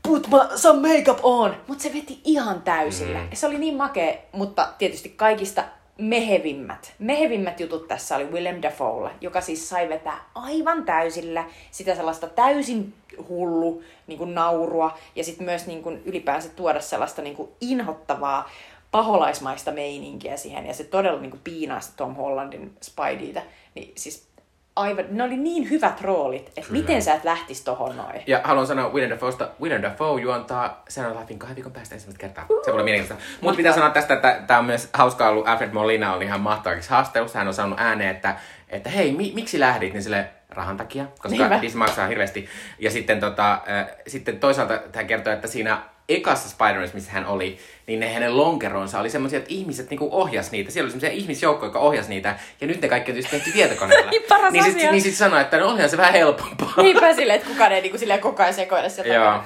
put 0.03 0.27
my, 0.27 0.57
some 0.57 0.87
makeup 0.87 1.19
on. 1.23 1.55
Mutta 1.67 1.83
se 1.83 1.93
veti 1.93 2.21
ihan 2.23 2.61
täysillä. 2.61 3.19
Mm. 3.19 3.27
Se 3.33 3.47
oli 3.47 3.57
niin 3.57 3.75
makea, 3.75 4.13
mutta 4.31 4.67
tietysti 4.77 5.09
kaikista 5.09 5.63
mehevimmät, 5.99 6.93
mehevimmät 6.99 7.59
jutut 7.59 7.87
tässä 7.87 8.15
oli 8.15 8.25
Willem 8.25 8.61
Dafoe, 8.61 9.11
joka 9.21 9.41
siis 9.41 9.69
sai 9.69 9.89
vetää 9.89 10.23
aivan 10.35 10.85
täysillä 10.85 11.45
sitä 11.71 11.95
sellaista 11.95 12.27
täysin 12.27 12.93
hullu 13.29 13.83
niin 14.07 14.17
kuin 14.17 14.35
naurua 14.35 14.97
ja 15.15 15.23
sitten 15.23 15.45
myös 15.45 15.67
niin 15.67 15.83
kuin 15.83 16.01
ylipäänsä 16.05 16.49
tuoda 16.49 16.81
sellaista 16.81 17.21
niin 17.21 17.35
kuin 17.35 17.49
inhottavaa 17.61 18.49
paholaismaista 18.91 19.71
meininkiä 19.71 20.37
siihen 20.37 20.65
ja 20.65 20.73
se 20.73 20.83
todella 20.83 21.21
niin 21.21 21.31
kuin 21.31 21.41
piinaa 21.43 21.79
Tom 21.97 22.15
Hollandin 22.15 22.77
Spideytä. 22.81 23.41
Niin 23.75 23.91
siis 23.95 24.28
aivan, 24.75 25.05
ne 25.09 25.23
oli 25.23 25.37
niin 25.37 25.69
hyvät 25.69 26.01
roolit, 26.01 26.47
että 26.47 26.61
Kyllä. 26.61 26.81
miten 26.81 27.01
sä 27.01 27.13
et 27.13 27.23
lähtis 27.23 27.61
tohon 27.61 27.97
noin. 27.97 28.23
Ja 28.27 28.41
haluan 28.43 28.67
sanoa 28.67 28.89
Willem 28.89 29.09
Dafoesta, 29.09 29.49
Willem 29.61 29.81
Dafoe 29.81 30.21
juontaa 30.21 30.83
Saturday 30.89 31.15
Laughing 31.15 31.39
kahden 31.39 31.55
viikon 31.55 31.71
päästä 31.71 31.95
ensimmäistä 31.95 32.21
kertaa. 32.21 32.45
Uh, 32.49 32.57
se 32.63 32.65
voi 32.65 32.73
olla 32.73 32.83
mielenkiintoista. 32.83 33.25
Mutta 33.41 33.57
pitää 33.57 33.73
sanoa 33.73 33.89
tästä, 33.89 34.13
että 34.13 34.43
tämä 34.47 34.59
on 34.59 34.65
myös 34.65 34.89
hauskaa 34.93 35.29
ollut, 35.29 35.47
Alfred 35.47 35.71
Molina 35.71 36.13
oli 36.13 36.25
ihan 36.25 36.41
mahtavaksi 36.41 36.89
haastelussa. 36.89 37.39
Hän 37.39 37.47
on 37.47 37.53
saanut 37.53 37.79
ääneen, 37.79 38.15
että, 38.15 38.35
että 38.69 38.89
hei, 38.89 39.11
mi, 39.11 39.31
miksi 39.35 39.59
lähdit? 39.59 39.93
Niin 39.93 40.03
sille 40.03 40.29
rahan 40.49 40.77
takia, 40.77 41.05
koska 41.19 41.61
Disney 41.61 41.79
maksaa 41.79 42.07
hirveästi. 42.07 42.49
Ja 42.79 42.91
sitten, 42.91 43.19
tota, 43.19 43.53
äh, 43.53 43.87
sitten 44.07 44.39
toisaalta 44.39 44.79
hän 44.95 45.07
kertoo, 45.07 45.33
että 45.33 45.47
siinä 45.47 45.81
ekassa 46.09 46.49
spider 46.49 46.89
missä 46.93 47.11
hän 47.11 47.25
oli, 47.25 47.59
niin 47.87 47.99
ne 47.99 48.13
hänen 48.13 48.37
lonkeronsa 48.37 48.99
oli 48.99 49.09
semmoisia, 49.09 49.39
että 49.39 49.53
ihmiset 49.53 49.89
niinku 49.89 50.09
ohjas 50.11 50.51
niitä. 50.51 50.71
Siellä 50.71 50.85
oli 50.85 50.91
semmoisia 50.91 51.19
ihmisjoukkoja, 51.19 51.67
jotka 51.67 51.79
ohjas 51.79 52.07
niitä, 52.07 52.39
ja 52.61 52.67
nyt 52.67 52.81
ne 52.81 52.87
kaikki 52.87 53.11
on 53.11 53.13
tietysti 53.13 53.37
tehty 53.37 53.51
tietokoneella. 53.51 54.11
niin 54.11 54.23
paras 54.29 54.53
niin 54.53 54.63
sitten 54.63 54.91
niin 54.91 55.01
sit 55.01 55.15
sanoi, 55.15 55.41
että 55.41 55.57
no 55.57 55.67
onhan 55.67 55.89
se 55.89 55.97
vähän 55.97 56.13
helpompaa. 56.13 56.73
Niinpä 56.77 57.13
silleen, 57.13 57.39
että 57.39 57.49
kukaan 57.49 57.71
ei 57.71 57.81
niinku 57.81 57.97
silleen 57.97 58.19
koko 58.19 58.43
ajan 58.43 58.53
sekoile 58.53 58.89
sieltä. 58.89 59.13
Joo. 59.13 59.43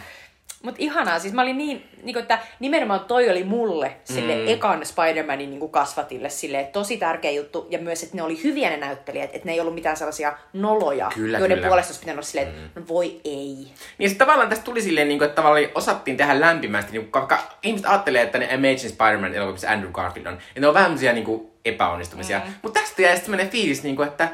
Mutta 0.63 0.77
ihanaa, 0.81 1.19
siis 1.19 1.33
mä 1.33 1.41
olin 1.41 1.57
niin, 1.57 1.89
niin 2.03 2.13
kuin, 2.13 2.21
että 2.21 2.39
nimenomaan 2.59 2.99
toi 2.99 3.29
oli 3.29 3.43
mulle 3.43 3.95
sille 4.03 4.35
mm. 4.35 4.47
ekan 4.47 4.81
Spider-Manin 4.81 5.49
niin 5.49 5.69
kasvatille 5.69 6.29
sille 6.29 6.69
tosi 6.73 6.97
tärkeä 6.97 7.31
juttu. 7.31 7.67
Ja 7.69 7.79
myös, 7.79 8.03
että 8.03 8.15
ne 8.15 8.23
oli 8.23 8.43
hyviä 8.43 8.69
ne 8.69 8.77
näyttelijät, 8.77 9.29
että 9.33 9.45
ne 9.45 9.51
ei 9.51 9.59
ollut 9.59 9.75
mitään 9.75 9.97
sellaisia 9.97 10.33
noloja, 10.53 11.11
kyllä, 11.13 11.39
joiden 11.39 11.57
kyllä. 11.57 11.67
puolesta 11.67 11.89
olisi 11.89 11.99
pitänyt 11.99 12.17
olla 12.17 12.25
silleen, 12.25 12.47
että 12.47 12.61
mm. 12.61 12.81
no 12.81 12.87
voi 12.87 13.21
ei. 13.25 13.67
Niin 13.97 14.09
sitten 14.09 14.17
tavallaan 14.17 14.49
tästä 14.49 14.65
tuli 14.65 14.81
silleen, 14.81 15.07
niin 15.07 15.17
kuin, 15.17 15.25
että 15.25 15.41
tavallaan 15.41 15.65
osattiin 15.75 16.17
tehdä 16.17 16.39
lämpimästi, 16.39 16.91
niin 16.91 17.01
kuin, 17.01 17.11
koska 17.11 17.39
ihmiset 17.63 17.87
ajattelee, 17.87 18.21
että 18.21 18.37
ne 18.37 18.53
Amazing 18.53 18.93
Spider-Man 18.93 19.33
elokuvissa 19.33 19.69
Andrew 19.69 19.91
Garfield 19.91 20.25
on, 20.25 20.37
ja 20.55 20.61
ne 20.61 20.67
on 20.67 20.73
vähän 20.73 20.97
niin 21.13 21.25
kuin, 21.25 21.53
epäonnistumisia. 21.65 22.39
Mm. 22.39 22.53
Mutta 22.61 22.79
tästä 22.79 23.01
jäi 23.01 23.15
sitten 23.15 23.25
sellainen 23.25 23.51
fiilis, 23.51 23.83
niin 23.83 23.95
kuin, 23.95 24.07
että 24.07 24.29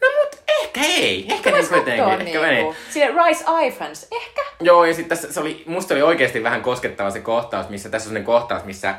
no 0.00 0.08
mut 0.22 0.33
ehkä 0.76 0.92
ei. 0.92 1.26
Ehkä 1.30 1.50
niin 1.50 1.68
kuitenkin. 1.68 2.04
Ehkä 2.04 2.24
niinku. 2.24 2.40
meni. 2.40 2.76
Sille 2.90 3.24
Rise 3.24 3.44
Ifans, 3.66 4.06
ehkä. 4.10 4.42
Joo, 4.60 4.84
ja 4.84 4.94
sitten 4.94 5.16
se 5.16 5.40
oli, 5.40 5.62
musta 5.66 5.94
oli 5.94 6.02
oikeasti 6.02 6.42
vähän 6.42 6.62
koskettava 6.62 7.10
se 7.10 7.20
kohtaus, 7.20 7.68
missä 7.68 7.88
tässä 7.88 8.06
on 8.06 8.08
sellainen 8.08 8.26
kohtaus, 8.26 8.64
missä 8.64 8.94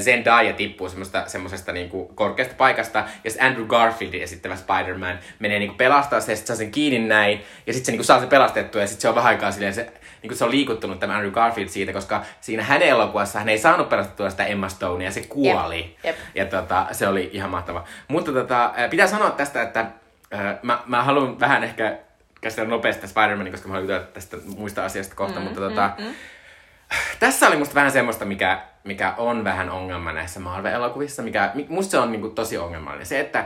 Zendaya 0.00 0.52
tippuu 0.52 0.88
semmoista, 0.88 1.22
semmoisesta 1.26 1.72
niinku 1.72 2.12
korkeasta 2.14 2.54
paikasta, 2.58 3.04
ja 3.24 3.30
sitten 3.30 3.46
Andrew 3.46 3.66
Garfield 3.66 4.14
esittävä 4.14 4.56
Spider-Man 4.56 5.18
menee 5.38 5.58
niinku 5.58 5.74
pelastaa 5.74 6.20
se, 6.20 6.32
ja 6.32 6.36
sit 6.36 6.46
saa 6.46 6.56
sen 6.56 6.70
kiinni 6.70 7.08
näin, 7.08 7.40
ja 7.66 7.72
sitten 7.72 7.86
se 7.86 7.92
niinku 7.92 8.04
saa 8.04 8.20
sen 8.20 8.28
pelastettua, 8.28 8.80
ja 8.80 8.86
sitten 8.86 9.02
se 9.02 9.08
on 9.08 9.14
vähän 9.14 9.28
aikaa 9.28 9.52
silleen, 9.52 9.74
se, 9.74 9.92
niinku 10.22 10.36
se 10.36 10.44
on 10.44 10.50
liikuttunut 10.50 11.00
tämä 11.00 11.14
Andrew 11.14 11.32
Garfield 11.32 11.68
siitä, 11.68 11.92
koska 11.92 12.22
siinä 12.40 12.62
hänen 12.62 12.88
elokuvassa 12.88 13.38
hän 13.38 13.48
ei 13.48 13.58
saanut 13.58 13.88
pelastettua 13.88 14.30
sitä 14.30 14.44
Emma 14.44 14.68
Stonea, 14.68 15.10
se 15.10 15.22
kuoli. 15.28 15.96
Yep. 16.04 16.04
Yep. 16.04 16.16
Ja 16.34 16.44
tota, 16.44 16.86
se 16.92 17.08
oli 17.08 17.30
ihan 17.32 17.50
mahtava. 17.50 17.84
Mutta 18.08 18.32
tota, 18.32 18.72
pitää 18.90 19.06
sanoa 19.06 19.30
tästä, 19.30 19.62
että 19.62 19.86
Äh, 20.34 20.58
mä, 20.62 20.82
mä 20.86 21.02
haluan 21.02 21.40
vähän 21.40 21.64
ehkä 21.64 21.98
käsitellä 22.40 22.70
nopeasti 22.70 23.06
Spider-Manin, 23.06 23.50
koska 23.50 23.68
mä 23.68 23.74
haluan 23.74 24.06
tästä 24.12 24.36
muista 24.56 24.84
asiasta 24.84 25.14
kohta, 25.14 25.38
mm, 25.40 25.44
mutta 25.44 25.60
tota, 25.60 25.90
mm, 25.98 26.04
mm. 26.04 26.14
tässä 27.20 27.48
oli 27.48 27.56
musta 27.56 27.74
vähän 27.74 27.92
semmoista, 27.92 28.24
mikä, 28.24 28.62
mikä 28.84 29.14
on 29.16 29.44
vähän 29.44 29.70
ongelma 29.70 30.12
näissä 30.12 30.40
Marvel-elokuvissa, 30.40 31.22
mikä 31.22 31.52
musta 31.68 31.90
se 31.90 31.98
on 31.98 32.12
niinku 32.12 32.28
tosi 32.28 32.58
ongelmallinen. 32.58 33.06
Se, 33.06 33.20
että 33.20 33.44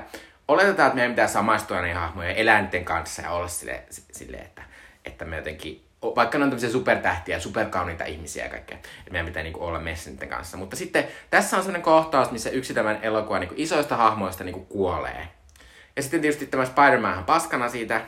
oletetaan, 0.49 0.87
että 0.87 0.97
meidän 0.97 1.13
pitää 1.13 1.29
samaistua 1.29 1.81
niihin 1.81 1.97
hahmojen 1.97 2.37
eläinten 2.37 2.85
kanssa 2.85 3.23
ja 3.23 3.31
olla 3.31 3.49
sille, 3.49 3.83
sille 3.91 4.37
että, 4.37 4.63
että 5.05 5.25
me 5.25 5.37
jotenkin 5.37 5.91
vaikka 6.03 6.39
ne 6.39 6.45
on 6.45 6.51
tämmöisiä 6.51 6.71
supertähtiä, 6.71 7.41
superkauniita 7.41 8.05
ihmisiä 8.05 8.45
ja 8.45 8.51
kaikkea, 8.51 8.77
että 8.77 9.11
meidän 9.11 9.27
pitää 9.27 9.43
niinku 9.43 9.65
olla 9.65 9.79
meissä 9.79 10.11
niiden 10.11 10.29
kanssa. 10.29 10.57
Mutta 10.57 10.77
sitten 10.77 11.05
tässä 11.31 11.57
on 11.57 11.63
sellainen 11.63 11.83
kohtaus, 11.83 12.31
missä 12.31 12.51
yksi 12.51 12.75
tämän 12.75 12.99
elokuvan 13.03 13.41
niinku 13.41 13.55
isoista 13.59 13.97
hahmoista 13.97 14.45
niinku 14.45 14.61
kuolee. 14.61 15.29
Ja 16.01 16.03
sitten 16.03 16.21
tietysti 16.21 16.47
tämä 16.47 16.65
Spider-Man 16.65 17.25
paskana 17.25 17.69
siitä, 17.69 18.01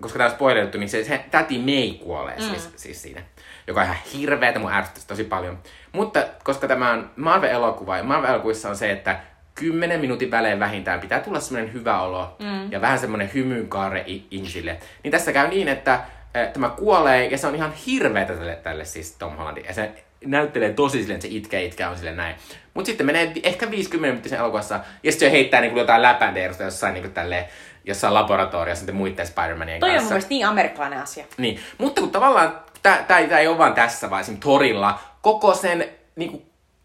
koska 0.00 0.18
tämä 0.18 0.28
on 0.28 0.34
spoilerittu, 0.34 0.78
niin 0.78 0.88
se, 0.88 1.04
se 1.04 1.24
täti 1.30 1.58
May 1.58 2.04
kuolee 2.04 2.36
mm. 2.36 2.42
siis, 2.42 2.72
siis 2.76 3.02
siinä. 3.02 3.22
Joka 3.66 3.80
on 3.80 3.86
ihan 3.86 3.98
hirveetä, 4.14 4.58
mun 4.58 4.72
ärsyttäisi 4.72 5.08
tosi 5.08 5.24
paljon. 5.24 5.58
Mutta 5.92 6.24
koska 6.44 6.68
tämä 6.68 6.92
on 6.92 7.10
Marvel-elokuva, 7.16 7.96
ja 7.96 8.02
Marvel-elokuvissa 8.02 8.68
on 8.68 8.76
se, 8.76 8.90
että 8.90 9.20
10 9.54 10.00
minuutin 10.00 10.30
välein 10.30 10.60
vähintään 10.60 11.00
pitää 11.00 11.20
tulla 11.20 11.40
semmoinen 11.40 11.72
hyvä 11.72 12.00
olo 12.00 12.36
mm. 12.38 12.72
ja 12.72 12.80
vähän 12.80 12.98
semmoinen 12.98 13.30
hymynkaare 13.34 14.04
ihmisille. 14.30 14.78
Niin 15.02 15.12
tässä 15.12 15.32
käy 15.32 15.48
niin, 15.48 15.68
että 15.68 15.94
äh, 15.94 16.48
tämä 16.52 16.68
kuolee 16.68 17.26
ja 17.26 17.38
se 17.38 17.46
on 17.46 17.54
ihan 17.54 17.72
hirveetä 17.86 18.32
tälle, 18.32 18.56
tälle 18.56 18.84
siis 18.84 19.12
Tom 19.12 19.36
Hollandin. 19.36 19.64
Ja 19.64 19.74
se 19.74 20.04
näyttelee 20.24 20.72
tosi 20.72 20.98
silleen, 20.98 21.16
että 21.16 21.28
se 21.28 21.34
itkee, 21.34 21.64
itkee 21.64 21.86
on 21.86 21.96
silleen 21.96 22.16
näin. 22.16 22.36
Mut 22.74 22.86
sitten 22.86 23.06
menee 23.06 23.32
ehkä 23.42 23.70
50 23.70 24.06
minuuttisen 24.06 24.38
elokuvassa, 24.38 24.80
ja 25.02 25.12
sitten 25.12 25.28
se 25.28 25.32
heittää 25.32 25.60
niinku 25.60 25.78
jotain 25.78 26.02
läpändeerusta 26.02 26.62
jossain 26.62 26.94
niinku 26.94 27.10
tälleen, 27.10 27.44
jossain 27.84 28.14
laboratoriossa 28.14 28.80
sitten 28.80 28.96
muiden 28.96 29.26
Spider-Manien 29.26 29.80
Toi 29.80 29.90
kanssa. 29.90 30.08
Toi 30.08 30.16
on 30.16 30.22
mun 30.22 30.28
niin 30.28 30.46
amerikkalainen 30.46 30.98
asia. 30.98 31.24
Niin, 31.36 31.60
mutta 31.78 32.00
kun 32.00 32.10
tavallaan 32.10 32.60
tämä 32.82 33.38
ei 33.38 33.46
ole 33.46 33.58
vaan 33.58 33.74
tässä, 33.74 34.10
vaan 34.10 34.20
esimerkiksi 34.20 34.48
torilla, 34.48 34.98
koko 35.22 35.54
sen 35.54 35.88
niinku, 36.16 36.42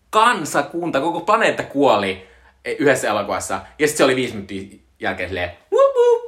kansakunta, 0.09 1.01
koko 1.01 1.21
planeetta 1.21 1.63
kuoli 1.63 2.27
yhdessä 2.79 3.07
elokuvassa, 3.07 3.53
ja 3.53 3.87
sitten 3.87 3.97
se 3.97 4.03
oli 4.03 4.15
viisi 4.15 4.33
minuuttia 4.33 4.79
jälkeen 4.99 5.29
silleen, 5.29 5.51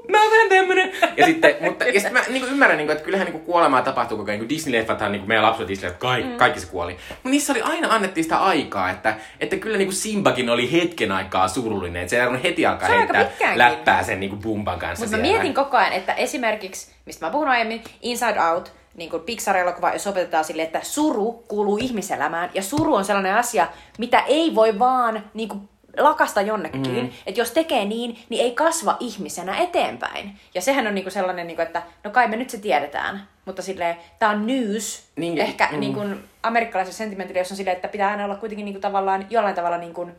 mä 0.10 0.22
oon 0.22 0.32
vähän 0.32 0.49
tämmönen. 0.49 0.91
Ja 1.18 1.26
sitten, 1.26 1.55
mutta, 1.62 1.86
ja 1.86 1.93
sitten 1.93 2.14
mä 2.14 2.22
niin 2.28 2.41
kuin 2.41 2.51
ymmärrän, 2.51 2.78
niin 2.78 2.88
kuin, 2.88 2.93
että 2.93 3.05
kyllähän 3.05 3.26
niin 3.26 3.34
kuin 3.34 3.43
kuolemaa 3.43 3.82
tapahtuu 3.82 4.18
koko 4.18 4.32
ajan. 4.32 4.39
Niin 4.39 4.49
Disney-leffathan, 4.49 5.12
niin 5.12 5.20
kuin 5.20 5.28
meidän 5.28 5.43
lapset 5.43 5.68
Disney, 5.68 5.88
että 5.88 5.99
kaikki, 5.99 6.30
mm. 6.30 6.38
kaikki 6.38 6.60
se 6.60 6.68
kuoli. 6.68 6.97
Mutta 7.10 7.30
niissä 7.30 7.53
oli 7.53 7.62
aina 7.62 7.88
annettiin 7.91 8.24
sitä 8.24 8.38
aikaa, 8.38 8.89
että, 8.89 9.16
että 9.39 9.55
kyllä 9.55 9.78
niin 9.78 9.88
kuin 9.88 9.95
Simbakin 9.95 10.49
oli 10.49 10.72
hetken 10.72 11.12
aikaa 11.12 11.47
surullinen. 11.47 12.01
Että 12.01 12.10
se 12.10 12.24
ei 12.24 12.43
heti 12.43 12.66
alkaa 12.66 12.89
heittää 12.89 13.30
läppää 13.55 14.03
sen 14.03 14.20
niin 14.20 14.30
kuin 14.30 14.41
Bumban 14.41 14.80
kanssa 14.80 15.05
Mutta 15.05 15.18
mä 15.18 15.22
mietin 15.22 15.53
koko 15.53 15.78
ajan, 15.78 15.93
että 15.93 16.14
esimerkiksi, 16.14 16.91
mistä 17.05 17.26
mä 17.26 17.32
puhun 17.32 17.47
aiemmin, 17.47 17.84
Inside 18.01 18.41
Out, 18.41 18.74
niin 18.95 19.10
kuin 19.10 19.24
Pixar-elokuva, 19.24 19.93
jos 19.93 20.08
opetetaan 20.08 20.45
sille, 20.45 20.62
että 20.62 20.80
suru 20.84 21.43
kuuluu 21.47 21.78
ihmiselämään, 21.78 22.49
ja 22.53 22.64
suru 22.64 22.95
on 22.95 23.05
sellainen 23.05 23.36
asia, 23.36 23.68
mitä 23.97 24.20
ei 24.20 24.55
voi 24.55 24.80
vaan 24.80 25.24
niin 25.34 25.49
kuin 25.49 25.70
lakasta 25.98 26.41
jonnekin. 26.41 26.82
Mm. 26.82 27.10
Että 27.26 27.41
jos 27.41 27.52
tekee 27.52 27.86
niin, 27.86 28.20
niin 28.30 28.43
ei 28.43 28.52
kasva 28.52 28.98
ihmisenä 29.00 29.58
eteenpäin. 29.58 30.36
Ja 30.54 30.62
sehän 30.62 30.88
on 30.88 30.95
niinku 30.95 31.12
sellainen, 31.12 31.48
niinku, 31.48 31.62
että 31.62 31.84
no 32.04 32.12
kai 32.12 32.28
me 32.28 32.36
nyt 32.36 32.50
se 32.50 32.58
tiedetään. 32.58 33.28
Mutta 33.45 33.62
silleen, 33.62 33.95
tämä 34.20 34.32
on 34.32 34.48
news. 34.48 35.04
Niin, 35.16 35.38
Ehkä 35.38 35.70
mm. 35.72 35.80
niinku, 35.80 36.02
amerikkalaisessa 36.43 36.98
sentimentillä, 36.98 37.39
jos 37.39 37.52
on 37.52 37.58
silleen, 37.58 37.76
että 37.76 37.88
pitää 37.88 38.12
aina 38.12 38.26
olla 38.26 38.36
kuitenkin 38.36 38.66
niinku, 38.66 38.82
tavallaan 38.82 39.28
jollain 39.30 39.56
tavalla 39.56 39.78
niinku, 39.78 40.10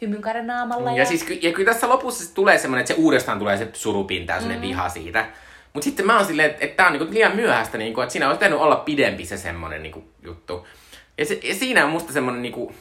hymynkaaren 0.00 0.46
naamalla. 0.46 0.90
Ja, 0.90 0.96
ja, 0.96 1.04
siis, 1.04 1.26
ja 1.42 1.52
kyllä 1.52 1.72
tässä 1.72 1.88
lopussa 1.88 2.34
tulee 2.34 2.58
semmoinen, 2.58 2.80
että 2.80 2.94
se 2.94 3.00
uudestaan 3.00 3.38
tulee 3.38 3.56
se 3.56 3.68
surupinta 3.72 4.32
ja 4.32 4.40
mm. 4.40 4.60
viha 4.60 4.88
siitä. 4.88 5.26
Mutta 5.72 5.84
sitten 5.84 6.06
mä 6.06 6.16
oon 6.16 6.26
silleen, 6.26 6.50
että, 6.50 6.64
että 6.64 6.76
tää 6.76 6.86
on 6.86 6.92
niinku 6.92 7.14
liian 7.14 7.36
myöhäistä, 7.36 7.78
niinku, 7.78 8.00
että 8.00 8.12
siinä 8.12 8.26
olisi 8.26 8.38
pitänyt 8.38 8.58
olla 8.58 8.76
pidempi 8.76 9.26
se 9.26 9.36
semmoinen 9.36 9.82
niinku, 9.82 10.04
juttu. 10.22 10.66
Ja, 11.18 11.24
se, 11.24 11.40
ja 11.42 11.54
siinä 11.54 11.84
on 11.84 11.90
musta 11.90 12.12
semmoinen 12.12 12.42
niinku, 12.42 12.72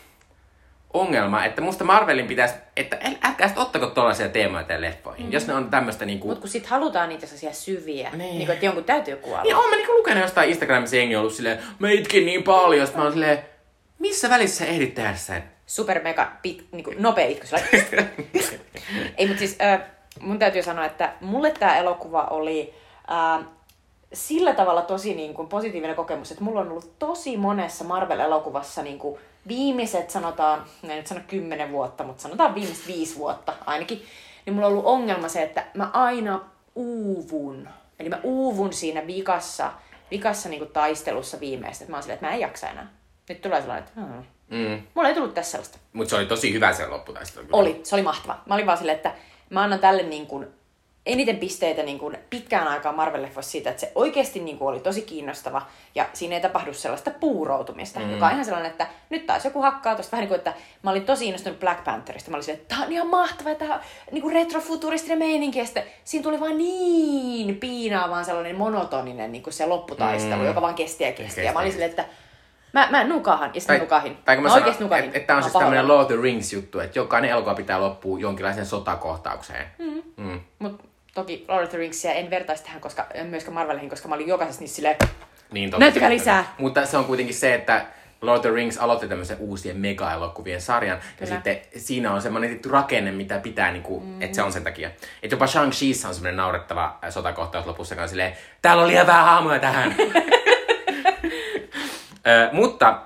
ongelma, 1.01 1.45
että 1.45 1.61
musta 1.61 1.83
Marvelin 1.83 2.27
pitäisi, 2.27 2.55
että 2.75 2.99
älkää 3.23 3.47
sitten 3.47 3.63
ottako 3.63 3.85
tollaisia 3.85 4.29
teemoja 4.29 4.63
tälle 4.63 4.87
leffoihin, 4.87 5.25
mm. 5.25 5.31
jos 5.31 5.47
ne 5.47 5.53
on 5.53 5.69
tämmöistä 5.69 6.05
niinku... 6.05 6.27
Mut 6.27 6.39
kun 6.39 6.49
sit 6.49 6.65
halutaan 6.65 7.09
niitä 7.09 7.25
sellaisia 7.25 7.53
syviä, 7.53 8.09
niin. 8.13 8.37
niinku, 8.37 8.51
että 8.51 8.65
jonkun 8.65 8.83
täytyy 8.83 9.15
kuolla. 9.15 9.43
Niin 9.43 9.55
oon 9.55 9.69
mä 9.69 9.75
niinku 9.75 9.97
lukenut 9.97 10.23
jostain 10.23 10.49
Instagramissa 10.49 10.95
jengi 10.95 11.15
ollut 11.15 11.33
silleen, 11.33 11.59
mä 11.79 11.89
itkin 11.89 12.25
niin 12.25 12.43
paljon, 12.43 12.87
mä 12.95 13.03
oon 13.03 13.11
silleen, 13.11 13.39
missä 13.99 14.29
välissä 14.29 14.57
sä 14.57 14.65
ehdit 14.65 14.93
tehdä 14.93 15.15
sen? 15.15 15.43
Super 15.65 16.03
mega 16.03 16.31
pit, 16.41 16.67
niinku, 16.71 16.93
nopea 16.97 17.27
itkys. 17.27 17.53
Ei, 19.17 19.27
mutta 19.27 19.39
siis 19.39 19.57
äh, 19.61 19.81
mun 20.19 20.39
täytyy 20.39 20.63
sanoa, 20.63 20.85
että 20.85 21.13
mulle 21.21 21.51
tämä 21.51 21.77
elokuva 21.77 22.23
oli 22.23 22.73
äh, 23.11 23.45
sillä 24.13 24.53
tavalla 24.53 24.81
tosi 24.81 25.13
niin 25.13 25.33
kuin, 25.33 25.47
positiivinen 25.47 25.95
kokemus, 25.95 26.31
että 26.31 26.43
mulla 26.43 26.59
on 26.59 26.69
ollut 26.69 26.99
tosi 26.99 27.37
monessa 27.37 27.85
Marvel-elokuvassa 27.85 28.83
niin 28.83 28.99
kuin, 28.99 29.19
viimeiset, 29.47 30.09
sanotaan, 30.09 30.65
en 30.83 30.97
nyt 30.97 31.07
sano 31.07 31.21
kymmenen 31.27 31.71
vuotta, 31.71 32.03
mutta 32.03 32.21
sanotaan 32.21 32.55
viimeiset 32.55 32.87
viisi 32.87 33.15
vuotta 33.17 33.53
ainakin, 33.65 34.05
niin 34.45 34.53
mulla 34.53 34.67
on 34.67 34.73
ollut 34.73 34.85
ongelma 34.85 35.27
se, 35.27 35.43
että 35.43 35.65
mä 35.73 35.89
aina 35.93 36.41
uuvun. 36.75 37.69
Eli 37.99 38.09
mä 38.09 38.19
uuvun 38.23 38.73
siinä 38.73 39.07
vikassa, 39.07 39.71
vikassa 40.11 40.49
niin 40.49 40.67
taistelussa 40.73 41.39
viimeistä. 41.39 41.83
Että 41.83 41.91
mä 41.91 41.97
oon 41.97 42.03
silleen, 42.03 42.15
että 42.15 42.25
mä 42.25 42.33
en 42.33 42.39
jaksa 42.39 42.69
enää. 42.69 42.87
Nyt 43.29 43.41
tulee 43.41 43.61
sellainen, 43.61 43.87
että 43.87 44.01
hmm. 44.01 44.23
Mm. 44.49 44.81
mulla 44.95 45.09
ei 45.09 45.15
tullut 45.15 45.33
tässä 45.33 45.51
sellaista. 45.51 45.77
Mutta 45.93 46.09
se 46.09 46.15
oli 46.15 46.25
tosi 46.25 46.53
hyvä 46.53 46.73
se 46.73 46.87
lopputaistelu. 46.87 47.47
Oli, 47.51 47.79
se 47.83 47.95
oli 47.95 48.01
mahtava. 48.01 48.39
Mä 48.45 48.53
olin 48.53 48.65
vaan 48.65 48.77
silleen, 48.77 48.95
että 48.95 49.15
mä 49.49 49.63
annan 49.63 49.79
tälle 49.79 50.03
niin 50.03 50.27
kuin 50.27 50.47
eniten 51.05 51.37
pisteitä 51.37 51.83
niin 51.83 51.99
kuin 51.99 52.17
pitkään 52.29 52.67
aikaa 52.67 52.91
Marvel-leffoissa 52.93 53.41
siitä, 53.51 53.69
että 53.69 53.79
se 53.79 53.91
oikeasti 53.95 54.39
niin 54.39 54.57
kuin 54.57 54.67
oli 54.69 54.79
tosi 54.79 55.01
kiinnostava 55.01 55.61
ja 55.95 56.05
siinä 56.13 56.35
ei 56.35 56.41
tapahdu 56.41 56.73
sellaista 56.73 57.11
puuroutumista, 57.11 57.99
mm. 57.99 58.11
joka 58.11 58.25
on 58.25 58.31
ihan 58.31 58.45
sellainen, 58.45 58.71
että 58.71 58.87
nyt 59.09 59.25
taas 59.25 59.45
joku 59.45 59.61
hakkaa 59.61 59.95
tosta 59.95 60.11
vähän 60.11 60.21
niin 60.21 60.27
kuin, 60.27 60.37
että 60.37 60.53
mä 60.83 60.91
olin 60.91 61.05
tosi 61.05 61.25
innostunut 61.27 61.59
Black 61.59 61.83
Pantherista. 61.83 62.31
Mä 62.31 62.37
olin 62.37 62.43
silleen, 62.43 62.61
että 62.61 62.75
tää 62.75 62.85
on 62.85 62.91
ihan 62.91 63.07
mahtava, 63.07 63.55
tää 63.55 63.73
on 63.73 63.79
niin 64.11 64.21
kuin 64.21 64.33
retrofuturistinen 64.33 65.17
meininki 65.17 65.59
ja 65.59 65.65
sitten 65.65 65.83
siinä 66.03 66.23
tuli 66.23 66.39
vaan 66.39 66.57
niin 66.57 67.55
piinaavaan 67.55 68.25
sellainen 68.25 68.55
monotoninen 68.55 69.31
niin 69.31 69.43
kuin 69.43 69.53
se 69.53 69.65
lopputaistelu, 69.65 70.41
Mm. 70.41 70.45
joka 70.47 70.61
vaan 70.61 70.75
kesti 70.75 71.03
ja 71.03 71.11
kesti. 71.11 71.43
Ja 71.43 71.53
mä 71.53 71.59
olin 71.59 71.71
silleen, 71.71 71.89
että 71.89 72.05
mä, 72.73 72.87
mä 72.91 73.03
nukahan 73.03 73.51
ja 73.53 73.61
sitten 73.61 73.79
nukahin. 73.79 74.17
tai 74.25 74.35
kun 74.35 74.43
mä, 74.43 74.49
mä 74.49 74.55
sanon, 74.59 74.75
nukahin. 74.79 75.05
että, 75.05 75.17
että 75.17 75.27
tämä 75.27 75.37
on 75.37 75.43
Mä 75.43 75.49
siis 75.49 75.53
tämmöinen 75.53 75.85
pahoillani. 75.85 75.87
Lord 75.87 76.11
of 76.11 76.17
the 76.17 76.21
Rings 76.23 76.53
juttu, 76.53 76.79
että 76.79 76.99
jokainen 76.99 77.31
elokuva 77.31 77.55
pitää 77.55 77.81
loppua 77.81 78.19
jonkinlaiseen 78.19 78.65
sotakohtaukseen. 78.65 79.65
Mm. 79.79 80.01
Mm. 80.17 80.39
Mut 80.59 80.94
toki 81.15 81.45
Lord 81.47 81.63
of 81.63 81.69
the 81.69 81.77
Ringsia 81.77 82.13
en 82.13 82.29
vertaisi 82.29 82.63
tähän, 82.63 82.81
koska 82.81 83.05
en 83.13 83.27
myöskään 83.27 83.53
Marvelihin, 83.53 83.89
koska 83.89 84.07
mä 84.07 84.15
olin 84.15 84.27
jokaisessa 84.27 84.61
niissä 84.61 84.75
silleen, 84.75 84.95
Niin, 85.51 85.69
totta. 85.69 85.79
Näyttäkää 85.79 86.09
lisää. 86.09 86.55
Mutta 86.57 86.85
se 86.85 86.97
on 86.97 87.05
kuitenkin 87.05 87.35
se, 87.35 87.53
että 87.53 87.85
Lord 88.21 88.37
of 88.37 88.41
the 88.41 88.51
Rings 88.51 88.77
aloitti 88.77 89.07
tämmöisen 89.07 89.37
uusien 89.39 89.77
mega-elokuvien 89.77 90.61
sarjan. 90.61 90.97
Ja 90.97 91.03
Kyllä. 91.17 91.31
sitten 91.31 91.61
siinä 91.77 92.11
on 92.13 92.21
semmoinen 92.21 92.49
tietty 92.49 92.69
rakenne, 92.69 93.11
mitä 93.11 93.39
pitää, 93.39 93.71
niinku, 93.71 93.99
mm. 93.99 94.21
että 94.21 94.35
se 94.35 94.41
on 94.43 94.51
sen 94.53 94.63
takia. 94.63 94.87
Että 95.23 95.33
jopa 95.33 95.45
Shang-Chiissa 95.45 96.07
on 96.07 96.13
semmoinen 96.13 96.37
naurettava 96.37 96.99
sotakohtaus 97.09 97.65
lopussa, 97.65 97.93
joka 97.95 98.03
on 98.03 98.09
silleen, 98.09 98.37
täällä 98.61 98.83
on 98.83 98.87
liian 98.89 99.07
vähän 99.07 99.25
hahmoja 99.25 99.59
tähän. 99.59 99.95
Ö, 102.27 102.49
mutta 102.51 102.99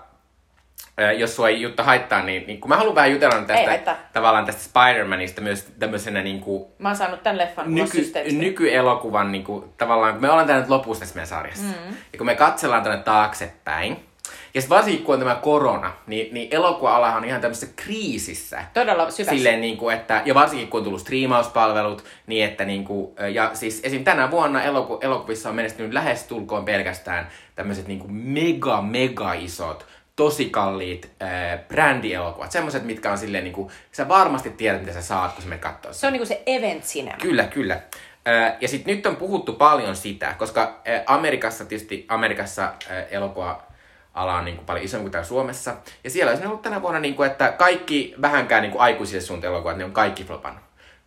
jos 1.17 1.35
sua 1.35 1.49
ei 1.49 1.61
Jutta 1.61 1.83
haittaa, 1.83 2.23
niin, 2.23 2.47
niin 2.47 2.61
kun 2.61 2.69
mä 2.69 2.77
haluan 2.77 2.95
vähän 2.95 3.11
jutella 3.11 3.35
Ei 3.35 3.67
tästä, 3.67 3.95
tavallaan 4.13 4.45
tästä 4.45 4.61
Spider-Manista 4.61 5.41
myös 5.41 5.67
tämmöisenä 5.79 6.21
niin 6.21 6.39
kuin, 6.39 6.65
mä 6.77 6.89
oon 6.89 6.95
saanut 6.95 7.23
tämän 7.23 7.37
leffan 7.37 7.75
nyky, 7.75 8.11
nykyelokuvan, 8.31 9.31
niin 9.31 9.43
kuin, 9.43 9.63
tavallaan, 9.77 10.13
kun 10.13 10.21
me 10.21 10.29
ollaan 10.29 10.47
täällä 10.47 10.61
nyt 10.61 10.69
lopussa 10.69 10.99
tässä 10.99 11.15
meidän 11.15 11.27
sarjassa, 11.27 11.63
mm. 11.63 11.95
ja 12.13 12.17
kun 12.17 12.25
me 12.25 12.35
katsellaan 12.35 12.83
tänne 12.83 13.03
taaksepäin, 13.03 14.09
ja 14.53 14.61
sitten 14.61 14.77
varsinkin 14.77 15.05
kun 15.05 15.13
on 15.13 15.19
tämä 15.19 15.35
korona, 15.35 15.93
niin, 16.07 16.33
niin 16.33 16.47
elokuva-alahan 16.51 17.17
on 17.17 17.25
ihan 17.25 17.41
tämmöisessä 17.41 17.75
kriisissä. 17.75 18.63
Todella 18.73 19.11
syvässä. 19.11 19.35
Silleen, 19.35 19.61
niin 19.61 19.77
kuin, 19.77 19.95
että, 19.95 20.21
ja 20.25 20.35
varsinkin 20.35 20.67
kun 20.67 20.77
on 20.77 20.83
tullut 20.83 21.01
striimauspalvelut, 21.01 22.03
niin 22.27 22.45
että 22.45 22.65
niin 22.65 22.83
kuin, 22.83 23.15
ja 23.33 23.51
siis 23.53 23.81
esim. 23.83 24.03
tänä 24.03 24.31
vuonna 24.31 24.63
eloku, 24.63 24.97
elokuvissa 25.01 25.49
on 25.49 25.55
menestynyt 25.55 25.93
lähes 25.93 26.23
tulkoon 26.23 26.65
pelkästään 26.65 27.27
tämmöiset 27.55 27.87
niin 27.87 27.99
kuin 27.99 28.13
mega, 28.13 28.81
mega 28.81 29.33
isot, 29.33 29.85
tosi 30.19 30.49
kalliit 30.49 31.11
äh, 31.21 31.59
brändielokuvat. 31.67 32.51
Semmoiset, 32.51 32.83
mitkä 32.83 33.11
on 33.11 33.17
silleen, 33.17 33.43
niin 33.43 33.53
kuin, 33.53 33.69
sä 33.91 34.07
varmasti 34.07 34.49
tiedät, 34.49 34.81
mitä 34.81 34.93
sä 34.93 35.01
saat, 35.01 35.33
kun 35.33 35.43
sä 35.43 35.49
menet 35.49 35.61
katsoa 35.61 35.93
Se 35.93 36.07
on 36.07 36.13
niinku 36.13 36.25
se 36.25 36.43
event 36.45 36.83
cinema. 36.83 37.17
Kyllä, 37.21 37.43
kyllä. 37.43 37.79
Ö, 38.27 38.53
Ja 38.61 38.67
sitten 38.67 38.95
nyt 38.95 39.05
on 39.05 39.15
puhuttu 39.15 39.53
paljon 39.53 39.95
sitä, 39.95 40.35
koska 40.37 40.81
ö, 40.87 41.03
Amerikassa 41.05 41.65
tietysti, 41.65 42.05
Amerikassa 42.07 42.73
ö, 42.91 43.01
elokuva-ala 43.01 44.35
on 44.35 44.45
niin 44.45 44.55
kuin 44.55 44.65
paljon 44.65 44.85
isompi 44.85 45.01
kuin 45.01 45.11
täällä 45.11 45.27
Suomessa. 45.27 45.75
Ja 46.03 46.09
siellä 46.09 46.31
olisi 46.31 46.45
ollut 46.45 46.61
tänä 46.61 46.81
vuonna, 46.81 46.99
niin 46.99 47.15
kuin, 47.15 47.31
että 47.31 47.51
kaikki 47.51 48.15
vähänkään 48.21 48.61
niin 48.61 48.71
kuin 48.71 48.81
aikuisille 48.81 49.21
suunnitelmat 49.21 49.55
elokuvat, 49.55 49.77
ne 49.77 49.85
on 49.85 49.91
kaikki 49.91 50.23
flopannut. 50.23 50.63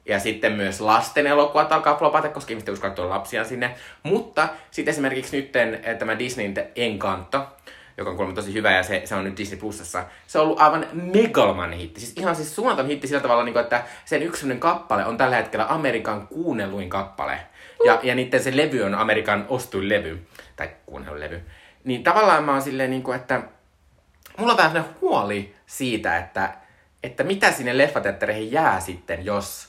Ja 0.07 0.19
sitten 0.21 0.53
myös 0.53 0.81
lasten 0.81 1.27
elokuvat 1.27 1.73
alkaa 1.73 1.97
flopata, 1.97 2.29
koska 2.29 2.51
ihmiset 2.51 2.69
uskovat 2.69 2.95
tuoda 2.95 3.11
lapsiaan 3.11 3.47
sinne. 3.47 3.75
Mutta 4.03 4.49
sitten 4.71 4.93
esimerkiksi 4.93 5.37
nyt 5.37 5.53
tämä 5.99 6.19
Disneyn 6.19 6.55
Encanto, 6.77 7.47
joka 8.03 8.11
on 8.11 8.17
kuulemma 8.17 8.35
tosi 8.35 8.55
hyvä 8.55 8.73
ja 8.73 8.83
se, 8.83 9.03
se 9.05 9.15
on 9.15 9.25
nyt 9.25 9.37
Disney 9.37 9.61
Plusassa. 9.61 10.05
Se 10.27 10.39
on 10.39 10.45
ollut 10.45 10.61
aivan 10.61 10.87
megaloman 10.93 11.73
hitti. 11.73 12.01
Siis 12.01 12.13
ihan 12.17 12.37
siis 12.37 12.55
suunnaton 12.55 12.87
hitti 12.87 13.07
sillä 13.07 13.21
tavalla, 13.21 13.45
niin 13.45 13.53
kuin, 13.53 13.63
että 13.63 13.85
sen 14.05 14.23
yksi 14.23 14.57
kappale 14.59 15.07
on 15.07 15.17
tällä 15.17 15.37
hetkellä 15.37 15.67
Amerikan 15.69 16.29
kuunnelluin 16.29 16.91
kappale. 16.91 17.41
Ja, 17.85 18.01
ja 18.03 18.15
niiden 18.15 18.43
se 18.43 18.57
levy 18.57 18.83
on 18.83 18.95
Amerikan 18.95 19.47
ostuin 19.49 19.89
levy, 19.89 20.27
tai 20.57 20.71
kuunnellulevy. 20.87 21.43
Niin 21.85 22.03
tavallaan 22.03 22.45
mä 22.45 22.53
oon 22.53 22.63
silleen, 22.63 22.91
niin 22.91 23.03
kuin, 23.03 23.17
että 23.17 23.43
mulla 24.39 24.53
on 24.53 24.59
vähän 24.59 24.85
huoli 25.01 25.55
siitä, 25.67 26.19
että, 26.19 26.55
että 27.03 27.25
mitä 27.25 27.53
sinne 27.53 27.79
leffateattereihin 27.79 28.53
jää 28.53 28.81
sitten, 28.81 29.25
jos 29.25 29.69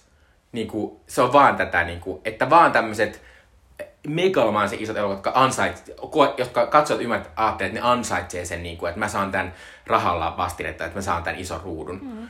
niin 0.51 0.67
kuin, 0.67 0.99
se 1.07 1.21
on 1.21 1.33
vaan 1.33 1.55
tätä, 1.55 1.83
niin 1.83 1.99
kuin, 1.99 2.21
että 2.25 2.49
vaan 2.49 2.71
tämmöiset 2.71 3.21
megalomaanisen 4.07 4.79
isot 4.79 4.97
elokuvat, 4.97 5.17
jotka, 5.17 5.31
ansait, 5.35 5.91
jotka 6.37 6.67
katsojat 6.67 7.01
ymmärtää, 7.01 7.31
ajattelee, 7.35 7.67
että 7.67 7.81
ne 7.81 7.87
ansaitsee 7.87 8.45
sen, 8.45 8.63
niin 8.63 8.77
kuin, 8.77 8.89
että 8.89 8.99
mä 8.99 9.07
saan 9.07 9.31
tämän 9.31 9.53
rahalla 9.87 10.37
vastinetta, 10.37 10.85
että 10.85 10.97
mä 10.97 11.01
saan 11.01 11.23
tämän 11.23 11.39
ison 11.39 11.61
ruudun. 11.61 11.99
Mm. 12.03 12.27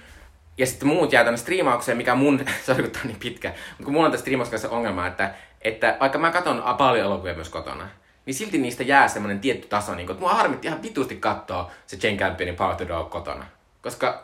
Ja 0.58 0.66
sitten 0.66 0.88
muut 0.88 1.14
jää 1.14 1.24
tänne 1.24 1.38
striimaukseen, 1.38 1.97
mikä 1.97 2.16
mun, 2.16 2.45
sori 2.66 2.84
kun 2.84 2.91
tää 2.91 3.01
on 3.01 3.08
niin 3.08 3.20
pitkä, 3.20 3.49
mutta 3.49 3.84
kun 3.84 3.93
mulla 3.93 4.06
on 4.06 4.12
tässä 4.12 4.22
striimauksen 4.22 4.51
kanssa 4.51 4.70
ongelma, 4.70 5.08
että, 5.08 5.34
että 5.62 5.97
vaikka 5.99 6.20
mä 6.20 6.32
katson 6.32 6.64
paljon 6.78 7.06
elokuvia 7.06 7.34
myös 7.34 7.49
kotona, 7.49 7.89
niin 8.26 8.34
silti 8.34 8.58
niistä 8.58 8.84
jää 8.84 9.08
semmoinen 9.08 9.39
tietty 9.39 9.68
taso, 9.68 9.95
niin 9.95 10.06
kuin, 10.06 10.14
että 10.14 10.26
mua 10.26 10.34
harmitti 10.34 10.68
ihan 10.68 10.82
vitusti 10.82 11.16
katsoa 11.16 11.72
se 11.88 11.97
Jane 12.04 12.18
Campionin 12.18 12.56
Power 12.56 12.76
to 12.76 12.88
Dog 12.88 13.10
kotona. 13.10 13.45
Koska 13.82 14.24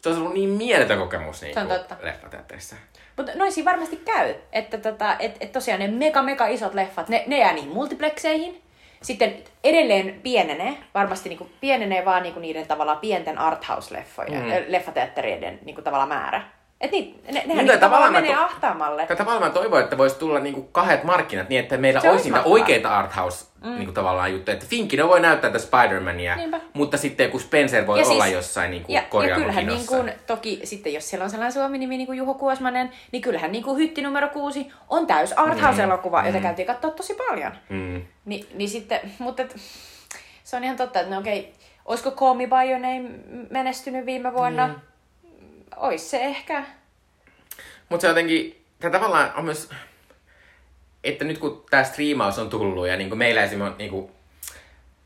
se 0.00 0.08
on 0.08 0.18
ollut 0.18 0.34
niin 0.34 0.48
mieletön 0.48 0.98
kokemus 0.98 1.42
niin 1.42 1.54
Se 1.54 1.60
kuin 1.60 1.98
leffateatterissa. 2.00 2.76
Mutta 3.22 3.38
noisiin 3.38 3.64
varmasti 3.64 3.96
käy, 3.96 4.34
että 4.52 4.78
tota, 4.78 5.16
et, 5.18 5.36
et 5.40 5.52
tosiaan 5.52 5.80
ne 5.80 5.88
mega 5.88 6.22
mega 6.22 6.46
isot 6.46 6.74
leffat, 6.74 7.08
ne, 7.08 7.24
ne 7.26 7.38
jää 7.38 7.52
niihin 7.52 7.70
multiplexeihin. 7.72 8.62
Sitten 9.02 9.34
edelleen 9.64 10.20
pienenee, 10.22 10.74
varmasti 10.94 11.28
niinku 11.28 11.48
pienenee 11.60 12.04
vaan 12.04 12.22
niinku 12.22 12.40
niiden 12.40 12.66
tavallaan 12.66 12.98
pienten 12.98 13.38
arthouse-leffojen, 13.38 14.42
Mm. 14.42 14.50
leffateatterien 14.68 15.58
niinku 15.64 15.82
tavallaan 15.82 16.08
määrä. 16.08 16.42
Et 16.80 16.90
niin, 16.90 17.14
ne, 17.24 17.32
nehän 17.32 17.48
Niin, 17.48 17.56
niinku 17.58 17.72
tavallaan 17.80 17.80
tavallaan 17.80 18.12
menee 18.12 18.34
to- 18.34 18.40
ahtaamalle. 18.42 19.06
Tavallaan 19.06 19.52
toivon, 19.52 19.80
että 19.80 19.98
voisi 19.98 20.18
tulla 20.18 20.38
niinku 20.40 20.62
kahdet 20.62 21.04
markkinat 21.04 21.48
niin, 21.48 21.60
että 21.60 21.76
meillä 21.76 22.00
Se 22.00 22.10
olisi 22.10 22.24
niitä 22.30 22.42
oikeita 22.44 22.98
arthouse 22.98 23.46
mm. 23.64 23.74
niinku 23.74 23.92
tavallaan 23.92 24.32
juttuja. 24.32 24.54
Että 24.54 24.66
Finkino 24.68 25.08
voi 25.08 25.20
näyttää 25.20 25.50
tätä 25.50 25.64
Spider-Mania, 25.64 26.36
Niinpä. 26.36 26.60
mutta 26.72 26.96
sitten 26.96 27.24
joku 27.24 27.38
Spencer 27.38 27.86
voi 27.86 28.00
Ja 28.00 28.06
olla 28.06 28.22
siis- 28.24 28.34
jossain 28.34 28.70
niinku 28.70 28.92
Ja, 28.92 29.00
ja 29.00 29.06
korjaamon 29.08 29.42
kyllähän 29.42 29.66
niin 29.66 29.86
kuin, 29.86 30.12
toki 30.26 30.60
sitten 30.64 30.94
jos 30.94 31.10
siellä 31.10 31.24
on 31.24 31.30
sellainen 31.30 31.52
suomi-nimi 31.52 31.96
niin 31.96 32.06
kuin 32.06 32.18
Juho 32.18 32.34
Kuosmanen, 32.34 32.90
niin 33.12 33.22
kyllähän 33.22 33.52
niin 33.52 33.64
kuin 33.64 33.78
Hytti 33.78 34.02
numero 34.02 34.28
kuusi 34.28 34.72
on 34.88 35.06
täys 35.06 35.32
arthouse-elokuva, 35.32 36.26
jota 36.26 36.40
käytiin 36.40 36.66
katsoa 36.66 36.90
tosi 36.90 37.14
paljon. 37.14 37.52
Mm. 37.68 38.02
Ni, 38.24 38.46
niin 38.54 38.70
sitten, 38.70 39.00
mutta 39.18 39.42
et, 39.42 39.56
se 40.44 40.56
on 40.56 40.64
ihan 40.64 40.76
totta, 40.76 41.00
että 41.00 41.14
no 41.14 41.20
okei, 41.20 41.52
olisiko 41.84 42.10
Call 42.10 42.34
Me 42.34 42.46
By 42.46 42.70
Your 42.70 42.80
Name 42.80 43.10
menestynyt 43.50 44.06
viime 44.06 44.32
vuonna? 44.32 44.66
Mm. 44.68 44.74
Ois 45.76 46.10
se 46.10 46.20
ehkä. 46.20 46.64
Mutta 47.88 48.00
se 48.02 48.08
jotenkin, 48.08 48.64
tämä 48.80 48.92
tavallaan 48.92 49.32
on 49.36 49.44
myös, 49.44 49.68
että 51.04 51.24
nyt 51.24 51.38
kun 51.38 51.64
tämä 51.70 51.84
striimaus 51.84 52.38
on 52.38 52.50
tullut 52.50 52.88
ja 52.88 52.96
niinku 52.96 53.16
meillä 53.16 53.42
esimerkiksi 53.42 53.72
on 53.72 53.78
niinku, 53.78 54.10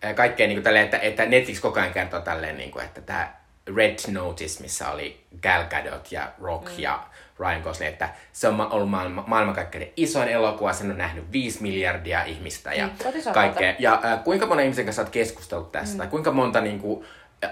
ää, 0.03 0.15
kaikkea 0.15 0.47
niinku 0.47 0.63
tälleen, 0.63 0.85
että, 0.85 0.99
että 0.99 1.27
Netflix 1.27 1.61
koko 1.61 1.81
ajan 1.81 1.93
kertoo 1.93 2.21
tälleen, 2.21 2.57
niinku, 2.57 2.79
että 2.79 3.01
tämä 3.01 3.33
Red 3.77 3.99
Notice, 4.13 4.63
missä 4.63 4.91
oli 4.91 5.21
Gal 5.43 5.65
Gadot 5.65 6.13
ja 6.13 6.33
Rock 6.43 6.65
mm. 6.65 6.79
ja 6.79 7.03
Ryan 7.39 7.61
Gosling, 7.61 7.93
että 7.93 8.09
se 8.33 8.49
on 8.49 8.61
ollut 8.61 8.91
maailma, 8.91 9.25
maailmankaikkeuden 9.27 9.89
isoin 9.97 10.29
elokuva, 10.29 10.73
sen 10.73 10.91
on 10.91 10.99
nähnyt 10.99 11.33
5 11.33 11.63
miljardia 11.63 12.25
ihmistä 12.25 12.75
ja 12.75 12.87
Mm, 12.87 13.33
kaikkea. 13.35 13.75
Ja 13.79 14.01
äh, 14.05 14.25
kuinka 14.25 14.47
monen 14.47 14.65
ihmisen 14.65 14.85
kanssa 14.85 15.03
olet 15.03 15.13
keskustellut 15.13 15.73
tästä, 15.73 15.95
mm. 15.95 15.99
tai 15.99 16.07
kuinka 16.07 16.33
monta 16.33 16.61
niinku, 16.61 17.05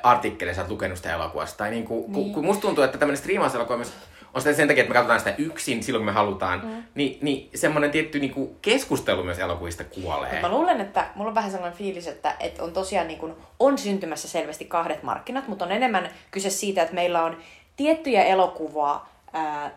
artikkeleja 0.02 0.54
sä 0.54 0.60
oot 0.60 0.70
lukenut 0.70 0.96
sitä 0.96 1.14
elokuvasta, 1.14 1.58
tai 1.58 1.70
niinku, 1.70 1.94
niin. 1.94 2.12
kun, 2.12 2.34
kun 2.34 2.44
musta 2.44 2.62
tuntuu, 2.62 2.84
että 2.84 2.98
tämmöinen 2.98 3.18
striimauselokuva 3.18 3.76
myös 3.76 3.92
on 4.34 4.40
sitä 4.40 4.54
sen 4.54 4.68
takia, 4.68 4.82
että 4.82 4.90
me 4.90 4.94
katsotaan 4.94 5.18
sitä 5.18 5.34
yksin 5.38 5.82
silloin, 5.82 6.00
kun 6.00 6.06
me 6.06 6.12
halutaan, 6.12 6.60
mm. 6.64 6.82
niin, 6.94 7.18
niin 7.22 7.50
semmoinen 7.54 7.90
tietty 7.90 8.18
niinku, 8.18 8.56
keskustelu 8.62 9.22
myös 9.22 9.38
elokuvista 9.38 9.84
kuolee. 9.84 10.40
Mä 10.40 10.48
luulen, 10.48 10.80
että 10.80 11.06
mulla 11.14 11.28
on 11.28 11.34
vähän 11.34 11.50
sellainen 11.50 11.78
fiilis, 11.78 12.06
että, 12.06 12.36
että 12.40 12.62
on 12.62 12.72
tosiaan 12.72 13.08
niin 13.08 13.18
kuin, 13.18 13.32
on 13.60 13.78
syntymässä 13.78 14.28
selvästi 14.28 14.64
kahdet 14.64 15.02
markkinat, 15.02 15.48
mutta 15.48 15.64
on 15.64 15.72
enemmän 15.72 16.08
kyse 16.30 16.50
siitä, 16.50 16.82
että 16.82 16.94
meillä 16.94 17.24
on 17.24 17.36
tiettyjä 17.76 18.24
elokuvaa, 18.24 19.08
ää, 19.32 19.70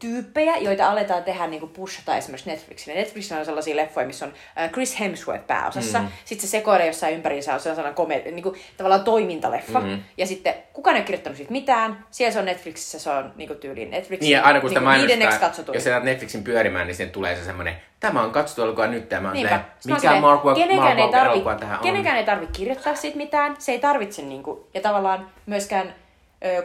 tyyppejä, 0.00 0.56
joita 0.56 0.90
aletaan 0.90 1.24
tehdä 1.24 1.46
niin 1.46 1.60
kuin 1.60 1.72
pushata 1.72 2.16
esimerkiksi 2.16 2.50
Netflixille. 2.50 2.98
Netflixillä 2.98 3.38
on 3.38 3.44
sellaisia 3.44 3.76
leffoja, 3.76 4.06
missä 4.06 4.26
on 4.26 4.32
Chris 4.72 5.00
Hemsworth 5.00 5.46
pääosassa. 5.46 5.98
Mm. 5.98 6.08
Sitten 6.24 6.48
se 6.48 6.50
sekoilee 6.50 6.86
jossain 6.86 7.14
ympäriinsä, 7.14 7.54
on 7.54 7.60
sellainen 7.60 7.94
komedi, 7.94 8.30
niin 8.30 8.42
kuin, 8.42 8.60
tavallaan 8.76 9.04
toimintaleffa. 9.04 9.80
Mm. 9.80 10.02
Ja 10.16 10.26
sitten 10.26 10.54
kukaan 10.72 10.96
ei 10.96 11.00
ole 11.00 11.06
kirjoittanut 11.06 11.36
siitä 11.36 11.52
mitään. 11.52 12.04
Siellä 12.10 12.32
se 12.32 12.38
on 12.38 12.44
Netflixissä, 12.44 12.98
se 12.98 13.10
on 13.10 13.32
niin 13.36 13.48
kuin 13.48 13.58
tyyliin 13.58 13.90
Netflixin 13.90 14.26
Niin, 14.26 14.36
ja 14.36 14.44
aina 14.44 14.60
kun 14.60 14.70
sitä 14.70 14.80
niin 14.80 14.98
viidenneksi 14.98 15.38
mainostaa, 15.40 15.74
jos 15.74 15.84
sä 15.84 16.00
Netflixin 16.00 16.44
pyörimään, 16.44 16.86
niin 16.86 16.94
siihen 16.94 17.12
tulee 17.12 17.36
se 17.36 17.44
semmoinen, 17.44 17.74
tämä 18.00 18.22
on 18.22 18.30
katsottu 18.30 18.62
elokuva 18.62 18.86
nyt, 18.86 19.08
tämä 19.08 19.28
on 19.28 19.34
Niinpä. 19.34 19.60
mikä 19.86 20.20
Mark 20.20 20.44
Wahlberg 20.44 20.68
kenenkään, 20.68 20.98
ei 20.98 21.08
tarvi, 21.08 21.60
tähän 21.60 21.78
on. 21.78 21.82
kenenkään 21.82 22.16
ei 22.16 22.24
tarvi 22.24 22.46
kirjoittaa 22.46 22.94
siitä 22.94 23.16
mitään, 23.16 23.56
se 23.58 23.72
ei 23.72 23.78
tarvitse 23.78 24.22
niinku, 24.22 24.68
ja 24.74 24.80
tavallaan 24.80 25.30
myöskään 25.46 25.94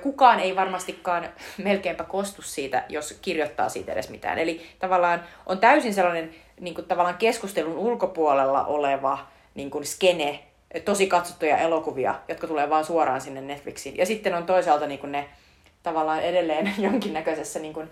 kukaan 0.01 0.39
ei 0.39 0.55
varmastikaan 0.55 1.29
melkeinpä 1.57 2.03
kostu 2.03 2.41
siitä, 2.41 2.83
jos 2.89 3.17
kirjoittaa 3.21 3.69
siitä 3.69 3.91
edes 3.91 4.09
mitään. 4.09 4.37
Eli 4.37 4.65
tavallaan 4.79 5.23
on 5.45 5.59
täysin 5.59 5.93
sellainen 5.93 6.35
niinku, 6.59 6.81
tavallaan 6.81 7.17
keskustelun 7.17 7.77
ulkopuolella 7.77 8.65
oleva 8.65 9.17
niinku, 9.55 9.83
skene, 9.83 10.43
tosi 10.85 11.07
katsottuja 11.07 11.57
elokuvia, 11.57 12.15
jotka 12.27 12.47
tulee 12.47 12.69
vaan 12.69 12.85
suoraan 12.85 13.21
sinne 13.21 13.41
Netflixiin. 13.41 13.97
Ja 13.97 14.05
sitten 14.05 14.35
on 14.35 14.45
toisaalta 14.45 14.87
niinku, 14.87 15.07
ne 15.07 15.29
tavallaan 15.83 16.21
edelleen 16.21 16.73
jonkinnäköisessä 16.87 17.59
niin 17.59 17.73
kuin, 17.73 17.89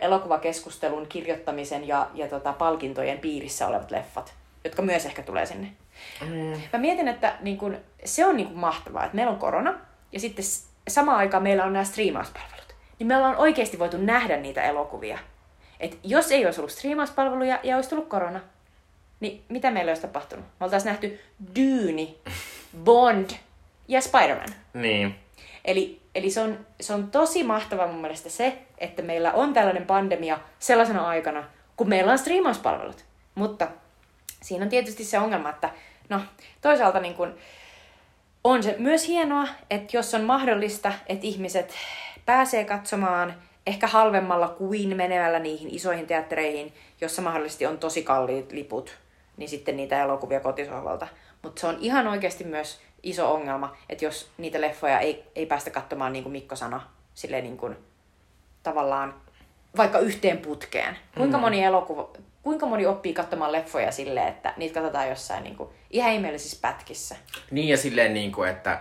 elokuvakeskustelun, 0.00 1.06
kirjoittamisen 1.06 1.88
ja, 1.88 2.06
ja 2.14 2.28
tota, 2.28 2.52
palkintojen 2.52 3.18
piirissä 3.18 3.66
olevat 3.66 3.90
leffat, 3.90 4.34
jotka 4.64 4.82
myös 4.82 5.06
ehkä 5.06 5.22
tulee 5.22 5.46
sinne. 5.46 5.72
Mm. 6.20 6.60
Mä 6.72 6.78
mietin, 6.78 7.08
että 7.08 7.36
niin 7.40 7.58
kun, 7.58 7.76
se 8.04 8.26
on 8.26 8.36
niin 8.36 8.48
kun, 8.48 8.58
mahtavaa, 8.58 9.04
että 9.04 9.16
meillä 9.16 9.32
on 9.32 9.38
korona 9.38 9.74
ja 10.12 10.20
sitten 10.20 10.44
samaan 10.90 11.18
aikaan 11.18 11.42
meillä 11.42 11.64
on 11.64 11.72
nämä 11.72 11.84
striimauspalvelut. 11.84 12.74
Niin 12.98 13.06
me 13.06 13.16
ollaan 13.16 13.36
oikeasti 13.36 13.78
voitu 13.78 13.96
nähdä 13.96 14.36
niitä 14.36 14.62
elokuvia. 14.62 15.18
Et 15.80 15.98
jos 16.04 16.32
ei 16.32 16.46
olisi 16.46 16.60
ollut 16.60 16.72
striimauspalveluja 16.72 17.60
ja 17.62 17.76
olisi 17.76 17.90
tullut 17.90 18.08
korona, 18.08 18.40
niin 19.20 19.44
mitä 19.48 19.70
meillä 19.70 19.90
olisi 19.90 20.02
tapahtunut? 20.02 20.44
Me 20.60 20.64
oltaisiin 20.64 20.90
nähty 20.90 21.20
Dyyni, 21.56 22.18
Bond 22.84 23.30
ja 23.88 24.00
Spider-Man. 24.00 24.54
Niin. 24.74 25.14
Eli, 25.64 26.00
eli 26.14 26.30
se, 26.30 26.40
on, 26.40 26.66
se 26.80 26.94
on 26.94 27.10
tosi 27.10 27.44
mahtava 27.44 27.86
mun 27.86 28.00
mielestä 28.00 28.28
se, 28.28 28.58
että 28.78 29.02
meillä 29.02 29.32
on 29.32 29.54
tällainen 29.54 29.86
pandemia 29.86 30.38
sellaisena 30.58 31.08
aikana, 31.08 31.44
kun 31.76 31.88
meillä 31.88 32.12
on 32.12 32.18
striimauspalvelut. 32.18 33.04
Mutta 33.34 33.68
siinä 34.42 34.64
on 34.64 34.70
tietysti 34.70 35.04
se 35.04 35.18
ongelma, 35.18 35.50
että 35.50 35.70
no 36.08 36.20
toisaalta 36.60 37.00
niin 37.00 37.14
kun, 37.14 37.34
on 38.48 38.62
se 38.62 38.76
myös 38.78 39.08
hienoa, 39.08 39.48
että 39.70 39.96
jos 39.96 40.14
on 40.14 40.24
mahdollista, 40.24 40.92
että 41.06 41.26
ihmiset 41.26 41.74
pääsee 42.26 42.64
katsomaan 42.64 43.34
ehkä 43.66 43.86
halvemmalla 43.86 44.48
kuin 44.48 44.96
menemällä 44.96 45.38
niihin 45.38 45.74
isoihin 45.74 46.06
teattereihin, 46.06 46.72
jossa 47.00 47.22
mahdollisesti 47.22 47.66
on 47.66 47.78
tosi 47.78 48.02
kalliit 48.02 48.52
liput, 48.52 48.98
niin 49.36 49.48
sitten 49.48 49.76
niitä 49.76 50.02
elokuvia 50.02 50.40
kotisohvalta. 50.40 51.06
Mutta 51.42 51.60
se 51.60 51.66
on 51.66 51.76
ihan 51.80 52.06
oikeasti 52.06 52.44
myös 52.44 52.80
iso 53.02 53.32
ongelma, 53.32 53.76
että 53.88 54.04
jos 54.04 54.30
niitä 54.38 54.60
leffoja 54.60 55.00
ei, 55.00 55.24
ei 55.34 55.46
päästä 55.46 55.70
katsomaan, 55.70 56.12
niin 56.12 56.22
kuin 56.22 56.32
Mikko 56.32 56.56
sanoi, 56.56 56.80
silleen 57.14 57.44
niin 57.44 57.56
kuin, 57.56 57.76
tavallaan 58.62 59.14
vaikka 59.76 59.98
yhteen 59.98 60.38
putkeen. 60.38 60.98
Kuinka 61.16 61.36
mm. 61.36 61.40
moni 61.40 61.64
elokuva, 61.64 62.08
kuinka 62.48 62.66
moni 62.66 62.86
oppii 62.86 63.14
katsomaan 63.14 63.52
leffoja 63.52 63.92
silleen, 63.92 64.28
että 64.28 64.54
niitä 64.56 64.74
katsotaan 64.74 65.08
jossain 65.08 65.44
niin 65.44 65.56
kuin, 65.56 65.70
ihan 65.90 66.12
ihmeellisissä 66.12 66.58
pätkissä. 66.62 67.16
Niin 67.50 67.68
ja 67.68 67.76
silleen, 67.76 68.14
niin 68.14 68.32
kuin, 68.32 68.48
että, 68.48 68.80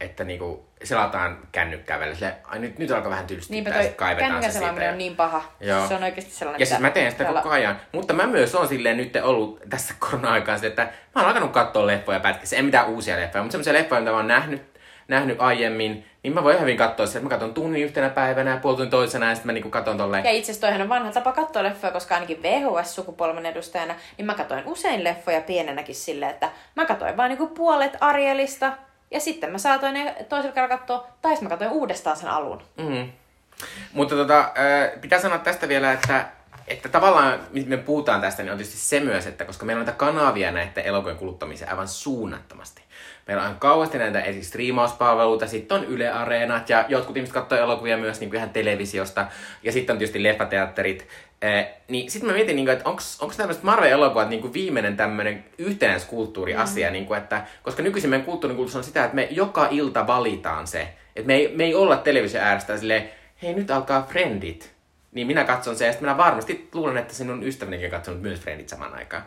että 0.00 0.24
niin 0.24 0.38
kuin, 0.38 0.60
selataan 0.84 1.38
kännykkää 1.52 1.98
välillä. 1.98 2.14
Silleen, 2.14 2.36
ai 2.44 2.58
nyt, 2.58 2.78
nyt 2.78 2.90
alkaa 2.90 3.10
vähän 3.10 3.26
tylsistyttää 3.26 3.78
Niinpä 3.78 4.04
toi 4.04 4.16
kännykän 4.16 4.52
selaaminen 4.52 4.92
on 4.92 4.98
niin 4.98 5.16
paha. 5.16 5.52
Joo. 5.60 5.88
Se 5.88 5.94
on 5.94 6.02
oikeasti 6.02 6.30
sellainen. 6.30 6.60
Ja 6.60 6.66
siis 6.66 6.80
mä 6.80 6.90
teen 6.90 7.10
sitä 7.12 7.24
täällä... 7.24 7.42
koko 7.42 7.54
ajan. 7.54 7.80
Mutta 7.92 8.12
mä 8.12 8.26
myös 8.26 8.54
on 8.54 8.68
silleen 8.68 8.96
nyt 8.96 9.16
ollut 9.16 9.60
tässä 9.70 9.94
korona-aikaan 10.10 10.64
että 10.64 10.82
mä 11.14 11.20
oon 11.20 11.26
alkanut 11.26 11.52
katsoa 11.52 11.86
leffoja 11.86 12.20
pätkissä. 12.20 12.56
En 12.56 12.64
mitään 12.64 12.86
uusia 12.86 13.16
leffoja, 13.16 13.42
mutta 13.42 13.52
semmoisia 13.52 13.72
leffoja, 13.72 14.00
mitä 14.00 14.10
mä 14.10 14.16
oon 14.16 14.28
nähnyt, 14.28 14.75
nähnyt 15.08 15.40
aiemmin, 15.40 16.06
niin 16.22 16.34
mä 16.34 16.44
voin 16.44 16.60
hyvin 16.60 16.76
katsoa 16.76 17.06
että 17.06 17.20
mä 17.20 17.28
katson 17.28 17.54
tunnin 17.54 17.82
yhtenä 17.82 18.08
päivänä 18.08 18.50
ja 18.50 18.56
puoli 18.56 18.86
toisena 18.86 19.28
ja 19.28 19.34
sitten 19.34 19.46
mä 19.46 19.52
niinku 19.52 19.70
katson 19.70 19.96
tolleen. 19.98 20.24
Ja 20.24 20.30
itse 20.30 20.52
asiassa 20.52 20.66
toihan 20.66 20.82
on 20.82 20.88
vanha 20.88 21.12
tapa 21.12 21.32
katsoa 21.32 21.62
leffoja, 21.62 21.92
koska 21.92 22.14
ainakin 22.14 22.42
VHS-sukupolven 22.42 23.46
edustajana, 23.46 23.94
niin 24.18 24.26
mä 24.26 24.34
katsoin 24.34 24.62
usein 24.66 25.04
leffoja 25.04 25.40
pienenäkin 25.40 25.94
silleen, 25.94 26.30
että 26.30 26.50
mä 26.74 26.86
katsoin 26.86 27.16
vaan 27.16 27.28
niinku 27.28 27.46
puolet 27.46 27.96
Arielista 28.00 28.72
ja 29.10 29.20
sitten 29.20 29.52
mä 29.52 29.58
saatoin 29.58 29.94
ne 29.94 30.16
toisella 30.28 30.54
kerralla 30.54 30.78
katsoa, 30.78 31.06
tai 31.22 31.36
mä 31.40 31.48
katsoin 31.48 31.70
uudestaan 31.70 32.16
sen 32.16 32.28
alun. 32.28 32.62
Mm. 32.76 33.12
Mutta 33.92 34.14
tota, 34.14 34.52
pitää 35.00 35.20
sanoa 35.20 35.38
tästä 35.38 35.68
vielä, 35.68 35.92
että 35.92 36.26
että 36.68 36.88
tavallaan, 36.88 37.40
me 37.66 37.76
puhutaan 37.76 38.20
tästä, 38.20 38.42
niin 38.42 38.52
on 38.52 38.58
tietysti 38.58 38.80
se 38.80 39.00
myös, 39.00 39.26
että 39.26 39.44
koska 39.44 39.66
meillä 39.66 39.80
on 39.80 39.86
näitä 39.86 39.98
kanavia 39.98 40.52
näiden 40.52 40.84
elokuvien 40.84 41.16
kuluttamiseen 41.16 41.70
aivan 41.70 41.88
suunnattomasti. 41.88 42.82
Meillä 43.26 43.42
on 43.42 43.56
kauheasti 43.58 43.98
näitä 43.98 44.20
eri 44.20 44.42
striimauspalveluita, 44.42 45.46
sitten 45.46 45.78
on 45.78 45.84
Yle 45.84 46.10
Areenat 46.10 46.68
ja 46.68 46.84
jotkut 46.88 47.16
ihmiset 47.16 47.34
katsoo 47.34 47.58
elokuvia 47.58 47.96
myös 47.96 48.20
niin 48.20 48.30
kuin 48.30 48.38
ihan 48.38 48.50
televisiosta. 48.50 49.26
Ja 49.62 49.72
sitten 49.72 49.94
on 49.94 49.98
tietysti 49.98 50.22
leffateatterit. 50.22 51.08
Eh, 51.42 51.68
niin 51.88 52.10
sitten 52.10 52.30
mä 52.30 52.34
mietin, 52.34 52.56
niin 52.56 52.66
kuin, 52.66 52.76
että 52.76 52.88
onko 52.88 53.34
tämmöiset 53.36 53.62
Marvel-elokuvat 53.62 54.28
niin 54.28 54.40
kuin 54.40 54.52
viimeinen 54.52 54.96
tämmöinen 54.96 55.44
yhtenäiskulttuuriasia, 55.58 56.88
mm. 56.88 56.92
niin 56.92 57.06
kuin, 57.06 57.18
että, 57.18 57.46
koska 57.62 57.82
nykyisin 57.82 58.10
meidän 58.10 58.26
kulttuurikulttuuri 58.26 58.78
on 58.78 58.84
sitä, 58.84 59.04
että 59.04 59.14
me 59.14 59.28
joka 59.30 59.68
ilta 59.70 60.06
valitaan 60.06 60.66
se. 60.66 60.88
Että 61.16 61.26
me 61.26 61.34
ei, 61.34 61.52
me 61.56 61.64
ei 61.64 61.74
olla 61.74 61.96
televisio 61.96 62.40
äärestä 62.40 62.78
silleen, 62.78 63.10
hei 63.42 63.54
nyt 63.54 63.70
alkaa 63.70 64.06
Friendit. 64.10 64.72
Niin 65.12 65.26
minä 65.26 65.44
katson 65.44 65.76
se 65.76 65.86
ja 65.86 65.92
sitten 65.92 66.08
minä 66.08 66.16
varmasti 66.16 66.68
luulen, 66.74 66.96
että 66.96 67.14
sinun 67.14 67.42
ystävänikin 67.42 67.86
on 67.86 67.90
katsonut 67.90 68.22
myös 68.22 68.40
Friendit 68.40 68.68
saman 68.68 68.94
aikaan. 68.94 69.22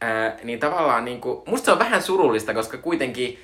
Ää, 0.00 0.36
niin 0.42 0.60
tavallaan 0.60 1.04
niin 1.04 1.20
kuin, 1.20 1.42
musta 1.46 1.64
se 1.64 1.72
on 1.72 1.78
vähän 1.78 2.02
surullista, 2.02 2.54
koska 2.54 2.78
kuitenkin 2.78 3.38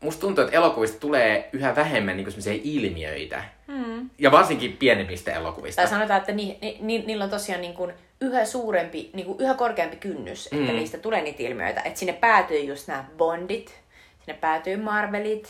musta 0.00 0.20
tuntuu, 0.20 0.44
että 0.44 0.56
elokuvista 0.56 1.00
tulee 1.00 1.48
yhä 1.52 1.76
vähemmän 1.76 2.16
niin 2.16 2.24
kuin 2.24 2.60
ilmiöitä. 2.64 3.44
Hmm. 3.66 4.10
Ja 4.18 4.30
varsinkin 4.30 4.76
pienemmistä 4.76 5.32
elokuvista. 5.32 5.82
Tai 5.82 5.90
sanotaan, 5.90 6.20
että 6.20 6.32
ni, 6.32 6.58
ni, 6.62 6.78
ni, 6.80 6.98
niillä 7.06 7.24
on 7.24 7.30
tosiaan 7.30 7.60
niin 7.60 7.74
kuin 7.74 7.92
yhä 8.20 8.44
suurempi, 8.44 9.10
niin 9.12 9.26
kuin 9.26 9.40
yhä 9.40 9.54
korkeampi 9.54 9.96
kynnys, 9.96 10.46
että 10.46 10.56
hmm. 10.56 10.76
niistä 10.76 10.98
tulee 10.98 11.22
niitä 11.22 11.42
ilmiöitä. 11.42 11.80
Että 11.80 11.98
sinne 11.98 12.12
päätyy 12.12 12.60
just 12.60 12.88
nämä 12.88 13.04
Bondit, 13.16 13.80
sinne 14.18 14.38
päätyy 14.40 14.76
Marvelit, 14.76 15.48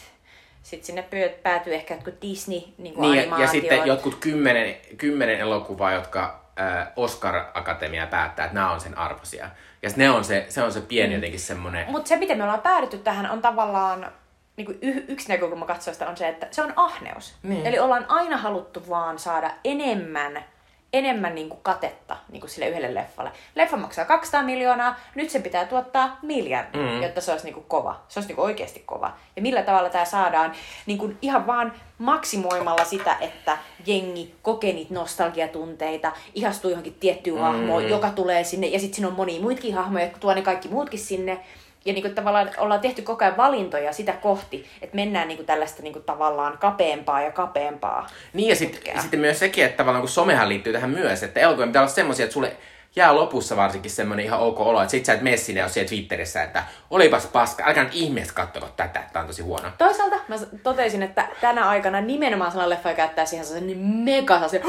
sitten 0.63 0.87
sinne 0.87 1.05
päätyy 1.43 1.75
ehkä 1.75 1.95
jotkut 1.95 2.15
Disney 2.23 2.61
niin 2.79 2.95
kuin 2.95 3.11
niin, 3.11 3.31
ja, 3.31 3.41
ja 3.41 3.47
sitten 3.47 3.87
jotkut 3.87 4.15
kymmenen, 4.15 4.77
kymmenen 4.99 5.41
elokuvaa, 5.41 5.93
jotka 5.93 6.45
äh, 6.61 6.89
Oscar-akatemia 6.97 8.07
päättää, 8.07 8.47
että 8.47 8.55
nämä 8.55 8.73
on 8.73 8.81
sen 8.81 8.99
arvoisia. 8.99 9.51
Ja 9.83 9.91
ne 9.97 10.11
on 10.11 10.25
se, 10.25 10.47
se 10.49 10.63
on 10.63 10.73
se 10.73 10.81
pieni 10.81 11.09
mm. 11.09 11.15
jotenkin 11.15 11.41
semmoinen... 11.41 11.91
Mutta 11.91 12.09
se, 12.09 12.17
miten 12.17 12.39
me 12.39 12.45
ollaan 12.45 12.61
päädytty 12.61 12.99
tähän, 12.99 13.31
on 13.31 13.43
tavallaan 13.43 14.13
niin 14.57 14.67
kuin 14.67 14.79
y- 14.83 15.05
yksi 15.09 15.29
näkökulma 15.29 15.67
katsoista 15.67 16.09
on 16.09 16.17
se, 16.17 16.29
että 16.29 16.49
se 16.51 16.63
on 16.63 16.73
ahneus. 16.77 17.35
Niin. 17.43 17.67
Eli 17.67 17.79
ollaan 17.79 18.05
aina 18.09 18.37
haluttu 18.37 18.89
vaan 18.89 19.19
saada 19.19 19.51
enemmän 19.65 20.45
enemmän 20.93 21.35
niin 21.35 21.49
kuin 21.49 21.61
katetta 21.63 22.17
niin 22.33 22.41
kuin 22.41 22.51
sille 22.51 22.69
yhdelle 22.69 22.95
leffalle. 22.95 23.33
Leffa 23.55 23.77
maksaa 23.77 24.05
200 24.05 24.43
miljoonaa, 24.43 25.01
nyt 25.15 25.31
se 25.31 25.39
pitää 25.39 25.65
tuottaa 25.65 26.19
miljardi, 26.23 26.79
mm. 26.79 27.03
jotta 27.03 27.21
se 27.21 27.33
olisi 27.33 27.45
niin 27.45 27.55
kuin 27.55 27.67
kova. 27.69 28.01
Se 28.09 28.19
olisi 28.19 28.29
niin 28.29 28.37
kuin 28.37 28.47
oikeasti 28.47 28.83
kova. 28.87 29.13
Ja 29.37 29.43
millä 29.43 29.63
tavalla 29.63 29.91
tämä 29.91 30.05
saadaan 30.05 30.53
niin 30.87 30.99
kuin 30.99 31.19
ihan 31.23 31.47
vaan 31.47 31.73
maksimoimalla 31.99 32.85
sitä, 32.85 33.17
että 33.21 33.59
jengi 33.87 34.35
kokee 34.43 34.73
niitä 34.73 34.95
nostalgiatunteita, 34.95 36.13
ihastuu 36.35 36.71
johonkin 36.71 36.97
tiettyyn 37.01 37.37
mm. 37.37 37.43
hahmoon, 37.43 37.89
joka 37.89 38.11
tulee 38.11 38.45
sinne, 38.45 38.67
ja 38.67 38.79
sitten 38.79 38.97
siinä 38.97 39.09
on 39.09 39.15
monia 39.15 39.41
muitakin 39.41 39.75
hahmoja, 39.75 40.05
jotka 40.05 40.19
tuo 40.19 40.35
ne 40.35 40.43
kaikki 40.43 40.69
muutkin 40.69 41.01
sinne. 41.01 41.41
Ja 41.85 41.93
niin 41.93 42.03
kuin 42.03 42.15
tavallaan 42.15 42.51
ollaan 42.59 42.81
tehty 42.81 43.03
koko 43.03 43.25
ajan 43.25 43.37
valintoja 43.37 43.93
sitä 43.93 44.13
kohti, 44.13 44.67
että 44.83 44.97
mennään 44.97 45.29
niin 45.29 45.39
kuin 45.39 45.47
tällaista 45.47 45.83
niin 45.83 45.93
kuin 45.93 46.05
tavallaan 46.05 46.59
kapeampaa 46.59 47.23
ja 47.23 47.33
kapeampaa. 47.33 48.07
Niin 48.33 48.49
ja 48.49 48.57
sitten 48.57 49.03
sit 49.03 49.21
myös 49.21 49.39
sekin, 49.39 49.65
että 49.65 49.77
tavallaan 49.77 50.03
kun 50.03 50.09
somehan 50.09 50.49
liittyy 50.49 50.73
tähän 50.73 50.91
myös, 50.91 51.23
että 51.23 51.41
elokuvien 51.41 51.69
pitää 51.69 51.83
olla 51.83 51.93
semmoisia, 51.93 52.25
että 52.25 52.35
sulle 52.35 52.57
jää 52.97 53.15
lopussa 53.15 53.57
varsinkin 53.57 53.91
semmoinen 53.91 54.27
ihan 54.27 54.41
ok 54.41 54.61
olo, 54.61 54.81
että 54.83 54.91
sit 54.91 55.05
sä 55.05 55.13
et 55.13 55.21
mene 55.21 55.37
sinne 55.37 55.69
siellä 55.69 55.89
Twitterissä, 55.89 56.43
että 56.43 56.65
olipas 56.91 57.27
paska, 57.27 57.65
älkää 57.67 57.85
nyt 57.85 57.95
ihmeessä 57.95 58.35
kattoko 58.35 58.69
tätä, 58.77 59.03
tää 59.13 59.23
on 59.23 59.29
tosi 59.29 59.43
huono. 59.43 59.69
Toisaalta 59.79 60.17
mä 60.29 60.37
totesin, 60.63 61.03
että 61.03 61.29
tänä 61.41 61.69
aikana 61.69 62.01
nimenomaan 62.01 62.51
sellainen 62.51 62.77
leffa, 62.77 62.95
käyttää 62.95 63.27
siihen 63.27 63.47
sellaisen 63.47 63.67
niin 63.67 63.87
mega 63.87 64.35
sellaisen, 64.35 64.63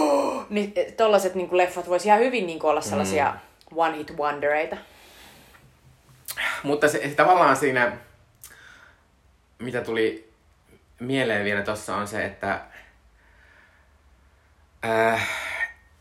niin 0.50 0.74
tollaset 0.96 1.34
niin 1.34 1.48
leffat 1.52 1.88
voisi 1.88 2.08
ihan 2.08 2.20
hyvin 2.20 2.46
niin 2.46 2.64
olla 2.64 2.80
sellaisia 2.80 3.32
mm. 3.32 3.78
one 3.78 3.96
hit 3.96 4.16
wondereita. 4.16 4.76
Mutta 6.62 6.88
se, 6.88 7.12
tavallaan 7.16 7.56
siinä, 7.56 7.92
mitä 9.58 9.80
tuli 9.80 10.30
mieleen 11.00 11.44
vielä 11.44 11.62
tuossa 11.62 11.96
on 11.96 12.08
se, 12.08 12.24
että 12.24 12.60
äh, 14.84 15.28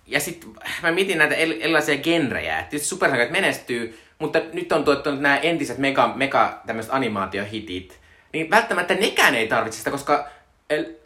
ja 0.08 0.20
sitten 0.20 0.50
mä 0.84 0.92
mietin 0.92 1.18
näitä 1.18 1.36
erilaisia 1.36 1.98
genrejä. 1.98 2.64
Tietysti 2.64 2.88
supersankarit 2.88 3.32
menestyy, 3.32 4.00
mutta 4.20 4.40
nyt 4.54 4.72
on 4.72 4.84
tuottu 4.84 5.16
nämä 5.16 5.38
entiset 5.38 5.78
mega, 5.78 6.14
mega 6.16 6.62
tämmöiset 6.68 6.94
animaatiohitit. 6.94 8.00
Niin 8.34 8.50
välttämättä 8.50 8.94
nekään 8.94 9.36
ei 9.36 9.48
tarvitse 9.48 9.78
sitä, 9.78 9.92
koska 9.92 10.28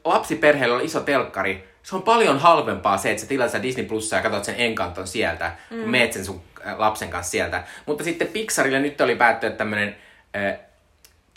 lapsiperheellä 0.05 0.75
on 0.75 0.81
iso 0.81 0.99
telkkari, 0.99 1.73
se 1.83 1.95
on 1.95 2.01
paljon 2.01 2.39
halvempaa 2.39 2.97
se, 2.97 3.11
että 3.11 3.21
sä 3.21 3.27
tilaat 3.27 3.49
sitä 3.49 3.63
Disney 3.63 3.85
Plusaa 3.85 4.19
ja 4.19 4.23
katsot 4.23 4.43
sen 4.43 4.55
Encanton 4.57 5.07
sieltä, 5.07 5.51
mm. 5.69 5.79
kun 5.79 5.89
meet 5.89 6.13
sen 6.13 6.25
sun 6.25 6.41
lapsen 6.77 7.09
kanssa 7.09 7.31
sieltä. 7.31 7.63
Mutta 7.85 8.03
sitten 8.03 8.27
Pixarille 8.27 8.79
nyt 8.79 9.01
oli 9.01 9.15
päättynyt 9.15 9.57
tämmönen 9.57 9.95
äh, 10.35 10.59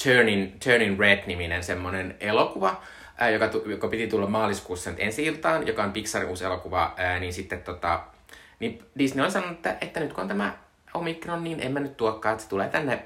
Turning, 0.04 0.52
Turning 0.64 1.00
Red-niminen 1.00 1.64
semmonen 1.64 2.16
elokuva, 2.20 2.82
äh, 3.22 3.32
joka, 3.32 3.48
tu, 3.48 3.70
joka 3.70 3.88
piti 3.88 4.06
tulla 4.06 4.26
maaliskuussa 4.26 4.90
nyt 4.90 5.00
ensi 5.00 5.24
iltaan, 5.24 5.66
joka 5.66 5.82
on 5.82 5.92
Pixarin 5.92 6.28
uusi 6.28 6.44
elokuva, 6.44 6.94
äh, 7.00 7.20
niin 7.20 7.32
sitten 7.32 7.62
tota, 7.62 8.00
niin 8.60 8.82
Disney 8.98 9.24
on 9.24 9.32
sanonut, 9.32 9.56
että, 9.56 9.76
että 9.80 10.00
nyt 10.00 10.12
kun 10.12 10.22
on 10.22 10.28
tämä 10.28 10.58
Omikron, 10.94 11.44
niin 11.44 11.60
en 11.60 11.72
mä 11.72 11.80
nyt 11.80 11.96
tuokkaan, 11.96 12.32
että 12.32 12.42
se 12.42 12.48
tulee 12.48 12.68
tänne 12.68 13.04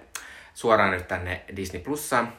suoraan 0.54 0.90
nyt 0.90 1.08
tänne 1.08 1.40
Disney 1.56 1.82
Plussaan. 1.82 2.32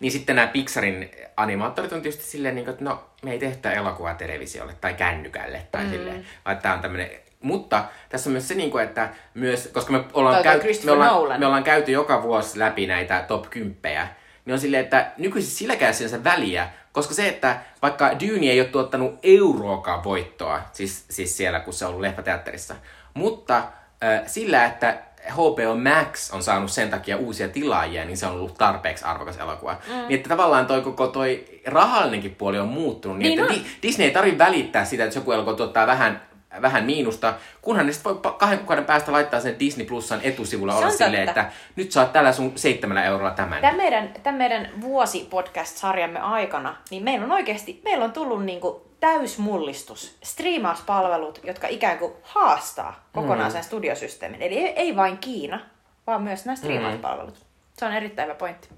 Niin 0.00 0.12
sitten 0.12 0.36
nämä 0.36 0.48
Pixarin 0.48 1.10
animaattorit 1.36 1.92
on 1.92 2.02
tietysti 2.02 2.24
silleen, 2.24 2.54
niin 2.54 2.64
kuin, 2.64 2.72
että 2.72 2.84
no, 2.84 3.04
me 3.22 3.32
ei 3.32 3.38
tehtä 3.38 3.72
elokuvaa 3.72 4.14
televisiolle 4.14 4.74
tai 4.80 4.94
kännykälle 4.94 5.66
tai 5.70 5.84
mm. 5.84 5.90
silleen, 5.90 6.26
vaan 6.44 6.58
tämä 6.58 6.74
on 6.74 6.80
tämmöinen 6.80 7.10
mutta 7.40 7.84
tässä 8.08 8.30
on 8.30 8.32
myös 8.32 8.48
se, 8.48 8.54
niin 8.54 8.70
kuin, 8.70 8.84
että 8.84 9.08
myös, 9.34 9.70
koska 9.72 9.92
me 9.92 10.04
ollaan, 10.12 10.42
käy, 10.42 10.60
me, 10.84 10.92
ollaan, 10.92 11.40
me 11.40 11.46
ollaan 11.46 11.64
käyty 11.64 11.92
joka 11.92 12.22
vuosi 12.22 12.58
läpi 12.58 12.86
näitä 12.86 13.24
top 13.28 13.50
10, 13.50 14.08
niin 14.44 14.52
on 14.52 14.60
silleen, 14.60 14.84
että 14.84 15.12
nykyisin 15.18 15.50
silläkään 15.50 15.94
sinänsä 15.94 16.24
väliä, 16.24 16.68
koska 16.92 17.14
se, 17.14 17.28
että 17.28 17.60
vaikka 17.82 18.10
Dune 18.10 18.46
ei 18.46 18.60
ole 18.60 18.68
tuottanut 18.68 19.18
euroakaan 19.22 20.04
voittoa, 20.04 20.60
siis, 20.72 21.04
siis 21.10 21.36
siellä 21.36 21.60
kun 21.60 21.72
se 21.72 21.84
on 21.84 21.88
ollut 21.88 22.00
leffateatterissa, 22.00 22.74
mutta 23.14 23.56
äh, 23.56 24.22
sillä, 24.26 24.64
että 24.64 24.98
HBO 25.30 25.76
Max 25.76 26.30
on 26.30 26.42
saanut 26.42 26.70
sen 26.70 26.90
takia 26.90 27.16
uusia 27.16 27.48
tilaajia, 27.48 28.04
niin 28.04 28.16
se 28.16 28.26
on 28.26 28.32
ollut 28.32 28.58
tarpeeksi 28.58 29.04
arvokas 29.04 29.36
elokuva. 29.36 29.76
Mm. 29.88 29.94
Niin 29.94 30.16
että 30.16 30.28
tavallaan 30.28 30.66
toi 30.66 30.80
koko 30.80 31.06
toi 31.06 31.44
rahallinenkin 31.66 32.34
puoli 32.34 32.58
on 32.58 32.68
muuttunut, 32.68 33.18
niin, 33.18 33.42
niin 33.42 33.52
että. 33.52 33.68
Disney 33.82 34.06
ei 34.06 34.14
tarvitse 34.14 34.38
välittää 34.38 34.84
sitä, 34.84 35.04
että 35.04 35.18
joku 35.18 35.32
elokuva 35.32 35.56
tuottaa 35.56 35.86
vähän 35.86 36.28
vähän 36.62 36.84
miinusta, 36.84 37.34
kunhan 37.62 37.86
ne 37.86 37.92
sitten 37.92 38.14
voi 38.22 38.34
kahden 38.38 38.58
kuukauden 38.58 38.84
päästä 38.84 39.12
laittaa 39.12 39.40
sen 39.40 39.58
Disney 39.58 39.86
Plusan 39.86 40.20
etusivulla 40.22 40.76
olla 40.76 40.90
silleen, 40.90 41.28
että 41.28 41.50
nyt 41.76 41.92
saat 41.92 42.12
tällä 42.12 42.32
sun 42.32 42.52
seitsemällä 42.56 43.04
eurolla 43.04 43.30
tämän. 43.30 43.60
Tämän 43.60 43.76
meidän, 43.76 44.14
tämän 44.22 44.38
meidän 44.38 44.70
vuosipodcast-sarjamme 44.80 46.20
aikana, 46.20 46.76
niin 46.90 47.04
meillä 47.04 47.24
on 47.24 47.32
oikeasti, 47.32 47.80
meillä 47.84 48.04
on 48.04 48.12
tullut 48.12 48.44
niinku 48.44 48.88
täysmullistus, 49.00 50.18
striimauspalvelut, 50.22 51.40
jotka 51.44 51.68
ikään 51.68 51.98
kuin 51.98 52.12
haastaa 52.22 53.08
kokonaan 53.12 53.48
mm. 53.48 53.52
sen 53.52 53.64
studiosysteemin. 53.64 54.42
Eli 54.42 54.58
ei, 54.58 54.68
ei 54.68 54.96
vain 54.96 55.18
Kiina, 55.18 55.60
vaan 56.06 56.22
myös 56.22 56.44
nämä 56.44 56.56
striimauspalvelut. 56.56 57.34
Mm. 57.34 57.46
Se 57.78 57.84
on 57.84 57.92
erittäin 57.92 58.28
hyvä 58.28 58.38
pointti. 58.38 58.68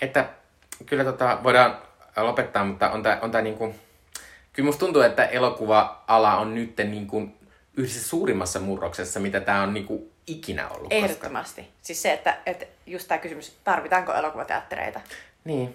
Että 0.00 0.28
kyllä 0.86 1.04
tota, 1.04 1.38
voidaan 1.42 1.78
lopettaa, 2.16 2.64
mutta 2.64 2.90
on 2.90 3.02
tämä 3.02 3.18
on 3.22 3.30
tää 3.30 3.42
niinku, 3.42 3.74
kyllä 4.52 4.66
musta 4.66 4.80
tuntuu, 4.80 5.02
että 5.02 5.24
elokuva-ala 5.24 6.36
on 6.36 6.54
nyt 6.54 6.76
niin 6.76 7.06
kuin 7.06 7.34
yhdessä 7.76 8.08
suurimmassa 8.08 8.60
murroksessa, 8.60 9.20
mitä 9.20 9.40
tämä 9.40 9.62
on 9.62 9.74
niin 9.74 9.86
kuin 9.86 10.12
ikinä 10.26 10.68
ollut. 10.68 10.92
Ehdottomasti. 10.92 11.62
Koska... 11.62 11.76
Siis 11.82 12.02
se, 12.02 12.12
että, 12.12 12.38
että 12.46 12.66
just 12.86 13.08
tämä 13.08 13.18
kysymys, 13.18 13.56
tarvitaanko 13.64 14.12
elokuvateattereita? 14.12 15.00
Niin. 15.44 15.74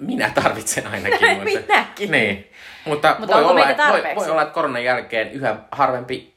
Minä 0.00 0.30
tarvitsen 0.34 0.86
ainakin. 0.86 1.28
mutta... 1.36 1.44
Minäkin. 1.44 2.10
Niin. 2.10 2.50
Mutta, 2.84 3.16
mutta 3.18 3.36
voi, 3.36 3.44
olla, 3.44 3.70
että, 3.70 3.88
voi, 3.88 4.02
voi 4.16 4.30
olla, 4.30 4.42
että 4.42 4.54
koronan 4.54 4.84
jälkeen 4.84 5.32
yhä 5.32 5.56
harvempi 5.72 6.34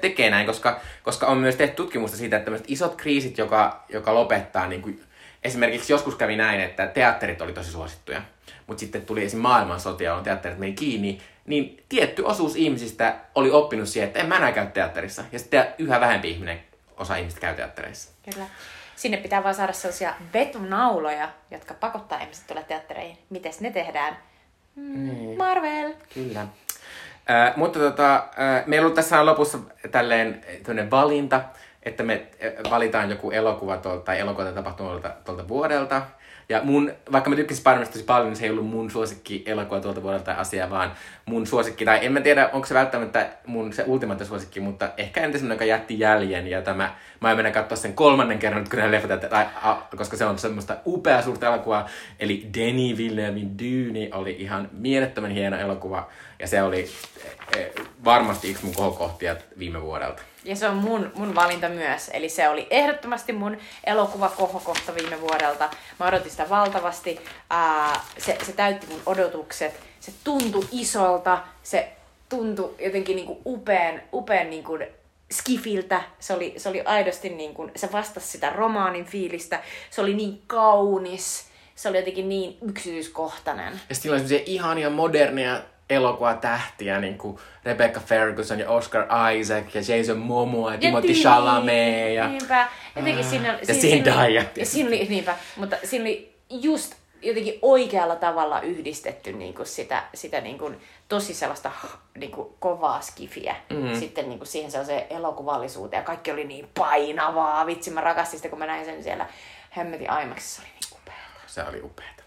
tekee 0.00 0.30
näin, 0.30 0.46
koska, 0.46 0.80
koska 1.02 1.26
on 1.26 1.38
myös 1.38 1.56
tehty 1.56 1.76
tutkimusta 1.76 2.16
siitä, 2.16 2.36
että 2.36 2.44
tämmöiset 2.44 2.70
isot 2.70 2.94
kriisit, 2.96 3.38
joka, 3.38 3.84
joka 3.88 4.14
lopettaa, 4.14 4.66
niin 4.68 4.82
kuin, 4.82 5.00
esimerkiksi 5.44 5.92
joskus 5.92 6.14
kävi 6.14 6.36
näin, 6.36 6.60
että 6.60 6.86
teatterit 6.86 7.40
oli 7.40 7.52
tosi 7.52 7.70
suosittuja 7.70 8.22
mutta 8.68 8.80
sitten 8.80 9.06
tuli 9.06 9.24
esim. 9.24 9.40
maailmansotia, 9.40 10.14
on 10.14 10.22
teatterit 10.22 10.58
meni 10.58 10.72
kiinni, 10.72 11.20
niin 11.46 11.84
tietty 11.88 12.22
osuus 12.22 12.56
ihmisistä 12.56 13.16
oli 13.34 13.50
oppinut 13.50 13.88
siihen, 13.88 14.06
että 14.06 14.18
en 14.18 14.26
mä 14.26 14.36
enää 14.36 14.52
käy 14.52 14.66
teatterissa. 14.66 15.24
Ja 15.32 15.38
sitten 15.38 15.66
yhä 15.78 16.00
vähempi 16.00 16.30
ihminen, 16.30 16.60
osa 16.96 17.16
ihmistä 17.16 17.40
käy 17.40 17.54
teattereissa. 17.54 18.10
Kyllä. 18.32 18.46
Sinne 18.96 19.16
pitää 19.16 19.42
vaan 19.42 19.54
saada 19.54 19.72
sellaisia 19.72 20.14
vetunauloja, 20.34 21.28
jotka 21.50 21.74
pakottaa 21.74 22.20
ihmiset 22.20 22.46
tulla 22.46 22.62
teattereihin. 22.62 23.18
Miten 23.30 23.52
ne 23.60 23.70
tehdään? 23.70 24.16
Mm, 24.74 25.04
niin. 25.04 25.38
Marvel! 25.38 25.94
Kyllä. 26.14 26.40
Äh, 26.40 27.56
mutta 27.56 27.78
tota, 27.78 28.14
äh, 28.16 28.66
meillä 28.66 28.86
on 28.86 28.94
tässä 28.94 29.26
lopussa 29.26 29.58
tälleen 29.90 30.42
valinta, 30.90 31.40
että 31.82 32.02
me 32.02 32.26
valitaan 32.70 33.10
joku 33.10 33.30
elokuva 33.30 33.76
tuolta, 33.76 34.04
tai 34.04 34.18
elokuva 34.18 34.52
tapahtumalta 34.52 35.10
tuolta 35.24 35.48
vuodelta. 35.48 36.02
Ja 36.50 36.60
mun, 36.64 36.92
vaikka 37.12 37.30
mä 37.30 37.36
tykkäsin 37.36 37.60
spider 37.60 37.86
tosi 37.86 38.04
paljon, 38.04 38.28
niin 38.28 38.36
se 38.36 38.44
ei 38.44 38.50
ollut 38.50 38.66
mun 38.66 38.90
suosikki 38.90 39.42
elokuva 39.46 39.80
tuolta 39.80 40.02
vuodelta 40.02 40.32
asia, 40.32 40.70
vaan 40.70 40.92
mun 41.26 41.46
suosikki, 41.46 41.84
tai 41.84 42.06
en 42.06 42.12
mä 42.12 42.20
tiedä, 42.20 42.50
onko 42.52 42.66
se 42.66 42.74
välttämättä 42.74 43.28
mun 43.46 43.72
se 43.72 43.84
ultimaatte 43.86 44.24
suosikki, 44.24 44.60
mutta 44.60 44.90
ehkä 44.96 45.20
entä 45.20 45.38
semmoinen, 45.38 45.56
joka 45.56 45.64
jätti 45.64 46.00
jäljen, 46.00 46.46
ja 46.46 46.62
tämä, 46.62 46.94
mä 47.20 47.30
en 47.30 47.36
mennä 47.36 47.50
katsoa 47.50 47.76
sen 47.76 47.94
kolmannen 47.94 48.38
kerran 48.38 48.64
kun 48.70 48.78
ne 48.78 48.90
leffat, 48.90 49.30
tai, 49.30 49.46
a, 49.62 49.74
koska 49.96 50.16
se 50.16 50.24
on 50.24 50.38
semmoista 50.38 50.76
upea 50.86 51.22
suurta 51.22 51.46
elokuvaa, 51.46 51.88
eli 52.20 52.50
Denis 52.54 52.96
Villeneuvein 52.96 53.58
Dune 53.58 54.08
oli 54.12 54.36
ihan 54.38 54.68
mielettömän 54.72 55.30
hieno 55.30 55.56
elokuva, 55.56 56.08
ja 56.38 56.46
se 56.46 56.62
oli 56.62 56.88
e, 57.56 57.60
e, 57.60 57.72
varmasti 58.04 58.50
yksi 58.50 58.64
mun 58.64 58.74
kohokohtia 58.74 59.36
viime 59.58 59.82
vuodelta. 59.82 60.22
Ja 60.48 60.56
se 60.56 60.68
on 60.68 60.76
mun, 60.76 61.12
mun 61.14 61.34
valinta 61.34 61.68
myös. 61.68 62.10
Eli 62.12 62.28
se 62.28 62.48
oli 62.48 62.66
ehdottomasti 62.70 63.32
mun 63.32 63.56
elokuva 63.84 64.28
kohokohta 64.28 64.94
viime 64.94 65.20
vuodelta. 65.20 65.70
Mä 66.00 66.06
odotin 66.06 66.30
sitä 66.30 66.48
valtavasti. 66.48 67.20
Ää, 67.50 68.00
se, 68.18 68.38
se 68.46 68.52
täytti 68.52 68.86
mun 68.86 69.02
odotukset. 69.06 69.80
Se 70.00 70.12
tuntui 70.24 70.64
isolta. 70.72 71.38
Se 71.62 71.92
tuntui 72.28 72.74
jotenkin 72.78 73.16
niinku 73.16 73.42
upean, 73.46 74.02
upean 74.12 74.50
niinku 74.50 74.78
skifiltä. 75.32 76.02
Se 76.20 76.34
oli, 76.34 76.54
se 76.56 76.68
oli 76.68 76.80
aidosti 76.80 77.28
niin 77.28 77.54
kuin, 77.54 77.72
se 77.76 77.92
vastasi 77.92 78.26
sitä 78.26 78.50
romaanin 78.50 79.04
fiilistä. 79.04 79.62
Se 79.90 80.00
oli 80.00 80.14
niin 80.14 80.42
kaunis. 80.46 81.46
Se 81.74 81.88
oli 81.88 81.96
jotenkin 81.98 82.28
niin 82.28 82.58
yksityiskohtainen. 82.62 83.80
Ja 83.88 83.94
sitten 83.94 84.12
oli 84.12 84.42
ihania 84.46 84.90
modernia 84.90 85.62
elokuvatähtiä, 85.90 87.00
niin 87.00 87.18
kuin 87.18 87.38
Rebecca 87.64 88.00
Ferguson 88.00 88.58
ja 88.58 88.70
Oscar 88.70 89.06
Isaac 89.38 89.74
ja 89.74 89.96
Jason 89.96 90.18
Momoa 90.18 90.72
ja, 90.72 90.78
Timothy 90.78 91.12
Chalamet. 91.12 92.14
Ja, 92.14 92.28
niinpä. 92.28 92.68
Jotenkin 92.96 93.24
siinä, 93.24 93.58
ja 93.68 93.74
Zendaya. 93.74 94.44
Ja 94.56 94.66
siinä 94.66 94.88
oli, 94.88 95.06
niinpä, 95.08 95.36
mutta 95.56 95.76
siinä 95.84 96.02
oli 96.02 96.34
just 96.50 96.94
jotenkin 97.22 97.58
oikealla 97.62 98.16
tavalla 98.16 98.60
yhdistetty 98.60 99.32
niin 99.32 99.54
kuin 99.54 99.66
sitä, 99.66 100.04
sitä 100.14 100.40
niin 100.40 100.58
kuin, 100.58 100.80
tosi 101.08 101.34
sellaista 101.34 101.70
niin 102.18 102.30
kuin, 102.30 102.48
kovaa 102.58 103.00
skifiä 103.00 103.56
mm-hmm. 103.70 103.98
sitten 103.98 104.28
niin 104.28 104.38
kuin 104.38 104.48
siihen 104.48 104.70
sellaiseen 104.70 105.06
elokuvallisuuteen. 105.10 106.00
Ja 106.00 106.04
kaikki 106.04 106.32
oli 106.32 106.44
niin 106.44 106.68
painavaa. 106.78 107.66
Vitsi, 107.66 107.90
mä 107.90 108.00
rakastin 108.00 108.38
sitä, 108.38 108.48
kun 108.48 108.58
mä 108.58 108.66
näin 108.66 108.84
sen 108.84 109.02
siellä 109.02 109.26
hemmetin 109.76 110.08
IMAXissa. 110.22 110.62
Se 110.62 110.68
oli 110.68 110.70
niin 110.80 111.00
upeata. 111.00 111.40
Se 111.46 111.62
oli 111.62 111.80
upeata. 111.82 112.17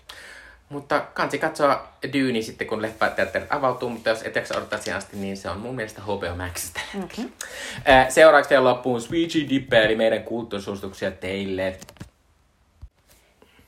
Mutta 0.72 1.00
kansi 1.14 1.40
katsoa 1.40 1.88
Dyyni 2.14 2.44
sitten, 2.44 2.68
kun 2.68 2.82
leffateatterit 2.82 3.54
avautuu, 3.54 3.90
mutta 3.90 4.10
jos 4.10 4.22
et 4.24 4.36
jaksa 4.36 4.58
odottaa 4.58 4.80
siihen 4.80 4.98
asti, 4.98 5.18
niin 5.18 5.38
se 5.38 5.50
on 5.50 5.60
mun 5.60 5.76
mielestä 5.76 6.02
HBO 6.02 6.36
Maxista. 6.38 6.80
Mm-hmm. 6.94 7.32
Seuraavaksi 8.10 8.50
vielä 8.50 8.64
loppuun 8.64 9.02
Sweet 9.02 9.30
Chili 9.30 9.50
Dip, 9.50 9.74
eli 9.74 9.96
meidän 9.96 10.24
kulttuurisuosituksia 10.24 11.12
teille. 11.12 11.78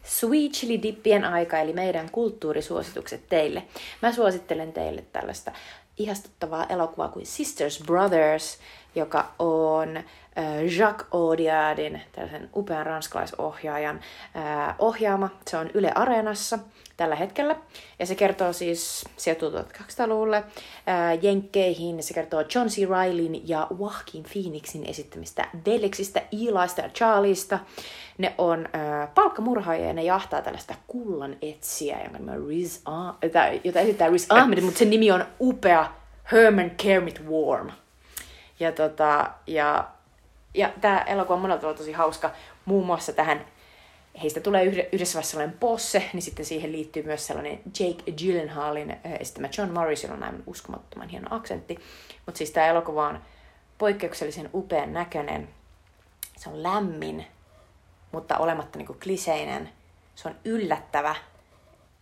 Sweet 0.03 0.51
Chili 0.51 0.81
Dippien 0.81 1.25
aika, 1.25 1.59
eli 1.59 1.73
meidän 1.73 2.09
kulttuurisuositukset 2.11 3.29
teille. 3.29 3.63
Mä 4.01 4.11
suosittelen 4.11 4.73
teille 4.73 5.03
tällaista 5.13 5.51
ihastuttavaa 5.97 6.65
elokuvaa 6.69 7.07
kuin 7.07 7.25
Sisters 7.25 7.83
Brothers, 7.85 8.59
joka 8.95 9.31
on 9.39 9.97
äh, 9.97 10.03
Jacques 10.77 11.07
Audiardin, 11.11 12.01
tällaisen 12.11 12.49
upean 12.55 12.85
ranskalaisohjaajan 12.85 13.99
äh, 14.35 14.75
ohjaama. 14.79 15.29
Se 15.47 15.57
on 15.57 15.69
Yle 15.73 15.91
Areenassa 15.95 16.59
tällä 17.03 17.15
hetkellä. 17.15 17.55
Ja 17.99 18.05
se 18.05 18.15
kertoo 18.15 18.53
siis, 18.53 19.05
sijoittuu 19.17 19.49
1200-luvulle 19.49 20.43
ää, 20.87 21.13
Jenkkeihin. 21.13 22.03
Se 22.03 22.13
kertoo 22.13 22.43
John 22.55 22.67
C. 22.67 22.77
Rileyn 22.77 23.47
ja 23.47 23.67
Joaquin 23.79 24.23
Phoenixin 24.33 24.85
esittämistä 24.89 25.47
veljeksistä 25.65 26.21
Eliista 26.31 26.81
ja 26.81 26.89
Charlieista. 26.89 27.59
Ne 28.17 28.35
on 28.37 28.69
ää, 28.73 29.07
palkkamurhaajia 29.15 29.87
ja 29.87 29.93
ne 29.93 30.03
jahtaa 30.03 30.41
tällaista 30.41 30.75
kullan 30.87 31.35
etsiä, 31.41 31.97
jonka 32.03 32.33
Riz 32.47 32.79
ah- 32.85 33.59
jota 33.63 33.79
esittää 33.79 34.09
Riz 34.09 34.25
Ahmed, 34.29 34.61
mutta 34.61 34.79
sen 34.79 34.89
nimi 34.89 35.11
on 35.11 35.25
upea 35.39 35.91
Herman 36.31 36.69
Kermit 36.69 37.21
Warm. 37.29 37.71
Ja, 38.59 38.71
tota, 38.71 39.31
ja, 39.47 39.87
ja 40.53 40.69
tämä 40.81 41.01
elokuva 41.01 41.35
on 41.35 41.41
monella 41.41 41.73
tosi 41.73 41.91
hauska. 41.91 42.31
Muun 42.65 42.85
muassa 42.85 43.13
tähän 43.13 43.45
heistä 44.21 44.39
tulee 44.39 44.63
yhdessä 44.63 45.15
vaiheessa 45.15 45.31
sellainen 45.31 45.57
posse, 45.59 46.09
niin 46.13 46.21
sitten 46.21 46.45
siihen 46.45 46.71
liittyy 46.71 47.03
myös 47.03 47.27
sellainen 47.27 47.61
Jake 47.79 48.11
Gyllenhaalin 48.11 48.97
esittämä 49.19 49.49
John 49.57 49.71
Morris, 49.71 50.03
jolla 50.03 50.15
on 50.15 50.23
aivan 50.23 50.43
uskomattoman 50.47 51.09
hieno 51.09 51.27
aksentti. 51.31 51.79
Mutta 52.25 52.37
siis 52.37 52.51
tämä 52.51 52.67
elokuva 52.67 53.07
on 53.07 53.19
poikkeuksellisen 53.77 54.49
upean 54.53 54.93
näköinen. 54.93 55.49
Se 56.37 56.49
on 56.49 56.63
lämmin, 56.63 57.25
mutta 58.11 58.37
olematta 58.37 58.77
niinku 58.77 58.97
kliseinen. 59.03 59.69
Se 60.15 60.27
on 60.27 60.35
yllättävä 60.45 61.15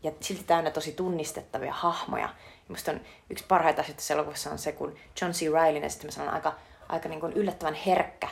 ja 0.04 0.12
silti 0.20 0.44
täynnä 0.44 0.72
tosi 0.72 0.92
tunnistettavia 0.92 1.74
hahmoja. 1.74 2.24
Ja 2.24 2.66
musta 2.68 2.92
on 2.92 3.02
yksi 3.30 3.46
parhaita 3.48 3.82
asioita 3.82 3.98
tässä 3.98 4.14
elokuvassa 4.14 4.52
on 4.52 4.58
se, 4.58 4.72
kun 4.72 4.96
John 5.22 5.34
C. 5.34 5.42
Reilly 5.54 5.90
sitten 5.90 6.22
on 6.22 6.30
aika, 6.30 6.56
aika 6.90 7.10
niin 7.10 7.20
kuin 7.20 7.34
yllättävän 7.34 7.74
herkkä 7.74 8.30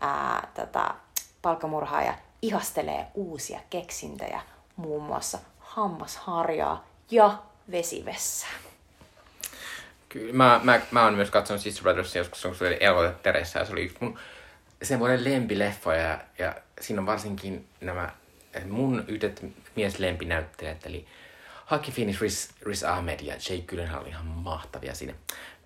ää, 0.00 0.48
tota, 0.54 0.94
palkkamurhaaja 1.42 2.14
ihastelee 2.42 3.06
uusia 3.14 3.60
keksintöjä, 3.70 4.40
muun 4.76 5.02
muassa 5.02 5.38
hammasharjaa 5.58 6.86
ja 7.10 7.38
vesivessää. 7.70 8.50
Kyllä, 10.08 10.32
mä, 10.32 10.60
mä, 10.62 10.80
mä 10.90 11.04
oon 11.04 11.14
myös 11.14 11.30
katsonut 11.30 11.62
Sister 11.62 11.82
Brothers 11.82 12.16
joskus, 12.16 12.42
kun 12.42 12.54
se 12.54 12.66
oli 12.66 12.76
eloteatterissa 12.80 13.58
ja 13.58 13.64
se 13.64 13.72
oli 13.72 13.84
yksi 13.84 13.96
mun 14.00 14.18
sen 14.82 14.98
vuoden 14.98 15.24
lempileffoja 15.24 16.02
ja, 16.02 16.18
ja 16.38 16.54
siinä 16.80 17.00
on 17.00 17.06
varsinkin 17.06 17.68
nämä 17.80 18.10
mun 18.68 19.04
yhdet 19.08 19.44
lempinäyttelijät, 19.98 20.86
eli 20.86 21.06
Haki 21.64 21.92
Phoenix, 21.92 22.20
Riz, 22.20 22.48
Riz 22.62 22.82
Ahmed 22.82 23.20
ja 23.20 23.34
Jake 23.34 23.62
Gyllenhaal 23.66 24.02
oli 24.02 24.08
ihan 24.08 24.26
mahtavia 24.26 24.94
siinä. 24.94 25.14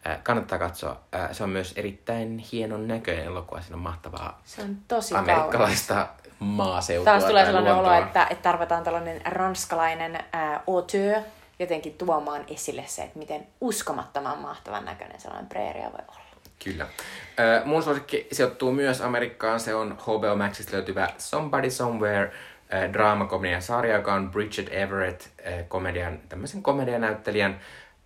Äh, 0.07 0.23
kannattaa 0.23 0.59
katsoa. 0.59 1.01
Äh, 1.15 1.33
se 1.33 1.45
on 1.45 1.51
myös 1.51 1.73
erittäin 1.77 2.39
hienon 2.39 2.89
näköinen 2.89 3.25
elokuva. 3.25 3.61
Siinä 3.61 3.77
on 3.77 3.83
mahtavaa 3.83 4.41
se 4.45 4.63
on 4.63 4.77
tosi 4.89 5.15
amerikkalaista 5.15 5.95
kaunis. 5.95 6.22
Maaseutua. 6.43 7.05
Taas 7.05 7.25
tulee 7.25 7.45
sellainen 7.45 7.75
olo, 7.75 7.93
että, 7.93 8.27
että 8.31 8.43
tarvitaan 8.43 8.85
tällainen 8.85 9.21
ranskalainen 9.25 10.17
äh, 10.17 10.61
auteur 10.69 11.23
jotenkin 11.59 11.95
tuomaan 11.95 12.45
esille 12.49 12.85
se, 12.87 13.03
että 13.03 13.19
miten 13.19 13.47
uskomattoman 13.61 14.39
mahtavan 14.39 14.85
näköinen 14.85 15.21
sellainen 15.21 15.49
preeria 15.49 15.93
voi 15.93 16.05
olla. 16.09 16.23
Kyllä. 16.65 16.85
Äh, 16.85 17.65
mun 17.65 17.83
suosikki 17.83 18.29
sijoittuu 18.33 18.73
myös 18.73 19.01
Amerikkaan. 19.01 19.61
Se 19.61 19.75
on 19.75 19.99
HBO 20.03 20.37
Maxista 20.37 20.73
löytyvä 20.73 21.09
Somebody 21.19 21.71
Somewhere 21.71 22.33
äh, 22.75 22.93
draamakomedian 22.93 23.63
sarja, 23.63 23.97
joka 23.97 24.15
on 24.15 24.31
Bridget 24.31 24.69
Everett 24.71 25.23
äh, 25.23 25.69
komedian, 25.69 26.19
tämmöisen 26.29 26.63
komedianäyttelijän 26.63 27.61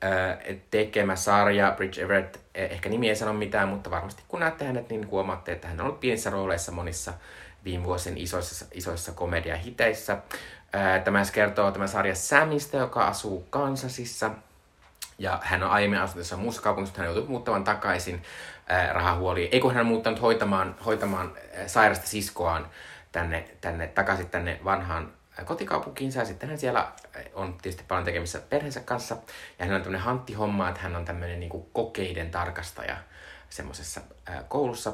äh, 0.04 0.56
tekemä 0.70 1.16
sarja. 1.16 1.72
Bridget 1.76 2.02
Everett, 2.02 2.36
ehkä 2.54 2.88
nimi 2.88 3.08
ei 3.08 3.16
sano 3.16 3.32
mitään, 3.32 3.68
mutta 3.68 3.90
varmasti 3.90 4.22
kun 4.28 4.40
näette 4.40 4.64
hänet, 4.64 4.90
niin 4.90 5.10
huomaatte, 5.10 5.52
että 5.52 5.68
hän 5.68 5.80
on 5.80 5.86
ollut 5.86 6.00
pienissä 6.00 6.30
rooleissa 6.30 6.72
monissa 6.72 7.12
viime 7.66 7.84
vuosien 7.84 8.18
isoissa, 8.18 8.66
isoissa 8.72 9.12
komediahiteissä. 9.12 10.18
Tämä 11.05 11.22
kertoo 11.32 11.72
tämä 11.72 11.86
sarja 11.86 12.14
Samista, 12.14 12.76
joka 12.76 13.06
asuu 13.06 13.47
Kansasissa. 13.51 14.30
Ja 15.18 15.40
hän 15.43 15.62
on 15.62 15.70
aiemmin 15.70 16.01
asunut 16.01 16.22
tässä 16.22 16.36
muussa 16.36 16.62
kaupungissa, 16.62 16.98
hän 16.98 17.06
joutui 17.06 17.28
muuttamaan 17.28 17.64
takaisin 17.64 18.22
rahahuoliin. 18.93 19.48
Ei 19.52 19.60
kun 19.60 19.74
hän 19.74 19.80
on 19.80 19.86
muuttanut 19.86 20.20
hoitamaan, 20.22 20.76
hoitamaan 20.86 21.32
sairasta 21.66 22.06
siskoaan 22.06 22.70
tänne, 23.12 23.48
tänne, 23.60 23.86
takaisin 23.86 24.30
tänne 24.30 24.60
vanhaan 24.64 25.12
kotikaupunkiinsa. 25.44 26.18
Ja 26.18 26.24
sitten 26.24 26.48
hän 26.48 26.59
siellä 26.59 26.93
on 27.34 27.59
tietysti 27.62 27.84
paljon 27.88 28.05
tekemisissä 28.05 28.40
perheensä 28.40 28.80
kanssa. 28.80 29.16
Ja 29.59 29.64
hän 29.64 29.74
on 29.74 29.82
tämmöinen 29.82 30.05
hanttihomma, 30.05 30.68
että 30.68 30.80
hän 30.80 30.97
on 30.97 31.05
tämmöinen 31.05 31.40
niin 31.40 31.66
kokeiden 31.72 32.30
tarkastaja 32.30 32.97
semmoisessa 33.51 34.01
koulussa. 34.48 34.93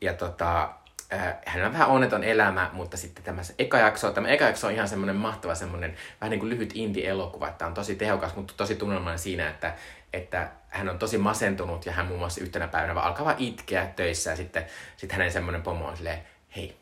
Ja 0.00 0.12
tota, 0.14 0.70
äh, 1.12 1.34
hänellä 1.46 1.66
on 1.66 1.72
vähän 1.72 1.88
onneton 1.88 2.24
elämä, 2.24 2.70
mutta 2.72 2.96
sitten 2.96 3.24
tämä 3.24 3.42
eka 3.58 3.78
jakso, 3.78 4.10
tämä 4.10 4.28
eka 4.28 4.44
jakso 4.44 4.66
on 4.66 4.72
ihan 4.72 4.88
semmoinen 4.88 5.16
mahtava 5.16 5.54
semmoinen 5.54 5.96
vähän 6.20 6.30
niin 6.30 6.40
kuin 6.40 6.50
lyhyt 6.50 6.72
indie-elokuva, 6.74 7.48
että 7.48 7.66
on 7.66 7.74
tosi 7.74 7.96
tehokas, 7.96 8.36
mutta 8.36 8.54
tosi 8.56 8.76
tunnelmainen 8.76 9.18
siinä, 9.18 9.48
että, 9.48 9.74
että 10.12 10.48
hän 10.68 10.88
on 10.88 10.98
tosi 10.98 11.18
masentunut 11.18 11.86
ja 11.86 11.92
hän 11.92 12.06
muun 12.06 12.18
muassa 12.18 12.40
yhtenä 12.40 12.68
päivänä 12.68 12.94
vaan 12.94 13.06
alkaa 13.06 13.24
vaan 13.24 13.36
itkeä 13.38 13.86
töissä 13.96 14.30
ja 14.30 14.36
sitten, 14.36 14.66
sitten 14.96 15.18
hänen 15.18 15.32
semmoinen 15.32 15.62
pomo 15.62 15.88
on 15.88 15.96
silleen, 15.96 16.18
hei, 16.56 16.76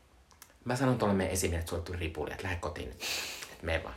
mä 0.65 0.77
sanon 0.77 0.99
tuolle 0.99 1.15
meidän 1.15 1.33
esimiehet, 1.33 1.73
että 1.73 1.87
sulle 1.87 1.99
ripuli, 1.99 2.31
että 2.31 2.45
lähde 2.45 2.57
kotiin 2.61 2.89
nyt, 2.89 3.03
mene 3.63 3.85
vaan. 3.85 3.95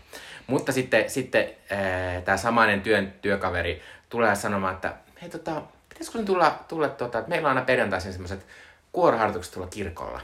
Mutta 0.47 0.71
sitten, 0.71 1.09
sitten 1.09 1.49
äh, 1.71 2.23
tämä 2.23 2.37
samainen 2.37 2.81
työn, 2.81 3.13
työkaveri 3.21 3.81
tulee 4.09 4.35
sanomaan, 4.35 4.73
että 4.73 4.93
hei 5.21 5.29
tota, 5.29 5.61
pitäisikö 5.89 6.23
tulla, 6.23 6.59
tulla 6.67 6.89
tota, 6.89 7.19
että 7.19 7.29
meillä 7.29 7.45
on 7.45 7.55
aina 7.57 7.65
perjantaisin 7.65 8.13
semmoiset 8.13 8.45
kuoroharjoitukset 8.97 9.53
tuolla 9.53 9.69
kirkolla. 9.69 10.21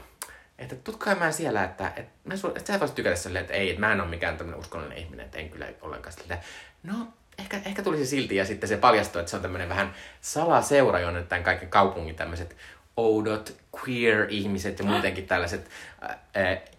Että 0.58 0.76
tutkaa 0.76 1.14
mä 1.14 1.32
siellä, 1.32 1.64
että, 1.64 1.92
että, 1.96 2.12
mä 2.24 2.36
sul, 2.36 2.50
että 2.50 2.72
sä 2.72 2.80
voisit 2.80 2.94
tykätä 2.94 3.16
silleen, 3.16 3.42
että 3.42 3.54
ei, 3.54 3.70
että 3.70 3.80
mä 3.80 3.92
en 3.92 4.00
ole 4.00 4.08
mikään 4.08 4.36
tämmöinen 4.36 4.60
uskollinen 4.60 4.98
ihminen, 4.98 5.24
että 5.24 5.38
en 5.38 5.50
kyllä 5.50 5.66
ollenkaan 5.82 6.12
sitä. 6.12 6.38
No, 6.82 6.94
ehkä, 7.38 7.60
ehkä 7.64 7.82
tulisi 7.82 8.06
silti 8.06 8.36
ja 8.36 8.44
sitten 8.44 8.68
se 8.68 8.76
paljastui, 8.76 9.20
että 9.20 9.30
se 9.30 9.36
on 9.36 9.42
tämmöinen 9.42 9.68
vähän 9.68 9.94
salaseura, 10.20 11.00
jonne 11.00 11.22
tämän 11.22 11.44
kaiken 11.44 11.68
kaupungin 11.68 12.14
tämmöiset 12.14 12.56
oudot 12.96 13.56
queer-ihmiset 13.76 14.78
ja 14.78 14.84
muutenkin 14.84 15.26
tällaiset 15.26 15.70
ää, 16.00 16.16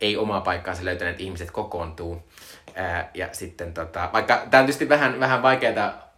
ei 0.02 0.18
omaa 0.18 0.42
paikkaansa 0.42 0.86
löytäneet 0.86 1.22
ihmiset 1.22 1.52
kokoontuu. 1.52 2.30
Ää, 2.76 3.10
ja 3.14 3.30
sitten 3.32 3.74
tota, 3.74 4.10
vaikka 4.14 4.36
tämä 4.36 4.62
on 4.62 4.66
tietysti 4.66 4.90
vähän, 4.90 5.20
vähän 5.20 5.42
vaikeaa 5.42 6.12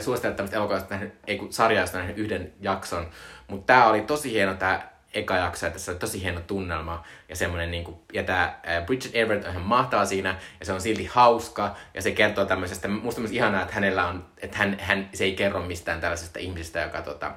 suositella 0.00 0.36
tämmöistä 0.36 0.56
elokuvasta, 0.56 0.98
ei 1.26 1.38
kun 1.38 1.52
sarjaa, 1.52 1.84
yhden 2.16 2.52
jakson, 2.60 3.10
mutta 3.48 3.66
tämä 3.66 3.86
oli 3.86 4.00
tosi 4.00 4.32
hieno 4.32 4.54
tämä 4.54 4.95
eka 5.16 5.36
jakso, 5.36 5.66
että 5.66 5.78
se 5.78 5.90
oli 5.90 5.98
tosi 5.98 6.22
hieno 6.22 6.40
tunnelma 6.40 7.04
ja 7.28 7.36
semmoinen 7.36 7.70
niinku, 7.70 8.02
ja 8.12 8.22
tämä 8.22 8.58
Bridget 8.86 9.10
Everett 9.14 9.44
on 9.44 9.50
ihan 9.50 9.62
mahtava 9.62 10.06
siinä 10.06 10.36
ja 10.60 10.66
se 10.66 10.72
on 10.72 10.80
silti 10.80 11.06
hauska 11.06 11.76
ja 11.94 12.02
se 12.02 12.10
kertoo 12.10 12.44
tämmöisestä, 12.44 12.88
musta 12.88 13.20
myös 13.20 13.32
ihanaa, 13.32 13.62
että 13.62 13.74
hänellä 13.74 14.06
on, 14.06 14.26
että 14.38 14.56
hän, 14.56 14.76
hän, 14.80 15.08
se 15.14 15.24
ei 15.24 15.36
kerro 15.36 15.62
mistään 15.62 16.00
tällaisesta 16.00 16.38
ihmisestä, 16.38 16.80
joka 16.80 17.02
tota, 17.02 17.32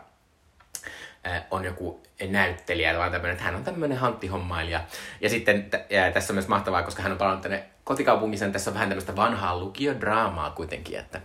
on 1.51 1.65
joku 1.65 2.03
näyttelijä, 2.29 2.97
vaan 2.97 3.11
tämmöinen, 3.11 3.31
että 3.31 3.43
hän 3.43 3.55
on 3.55 3.63
tämmöinen 3.63 3.97
hanttihommailija. 3.97 4.81
Ja 5.21 5.29
sitten 5.29 5.69
ja 5.89 6.11
tässä 6.11 6.33
on 6.33 6.35
myös 6.35 6.47
mahtavaa, 6.47 6.83
koska 6.83 7.03
hän 7.03 7.11
on 7.11 7.17
palannut 7.17 7.41
tänne 7.41 7.63
kotikaupungissa, 7.89 8.49
tässä 8.49 8.69
on 8.69 8.73
vähän 8.73 8.89
tämmöistä 8.89 9.15
vanhaa 9.15 9.59
lukiodraamaa 9.59 10.49
kuitenkin. 10.49 10.99
Että, 10.99 11.21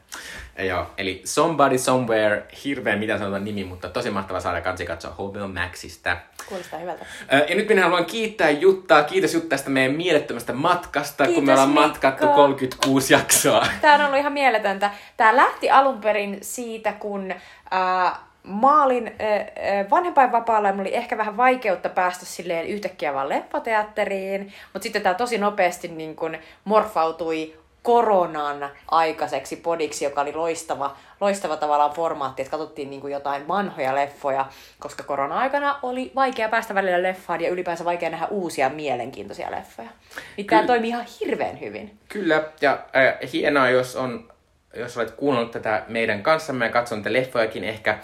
joo, 0.59 0.87
eli 0.99 1.23
Somebody 1.25 1.79
Somewhere, 1.79 2.47
hirveän 2.65 2.99
mitä 2.99 3.19
sanotaan 3.19 3.45
nimi, 3.45 3.65
mutta 3.65 3.89
tosi 3.89 4.11
mahtava 4.11 4.41
saada 4.41 4.61
kansi 4.61 4.87
katsoa 4.87 5.11
HBO 5.15 5.49
Maxista. 5.49 6.17
Kuulostaa 6.49 6.79
hyvältä. 6.79 7.07
Ja 7.49 7.55
nyt 7.55 7.69
minä 7.69 7.83
haluan 7.83 8.05
kiittää 8.05 8.51
Juttaa. 8.51 9.03
Kiitos 9.03 9.35
Jutta 9.35 9.49
tästä 9.49 9.71
meidän 9.71 9.97
mielettömästä 9.97 10.53
matkasta, 10.53 11.25
Kiitos, 11.25 11.35
kun 11.35 11.45
me 11.45 11.53
ollaan 11.53 11.69
Mikko. 11.69 11.83
matkattu 11.83 12.27
36 12.27 13.13
jaksoa. 13.13 13.67
Tämä 13.81 13.95
on 13.95 14.01
ollut 14.01 14.19
ihan 14.19 14.33
mieletöntä. 14.33 14.91
Tämä 15.17 15.37
lähti 15.37 15.71
alun 15.71 16.01
perin 16.01 16.39
siitä, 16.43 16.93
kun... 16.93 17.35
Äh, 17.75 18.13
mä 18.45 18.85
olin 18.85 19.07
äh, 19.07 19.91
vanhempainvapaalla 19.91 20.69
ja 20.69 20.75
mulla 20.75 20.89
oli 20.89 20.97
ehkä 20.97 21.19
vähän 21.19 21.37
vaikeutta 21.37 21.89
päästä 21.89 22.27
silleen 22.27 22.67
yhtäkkiä 22.67 23.15
vaan 23.15 23.29
leffateatteriin, 23.29 24.53
mutta 24.73 24.83
sitten 24.83 25.03
tämä 25.03 25.15
tosi 25.15 25.39
nopeasti 25.39 25.89
niin 25.89 26.17
kun 26.17 26.37
morfautui 26.65 27.65
koronan 27.83 28.71
aikaiseksi 28.91 29.57
podiksi, 29.57 30.05
joka 30.05 30.21
oli 30.21 30.33
loistava, 30.33 30.97
loistava 31.21 31.57
tavallaan 31.57 31.91
formaatti, 31.91 32.43
että 32.43 32.51
katsottiin 32.51 32.91
niin 32.91 33.11
jotain 33.11 33.49
vanhoja 33.49 33.95
leffoja, 33.95 34.47
koska 34.79 35.03
korona-aikana 35.03 35.79
oli 35.83 36.13
vaikea 36.15 36.49
päästä 36.49 36.75
välillä 36.75 37.03
leffaan 37.03 37.41
ja 37.41 37.51
ylipäänsä 37.51 37.85
vaikea 37.85 38.11
nähdä 38.11 38.27
uusia 38.27 38.69
mielenkiintoisia 38.69 39.51
leffoja. 39.51 39.89
Niin 40.37 40.47
tämä 40.47 40.67
toimii 40.67 40.89
ihan 40.89 41.07
hirveän 41.21 41.61
hyvin. 41.61 41.99
Kyllä, 42.09 42.45
ja 42.61 42.73
äh, 42.73 43.33
hienoa, 43.33 43.69
jos 43.69 43.97
on 43.97 44.35
jos 44.77 44.97
olet 44.97 45.11
kuunnellut 45.11 45.51
tätä 45.51 45.83
meidän 45.89 46.23
kanssamme 46.23 46.65
ja 46.65 46.73
katsonut 46.73 47.07
leffojakin 47.07 47.65
ehkä, 47.65 47.99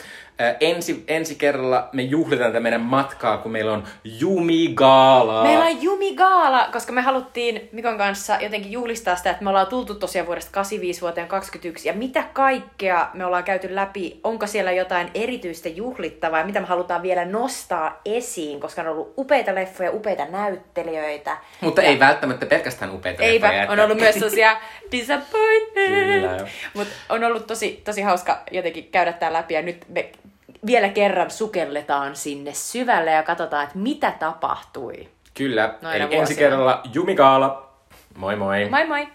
ensi, 0.61 1.05
ensi 1.09 1.35
kerralla 1.35 1.89
me 1.93 2.03
juhlitaan 2.03 2.53
tätä 2.53 2.61
meidän 2.61 2.81
matkaa, 2.81 3.39
kun 3.39 3.53
meillä 3.53 3.73
on 3.73 3.85
Jumi 4.05 4.73
Gaala. 4.75 5.43
Meillä 5.43 5.65
on 5.65 5.83
Jumi 5.83 6.15
Gaala, 6.15 6.69
koska 6.73 6.93
me 6.93 7.01
haluttiin 7.01 7.69
Mikon 7.73 7.99
kanssa 7.99 8.39
jotenkin 8.41 8.73
juhlistaa 8.73 9.17
sitä, 9.17 9.31
että 9.31 9.45
me 9.45 9.51
ollaan 9.51 9.67
tultu 9.67 9.95
tosiaan 9.95 10.27
vuodesta 10.27 10.51
85 10.53 11.01
vuoteen 11.01 11.29
21 11.29 11.89
ja 11.89 11.95
mitä 11.95 12.25
kaikkea 12.33 13.09
me 13.15 13.25
ollaan 13.25 13.45
käyty 13.45 13.75
läpi, 13.75 14.21
onko 14.25 14.47
siellä 14.47 14.73
jotain 14.73 15.11
erityistä 15.15 15.69
juhlittavaa 15.69 16.39
ja 16.39 16.47
mitä 16.47 16.61
me 16.61 16.67
halutaan 16.67 17.03
vielä 17.03 17.25
nostaa 17.25 18.01
esiin, 18.05 18.61
koska 18.61 18.83
on 18.83 18.89
ollut 18.89 19.15
upeita 19.19 19.55
leffoja, 19.55 19.93
upeita 19.93 20.25
näyttelijöitä. 20.25 21.37
Mutta 21.61 21.83
ja... 21.83 21.89
ei 21.89 21.99
välttämättä 21.99 22.47
pelkästään 22.47 22.95
upeita 22.95 23.23
Eipä, 23.23 23.47
leffoja. 23.47 23.71
on 23.71 23.81
ollut 23.81 23.99
myös 23.99 24.17
tosiaan 24.17 24.57
disappointment. 24.93 26.49
Mutta 26.75 26.95
on 27.09 27.25
ollut 27.25 27.47
tosi, 27.47 27.81
tosi 27.85 28.03
hauska 28.03 28.43
jotenkin 28.51 28.89
käydä 28.93 29.13
tämä 29.13 29.33
läpi 29.33 29.55
ja 29.55 29.63
nyt 29.63 29.85
me 29.89 30.11
vielä 30.67 30.89
kerran 30.89 31.31
sukelletaan 31.31 32.17
sinne 32.17 32.55
syvälle 32.55 33.11
ja 33.11 33.23
katsotaan, 33.23 33.65
että 33.65 33.79
mitä 33.79 34.11
tapahtui. 34.11 35.09
Kyllä, 35.35 35.75
Noina 35.83 35.95
eli 35.97 36.03
vuosina. 36.03 36.21
ensi 36.21 36.35
kerralla 36.35 36.81
Jumikaala. 36.95 37.71
Moi 38.17 38.37
moi. 38.37 38.69
Moi 38.71 38.87
moi. 38.87 39.09